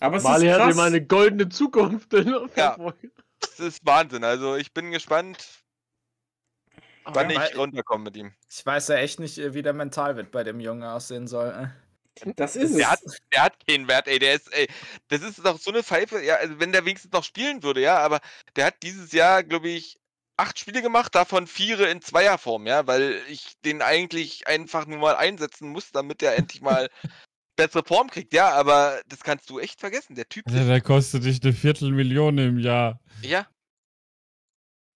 Aber 0.00 0.16
es 0.18 0.22
Mali 0.22 0.48
ist 0.48 0.58
hat 0.58 0.72
ihm 0.72 0.80
eine 0.80 1.04
goldene 1.04 1.48
Zukunft. 1.48 2.12
Ja. 2.56 2.76
Das 3.40 3.60
ist 3.60 3.84
Wahnsinn. 3.84 4.24
Also 4.24 4.56
ich 4.56 4.72
bin 4.72 4.90
gespannt. 4.90 5.38
Wann 7.04 7.28
Ja, 7.30 7.44
ich 7.44 7.56
runterkomme 7.56 8.04
mit 8.04 8.16
ihm. 8.16 8.32
Ich 8.48 8.64
weiß 8.64 8.88
ja 8.88 8.96
echt 8.96 9.20
nicht, 9.20 9.38
äh, 9.38 9.52
wie 9.52 9.62
der 9.62 9.74
Mentalwert 9.74 10.30
bei 10.30 10.42
dem 10.42 10.60
Jungen 10.60 10.84
aussehen 10.84 11.26
soll. 11.26 11.70
Das 12.36 12.56
ist 12.56 12.70
es. 12.70 12.76
Der 12.76 12.90
hat, 12.90 13.00
der 13.32 13.42
hat 13.42 13.66
keinen 13.66 13.88
Wert, 13.88 14.06
ey. 14.08 14.18
Der 14.18 14.34
ist, 14.34 14.52
ey, 14.52 14.68
das 15.08 15.22
ist 15.22 15.44
doch 15.44 15.58
so 15.58 15.70
eine 15.70 15.82
Pfeife, 15.82 16.22
ja, 16.22 16.36
also 16.36 16.58
wenn 16.60 16.72
der 16.72 16.84
wenigstens 16.84 17.12
noch 17.12 17.24
spielen 17.24 17.62
würde, 17.62 17.80
ja, 17.80 17.98
aber 17.98 18.20
der 18.56 18.66
hat 18.66 18.82
dieses 18.82 19.12
Jahr, 19.12 19.42
glaube 19.42 19.68
ich, 19.68 19.98
acht 20.36 20.58
Spiele 20.58 20.82
gemacht, 20.82 21.14
davon 21.14 21.46
vier 21.46 21.88
in 21.90 22.02
Zweierform, 22.02 22.66
ja, 22.66 22.86
weil 22.86 23.20
ich 23.28 23.54
den 23.64 23.82
eigentlich 23.82 24.46
einfach 24.46 24.86
nur 24.86 24.98
mal 24.98 25.16
einsetzen 25.16 25.68
muss, 25.70 25.90
damit 25.92 26.22
er 26.22 26.36
endlich 26.36 26.62
mal 26.62 26.88
bessere 27.56 27.84
Form 27.84 28.10
kriegt, 28.10 28.32
ja, 28.32 28.50
aber 28.50 29.00
das 29.08 29.20
kannst 29.20 29.50
du 29.50 29.58
echt 29.58 29.80
vergessen. 29.80 30.14
Der 30.14 30.28
Typ 30.28 30.44
Ja, 30.50 30.60
ist, 30.60 30.68
der 30.68 30.80
kostet 30.80 31.24
dich 31.24 31.42
eine 31.42 31.52
Viertelmillion 31.52 32.38
im 32.38 32.58
Jahr. 32.58 33.00
ja. 33.22 33.46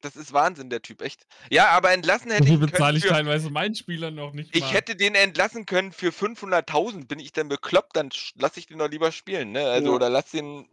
Das 0.01 0.15
ist 0.15 0.33
Wahnsinn, 0.33 0.71
der 0.71 0.81
Typ, 0.81 1.03
echt. 1.03 1.27
Ja, 1.51 1.69
aber 1.71 1.93
entlassen 1.93 2.31
hätte 2.31 2.45
ich 2.45 2.51
können 2.51 2.71
bezahle 2.71 2.99
ich 2.99 3.05
für, 3.05 3.09
teilweise 3.09 3.51
meinen 3.51 3.75
Spielern 3.75 4.15
noch 4.15 4.33
nicht 4.33 4.55
mal. 4.55 4.59
Ich 4.59 4.73
hätte 4.73 4.95
den 4.95 5.15
entlassen 5.17 5.67
können 5.67 5.93
für 5.93 6.13
500.000. 6.13 7.09
Bin 7.09 7.19
ich 7.19 7.33
denn 7.33 7.49
bekloppt? 7.49 7.97
Dann 7.97 8.11
lasse 8.37 8.61
ich 8.61 8.67
den 8.67 8.79
doch 8.79 8.89
lieber 8.89 9.11
spielen, 9.11 9.53
ne? 9.53 9.69
Also, 9.69 9.91
Ja. 9.91 9.97
oder 9.97 10.09
lass 10.09 10.31
den 10.31 10.69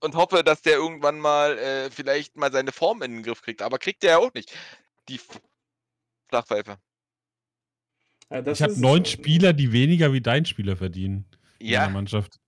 und 0.00 0.14
hoffe, 0.14 0.42
dass 0.42 0.62
der 0.62 0.74
irgendwann 0.74 1.18
mal 1.18 1.58
äh, 1.58 1.90
vielleicht 1.90 2.36
mal 2.36 2.50
seine 2.50 2.72
Form 2.72 3.02
in 3.02 3.12
den 3.12 3.22
Griff 3.22 3.42
kriegt. 3.42 3.60
Aber 3.60 3.78
kriegt 3.78 4.02
der 4.02 4.12
ja 4.12 4.18
auch 4.18 4.32
nicht. 4.32 4.50
Die 5.10 5.20
Flachpfeife. 6.30 6.78
Ja, 8.30 8.40
das 8.40 8.58
ich 8.58 8.62
habe 8.62 8.80
neun 8.80 9.02
ne? 9.02 9.08
Spieler, 9.08 9.52
die 9.52 9.72
weniger 9.72 10.12
wie 10.12 10.20
dein 10.20 10.46
Spieler 10.46 10.76
verdienen. 10.76 11.26
In 11.58 11.80
der 11.80 11.80
Ja, 11.80 11.88
Mannschaft. 11.90 12.38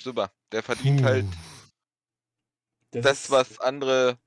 super. 0.00 0.32
Der 0.52 0.62
verdient 0.62 1.02
halt 1.02 1.26
Das 2.92 3.04
das, 3.04 3.30
was 3.30 3.58
andere 3.60 4.18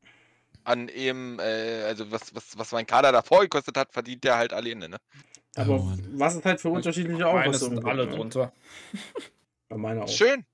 an 0.66 0.90
eben, 0.90 1.40
äh, 1.40 1.84
also 1.86 2.12
was, 2.12 2.34
was, 2.36 2.58
was 2.58 2.72
mein 2.72 2.86
Kader 2.86 3.12
davor 3.12 3.42
gekostet 3.42 3.78
hat, 3.78 3.92
verdient 3.94 4.24
der 4.24 4.38
halt 4.38 4.54
alleine, 4.54 4.90
ne? 4.90 4.98
Aber 5.56 5.76
Oh, 5.76 5.94
was 6.14 6.36
ist 6.36 6.46
halt 6.46 6.60
für 6.60 6.70
unterschiedliche 6.70 7.26
Auffassungen? 7.28 7.78
sind 7.78 7.86
alle 7.86 8.06
ne? 8.06 8.12
drunter. 8.16 8.52
Bei 9.70 9.78
meiner 9.78 10.04
auch. 10.04 10.10
Schön. 10.10 10.46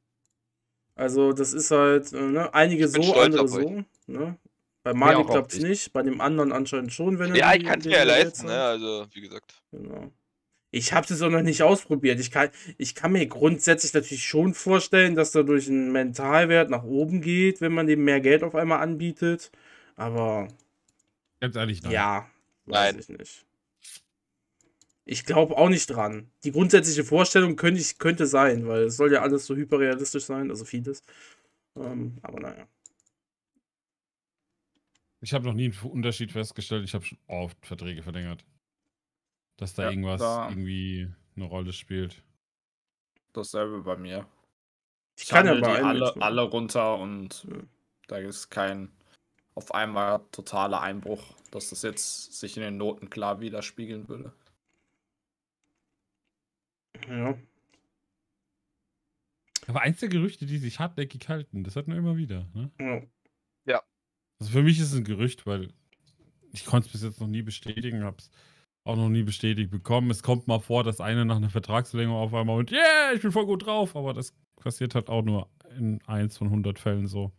Also 0.96 1.34
das 1.34 1.54
ist 1.54 1.72
halt, 1.72 2.14
äh, 2.14 2.22
ne, 2.22 2.54
einige 2.54 2.88
so, 2.88 3.14
andere 3.16 3.48
so. 3.48 3.84
Ne? 4.08 4.38
Bei 4.84 4.94
Mali 4.94 5.24
klappt 5.24 5.54
es 5.54 5.60
ich. 5.60 5.64
nicht, 5.64 5.94
bei 5.94 6.02
dem 6.02 6.22
anderen 6.22 6.52
anscheinend 6.52 6.92
schon, 6.92 7.20
wenn 7.20 7.32
er 7.32 7.38
Ja, 7.38 7.54
ich 7.54 7.66
kann 7.66 7.80
es 7.80 7.86
mir 7.86 7.98
ja 7.98 8.04
leisten, 8.04 8.48
ne? 8.48 8.62
Also, 8.62 9.08
wie 9.14 9.22
gesagt. 9.22 9.62
Genau. 9.72 10.12
Ich 10.72 10.94
habe 10.94 11.14
es 11.14 11.22
auch 11.22 11.30
noch 11.30 11.42
nicht 11.42 11.64
ausprobiert. 11.64 12.20
Ich 12.20 12.32
kann, 12.32 12.50
ich 12.78 12.96
kann 12.96 13.12
mir 13.12 13.28
grundsätzlich 13.28 13.94
natürlich 13.94 14.24
schon 14.26 14.54
vorstellen, 14.54 15.16
dass 15.16 15.32
dadurch 15.32 15.68
ein 15.68 15.92
Mentalwert 15.92 16.70
nach 16.70 16.84
oben 16.84 17.22
geht, 17.22 17.60
wenn 17.60 17.74
man 17.74 17.88
dem 17.88 18.04
mehr 18.06 18.22
Geld 18.22 18.42
auf 18.42 18.56
einmal 18.56 18.80
anbietet. 18.80 19.52
Aber 20.02 20.48
Ganz 21.40 21.56
ehrlich, 21.56 21.84
nein. 21.84 21.92
ja, 21.92 22.28
weiß 22.66 22.94
Nein. 22.94 23.00
ich 23.00 23.10
nicht. 23.10 23.46
Ich 25.06 25.26
glaube 25.26 25.58
auch 25.58 25.70
nicht 25.70 25.88
dran. 25.88 26.32
Die 26.44 26.52
grundsätzliche 26.52 27.04
Vorstellung 27.04 27.56
könnte, 27.56 27.82
ich, 27.82 28.00
könnte 28.00 28.26
sein, 28.26 28.68
weil 28.68 28.84
es 28.84 28.98
soll 28.98 29.12
ja 29.12 29.22
alles 29.22 29.46
so 29.46 29.56
hyperrealistisch 29.56 30.24
sein, 30.26 30.50
also 30.50 30.66
vieles. 30.66 31.04
Ähm, 31.76 32.18
aber 32.24 32.40
naja. 32.40 32.68
Ich 35.22 35.34
habe 35.34 35.46
noch 35.46 35.54
nie 35.54 35.66
einen 35.72 35.92
Unterschied 35.92 36.32
festgestellt. 36.32 36.84
Ich 36.84 36.94
habe 36.96 37.06
schon 37.06 37.20
oft 37.28 37.64
Verträge 37.66 38.02
verlängert. 38.02 38.44
Dass 39.58 39.76
da 39.76 39.84
Ja, 39.84 39.90
irgendwas 39.92 40.20
da- 40.22 40.50
irgendwie 40.50 41.12
eine 41.36 41.46
Rolle 41.46 41.74
spielt. 41.74 42.24
Dasselbe 43.34 43.82
bei 43.82 43.98
mir. 43.98 44.28
Ich 45.16 45.24
Ich 45.24 45.30
kann 45.30 45.46
ja 45.46 45.54
alle, 45.54 46.16
alle 46.22 46.42
runter 46.42 46.98
und 46.98 47.44
Ja. 47.44 47.58
da 48.08 48.18
ist 48.18 48.50
kein 48.50 48.92
auf 49.56 49.74
einmal 49.74 50.22
totaler 50.32 50.82
Einbruch, 50.82 51.24
dass 51.52 51.70
das 51.70 51.82
jetzt 51.82 52.40
sich 52.40 52.58
in 52.58 52.64
den 52.64 52.78
Noten 52.78 53.10
klar 53.10 53.42
widerspiegeln 53.42 54.08
würde. 54.08 54.34
Ja. 57.08 57.38
Aber 59.68 59.82
eins 59.82 60.00
der 60.00 60.10
Gerüchte, 60.10 60.46
die 60.46 60.58
sich 60.58 60.80
hartnäckig 60.80 61.28
halten, 61.30 61.64
das 61.64 61.76
hat 61.76 61.88
man 61.88 61.98
immer 61.98 62.18
wieder. 62.18 62.48
Ne? 62.54 63.08
ja. 63.66 63.82
Also 64.40 64.52
für 64.52 64.64
mich 64.64 64.80
ist 64.80 64.92
es 64.92 64.98
ein 64.98 65.04
Gerücht, 65.04 65.46
weil 65.46 65.72
ich 66.52 66.66
konnte 66.66 66.88
es 66.88 66.92
bis 66.92 67.04
jetzt 67.04 67.22
noch 67.22 67.28
nie 67.28 67.42
bestätigen, 67.42 68.04
habe 68.04 68.18
es 68.18 68.32
auch 68.84 68.96
noch 68.96 69.10
nie 69.10 69.24
bestätigt 69.24 69.70
bekommen. 69.70 70.10
Es 70.10 70.24
kommt 70.24 70.48
mal 70.48 70.60
vor, 70.60 70.84
dass 70.84 71.00
einer 71.00 71.26
nach 71.26 71.38
einer 71.38 71.50
Vertragsverlängerung 71.50 72.20
auf 72.20 72.34
einmal 72.34 72.58
und 72.58 72.72
yeah, 72.72 73.14
ich 73.14 73.22
bin 73.22 73.32
voll 73.32 73.46
gut 73.46 73.66
drauf, 73.66 73.96
aber 73.96 74.14
das 74.14 74.34
passiert 74.56 74.96
halt 74.96 75.10
auch 75.10 75.24
nur 75.24 75.50
in 75.78 76.02
1 76.08 76.38
von 76.38 76.48
100 76.48 76.80
Fällen 76.80 77.08
so. 77.08 77.32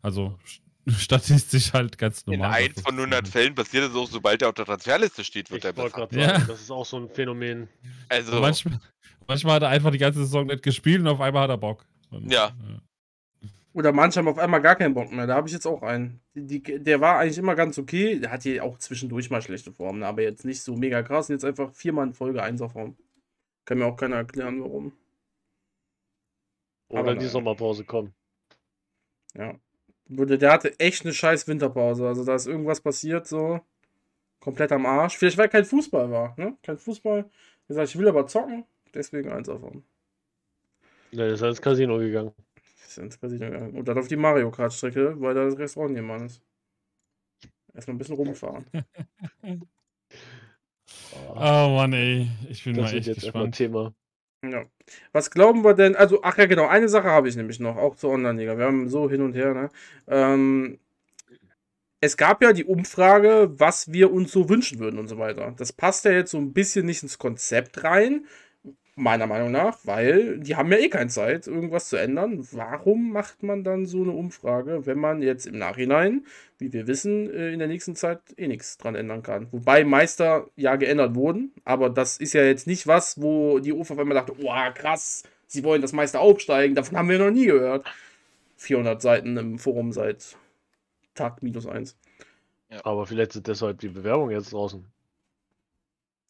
Also 0.00 0.38
statistisch 0.98 1.72
halt 1.72 1.98
ganz 1.98 2.22
In 2.22 2.40
normal. 2.40 2.52
1 2.62 2.80
von 2.82 2.94
100 2.94 3.28
Fällen 3.28 3.54
passiert 3.54 3.90
es 3.90 3.94
auch, 3.96 4.08
sobald 4.08 4.42
er 4.42 4.48
auf 4.48 4.54
der 4.54 4.64
Transferliste 4.64 5.24
steht, 5.24 5.50
wird 5.50 5.64
Ich 5.64 5.64
er 5.64 5.72
gerade 5.90 6.18
Ja. 6.18 6.28
sagen, 6.30 6.44
das 6.48 6.60
ist 6.60 6.70
auch 6.70 6.84
so 6.86 6.98
ein 6.98 7.08
Phänomen. 7.10 7.68
Also, 8.08 8.40
Manchmal, 8.40 8.80
manchmal 9.26 9.54
hat 9.56 9.62
er 9.62 9.68
einfach 9.68 9.90
die 9.90 9.98
ganze 9.98 10.20
Saison 10.20 10.46
nicht 10.46 10.62
gespielt 10.62 11.00
und 11.00 11.08
auf 11.08 11.20
einmal 11.20 11.42
hat 11.44 11.50
er 11.50 11.58
Bock. 11.58 11.84
Und, 12.10 12.32
Ja. 12.32 12.48
äh, 12.48 13.46
Oder 13.74 13.92
manche 13.92 14.18
haben 14.18 14.28
auf 14.28 14.38
einmal 14.38 14.60
gar 14.62 14.76
keinen 14.76 14.94
Bock 14.94 15.12
mehr. 15.12 15.26
Da 15.26 15.34
habe 15.36 15.46
ich 15.48 15.54
jetzt 15.54 15.66
auch 15.66 15.82
einen. 15.82 16.20
Die, 16.34 16.62
die, 16.62 16.82
der 16.82 17.00
war 17.00 17.18
eigentlich 17.18 17.38
immer 17.38 17.54
ganz 17.54 17.78
okay. 17.78 18.18
Der 18.18 18.30
hat 18.32 18.42
hier 18.42 18.64
auch 18.64 18.78
zwischendurch 18.78 19.30
mal 19.30 19.42
schlechte 19.42 19.72
Formen, 19.72 20.02
aber 20.02 20.22
jetzt 20.22 20.44
nicht 20.44 20.62
so 20.62 20.74
mega 20.76 21.02
krass. 21.02 21.28
Und 21.28 21.34
jetzt 21.34 21.44
einfach 21.44 21.72
viermal 21.74 22.06
in 22.08 22.14
Folge 22.14 22.42
Einserform. 22.42 22.96
Kann 23.66 23.78
mir 23.78 23.86
auch 23.86 23.96
keiner 23.96 24.16
erklären, 24.16 24.62
warum. 24.62 24.92
Oder 26.88 27.00
Aber 27.00 27.14
die. 27.14 27.26
Sommerpause 27.26 27.84
kommen. 27.84 28.14
Ja. 29.36 29.54
Der 30.08 30.52
hatte 30.52 30.78
echt 30.80 31.04
eine 31.04 31.12
scheiß 31.12 31.46
Winterpause. 31.48 32.06
Also 32.06 32.24
da 32.24 32.34
ist 32.34 32.46
irgendwas 32.46 32.80
passiert, 32.80 33.26
so. 33.26 33.60
Komplett 34.40 34.72
am 34.72 34.86
Arsch. 34.86 35.16
Vielleicht 35.16 35.36
weil 35.36 35.48
kein 35.48 35.64
Fußball 35.64 36.10
war, 36.10 36.34
ne? 36.38 36.56
Kein 36.62 36.78
Fußball. 36.78 37.28
Er 37.68 37.74
sagt, 37.74 37.88
ich 37.90 37.98
will 37.98 38.08
aber 38.08 38.26
zocken. 38.26 38.64
Deswegen 38.94 39.30
Einserform. 39.30 39.82
Der 41.12 41.28
ist 41.28 41.42
ins 41.42 41.60
Casino 41.60 41.98
gegangen. 41.98 42.32
Ist 42.86 42.98
ins 42.98 43.20
Casino 43.20 43.46
gegangen. 43.50 43.76
Und 43.76 43.86
dann 43.86 43.98
auf 43.98 44.08
die 44.08 44.16
Mario 44.16 44.50
Kart 44.50 44.72
Strecke, 44.72 45.20
weil 45.20 45.34
da 45.34 45.44
das 45.44 45.58
Restaurant 45.58 45.94
nebenan 45.94 46.26
ist. 46.26 46.40
Erstmal 47.74 47.94
ein 47.94 47.98
bisschen 47.98 48.16
rumfahren. 48.16 48.64
Oh 51.34 51.74
Mann, 51.76 51.92
ey. 51.92 52.28
Ich 52.48 52.64
bin 52.64 52.74
das 52.74 52.90
mal 52.90 52.98
echt 52.98 53.06
jetzt 53.06 53.20
gespannt. 53.20 53.54
Thema. 53.54 53.94
Ja. 54.44 54.64
Was 55.12 55.30
glauben 55.30 55.64
wir 55.64 55.74
denn? 55.74 55.96
Also, 55.96 56.22
ach 56.22 56.38
ja, 56.38 56.46
genau, 56.46 56.66
eine 56.66 56.88
Sache 56.88 57.08
habe 57.10 57.28
ich 57.28 57.36
nämlich 57.36 57.58
noch, 57.60 57.76
auch 57.76 57.96
zur 57.96 58.10
Online-Liga. 58.10 58.56
Wir 58.56 58.66
haben 58.66 58.88
so 58.88 59.10
hin 59.10 59.22
und 59.22 59.34
her, 59.34 59.52
ne? 59.54 59.68
Ähm, 60.06 60.78
es 62.00 62.16
gab 62.16 62.42
ja 62.42 62.52
die 62.52 62.64
Umfrage, 62.64 63.50
was 63.58 63.92
wir 63.92 64.12
uns 64.12 64.30
so 64.32 64.48
wünschen 64.48 64.78
würden 64.78 64.98
und 65.00 65.08
so 65.08 65.18
weiter. 65.18 65.54
Das 65.56 65.72
passt 65.72 66.04
ja 66.04 66.12
jetzt 66.12 66.30
so 66.30 66.38
ein 66.38 66.52
bisschen 66.52 66.86
nicht 66.86 67.02
ins 67.02 67.18
Konzept 67.18 67.82
rein, 67.82 68.26
meiner 68.98 69.26
Meinung 69.26 69.50
nach, 69.50 69.78
weil 69.84 70.38
die 70.40 70.56
haben 70.56 70.70
ja 70.72 70.78
eh 70.78 70.88
keine 70.88 71.08
Zeit, 71.08 71.46
irgendwas 71.46 71.88
zu 71.88 71.96
ändern. 71.96 72.46
Warum 72.52 73.12
macht 73.12 73.42
man 73.42 73.64
dann 73.64 73.86
so 73.86 74.02
eine 74.02 74.12
Umfrage, 74.12 74.86
wenn 74.86 74.98
man 74.98 75.22
jetzt 75.22 75.46
im 75.46 75.58
Nachhinein, 75.58 76.26
wie 76.58 76.72
wir 76.72 76.86
wissen, 76.86 77.30
äh, 77.30 77.52
in 77.52 77.58
der 77.58 77.68
nächsten 77.68 77.96
Zeit 77.96 78.20
eh 78.36 78.48
nichts 78.48 78.76
dran 78.78 78.94
ändern 78.94 79.22
kann? 79.22 79.48
Wobei 79.52 79.84
Meister 79.84 80.48
ja 80.56 80.76
geändert 80.76 81.14
wurden, 81.14 81.52
aber 81.64 81.90
das 81.90 82.18
ist 82.18 82.32
ja 82.34 82.42
jetzt 82.42 82.66
nicht 82.66 82.86
was, 82.86 83.20
wo 83.20 83.58
die 83.58 83.72
UFA 83.72 83.94
auf 83.94 84.00
einmal 84.00 84.16
dachte, 84.16 84.34
oh 84.38 84.72
krass, 84.74 85.22
sie 85.46 85.64
wollen 85.64 85.82
das 85.82 85.92
Meister 85.92 86.20
aufsteigen, 86.20 86.74
davon 86.74 86.98
haben 86.98 87.08
wir 87.08 87.18
noch 87.18 87.30
nie 87.30 87.46
gehört. 87.46 87.84
400 88.56 89.00
Seiten 89.00 89.36
im 89.36 89.58
Forum 89.58 89.92
seit 89.92 90.36
Tag 91.14 91.42
minus 91.42 91.66
1. 91.66 91.96
Aber 92.82 93.06
vielleicht 93.06 93.32
sind 93.32 93.46
deshalb 93.46 93.78
die 93.80 93.88
Bewerbungen 93.88 94.32
jetzt 94.32 94.52
draußen. 94.52 94.84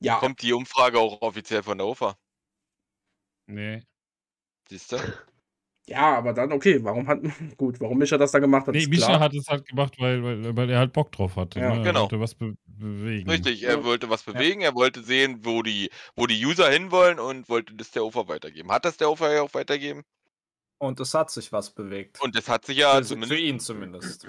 Ja, 0.00 0.16
kommt 0.16 0.42
die 0.42 0.52
Umfrage 0.52 0.98
auch 0.98 1.20
offiziell 1.22 1.62
von 1.62 1.78
der 1.78 1.86
UFA. 1.86 2.16
Nee. 3.48 3.82
Siehst 4.68 4.92
du? 4.92 4.96
ja, 5.88 6.16
aber 6.18 6.34
dann, 6.34 6.52
okay, 6.52 6.82
warum 6.84 7.06
hat, 7.08 7.20
gut, 7.56 7.80
warum 7.80 7.98
Mischa 7.98 8.18
das 8.18 8.30
dann 8.32 8.42
gemacht 8.42 8.66
hat, 8.66 8.74
Nee, 8.74 8.80
ist 8.82 8.90
Mischa 8.90 9.06
klar. 9.06 9.20
hat 9.20 9.34
es 9.34 9.48
halt 9.48 9.66
gemacht, 9.66 9.94
weil, 9.98 10.22
weil, 10.22 10.56
weil 10.56 10.70
er 10.70 10.78
halt 10.80 10.92
Bock 10.92 11.10
drauf 11.12 11.36
hatte. 11.36 11.58
Ja, 11.60 11.70
ne? 11.74 11.78
Er 11.80 11.84
genau. 11.84 12.02
wollte 12.02 12.20
was 12.20 12.34
be 12.34 12.54
bewegen. 12.66 13.28
Richtig, 13.30 13.62
Ja. 13.62 13.70
er 13.70 13.84
wollte 13.84 14.08
was 14.10 14.22
bewegen, 14.22 14.60
er 14.60 14.74
wollte 14.74 15.02
sehen, 15.02 15.40
wo 15.44 15.62
die, 15.62 15.90
wo 16.14 16.26
die 16.26 16.44
User 16.44 16.70
hinwollen 16.70 17.18
und 17.18 17.48
wollte 17.48 17.74
das 17.74 17.90
der 17.90 18.04
UFA 18.04 18.28
weitergeben. 18.28 18.70
Hat 18.70 18.84
das 18.84 18.98
der 18.98 19.10
UFA 19.10 19.32
ja 19.32 19.42
auch 19.42 19.54
weitergeben? 19.54 20.04
Und 20.80 21.00
es 21.00 21.12
hat 21.14 21.28
sich 21.32 21.50
was 21.50 21.70
bewegt. 21.74 22.20
Und 22.20 22.36
das 22.36 22.48
hat 22.48 22.64
sich 22.66 22.76
ja 22.78 22.92
für, 22.92 22.98
für 23.02 23.06
zumindest. 23.08 23.40
ihn 23.40 23.58
zumindest. 23.58 24.26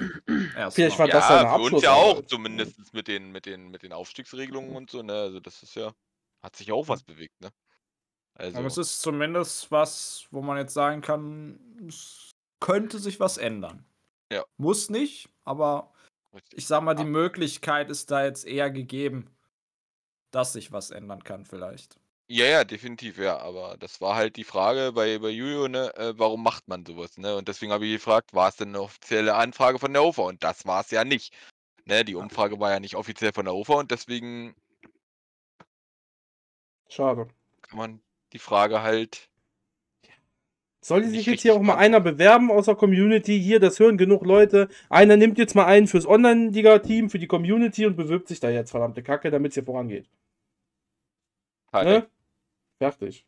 Vielleicht 0.72 0.98
war 0.98 1.08
das 1.08 1.28
seine 1.28 1.44
Ja, 1.44 1.56
für 1.58 1.62
uns 1.62 1.84
ja 1.84 1.94
auch, 1.94 2.26
zumindest 2.26 2.92
mit 2.94 3.08
den, 3.08 3.32
mit 3.32 3.46
den, 3.46 3.70
mit 3.70 3.84
den 3.84 3.94
Aufstiegsregelungen 3.94 4.76
und 4.76 4.90
so, 4.90 5.04
ne? 5.04 5.14
Also 5.14 5.40
das 5.42 5.62
ist 5.62 5.76
ja, 5.76 5.92
hat 6.42 6.56
sich 6.56 6.68
ja 6.68 6.74
auch 6.74 6.88
was 6.88 7.04
bewegt, 7.04 7.40
ne? 7.42 7.50
Also, 8.40 8.58
Aber 8.58 8.68
es 8.68 8.78
ist 8.78 9.02
zumindest 9.02 9.70
was, 9.70 10.28
wo 10.32 10.42
man 10.42 10.58
jetzt 10.58 10.74
sagen 10.74 11.02
kann, 11.02 11.60
es 11.88 12.32
könnte 12.62 12.98
sich 12.98 13.20
was 13.20 13.38
ändern. 13.38 13.86
Ja. 14.32 14.46
Muss 14.58 14.90
nicht, 14.90 15.30
aber 15.44 15.92
ich 16.54 16.68
sag 16.68 16.84
mal, 16.84 16.94
die. 16.94 17.04
Möglichkeit 17.04 17.90
ist 17.90 18.12
da 18.12 18.24
jetzt 18.24 18.46
eher 18.46 18.72
gegeben, 18.72 19.30
dass 20.32 20.54
sich 20.54 20.72
was 20.72 20.92
ändern 20.92 21.24
kann, 21.24 21.46
vielleicht. 21.46 22.00
Ja, 22.32 22.46
ja, 22.46 22.64
definitiv, 22.64 23.18
ja. 23.18 23.40
Aber 23.40 23.76
das 23.78 24.00
war 24.02 24.16
halt 24.16 24.36
die 24.38 24.44
Frage 24.44 24.92
bei, 24.94 25.18
bei 25.18 25.30
Julio, 25.30 25.68
ne, 25.68 25.94
äh, 25.98 26.14
warum 26.18 26.44
macht 26.44 26.68
man 26.68 26.86
sowas, 26.86 27.18
ne? 27.18 27.36
Und 27.36 27.48
deswegen 27.48 27.72
habe 27.72 27.86
ich 27.88 27.94
gefragt, 27.94 28.34
war 28.34 28.50
es 28.50 28.56
denn 28.56 28.70
eine 28.70 28.82
offizielle 28.82 29.36
Anfrage 29.36 29.80
von 29.80 29.92
der 29.92 30.04
UFA? 30.04 30.24
Und 30.24 30.44
das 30.44 30.66
war 30.66 30.82
es 30.82 30.92
ja 30.92 31.04
nicht. 31.04 31.34
ne, 31.86 32.06
die 32.06 32.16
Umfrage 32.16 32.60
war 32.60 32.72
ja 32.72 32.80
nicht 32.80 32.96
offiziell 32.96 33.34
von 33.34 33.46
der 33.46 33.56
UFA 33.56 33.74
und 33.76 33.92
deswegen 33.92 34.56
Schade. 36.88 37.28
kann 37.62 37.78
man 37.78 38.02
die 38.34 38.40
Frage 38.40 38.82
halt. 38.82 39.30
Soll 40.82 41.04
sich 41.04 41.26
jetzt 41.26 41.42
hier 41.42 41.54
auch 41.56 41.62
mal 41.62 41.76
einer 41.76 42.00
bewerben 42.00 42.50
aus 42.52 42.66
der 42.66 42.76
Community? 42.76 43.40
Hier, 43.40 43.60
das 43.60 43.80
hören 43.80 43.98
genug 43.98 44.26
Leute. 44.26 44.70
Einer 44.90 45.18
nimmt 45.18 45.38
jetzt 45.38 45.54
mal 45.54 45.66
einen 45.66 45.88
fürs 45.88 46.06
Online-Liga-Team, 46.08 47.10
für 47.10 47.20
die 47.20 47.28
Community 47.28 47.86
und 47.86 47.98
bewirbt 47.98 48.30
sich 48.30 48.40
da 48.40 48.50
jetzt, 48.50 48.72
verdammte 48.72 49.04
Kacke, 49.04 49.30
damit 49.30 49.52
es 49.52 49.56
hier 49.56 49.66
vorangeht. 49.66 50.10
Halt, 51.74 51.86
Ne? 51.88 52.10
Fertig. 52.82 53.26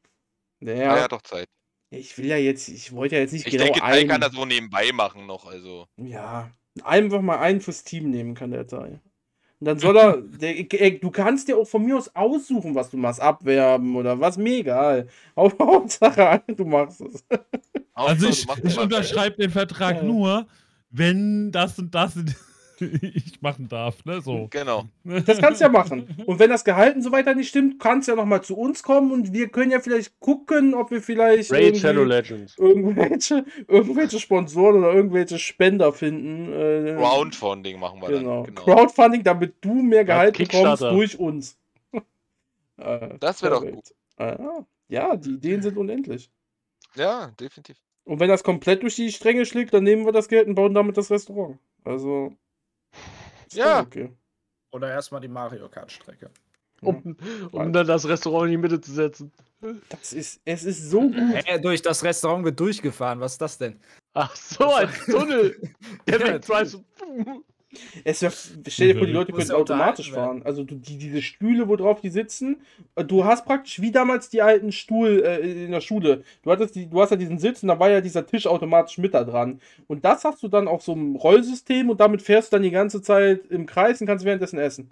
Er 0.62 0.76
Naja, 0.76 1.04
hat 1.04 1.12
doch 1.12 1.22
Zeit. 1.24 1.48
ich 1.90 2.18
will 2.18 2.26
ja 2.28 2.38
jetzt, 2.38 2.70
ich 2.70 2.94
wollte 2.94 3.16
ja 3.16 3.22
jetzt 3.22 3.34
nicht 3.34 3.46
Ich 3.46 3.52
genau 3.52 3.66
denke, 3.66 3.80
Tai 3.82 3.86
einen. 3.86 4.08
kann 4.10 4.22
das 4.22 4.32
so 4.32 4.46
nebenbei 4.46 4.92
machen 4.94 5.26
noch. 5.26 5.46
Also. 5.46 5.88
Ja, 5.98 6.52
einfach 6.84 7.22
mal 7.22 7.40
einen 7.40 7.60
fürs 7.62 7.84
Team 7.84 8.10
nehmen 8.12 8.34
kann 8.34 8.52
der 8.52 8.66
Tai. 8.68 9.02
Und 9.62 9.68
dann 9.68 9.78
soll 9.78 9.96
er, 9.96 10.18
der, 10.18 10.58
ey, 10.82 11.00
du 11.00 11.12
kannst 11.12 11.48
dir 11.48 11.56
auch 11.56 11.68
von 11.68 11.86
mir 11.86 11.96
aus 11.96 12.10
aussuchen, 12.16 12.74
was 12.74 12.90
du 12.90 12.98
machst, 12.98 13.22
abwerben 13.22 13.96
oder 13.96 14.20
was, 14.20 14.36
mir 14.36 14.58
egal. 14.58 15.08
Hau- 15.36 15.52
Hauptsache, 15.60 16.42
du 16.48 16.66
machst 16.66 17.02
es. 17.02 17.24
Also 17.94 18.28
ich, 18.28 18.48
ich 18.64 18.80
unterschreibe 18.80 19.38
den 19.38 19.52
Vertrag 19.52 19.98
Ja. 19.98 20.04
nur, 20.04 20.48
wenn 20.90 21.52
das 21.52 21.78
und 21.78 21.94
das 21.94 22.16
ich 23.02 23.42
machen 23.42 23.68
darf, 23.68 24.04
ne? 24.06 24.22
So. 24.22 24.48
Genau. 24.50 24.86
Das 25.04 25.38
kannst 25.40 25.62
du 25.62 25.66
ja 25.66 25.70
machen. 25.72 26.08
Und 26.26 26.40
wenn 26.40 26.50
das 26.50 26.64
Gehalt 26.66 26.96
und 26.96 27.02
so 27.02 27.12
weiter 27.12 27.36
nicht 27.36 27.50
stimmt, 27.50 27.80
kannst 27.80 28.08
du 28.08 28.14
ja 28.14 28.16
nochmal 28.16 28.44
zu 28.44 28.58
uns 28.58 28.84
kommen 28.84 29.12
und 29.12 29.34
wir 29.34 29.50
können 29.50 29.72
ja 29.72 29.80
vielleicht 29.80 30.20
gucken, 30.20 30.74
ob 30.74 30.92
wir 30.92 31.02
vielleicht 31.02 31.52
Raid 31.52 31.78
Shadow 31.78 32.04
Legends. 32.04 32.58
irgendwelche, 32.58 33.46
irgendwelche 33.68 34.20
Sponsoren 34.20 34.78
oder 34.78 34.94
irgendwelche 34.94 35.40
Spender 35.40 35.94
finden. 35.94 36.52
Äh, 36.52 36.96
Crowdfunding 36.98 37.80
machen 37.80 38.02
wir 38.02 38.10
Genau. 38.10 38.44
dann. 38.44 38.56
Genau. 38.56 38.62
Crowdfunding, 38.76 39.24
damit 39.24 39.56
du 39.62 39.74
mehr 39.74 40.04
Gehalt 40.06 40.38
bekommst 40.38 40.52
Kickstarter. 40.52 40.92
durch 40.92 41.18
uns. 41.20 41.58
Äh, 42.78 43.10
Das 43.20 43.42
wäre 43.44 43.54
doch 43.56 43.62
perfekt. 43.64 43.94
Äh, 44.18 44.38
ja, 44.90 45.16
die 45.16 45.32
Ideen 45.32 45.62
sind 45.62 45.78
unendlich. 45.78 46.30
Ja, 46.96 47.32
definitiv. 47.40 47.78
Und 48.04 48.20
wenn 48.20 48.28
das 48.30 48.44
komplett 48.44 48.82
durch 48.84 48.96
die 48.96 49.12
Stränge 49.12 49.46
schlägt, 49.46 49.74
dann 49.74 49.84
nehmen 49.84 50.06
wir 50.06 50.12
das 50.12 50.28
Geld 50.28 50.48
und 50.48 50.56
bauen 50.56 50.74
damit 50.74 50.98
das 50.98 51.12
Restaurant. 51.12 51.60
Also. 51.84 52.34
Ist 53.48 53.56
Ja. 53.56 53.82
Okay. 53.82 54.12
Oder 54.72 54.90
erstmal 54.90 55.22
die 55.22 55.28
Mario 55.28 55.68
Kart-Strecke. 55.68 56.30
Um, 56.82 57.16
um 57.52 57.74
dann 57.74 57.86
das 57.86 58.08
Restaurant 58.08 58.46
in 58.46 58.52
die 58.52 58.58
Mitte 58.58 58.82
zu 58.82 58.92
setzen. 58.92 59.32
Das 59.90 60.14
ist, 60.14 60.42
es 60.46 60.64
ist 60.64 60.90
so 60.90 61.02
gut. 61.02 61.46
Äh, 61.46 61.60
durch 61.62 61.82
das 61.82 62.04
Restaurant 62.04 62.44
wird 62.44 62.60
durchgefahren. 62.60 63.20
Was 63.20 63.34
ist 63.34 63.42
das 63.42 63.58
denn? 63.60 63.80
Ach 64.14 64.36
so, 64.36 64.74
ein 64.74 64.90
Tunnel. 65.06 65.62
Der 66.08 66.20
Ja, 66.20 66.34
Weg. 66.34 67.44
Es 68.04 68.22
wär, 68.22 68.32
stell 68.68 68.90
dir 68.90 68.98
vor, 68.98 69.08
die 69.08 69.14
Leute 69.14 69.34
ja 69.34 69.56
automatisch 69.56 70.12
fahren. 70.12 70.42
Also 70.44 70.64
du, 70.64 70.76
die, 70.76 70.98
diese 70.98 71.22
Stühle, 71.22 71.68
wo 71.68 71.76
drauf 71.76 72.02
die 72.02 72.10
sitzen, 72.10 72.62
äh, 72.96 73.04
du 73.04 73.26
hast 73.26 73.46
praktisch 73.46 73.82
wie 73.82 73.92
damals 73.92 74.30
die 74.30 74.42
alten 74.42 74.72
Stuhl 74.72 75.24
äh, 75.26 75.66
in 75.66 75.72
der 75.72 75.82
Schule. 75.82 76.24
Du 76.44 76.52
hattest 76.52 76.76
die, 76.76 76.90
du 76.90 77.02
hast 77.02 77.12
ja 77.12 77.18
diesen 77.18 77.40
Sitz 77.40 77.64
und 77.64 77.70
da 77.70 77.80
war 77.80 77.90
ja 77.90 78.02
dieser 78.02 78.26
Tisch 78.26 78.48
automatisch 78.48 78.98
mit 78.98 79.14
da 79.14 79.24
dran. 79.24 79.62
Und 79.88 80.04
das 80.06 80.26
hast 80.26 80.44
du 80.44 80.48
dann 80.48 80.68
auf 80.68 80.82
so 80.82 80.94
einem 80.94 81.16
Rollsystem 81.16 81.90
und 81.90 82.00
damit 82.00 82.22
fährst 82.22 82.52
du 82.52 82.58
dann 82.58 82.64
die 82.64 82.72
ganze 82.72 83.02
Zeit 83.02 83.48
im 83.48 83.66
Kreis 83.66 84.02
und 84.02 84.08
kannst 84.08 84.26
währenddessen 84.26 84.60
essen. 84.60 84.92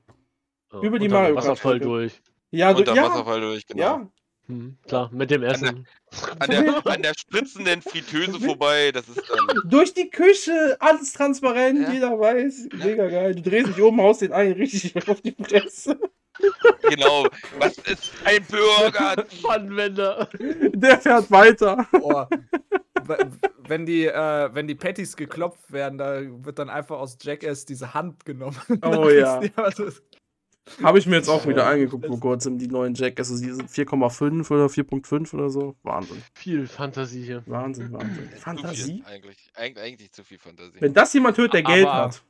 Über 0.81 0.99
die 0.99 1.09
Mario 1.09 1.35
Wasserfall 1.35 1.79
Kart-Strecke. 1.79 1.85
durch. 1.85 2.21
Ja, 2.51 2.69
Und 2.69 2.79
du, 2.79 2.83
der 2.83 2.95
ja, 2.95 3.03
Wasserfall 3.09 3.41
durch, 3.41 3.65
genau. 3.67 3.81
ja. 3.81 4.07
Hm, 4.49 4.77
klar, 4.87 5.11
mit 5.13 5.29
dem 5.29 5.43
Essen. 5.43 5.87
An, 6.39 6.49
der, 6.49 6.85
an 6.87 7.01
der 7.03 7.13
spritzenden 7.15 7.83
Fritteuse 7.83 8.39
vorbei, 8.39 8.91
das 8.91 9.07
ist 9.07 9.21
dann. 9.29 9.61
Durch 9.69 9.93
die 9.93 10.09
Küche, 10.09 10.75
alles 10.79 11.13
transparent, 11.13 11.81
Ja. 11.83 11.91
jeder 11.93 12.19
weiß. 12.19 12.69
Mega 12.73 13.07
geil. 13.07 13.35
Du 13.35 13.43
drehst 13.43 13.67
dich 13.69 13.81
oben, 13.81 14.01
haust 14.01 14.21
den 14.21 14.33
einen 14.33 14.53
richtig 14.53 14.95
auf 15.07 15.21
die 15.21 15.35
Fresse. 15.39 15.99
Genau. 16.89 17.27
Was 17.59 17.77
ist 17.79 18.11
ein 18.25 18.43
Bürger? 18.45 19.23
Pfannenwender. 19.41 20.27
Der 20.39 20.99
fährt 20.99 21.29
weiter. 21.29 21.85
Oh. 22.01 22.25
Wenn 23.67 23.85
die, 23.85 24.05
äh, 24.05 24.49
wenn 24.53 24.67
die 24.67 24.75
Patties 24.75 25.15
geklopft 25.15 25.71
werden, 25.71 25.99
da 25.99 26.21
wird 26.23 26.57
dann 26.57 26.69
einfach 26.69 26.97
aus 26.97 27.17
Jackass 27.21 27.65
diese 27.65 27.93
Hand 27.93 28.25
genommen. 28.25 28.57
Oh 28.83 29.09
ja. 29.09 29.41
also, 29.57 29.89
Habe 30.83 30.99
ich 30.99 31.05
mir 31.05 31.15
jetzt 31.17 31.29
auch 31.29 31.45
wieder 31.47 31.65
angeguckt 31.67 32.05
vor 32.05 32.19
kurzem, 32.19 32.57
die 32.57 32.67
neuen 32.67 32.93
Jack. 32.93 33.19
Also 33.19 33.37
die 33.37 33.51
sind 33.51 33.69
4,5 33.69 34.49
oder 34.51 34.65
4,5 34.67 35.33
oder 35.33 35.49
so. 35.49 35.75
Wahnsinn. 35.83 36.21
Viel 36.33 36.67
Fantasie 36.67 37.23
hier. 37.23 37.43
Wahnsinn, 37.47 37.91
Wahnsinn. 37.91 38.29
Fantasie. 38.31 39.03
eigentlich. 39.05 39.51
Eig 39.55 39.77
eigentlich 39.79 40.11
zu 40.11 40.23
viel 40.23 40.37
Fantasie. 40.37 40.79
Wenn 40.79 40.93
das 40.93 41.13
jemand 41.13 41.37
hört, 41.37 41.53
der 41.53 41.63
Geld 41.63 41.87
Aber- 41.87 42.05
hat, 42.05 42.23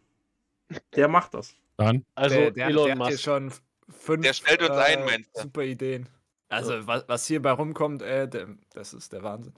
der 0.96 1.08
macht 1.08 1.34
das. 1.34 1.54
Dann. 1.78 2.06
Also 2.16 2.36
der, 2.36 2.52
der, 2.52 2.68
Elon 2.68 2.86
der 2.86 2.92
hat 3.00 3.08
hier 3.08 3.12
Musk. 3.14 3.24
schon 3.24 3.52
fünf 3.90 4.24
Der 4.24 4.34
stellt 4.34 4.62
uns 4.62 4.72
ein, 4.78 5.06
meinst 5.06 5.30
du? 5.36 5.42
super 5.42 5.64
Ideen. 5.64 6.08
Also, 6.50 6.86
was, 6.88 7.04
was 7.08 7.26
hierbei 7.28 7.52
rumkommt, 7.52 8.02
äh, 8.02 8.28
der, 8.28 8.48
das 8.74 8.94
ist 8.94 9.14
der 9.14 9.22
Wahnsinn. 9.24 9.54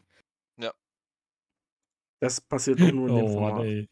Das 2.19 2.39
passiert 2.39 2.79
auch 2.81 2.91
nur 2.91 3.09
in 3.09 3.15
dem 3.15 3.25
Oh, 3.25 3.39
Mann, 3.39 3.49
Format. 3.49 3.65
ey. 3.65 3.89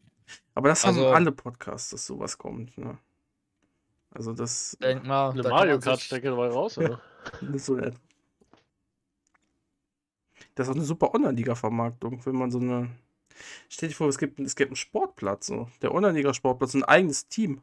Aber 0.54 0.68
das 0.68 0.84
Also- 0.84 1.06
haben 1.06 1.14
alle 1.14 1.32
Podcasts, 1.32 1.90
dass 1.90 2.06
sowas 2.06 2.38
kommt. 2.38 2.76
Ne? 2.78 2.96
Also 4.12 4.32
das 4.32 4.76
Denk 4.80 5.04
mal, 5.04 5.30
Eine 5.30 5.42
Mario 5.42 5.78
Kart 5.78 6.00
Strecke 6.00 6.30
dabei 6.30 6.48
raus, 6.48 6.76
oder? 6.78 7.00
das 7.40 7.50
ist 7.50 7.66
so 7.66 7.74
nett. 7.74 7.94
Das 10.54 10.66
ist 10.66 10.72
auch 10.72 10.76
eine 10.76 10.84
super 10.84 11.14
Online-Liga-Vermarktung, 11.14 12.24
wenn 12.26 12.34
man 12.34 12.50
so 12.50 12.58
eine. 12.58 12.90
Stell 13.68 13.88
dir 13.88 13.94
vor, 13.94 14.08
es 14.08 14.18
gibt, 14.18 14.38
es 14.40 14.56
gibt 14.56 14.70
einen 14.70 14.76
Sportplatz, 14.76 15.46
so. 15.46 15.68
der 15.80 15.94
Online-Liga-Sportplatz, 15.94 16.74
ein 16.74 16.84
eigenes 16.84 17.28
Team. 17.28 17.62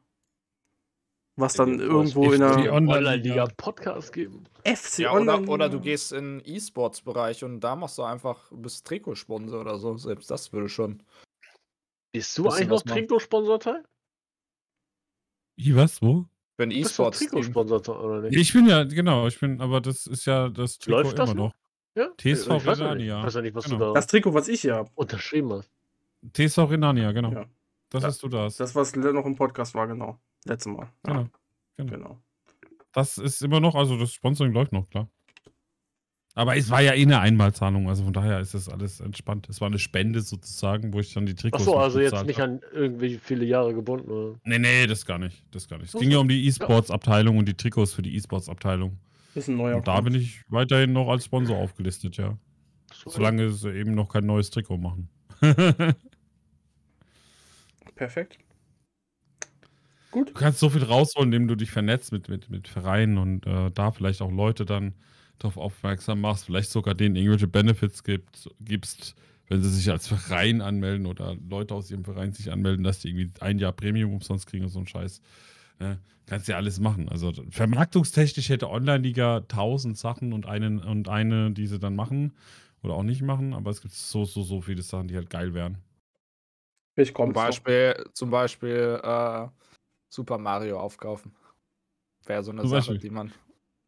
Was 1.35 1.53
dann 1.53 1.79
irgendwo 1.79 2.31
in 2.31 2.39
der 2.39 2.51
Online- 2.51 2.71
Online-Liga 2.71 3.47
Podcast 3.57 4.11
geben. 4.11 4.45
FC 4.63 4.99
Ja, 4.99 5.11
Online. 5.11 5.41
oder, 5.43 5.51
oder 5.51 5.69
du 5.69 5.79
gehst 5.79 6.11
in 6.11 6.39
den 6.39 6.55
E-Sports-Bereich 6.55 7.43
und 7.43 7.59
da 7.59 7.75
machst 7.75 7.99
du 7.99 8.03
einfach, 8.03 8.51
bist 8.51 8.87
Trikotsponsor 8.87 9.61
oder 9.61 9.77
so. 9.77 9.97
Selbst 9.97 10.31
das 10.31 10.51
würde 10.51 10.67
schon. 10.67 11.03
Bist 12.11 12.35
du 12.39 12.47
eigentlich 12.49 12.67
noch 12.69 12.77
was 12.77 12.85
machen. 12.85 12.97
Trikotsponsor-Teil? 12.97 13.83
Wie, 15.57 15.75
was, 15.75 16.01
wo? 16.01 16.25
Für 16.57 16.63
ein 16.63 16.71
E-Sports. 16.71 17.19
Trikotsponsor 17.19 18.03
oder 18.03 18.21
nicht? 18.23 18.35
Ich 18.35 18.51
bin 18.51 18.65
ja, 18.67 18.83
genau, 18.83 19.27
ich 19.27 19.39
bin, 19.39 19.61
aber 19.61 19.79
das 19.79 20.07
ist 20.07 20.25
ja 20.25 20.49
das 20.49 20.79
Trikot 20.79 21.01
Läuft 21.03 21.19
das 21.19 21.29
immer 21.31 21.39
noch? 21.43 21.53
noch. 21.95 22.03
Ja? 22.03 22.09
TSV 22.17 22.47
ich 22.57 22.65
weiß 22.65 22.79
ja 22.79 22.95
nicht. 22.95 23.03
Renania. 23.05 23.23
Weiß 23.23 23.33
ja 23.35 23.41
nicht, 23.43 23.55
was 23.55 23.65
Genau. 23.65 23.77
du 23.77 23.85
da 23.85 23.93
das 23.93 24.07
Trikot, 24.07 24.33
was 24.33 24.47
ich 24.47 24.61
hier 24.61 24.75
habe. 24.75 24.89
unterschrieben 24.95 25.53
hast. 25.53 25.71
TSV 26.33 26.57
Renania, 26.69 27.11
genau. 27.11 27.31
Ja. 27.31 27.45
Das 27.89 28.01
Ja. 28.03 28.09
hast 28.09 28.23
du 28.23 28.27
das. 28.27 28.57
Das, 28.57 28.75
was 28.75 28.95
noch 28.95 29.25
im 29.25 29.35
Podcast 29.35 29.75
war, 29.75 29.87
genau. 29.87 30.19
Letztes 30.45 30.71
Mal. 30.73 30.89
Ja, 31.05 31.13
Genau. 31.13 31.27
genau. 31.77 31.91
genau. 31.95 32.19
Das 32.91 33.17
ist 33.19 33.41
immer 33.43 33.59
noch, 33.59 33.75
also 33.75 33.95
das 33.97 34.11
Sponsoring 34.13 34.51
läuft 34.51 34.73
noch, 34.73 34.89
klar. 34.89 35.07
Aber 36.37 36.55
es 36.55 36.69
war 36.69 36.81
ja 36.81 36.93
eh 36.93 37.01
eine 37.01 37.19
Einmalzahlung, 37.19 37.89
also 37.89 38.03
von 38.03 38.13
daher 38.13 38.39
ist 38.39 38.53
das 38.53 38.69
alles 38.69 38.99
entspannt. 38.99 39.49
Es 39.49 39.59
war 39.59 39.69
eine 39.69 39.79
Spende 39.79 40.21
sozusagen, 40.21 40.93
wo 40.93 40.99
ich 40.99 41.11
dann 41.11 41.25
die 41.25 41.33
Trikots 41.33 41.63
Achso, 41.63 41.79
also 41.79 41.99
jetzt 41.99 42.27
nicht 42.27 42.39
hab. 42.39 42.49
an 42.49 42.61
irgendwie 42.73 43.17
viele 43.17 43.43
Jahre 43.43 43.73
gebunden, 43.73 44.11
oder? 44.11 44.39
Nee, 44.43 44.59
nee, 44.59 44.85
das 44.85 45.03
gar 45.03 45.17
nicht. 45.17 45.43
Das 45.49 45.67
gar 45.67 45.79
nicht. 45.79 45.91
Es 45.95 45.99
ging 45.99 46.11
ja 46.11 46.19
um 46.19 46.27
die 46.27 46.45
E-Sports-Abteilung 46.45 47.39
und 47.39 47.47
die 47.47 47.55
Trikots 47.55 47.95
für 47.95 48.03
die 48.03 48.15
E-Sports-Abteilung. 48.15 48.99
Ist 49.33 49.47
ein 49.47 49.57
neuer. 49.57 49.77
Und 49.77 49.87
da 49.87 49.99
bin 49.99 50.13
ich 50.13 50.43
weiterhin 50.47 50.93
noch 50.93 51.09
als 51.09 51.25
Sponsor 51.25 51.57
aufgelistet, 51.57 52.17
ja. 52.17 52.37
So, 52.93 53.09
Solange 53.09 53.49
sie 53.49 53.71
eben 53.71 53.95
noch 53.95 54.07
kein 54.07 54.27
neues 54.27 54.51
Trikot 54.51 54.77
machen. 54.77 55.09
Perfekt. 57.95 58.37
Du 60.11 60.23
kannst 60.33 60.59
so 60.59 60.69
viel 60.69 60.83
rausholen, 60.83 61.33
indem 61.33 61.47
du 61.47 61.55
dich 61.55 61.71
vernetzt 61.71 62.11
mit, 62.11 62.29
mit, 62.29 62.51
mit 62.51 62.67
Vereinen 62.67 63.17
und 63.17 63.47
äh, 63.47 63.71
da 63.71 63.89
vielleicht 63.91 64.21
auch 64.21 64.31
Leute 64.31 64.63
dann 64.63 64.93
darauf 65.39 65.57
aufmerksam 65.57 66.21
machst, 66.21 66.45
vielleicht 66.45 66.71
sogar 66.71 66.95
denen 66.95 67.15
irgendwelche 67.15 67.47
Benefits 67.47 68.03
gibt, 68.03 68.49
gibst, 68.59 69.15
wenn 69.47 69.61
sie 69.61 69.69
sich 69.69 69.89
als 69.89 70.07
Verein 70.07 70.61
anmelden 70.61 71.05
oder 71.05 71.35
Leute 71.49 71.73
aus 71.73 71.89
ihrem 71.89 72.03
Verein 72.03 72.33
sich 72.33 72.51
anmelden, 72.51 72.83
dass 72.83 72.99
die 72.99 73.09
irgendwie 73.09 73.31
ein 73.39 73.59
Jahr 73.59 73.71
Premium 73.71 74.13
umsonst 74.13 74.47
kriegen 74.47 74.65
und 74.65 74.71
so 74.71 74.79
ein 74.79 74.87
Scheiß. 74.87 75.21
Ne? 75.79 75.99
Kannst 76.25 76.47
ja 76.47 76.57
alles 76.57 76.79
machen. 76.79 77.07
Also 77.07 77.31
vermarktungstechnisch 77.49 78.49
hätte 78.49 78.69
Online-Liga 78.69 79.41
tausend 79.47 79.97
Sachen 79.97 80.33
und, 80.33 80.45
einen, 80.45 80.79
und 80.79 81.07
eine, 81.07 81.51
die 81.51 81.67
sie 81.67 81.79
dann 81.79 81.95
machen 81.95 82.33
oder 82.83 82.95
auch 82.95 83.03
nicht 83.03 83.21
machen, 83.21 83.53
aber 83.53 83.71
es 83.71 83.81
gibt 83.81 83.93
so, 83.93 84.25
so, 84.25 84.43
so 84.43 84.61
viele 84.61 84.81
Sachen, 84.81 85.07
die 85.07 85.15
halt 85.15 85.29
geil 85.29 85.53
wären. 85.53 85.77
Ich 86.95 87.09
Zum 87.09 87.15
komme. 87.15 87.33
Beispiel, 87.33 88.05
zum 88.13 88.29
Beispiel 88.31 88.99
äh, 89.01 89.47
Super 90.09 90.37
Mario 90.37 90.79
aufkaufen. 90.79 91.35
Wäre 92.25 92.43
so 92.43 92.51
eine 92.51 92.61
Zum 92.61 92.69
Sache, 92.71 92.91
Beispiel. 92.91 92.97
die 92.97 93.09
man. 93.09 93.31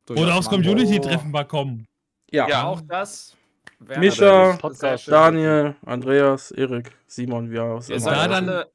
Oder 0.09 0.35
aufs. 0.35 0.49
Community-Treffen 0.49 1.31
mal 1.31 1.45
kommen. 1.45 1.85
Ja. 2.31 2.47
Ja. 2.47 2.63
Auch 2.65 2.81
das. 2.81 3.35
Podcast, 3.79 4.79
sehr 4.79 4.97
schön. 4.97 5.11
Daniel, 5.13 5.75
Andreas, 5.85 6.51
Erik, 6.51 6.91
Simon, 7.07 7.49
wir 7.49 7.63
aus 7.63 7.89
Ihr 7.89 7.99
seid 7.99 8.29
alle, 8.29 8.69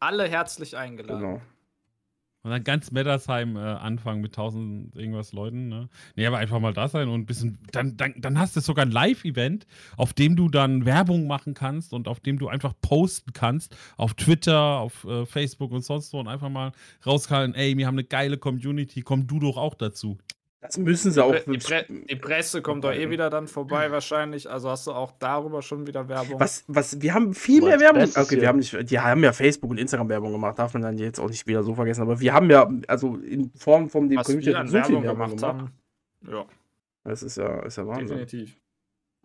alle 0.00 0.28
herzlich 0.28 0.76
eingeladen. 0.76 1.20
Genau. 1.20 1.40
Und 2.42 2.52
dann 2.52 2.64
ganz 2.64 2.90
Meddersheim 2.90 3.56
äh, 3.56 3.60
anfangen 3.60 4.22
mit 4.22 4.32
1000 4.32 4.96
irgendwas 4.96 5.32
Leuten. 5.34 5.68
Ne? 5.68 5.90
Nee, 6.16 6.26
aber 6.26 6.38
einfach 6.38 6.58
mal 6.58 6.72
da 6.72 6.88
sein 6.88 7.08
und 7.08 7.20
ein 7.20 7.26
bisschen. 7.26 7.58
Dann, 7.70 7.98
dann, 7.98 8.14
dann 8.16 8.38
hast 8.38 8.56
du 8.56 8.60
sogar 8.60 8.86
ein 8.86 8.90
Live-Event, 8.90 9.66
auf 9.98 10.14
dem 10.14 10.36
du 10.36 10.48
dann 10.48 10.86
Werbung 10.86 11.26
machen 11.26 11.52
kannst 11.52 11.92
und 11.92 12.08
auf 12.08 12.18
dem 12.20 12.38
du 12.38 12.48
einfach 12.48 12.72
posten 12.80 13.34
kannst. 13.34 13.76
Auf 13.98 14.14
Twitter, 14.14 14.58
auf 14.78 15.04
äh, 15.04 15.26
Facebook 15.26 15.70
und 15.70 15.82
sonst 15.82 16.14
wo 16.14 16.20
und 16.20 16.28
einfach 16.28 16.48
mal 16.48 16.72
rauskallen: 17.04 17.54
ey, 17.54 17.76
wir 17.76 17.86
haben 17.86 17.96
eine 17.96 18.04
geile 18.04 18.38
Community, 18.38 19.02
komm 19.02 19.26
du 19.26 19.38
doch 19.38 19.58
auch 19.58 19.74
dazu. 19.74 20.16
Das 20.60 20.76
müssen 20.76 21.10
sie 21.10 21.24
auch. 21.24 21.34
Die, 21.34 21.56
Pre 21.56 21.86
die 21.88 22.16
Presse 22.16 22.60
kommt 22.60 22.84
doch 22.84 22.92
eh 22.92 23.08
wieder 23.08 23.30
dann 23.30 23.48
vorbei 23.48 23.90
wahrscheinlich. 23.90 24.50
Also 24.50 24.68
hast 24.68 24.86
du 24.86 24.92
auch 24.92 25.12
darüber 25.18 25.62
schon 25.62 25.86
wieder 25.86 26.06
Werbung. 26.08 26.38
Was, 26.38 26.64
was, 26.66 27.00
wir 27.00 27.14
haben 27.14 27.32
viel 27.32 27.62
mehr 27.62 27.80
Werbung. 27.80 28.02
Presse, 28.02 28.20
Okay, 28.20 28.40
wir 28.40 28.48
haben 28.48 28.58
nicht, 28.58 28.90
die 28.90 29.00
haben 29.00 29.24
ja 29.24 29.32
Facebook 29.32 29.70
und 29.70 29.78
Instagram 29.78 30.10
Werbung 30.10 30.32
gemacht, 30.32 30.58
darf 30.58 30.74
man 30.74 30.82
dann 30.82 30.98
jetzt 30.98 31.18
auch 31.18 31.30
nicht 31.30 31.46
wieder 31.46 31.62
so 31.62 31.74
vergessen. 31.74 32.02
Aber 32.02 32.20
wir 32.20 32.34
haben 32.34 32.50
ja, 32.50 32.70
also 32.88 33.16
in 33.16 33.50
Form 33.54 33.88
von 33.88 34.08
dem 34.08 34.18
was 34.18 34.28
wir 34.28 34.58
an 34.58 34.70
Werbung 34.70 35.02
gemacht 35.02 35.42
haben. 35.42 35.72
Ja, 36.30 36.44
Das 37.04 37.22
ist 37.22 37.38
ja, 37.38 37.60
ist 37.60 37.78
ja 37.78 37.86
Wahnsinn. 37.86 38.08
definitiv. 38.08 38.56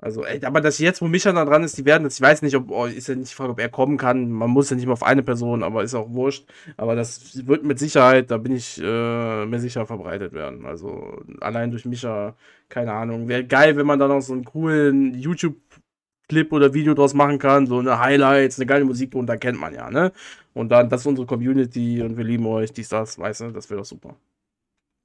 Also, 0.02 0.26
ey, 0.26 0.44
aber 0.44 0.60
das 0.60 0.78
jetzt, 0.80 1.02
wo 1.02 1.08
Micha 1.08 1.32
da 1.32 1.46
dran 1.46 1.64
ist, 1.64 1.78
die 1.78 1.86
werden 1.86 2.04
das, 2.04 2.16
ich 2.16 2.22
weiß 2.22 2.42
nicht, 2.42 2.56
ob, 2.56 2.70
oh, 2.70 2.86
ist 2.86 3.08
ja 3.08 3.16
nicht 3.16 3.32
die 3.32 3.36
Frage, 3.36 3.52
ob 3.54 3.60
er 3.60 3.70
kommen 3.70 3.98
kann. 3.98 4.30
Man 4.30 4.50
muss 4.50 4.70
ja 4.70 4.76
nicht 4.76 4.86
mehr 4.86 4.94
auf 4.94 5.04
eine 5.04 5.24
Person, 5.24 5.64
aber 5.64 5.84
ist 5.84 5.96
auch 5.96 6.10
wurscht. 6.12 6.46
Aber 6.76 6.96
das 6.96 7.48
wird 7.48 7.64
mit 7.64 7.80
Sicherheit, 7.80 8.30
da 8.30 8.38
bin 8.38 8.52
ich 8.56 8.78
äh, 8.82 9.46
mir 9.46 9.60
sicher, 9.60 9.86
verbreitet 9.86 10.34
werden. 10.34 10.66
Also, 10.66 11.22
allein 11.40 11.72
durch 11.72 11.86
Micha, 11.86 12.36
keine 12.68 12.92
Ahnung. 12.92 13.28
Wäre 13.30 13.46
geil, 13.46 13.78
wenn 13.78 13.86
man 13.88 13.98
da 13.98 14.08
noch 14.10 14.20
so 14.22 14.34
einen 14.34 14.44
coolen 14.44 15.14
YouTube-Clip 15.16 16.52
oder 16.52 16.74
Video 16.74 16.94
draus 16.94 17.14
machen 17.14 17.40
kann. 17.40 17.66
So 17.66 17.80
eine 17.80 17.98
Highlights, 18.00 18.60
eine 18.60 18.66
geile 18.66 18.84
Musik 18.86 19.12
drunter, 19.12 19.38
kennt 19.38 19.60
man 19.60 19.74
ja, 19.74 19.90
ne? 19.90 20.12
Und 20.54 20.70
dann, 20.70 20.90
das 20.90 21.02
ist 21.02 21.08
unsere 21.08 21.26
Community 21.26 22.02
und 22.02 22.18
wir 22.18 22.24
lieben 22.26 22.46
euch, 22.48 22.72
dies, 22.74 22.90
das, 22.90 23.18
weißt 23.18 23.42
du, 23.42 23.52
das 23.52 23.70
wäre 23.70 23.80
doch 23.80 23.86
super. 23.86 24.16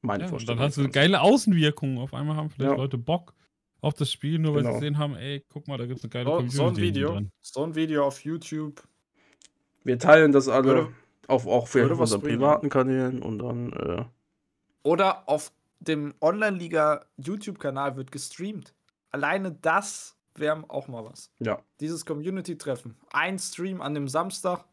Meine 0.03 0.23
Ja, 0.23 0.27
und 0.27 0.31
Vorstellung. 0.31 0.59
dann 0.59 0.67
hast 0.67 0.77
du 0.79 0.81
eine 0.83 0.91
geile 0.91 1.21
Außenwirkung. 1.21 1.99
Auf 1.99 2.12
einmal 2.15 2.37
haben 2.37 2.51
vielleicht 2.51 2.71
Ja. 2.73 2.77
Leute 2.77 2.99
Bock 2.99 3.35
auf 3.81 3.94
das 3.94 4.11
Spiel, 4.12 4.39
nur 4.39 4.55
weil 4.55 4.62
Genau. 4.62 4.74
sie 4.74 4.81
gesehen 4.81 4.98
haben, 4.98 5.15
ey, 5.16 5.44
guck 5.48 5.66
mal, 5.69 5.78
da 5.78 5.86
gibt 5.86 5.98
es 5.98 6.05
eine 6.05 6.11
geile 6.11 6.24
So, 6.27 6.31
Community. 6.32 6.57
so 6.57 6.66
ein 6.66 6.77
Video, 6.77 7.20
so 7.40 7.62
ein 7.65 7.74
Video 7.74 8.07
auf 8.07 8.24
YouTube. 8.24 8.82
Wir 9.85 9.98
teilen 9.98 10.32
das 10.32 10.48
alle 10.48 10.65
Würde- 10.66 10.89
auf, 11.27 11.47
auch 11.47 11.66
für 11.69 11.89
unseren 11.97 12.20
bringen. 12.20 12.39
privaten 12.39 12.69
Kanälen 12.69 13.23
und 13.23 13.39
dann, 13.39 13.73
äh, 13.73 14.05
Oder 14.82 15.28
auf 15.28 15.52
dem 15.81 16.15
Online-Liga 16.20 17.05
YouTube-Kanal 17.16 17.97
wird 17.97 18.11
gestreamt. 18.12 18.74
Alleine 19.11 19.52
das 19.52 20.16
wäre 20.35 20.65
auch 20.69 20.89
mal 20.89 21.05
was. 21.05 21.31
ja. 21.39 21.61
Dieses 21.81 22.05
Community-Treffen. 22.07 22.97
Ein 23.12 23.39
Stream 23.39 23.81
an 23.81 23.94
dem 23.94 24.09
Samstag, 24.09 24.65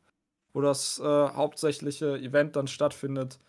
wo 0.54 0.62
das 0.62 1.00
äh, 1.00 1.04
hauptsächliche 1.04 2.18
Event 2.18 2.56
dann 2.56 2.68
stattfindet. 2.68 3.40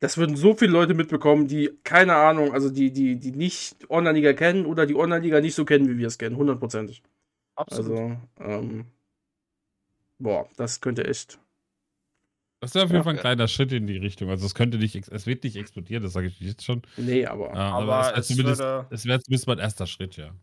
Das 0.00 0.18
würden 0.18 0.36
so 0.36 0.54
viele 0.54 0.72
Leute 0.72 0.92
mitbekommen, 0.94 1.48
die, 1.48 1.70
keine 1.82 2.14
Ahnung, 2.16 2.52
also 2.52 2.68
die, 2.70 2.92
die, 2.92 3.16
die 3.18 3.32
nicht 3.32 3.88
Online-Liga 3.90 4.34
kennen 4.34 4.66
oder 4.66 4.84
die 4.86 4.94
Online-Liga 4.94 5.40
nicht 5.40 5.54
so 5.54 5.64
kennen, 5.64 5.88
wie 5.88 5.96
wir 5.96 6.06
es 6.08 6.18
kennen, 6.18 6.36
hundertprozentig. 6.36 7.02
Absolut. 7.54 7.92
Also, 7.98 8.16
ähm, 8.40 8.84
boah, 10.18 10.48
das 10.56 10.80
könnte 10.80 11.06
echt. 11.06 11.38
Das 12.60 12.74
ist 12.74 12.76
auf 12.76 12.88
jeden 12.88 12.96
Ja. 12.96 13.02
Fall 13.04 13.14
ein 13.14 13.20
kleiner 13.20 13.48
Schritt 13.48 13.72
in 13.72 13.86
die 13.86 13.96
Richtung. 13.98 14.30
Also 14.30 14.46
es 14.46 14.54
könnte 14.54 14.78
nicht, 14.78 14.94
es 15.08 15.26
wird 15.26 15.44
nicht 15.44 15.56
explodieren, 15.56 16.02
das 16.02 16.12
sage 16.14 16.26
ich 16.28 16.40
jetzt 16.40 16.64
schon. 16.64 16.82
Nee, 16.96 17.26
aber. 17.26 17.54
Ja, 17.54 17.72
aber 17.72 18.00
es 18.00 18.06
wäre 18.08 18.20
es 18.20 18.26
zumindest, 18.28 18.60
würde. 18.60 18.86
es 18.90 19.04
wäre 19.06 19.20
zumindest 19.20 19.46
mein 19.46 19.58
erster 19.58 19.86
Schritt, 19.86 20.16
ja. 20.16 20.34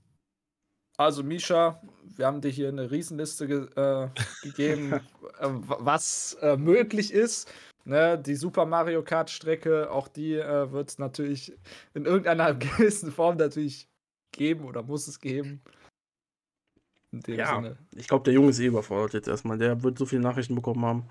Also, 0.98 1.24
Misha, 1.24 1.82
wir 2.16 2.28
haben 2.28 2.42
dir 2.42 2.50
hier 2.50 2.70
eine 2.70 2.92
Riesenliste 2.92 3.48
ge 3.48 3.68
äh, 3.76 4.10
gegeben, 4.44 4.94
äh, 4.94 5.00
wa- 5.42 5.78
was 5.80 6.38
äh, 6.42 6.56
möglich 6.56 7.12
ist. 7.12 7.52
Ne, 7.86 8.18
die 8.18 8.36
Super 8.36 8.66
Mario 8.66 9.04
Kart 9.04 9.30
Strecke, 9.30 9.92
auch 9.92 10.08
die 10.08 10.36
äh, 10.36 10.72
wird 10.72 10.90
es 10.90 11.00
natürlich 11.00 11.54
in 11.94 12.06
irgendeiner 12.06 12.54
gewissen 12.56 13.12
Form 13.12 13.36
natürlich 13.38 13.90
geben 14.32 14.64
oder 14.66 14.84
muss 14.84 15.08
es 15.08 15.20
geben. 15.20 15.62
In 17.12 17.20
dem 17.22 17.36
Ja. 17.40 17.56
Sinne. 17.56 17.78
Ich 17.96 18.08
glaube, 18.08 18.24
der 18.24 18.34
Junge 18.34 18.50
ist 18.52 18.60
eh 18.60 18.68
überfordert 18.68 19.14
jetzt 19.14 19.28
erstmal. 19.28 19.58
Der 19.58 19.84
wird 19.84 19.98
so 20.00 20.06
viele 20.06 20.22
Nachrichten 20.22 20.56
bekommen 20.56 20.86
haben. 20.86 21.10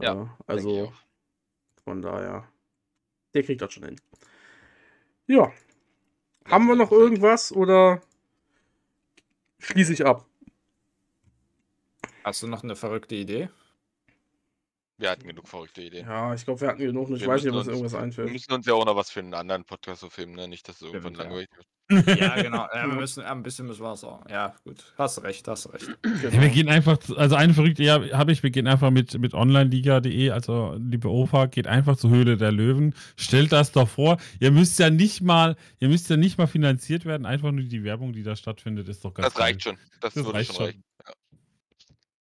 Ja, 0.00 0.12
Äh, 0.12 0.16
Denke 0.16 0.30
ich 0.38 0.48
also, 0.48 0.82
auch. 0.84 0.92
von 1.84 2.00
daher. 2.00 2.48
Der 3.34 3.42
kriegt 3.42 3.60
das 3.60 3.72
schon 3.72 3.84
hin. 3.84 3.96
Ja. 5.26 5.52
Haben 6.46 6.66
wir 6.66 6.76
noch 6.76 6.92
irgendwas 6.92 7.52
oder 7.52 8.00
schließe 9.58 9.92
ich 9.92 10.06
ab? 10.06 10.24
Hast 12.24 12.42
du 12.42 12.46
noch 12.46 12.62
eine 12.62 12.76
verrückte 12.76 13.16
Idee? 13.16 13.50
Wir 15.00 15.10
hatten 15.10 15.28
genug 15.28 15.46
verrückte 15.46 15.80
Ideen. 15.80 16.06
Ja, 16.08 16.34
ich 16.34 16.44
glaube, 16.44 16.60
wir 16.60 16.68
hatten 16.68 16.80
genug. 16.80 17.08
Ich 17.10 17.20
Wir 17.20 17.28
weiß 17.28 17.44
nicht, 17.44 17.52
müssen 17.54 17.56
was 17.60 17.66
uns- 17.68 17.76
irgendwas 17.76 17.92
Wir 17.92 18.00
einfällt. 18.00 18.32
müssen 18.32 18.52
uns 18.52 18.66
ja 18.66 18.74
auch 18.74 18.84
noch 18.84 18.96
was 18.96 19.10
für 19.10 19.20
einen 19.20 19.32
anderen 19.32 19.64
Podcast 19.64 20.00
so 20.00 20.10
filmen, 20.10 20.34
ne? 20.34 20.48
Nicht, 20.48 20.68
dass 20.68 20.76
es 20.76 20.82
irgendwann 20.82 21.14
ja. 21.14 21.22
langweilig 21.22 21.48
wird. 21.54 22.18
Ja, 22.18 22.34
genau. 22.42 22.66
Ja, 22.74 22.86
wir 22.88 22.94
müssen, 23.00 23.22
ja, 23.22 23.30
ein 23.30 23.44
bisschen 23.44 23.66
müssen 23.68 23.82
wir 23.82 23.92
es 23.92 24.02
auch. 24.02 24.28
Ja, 24.28 24.56
gut. 24.64 24.92
Hast 24.98 25.22
recht, 25.22 25.46
hast 25.46 25.72
recht. 25.72 25.86
Ja, 26.04 26.10
Genau. 26.30 26.42
wir 26.42 26.48
gehen 26.48 26.68
einfach, 26.68 26.98
zu- 26.98 27.16
also 27.16 27.36
eine 27.36 27.54
verrückte 27.54 27.82
Idee 27.82 28.12
habe 28.12 28.32
ich, 28.32 28.42
wir 28.42 28.50
gehen 28.50 28.66
einfach 28.66 28.90
mit, 28.90 29.16
mit 29.18 29.34
onlineliga.de, 29.34 30.30
also 30.30 30.74
liebe 30.78 31.08
OFA, 31.08 31.46
geht 31.46 31.68
einfach 31.68 31.96
zur 31.96 32.10
Höhle 32.10 32.36
der 32.36 32.50
Löwen, 32.50 32.92
stellt 33.16 33.52
das 33.52 33.70
doch 33.70 33.88
vor. 33.88 34.18
Ihr 34.40 34.50
müsst 34.50 34.80
ja 34.80 34.90
nicht 34.90 35.22
mal, 35.22 35.54
ihr 35.78 35.88
müsst 35.88 36.10
ja 36.10 36.16
nicht 36.16 36.38
mal 36.38 36.48
finanziert 36.48 37.04
werden, 37.04 37.24
einfach 37.24 37.52
nur 37.52 37.62
die 37.64 37.84
Werbung, 37.84 38.12
die 38.12 38.24
da 38.24 38.34
stattfindet, 38.34 38.88
ist 38.88 39.04
doch 39.04 39.14
ganz 39.14 39.32
Das 39.32 39.40
reicht 39.40 39.62
schon. 39.62 39.78
Das, 40.00 40.12
Das 40.14 40.24
würde 40.24 40.34
reicht 40.34 40.48
schon 40.48 40.56
schon. 40.56 40.66
reichen. 40.66 40.82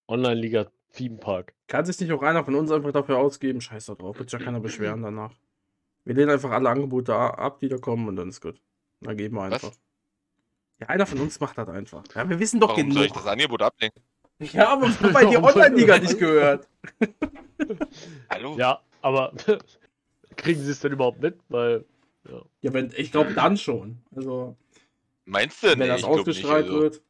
Online-Liga 0.08 0.68
Theme 0.98 1.18
Park. 1.18 1.54
Kann 1.68 1.86
sich 1.86 2.00
nicht 2.00 2.12
auch 2.12 2.24
einer 2.24 2.44
von 2.44 2.56
uns 2.56 2.72
einfach 2.72 2.92
dafür 2.92 3.18
ausgeben? 3.20 3.62
Scheiß 3.62 3.86
da 3.86 3.96
drauf. 3.96 4.18
Wird 4.20 4.32
ja 4.32 4.40
keiner 4.40 4.60
beschweren 4.60 5.02
danach. 5.04 5.32
Wir 6.04 6.16
lehnen 6.16 6.32
einfach 6.32 6.52
alle 6.52 6.70
Angebote 6.70 7.14
ab, 7.16 7.60
die 7.60 7.70
da 7.70 7.78
kommen 7.78 8.08
und 8.08 8.16
dann 8.16 8.30
ist 8.30 8.42
gut. 8.42 8.62
Dann 9.02 9.16
geben 9.18 9.36
wir 9.36 9.50
Was? 9.50 9.64
einfach. 9.64 9.78
Ja, 10.80 10.88
einer 10.88 11.06
von 11.06 11.20
uns 11.20 11.40
macht 11.40 11.58
das 11.58 11.70
einfach. 11.70 12.04
Ja, 12.16 12.28
wir 12.30 12.40
wissen 12.40 12.60
doch 12.60 12.70
Warum 12.70 12.92
soll 12.92 13.04
ich 13.06 13.12
genug. 13.14 13.24
das 13.24 13.32
Angebot 13.32 13.62
ablehnen? 13.62 13.94
Ja, 14.40 14.70
aber 14.70 14.88
weil 15.14 15.26
die 15.30 15.38
Online-Liga 15.38 15.98
nicht 16.00 16.18
gehört. 16.20 16.68
Hallo? 18.30 18.56
Ja, 18.58 18.82
aber 19.02 19.34
kriegen 20.36 20.62
sie 20.62 20.72
es 20.72 20.80
denn 20.80 20.94
überhaupt 20.94 21.22
mit? 21.22 21.38
Weil, 21.50 21.86
ja. 22.30 22.42
Ja, 22.62 22.74
wenn, 22.74 22.92
ich 22.96 23.12
glaube 23.12 23.34
dann 23.34 23.58
schon. 23.58 23.98
Also, 24.16 24.56
Meinst 25.26 25.62
du? 25.64 25.68
wenn 25.68 25.80
Nee, 25.80 25.88
das 25.88 25.98
ich 25.98 26.06
glaub 26.06 26.18
nicht, 26.18 26.28
ausgestrahlt 26.28 26.66
also. 26.68 26.80
wird. 26.82 27.02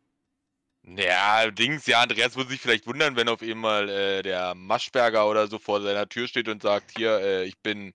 Ja, 0.96 1.52
Dings, 1.52 1.86
ja, 1.86 2.00
Andreas 2.02 2.38
würde 2.38 2.50
sich 2.52 2.62
vielleicht 2.62 2.88
wundern, 2.88 3.16
wenn 3.18 3.28
auf 3.28 3.42
einmal 3.42 3.90
äh, 3.90 4.22
der 4.24 4.56
Maschberger 4.56 5.30
oder 5.30 5.48
so 5.48 5.60
vor 5.60 5.82
seiner 5.82 6.08
Tür 6.08 6.28
steht 6.28 6.48
und 6.48 6.62
sagt, 6.62 6.92
hier, 6.98 7.20
äh, 7.20 7.44
ich 7.46 7.58
bin 7.60 7.94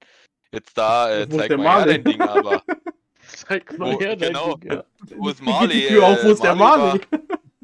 jetzt 0.53 0.77
da, 0.77 1.11
äh, 1.11 1.27
zeig 1.29 1.49
der 1.49 1.57
mal 1.59 1.79
her 1.79 1.87
dein 1.87 2.05
Ding, 2.05 2.21
aber 2.21 2.63
Zeig 3.29 3.79
mal 3.79 3.95
Wo- 3.95 4.01
her, 4.01 4.15
dein 4.17 4.29
genau. 4.35 4.57
Ding, 4.57 4.73
ja. 4.73 4.85
wo 5.17 5.29
ist 5.31 5.41
Marley? 5.43 5.81
die 5.81 5.87
Tür 5.89 6.05
auf, 6.07 6.23
wo 6.23 6.29
Äh, 6.29 6.33
ist 6.33 6.43
der 6.45 6.55
Marley 6.55 7.01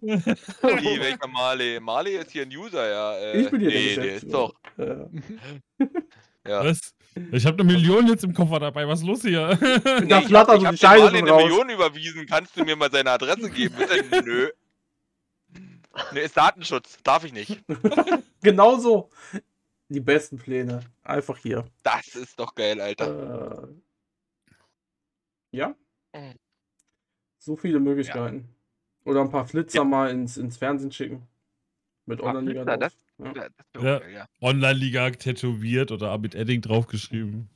Wie, 0.01 0.11
welcher 1.01 1.29
Marley? 1.29 1.79
Marley 1.81 2.17
ist 2.17 2.31
hier 2.31 2.43
ein 2.43 2.57
User, 2.57 2.89
ja. 2.89 3.19
Äh, 3.19 3.41
Ich 3.43 3.51
bin 3.51 3.61
hier 3.61 3.69
nee, 3.71 3.95
der 3.97 4.05
der 4.05 4.15
ist 4.15 4.33
doch. 4.33 4.55
Ja. 6.47 6.65
Was? 6.65 6.95
Ich 7.33 7.45
habe 7.45 7.61
eine 7.63 7.71
Million 7.73 8.07
jetzt 8.07 8.25
im 8.25 8.33
Koffer 8.33 8.61
dabei, 8.61 8.89
was 8.89 9.01
ist 9.01 9.07
los 9.07 9.23
hier? 9.23 9.59
da 9.61 10.01
Nee, 10.01 10.19
ich 10.21 10.27
flattert 10.29 10.31
hab, 10.31 10.47
so 10.49 10.55
ich 10.55 10.61
die 10.61 10.67
hab 10.67 10.73
dem 10.73 10.79
Scheide 10.79 11.03
Marley 11.03 11.19
schon 11.19 11.29
eine. 11.29 11.37
Million 11.45 11.69
überwiesen. 11.71 12.27
Kannst 12.27 12.57
du 12.57 12.65
mir 12.65 12.77
mal 12.77 12.91
seine 12.91 13.11
Adresse 13.11 13.51
geben? 13.51 13.75
Bitte? 13.77 14.23
Nö. 14.25 14.49
Ne, 16.13 16.21
ist 16.21 16.37
Datenschutz. 16.37 16.99
Darf 17.03 17.25
ich 17.25 17.33
nicht. 17.33 17.63
Genau 18.43 18.77
so. 18.79 19.11
Die 19.89 19.99
besten 20.01 20.39
Pläne. 20.39 20.81
Einfach 21.03 21.37
hier. 21.39 21.65
Das 21.83 22.07
ist 22.15 22.39
doch 22.39 22.55
geil, 22.55 22.81
Alter. 22.81 23.69
Äh, 23.69 25.57
ja. 25.57 25.75
Mhm. 26.15 26.35
So 27.39 27.57
viele 27.57 27.81
Möglichkeiten. 27.81 28.49
Oder 29.05 29.23
ein 29.23 29.31
paar 29.31 29.47
Flitzer 29.49 29.79
Ja. 29.79 29.85
mal 29.85 30.11
ins, 30.11 30.37
ins 30.37 30.57
Fernsehen 30.57 30.93
schicken. 30.93 31.27
Mit 32.07 32.21
Online-Liga 32.21 32.65
drauf. 32.65 32.93
Ja, 33.19 33.27
Ja. 33.27 33.33
das 33.49 33.83
Ja. 33.83 33.99
geil, 33.99 34.13
ja. 34.13 34.27
Online-Liga 34.41 35.11
tätowiert 35.11 35.91
oder 35.91 36.17
mit 36.19 36.35
Edding 36.35 36.61
draufgeschrieben. 36.61 37.49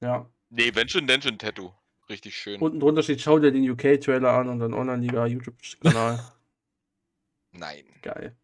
ja. 0.00 0.26
Nee, 0.52 0.74
wenn 0.74 0.88
schon, 0.88 1.06
denn 1.06 1.22
schon 1.22 1.38
Tattoo. 1.38 1.70
Richtig 2.08 2.34
schön. 2.36 2.60
Unten 2.60 2.80
drunter 2.80 3.04
steht, 3.04 3.20
schau 3.20 3.38
dir 3.38 3.52
den 3.52 3.70
UK-Trailer 3.70 4.32
an 4.32 4.48
und 4.48 4.58
dann 4.58 4.74
Online-Liga 4.74 5.26
YouTube-Kanal. 5.26 6.18
Nein, 7.52 7.84
Geil. 8.02 8.36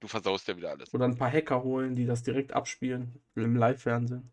du 0.00 0.08
versaust 0.08 0.48
ja 0.48 0.56
wieder 0.56 0.70
alles. 0.70 0.92
Oder 0.94 1.06
ein 1.06 1.16
paar 1.16 1.30
Hacker 1.30 1.62
holen, 1.62 1.96
die 1.96 2.06
das 2.06 2.22
direkt 2.22 2.52
abspielen. 2.52 3.20
Im 3.34 3.56
Live-Fernsehen. 3.56 4.30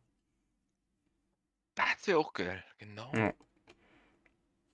Das 1.76 2.08
wäre 2.08 2.20
auch 2.20 2.34
geil, 2.34 2.64
genau. 2.78 3.12
Ja. 3.16 3.34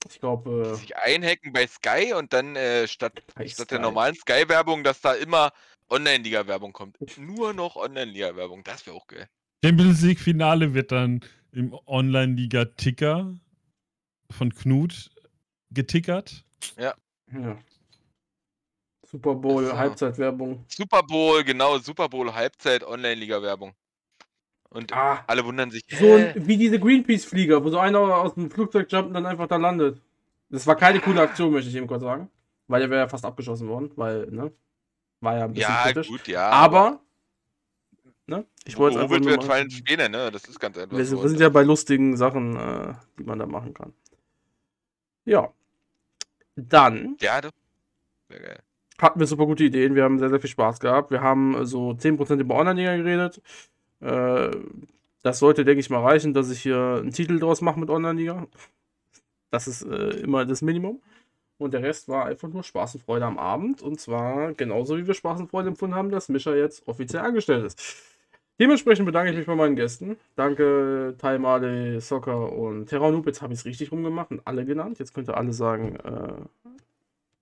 Ich 0.09 0.19
glaube, 0.19 0.75
Sich 0.75 0.97
einhacken 0.97 1.53
bei 1.53 1.65
Sky 1.67 2.13
und 2.13 2.33
dann 2.33 2.55
äh, 2.55 2.87
statt, 2.87 3.23
statt 3.45 3.71
der 3.71 3.79
normalen 3.79 4.15
Sky-Werbung, 4.15 4.83
dass 4.83 4.99
da 5.01 5.13
immer 5.13 5.51
Online-Liga-Werbung 5.89 6.73
kommt. 6.73 6.97
Nur 7.17 7.53
noch 7.53 7.75
Online-Liga-Werbung. 7.75 8.63
Das 8.63 8.85
wäre 8.85 8.95
auch 8.95 9.07
geil. 9.07 9.27
Champions 9.63 10.01
League-Finale 10.01 10.73
wird 10.73 10.91
dann 10.91 11.21
im 11.51 11.73
Online-Liga-Ticker 11.85 13.39
von 14.29 14.53
Knut 14.53 15.11
getickert. 15.71 16.43
ja. 16.77 16.95
Super 19.13 19.35
Bowl, 19.35 19.61
Das 19.61 19.71
war- 19.71 19.77
Halbzeitwerbung. 19.79 20.65
Super 20.67 21.03
Bowl, 21.03 21.43
genau, 21.43 21.77
Super 21.77 22.09
Bowl 22.09 22.33
Halbzeit 22.33 22.83
Online-Liga-Werbung. 22.83 23.73
Und 24.71 24.91
Ah, 24.91 25.23
alle 25.27 25.45
wundern 25.45 25.69
sich. 25.69 25.83
so 25.87 26.13
ein, 26.15 26.33
wie 26.35 26.57
diese 26.57 26.79
Greenpeace-Flieger, 26.79 27.63
wo 27.63 27.69
so 27.69 27.77
einer 27.77 27.99
aus 27.99 28.33
dem 28.33 28.49
Flugzeug 28.49 28.91
jumpt 28.91 29.09
und 29.09 29.13
dann 29.13 29.27
einfach 29.27 29.47
da 29.47 29.57
landet. 29.57 30.01
Das 30.49 30.65
war 30.65 30.75
keine 30.75 30.99
coole 30.99 31.21
Aktion, 31.21 31.51
möchte 31.51 31.69
ich 31.69 31.75
eben 31.75 31.85
kurz 31.87 32.01
sagen. 32.01 32.27
Weil 32.67 32.79
der 32.81 32.89
wäre 32.89 33.01
ja 33.01 33.07
fast 33.07 33.23
abgeschossen 33.23 33.67
worden, 33.67 33.91
weil, 33.97 34.25
ne? 34.31 34.51
War 35.21 35.37
ja 35.37 35.43
ein 35.45 35.53
bisschen 35.53 35.71
ja, 35.71 35.83
kritisch. 35.83 36.07
gut, 36.07 36.27
ja. 36.27 36.49
Aber, 36.49 36.99
ne? 38.25 38.45
Ich 38.65 38.75
wollte 38.77 38.97
wo 38.97 39.01
einfach 39.03 39.19
nur 39.19 39.29
wird 39.29 39.41
mal- 39.41 39.45
fallen 39.47 39.69
Späne, 39.69 40.09
ne? 40.09 40.31
Das 40.31 40.45
ist 40.45 40.59
ganz 40.59 40.75
einfach. 40.77 40.97
Wir 40.97 41.05
sind, 41.05 41.17
so. 41.17 41.23
wir 41.23 41.29
sind 41.29 41.39
ja 41.39 41.49
bei 41.49 41.61
lustigen 41.61 42.17
Sachen, 42.17 42.55
äh, 42.55 42.93
die 43.19 43.23
man 43.25 43.37
da 43.37 43.45
machen 43.45 43.75
kann. 43.75 43.93
Ja. 45.25 45.53
Dann 46.55 47.15
ja, 47.21 47.41
du. 47.41 47.49
Sehr 48.29 48.39
geil. 48.39 48.59
Hatten 48.99 49.19
wir 49.19 49.27
super 49.27 49.45
gute 49.45 49.63
Ideen. 49.63 49.95
Wir 49.95 50.03
haben 50.03 50.19
sehr, 50.19 50.29
sehr 50.29 50.39
viel 50.39 50.49
Spaß 50.49 50.79
gehabt. 50.79 51.11
Wir 51.11 51.21
haben 51.21 51.55
äh, 51.55 51.65
so 51.65 51.91
10% 51.91 52.39
über 52.39 52.55
Online-Liga 52.55 52.97
geredet. 52.97 53.41
Äh, 54.01 54.51
das 55.23 55.39
sollte, 55.39 55.63
denke 55.65 55.79
ich 55.79 55.89
mal, 55.89 56.01
reichen, 56.01 56.33
dass 56.33 56.51
ich 56.51 56.61
hier 56.61 56.99
einen 57.01 57.11
Titel 57.11 57.39
draus 57.39 57.61
mache 57.61 57.79
mit 57.79 57.89
Online-Liga. 57.89 58.47
Das 59.51 59.67
ist 59.67 59.83
äh, 59.83 60.19
immer 60.21 60.45
das 60.45 60.61
Minimum. 60.61 61.01
Und 61.57 61.73
der 61.73 61.83
Rest 61.83 62.09
war 62.09 62.25
einfach 62.25 62.49
nur 62.49 62.63
Spaß 62.63 62.95
und 62.95 63.03
Freude 63.03 63.25
am 63.25 63.37
Abend. 63.37 63.81
Und 63.81 63.99
zwar 63.99 64.53
genauso 64.53 64.97
wie 64.97 65.07
wir 65.07 65.13
Spaß 65.13 65.39
und 65.39 65.49
Freude 65.49 65.69
empfunden 65.69 65.95
haben, 65.95 66.09
dass 66.09 66.29
Mischa 66.29 66.53
jetzt 66.53 66.87
offiziell 66.87 67.21
angestellt 67.21 67.65
ist. 67.65 67.81
Dementsprechend 68.59 69.05
bedanke 69.05 69.31
ich 69.31 69.37
mich 69.37 69.47
bei 69.47 69.55
meinen 69.55 69.75
Gästen. 69.75 70.17
Danke, 70.35 71.15
Taimale, 71.17 71.99
Soccer 72.01 72.51
und 72.51 72.87
Terranoob. 72.87 73.25
Jetzt 73.25 73.41
habe 73.41 73.53
ich 73.53 73.59
es 73.59 73.65
richtig 73.65 73.91
rumgemacht 73.91 74.31
und 74.31 74.41
alle 74.45 74.65
genannt. 74.65 74.99
Jetzt 74.99 75.13
könnt 75.13 75.29
ihr 75.29 75.37
alle 75.37 75.53
sagen, 75.53 75.95
äh, 75.95 76.62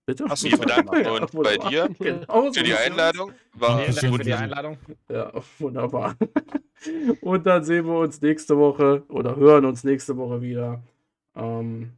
bitte. 0.06 0.26
Hast 0.28 0.44
du 0.44 0.50
Wir 0.50 0.58
so 0.58 0.62
bedanken 0.64 1.04
gemacht. 1.04 1.34
uns 1.34 1.44
bei 1.44 1.58
dir 1.70 1.90
Genau 2.00 2.48
so 2.48 2.54
für 2.54 2.64
die. 2.64 2.74
Einladung. 2.74 3.32
War 3.54 3.78
Dank 3.86 4.16
für 4.16 4.24
die. 4.24 4.34
Einladung. 4.34 4.78
Ja, 5.10 5.32
wunderbar. 5.60 6.16
Und 7.22 7.46
dann 7.46 7.64
sehen 7.64 7.86
wir 7.86 8.00
uns 8.00 8.22
nächste 8.22 8.58
Woche 8.58 9.04
oder 9.10 9.36
hören 9.36 9.66
uns 9.66 9.84
nächste 9.84 10.18
Woche 10.18 10.42
wieder. 10.42 10.82
Ähm, 11.36 11.94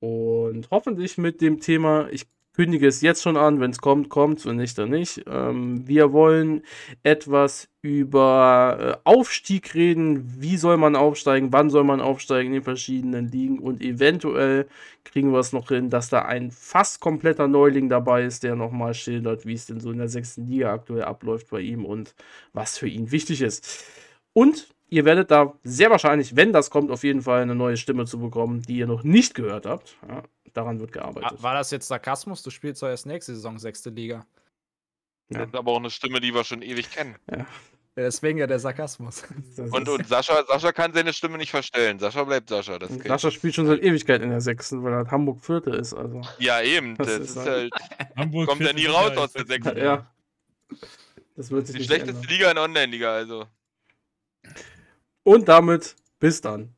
und 0.00 0.68
hoffentlich 0.70 1.16
mit 1.16 1.40
dem 1.40 1.58
Thema, 1.58 2.08
ich 2.10 2.26
kündige 2.56 2.86
es 2.86 3.02
jetzt 3.02 3.22
schon 3.22 3.36
an, 3.36 3.60
wenn 3.60 3.70
es 3.70 3.78
kommt, 3.78 4.08
kommt 4.08 4.44
wenn 4.46 4.56
nicht, 4.56 4.78
dann 4.78 4.88
nicht. 4.88 5.22
Ähm, 5.26 5.86
wir 5.86 6.12
wollen 6.12 6.62
etwas 7.02 7.68
über 7.82 8.78
äh, 8.80 9.08
Aufstieg 9.08 9.74
reden. 9.74 10.40
Wie 10.40 10.56
soll 10.56 10.78
man 10.78 10.96
aufsteigen? 10.96 11.52
Wann 11.52 11.68
soll 11.68 11.84
man 11.84 12.00
aufsteigen 12.00 12.48
in 12.48 12.54
den 12.54 12.62
verschiedenen 12.62 13.30
Ligen? 13.30 13.58
Und 13.58 13.82
eventuell 13.82 14.66
kriegen 15.04 15.32
wir 15.32 15.38
es 15.38 15.52
noch 15.52 15.68
hin, 15.68 15.90
dass 15.90 16.08
da 16.08 16.22
ein 16.22 16.50
fast 16.50 17.00
kompletter 17.00 17.46
Neuling 17.46 17.90
dabei 17.90 18.24
ist, 18.24 18.42
der 18.42 18.56
nochmal 18.56 18.94
schildert, 18.94 19.44
wie 19.44 19.54
es 19.54 19.66
denn 19.66 19.80
so 19.80 19.90
in 19.92 19.98
der 19.98 20.08
sechsten 20.08 20.46
Liga 20.46 20.72
aktuell 20.72 21.04
abläuft 21.04 21.50
bei 21.50 21.60
ihm 21.60 21.84
und 21.84 22.14
was 22.54 22.78
für 22.78 22.88
ihn 22.88 23.12
wichtig 23.12 23.42
ist. 23.42 23.84
Und 24.32 24.68
ihr 24.88 25.04
werdet 25.04 25.30
da 25.30 25.52
sehr 25.62 25.90
wahrscheinlich, 25.90 26.36
wenn 26.36 26.54
das 26.54 26.70
kommt, 26.70 26.90
auf 26.90 27.04
jeden 27.04 27.20
Fall 27.20 27.42
eine 27.42 27.54
neue 27.54 27.76
Stimme 27.76 28.06
zu 28.06 28.18
bekommen, 28.18 28.62
die 28.62 28.78
ihr 28.78 28.86
noch 28.86 29.04
nicht 29.04 29.34
gehört 29.34 29.66
habt. 29.66 29.98
Ja, 30.08 30.22
daran 30.56 30.80
wird 30.80 30.94
War, 30.94 31.02
gearbeitet. 31.12 31.42
war 31.42 31.54
das 31.54 31.70
jetzt 31.70 31.88
Sarkasmus? 31.88 32.42
Du 32.42 32.50
spielst 32.50 32.82
doch 32.82 32.88
erst 32.88 33.06
nächste 33.06 33.34
Saison 33.34 33.58
sechste 33.58 33.90
Liga. 33.90 34.26
Ja. 35.30 35.40
Das 35.40 35.48
ist 35.48 35.54
aber 35.56 35.72
auch 35.72 35.78
eine 35.78 35.90
Stimme, 35.90 36.20
die 36.20 36.32
wir 36.34 36.44
schon 36.44 36.62
ewig 36.62 36.90
kennen. 36.90 37.16
Ja, 37.98 38.02
Deswegen 38.02 38.36
ja 38.38 38.46
der 38.46 38.58
Sarkasmus. 38.58 39.24
Und, 39.70 39.88
und 39.88 40.06
Sascha, 40.06 40.44
Sascha 40.46 40.70
kann 40.72 40.92
seine 40.92 41.14
Stimme 41.14 41.38
nicht 41.38 41.50
verstellen. 41.50 41.98
Sascha 41.98 42.24
bleibt 42.24 42.50
Sascha. 42.50 42.78
Sascha 43.02 43.30
spielt 43.30 43.54
schon 43.54 43.66
seit 43.66 43.80
Ewigkeit 43.82 44.20
in 44.20 44.28
der 44.28 44.42
sechsten, 44.42 44.84
weil 44.84 44.92
er 44.92 44.96
halt 44.98 45.10
Hamburg 45.10 45.40
Vierte 45.42 45.70
ist. 45.70 45.94
Also. 45.94 46.20
Ja, 46.38 46.60
eben. 46.60 46.94
Das 46.98 47.06
Das, 47.06 47.16
ist 47.20 47.30
ist 47.30 47.36
halt- 47.38 47.72
halt. 47.72 48.10
Hamburg 48.18 48.48
Kommt 48.50 48.60
ja 48.60 48.74
nie 48.74 48.84
raus 48.84 49.16
aus 49.16 49.32
der 49.32 49.46
sechste 49.46 49.70
sechsten. 49.70 49.76
Liga. 49.76 50.06
Ja. 50.70 50.78
Das 51.36 51.50
wird 51.50 51.66
sich 51.68 51.76
Die 51.76 51.78
nicht 51.80 51.86
schlechteste 51.86 52.16
ändern. 52.20 52.30
Liga 52.30 52.50
in 52.50 52.58
Online-Liga, 52.58 53.14
also. 53.14 53.46
Und 55.22 55.48
damit 55.48 55.96
bis 56.18 56.42
dann. 56.42 56.75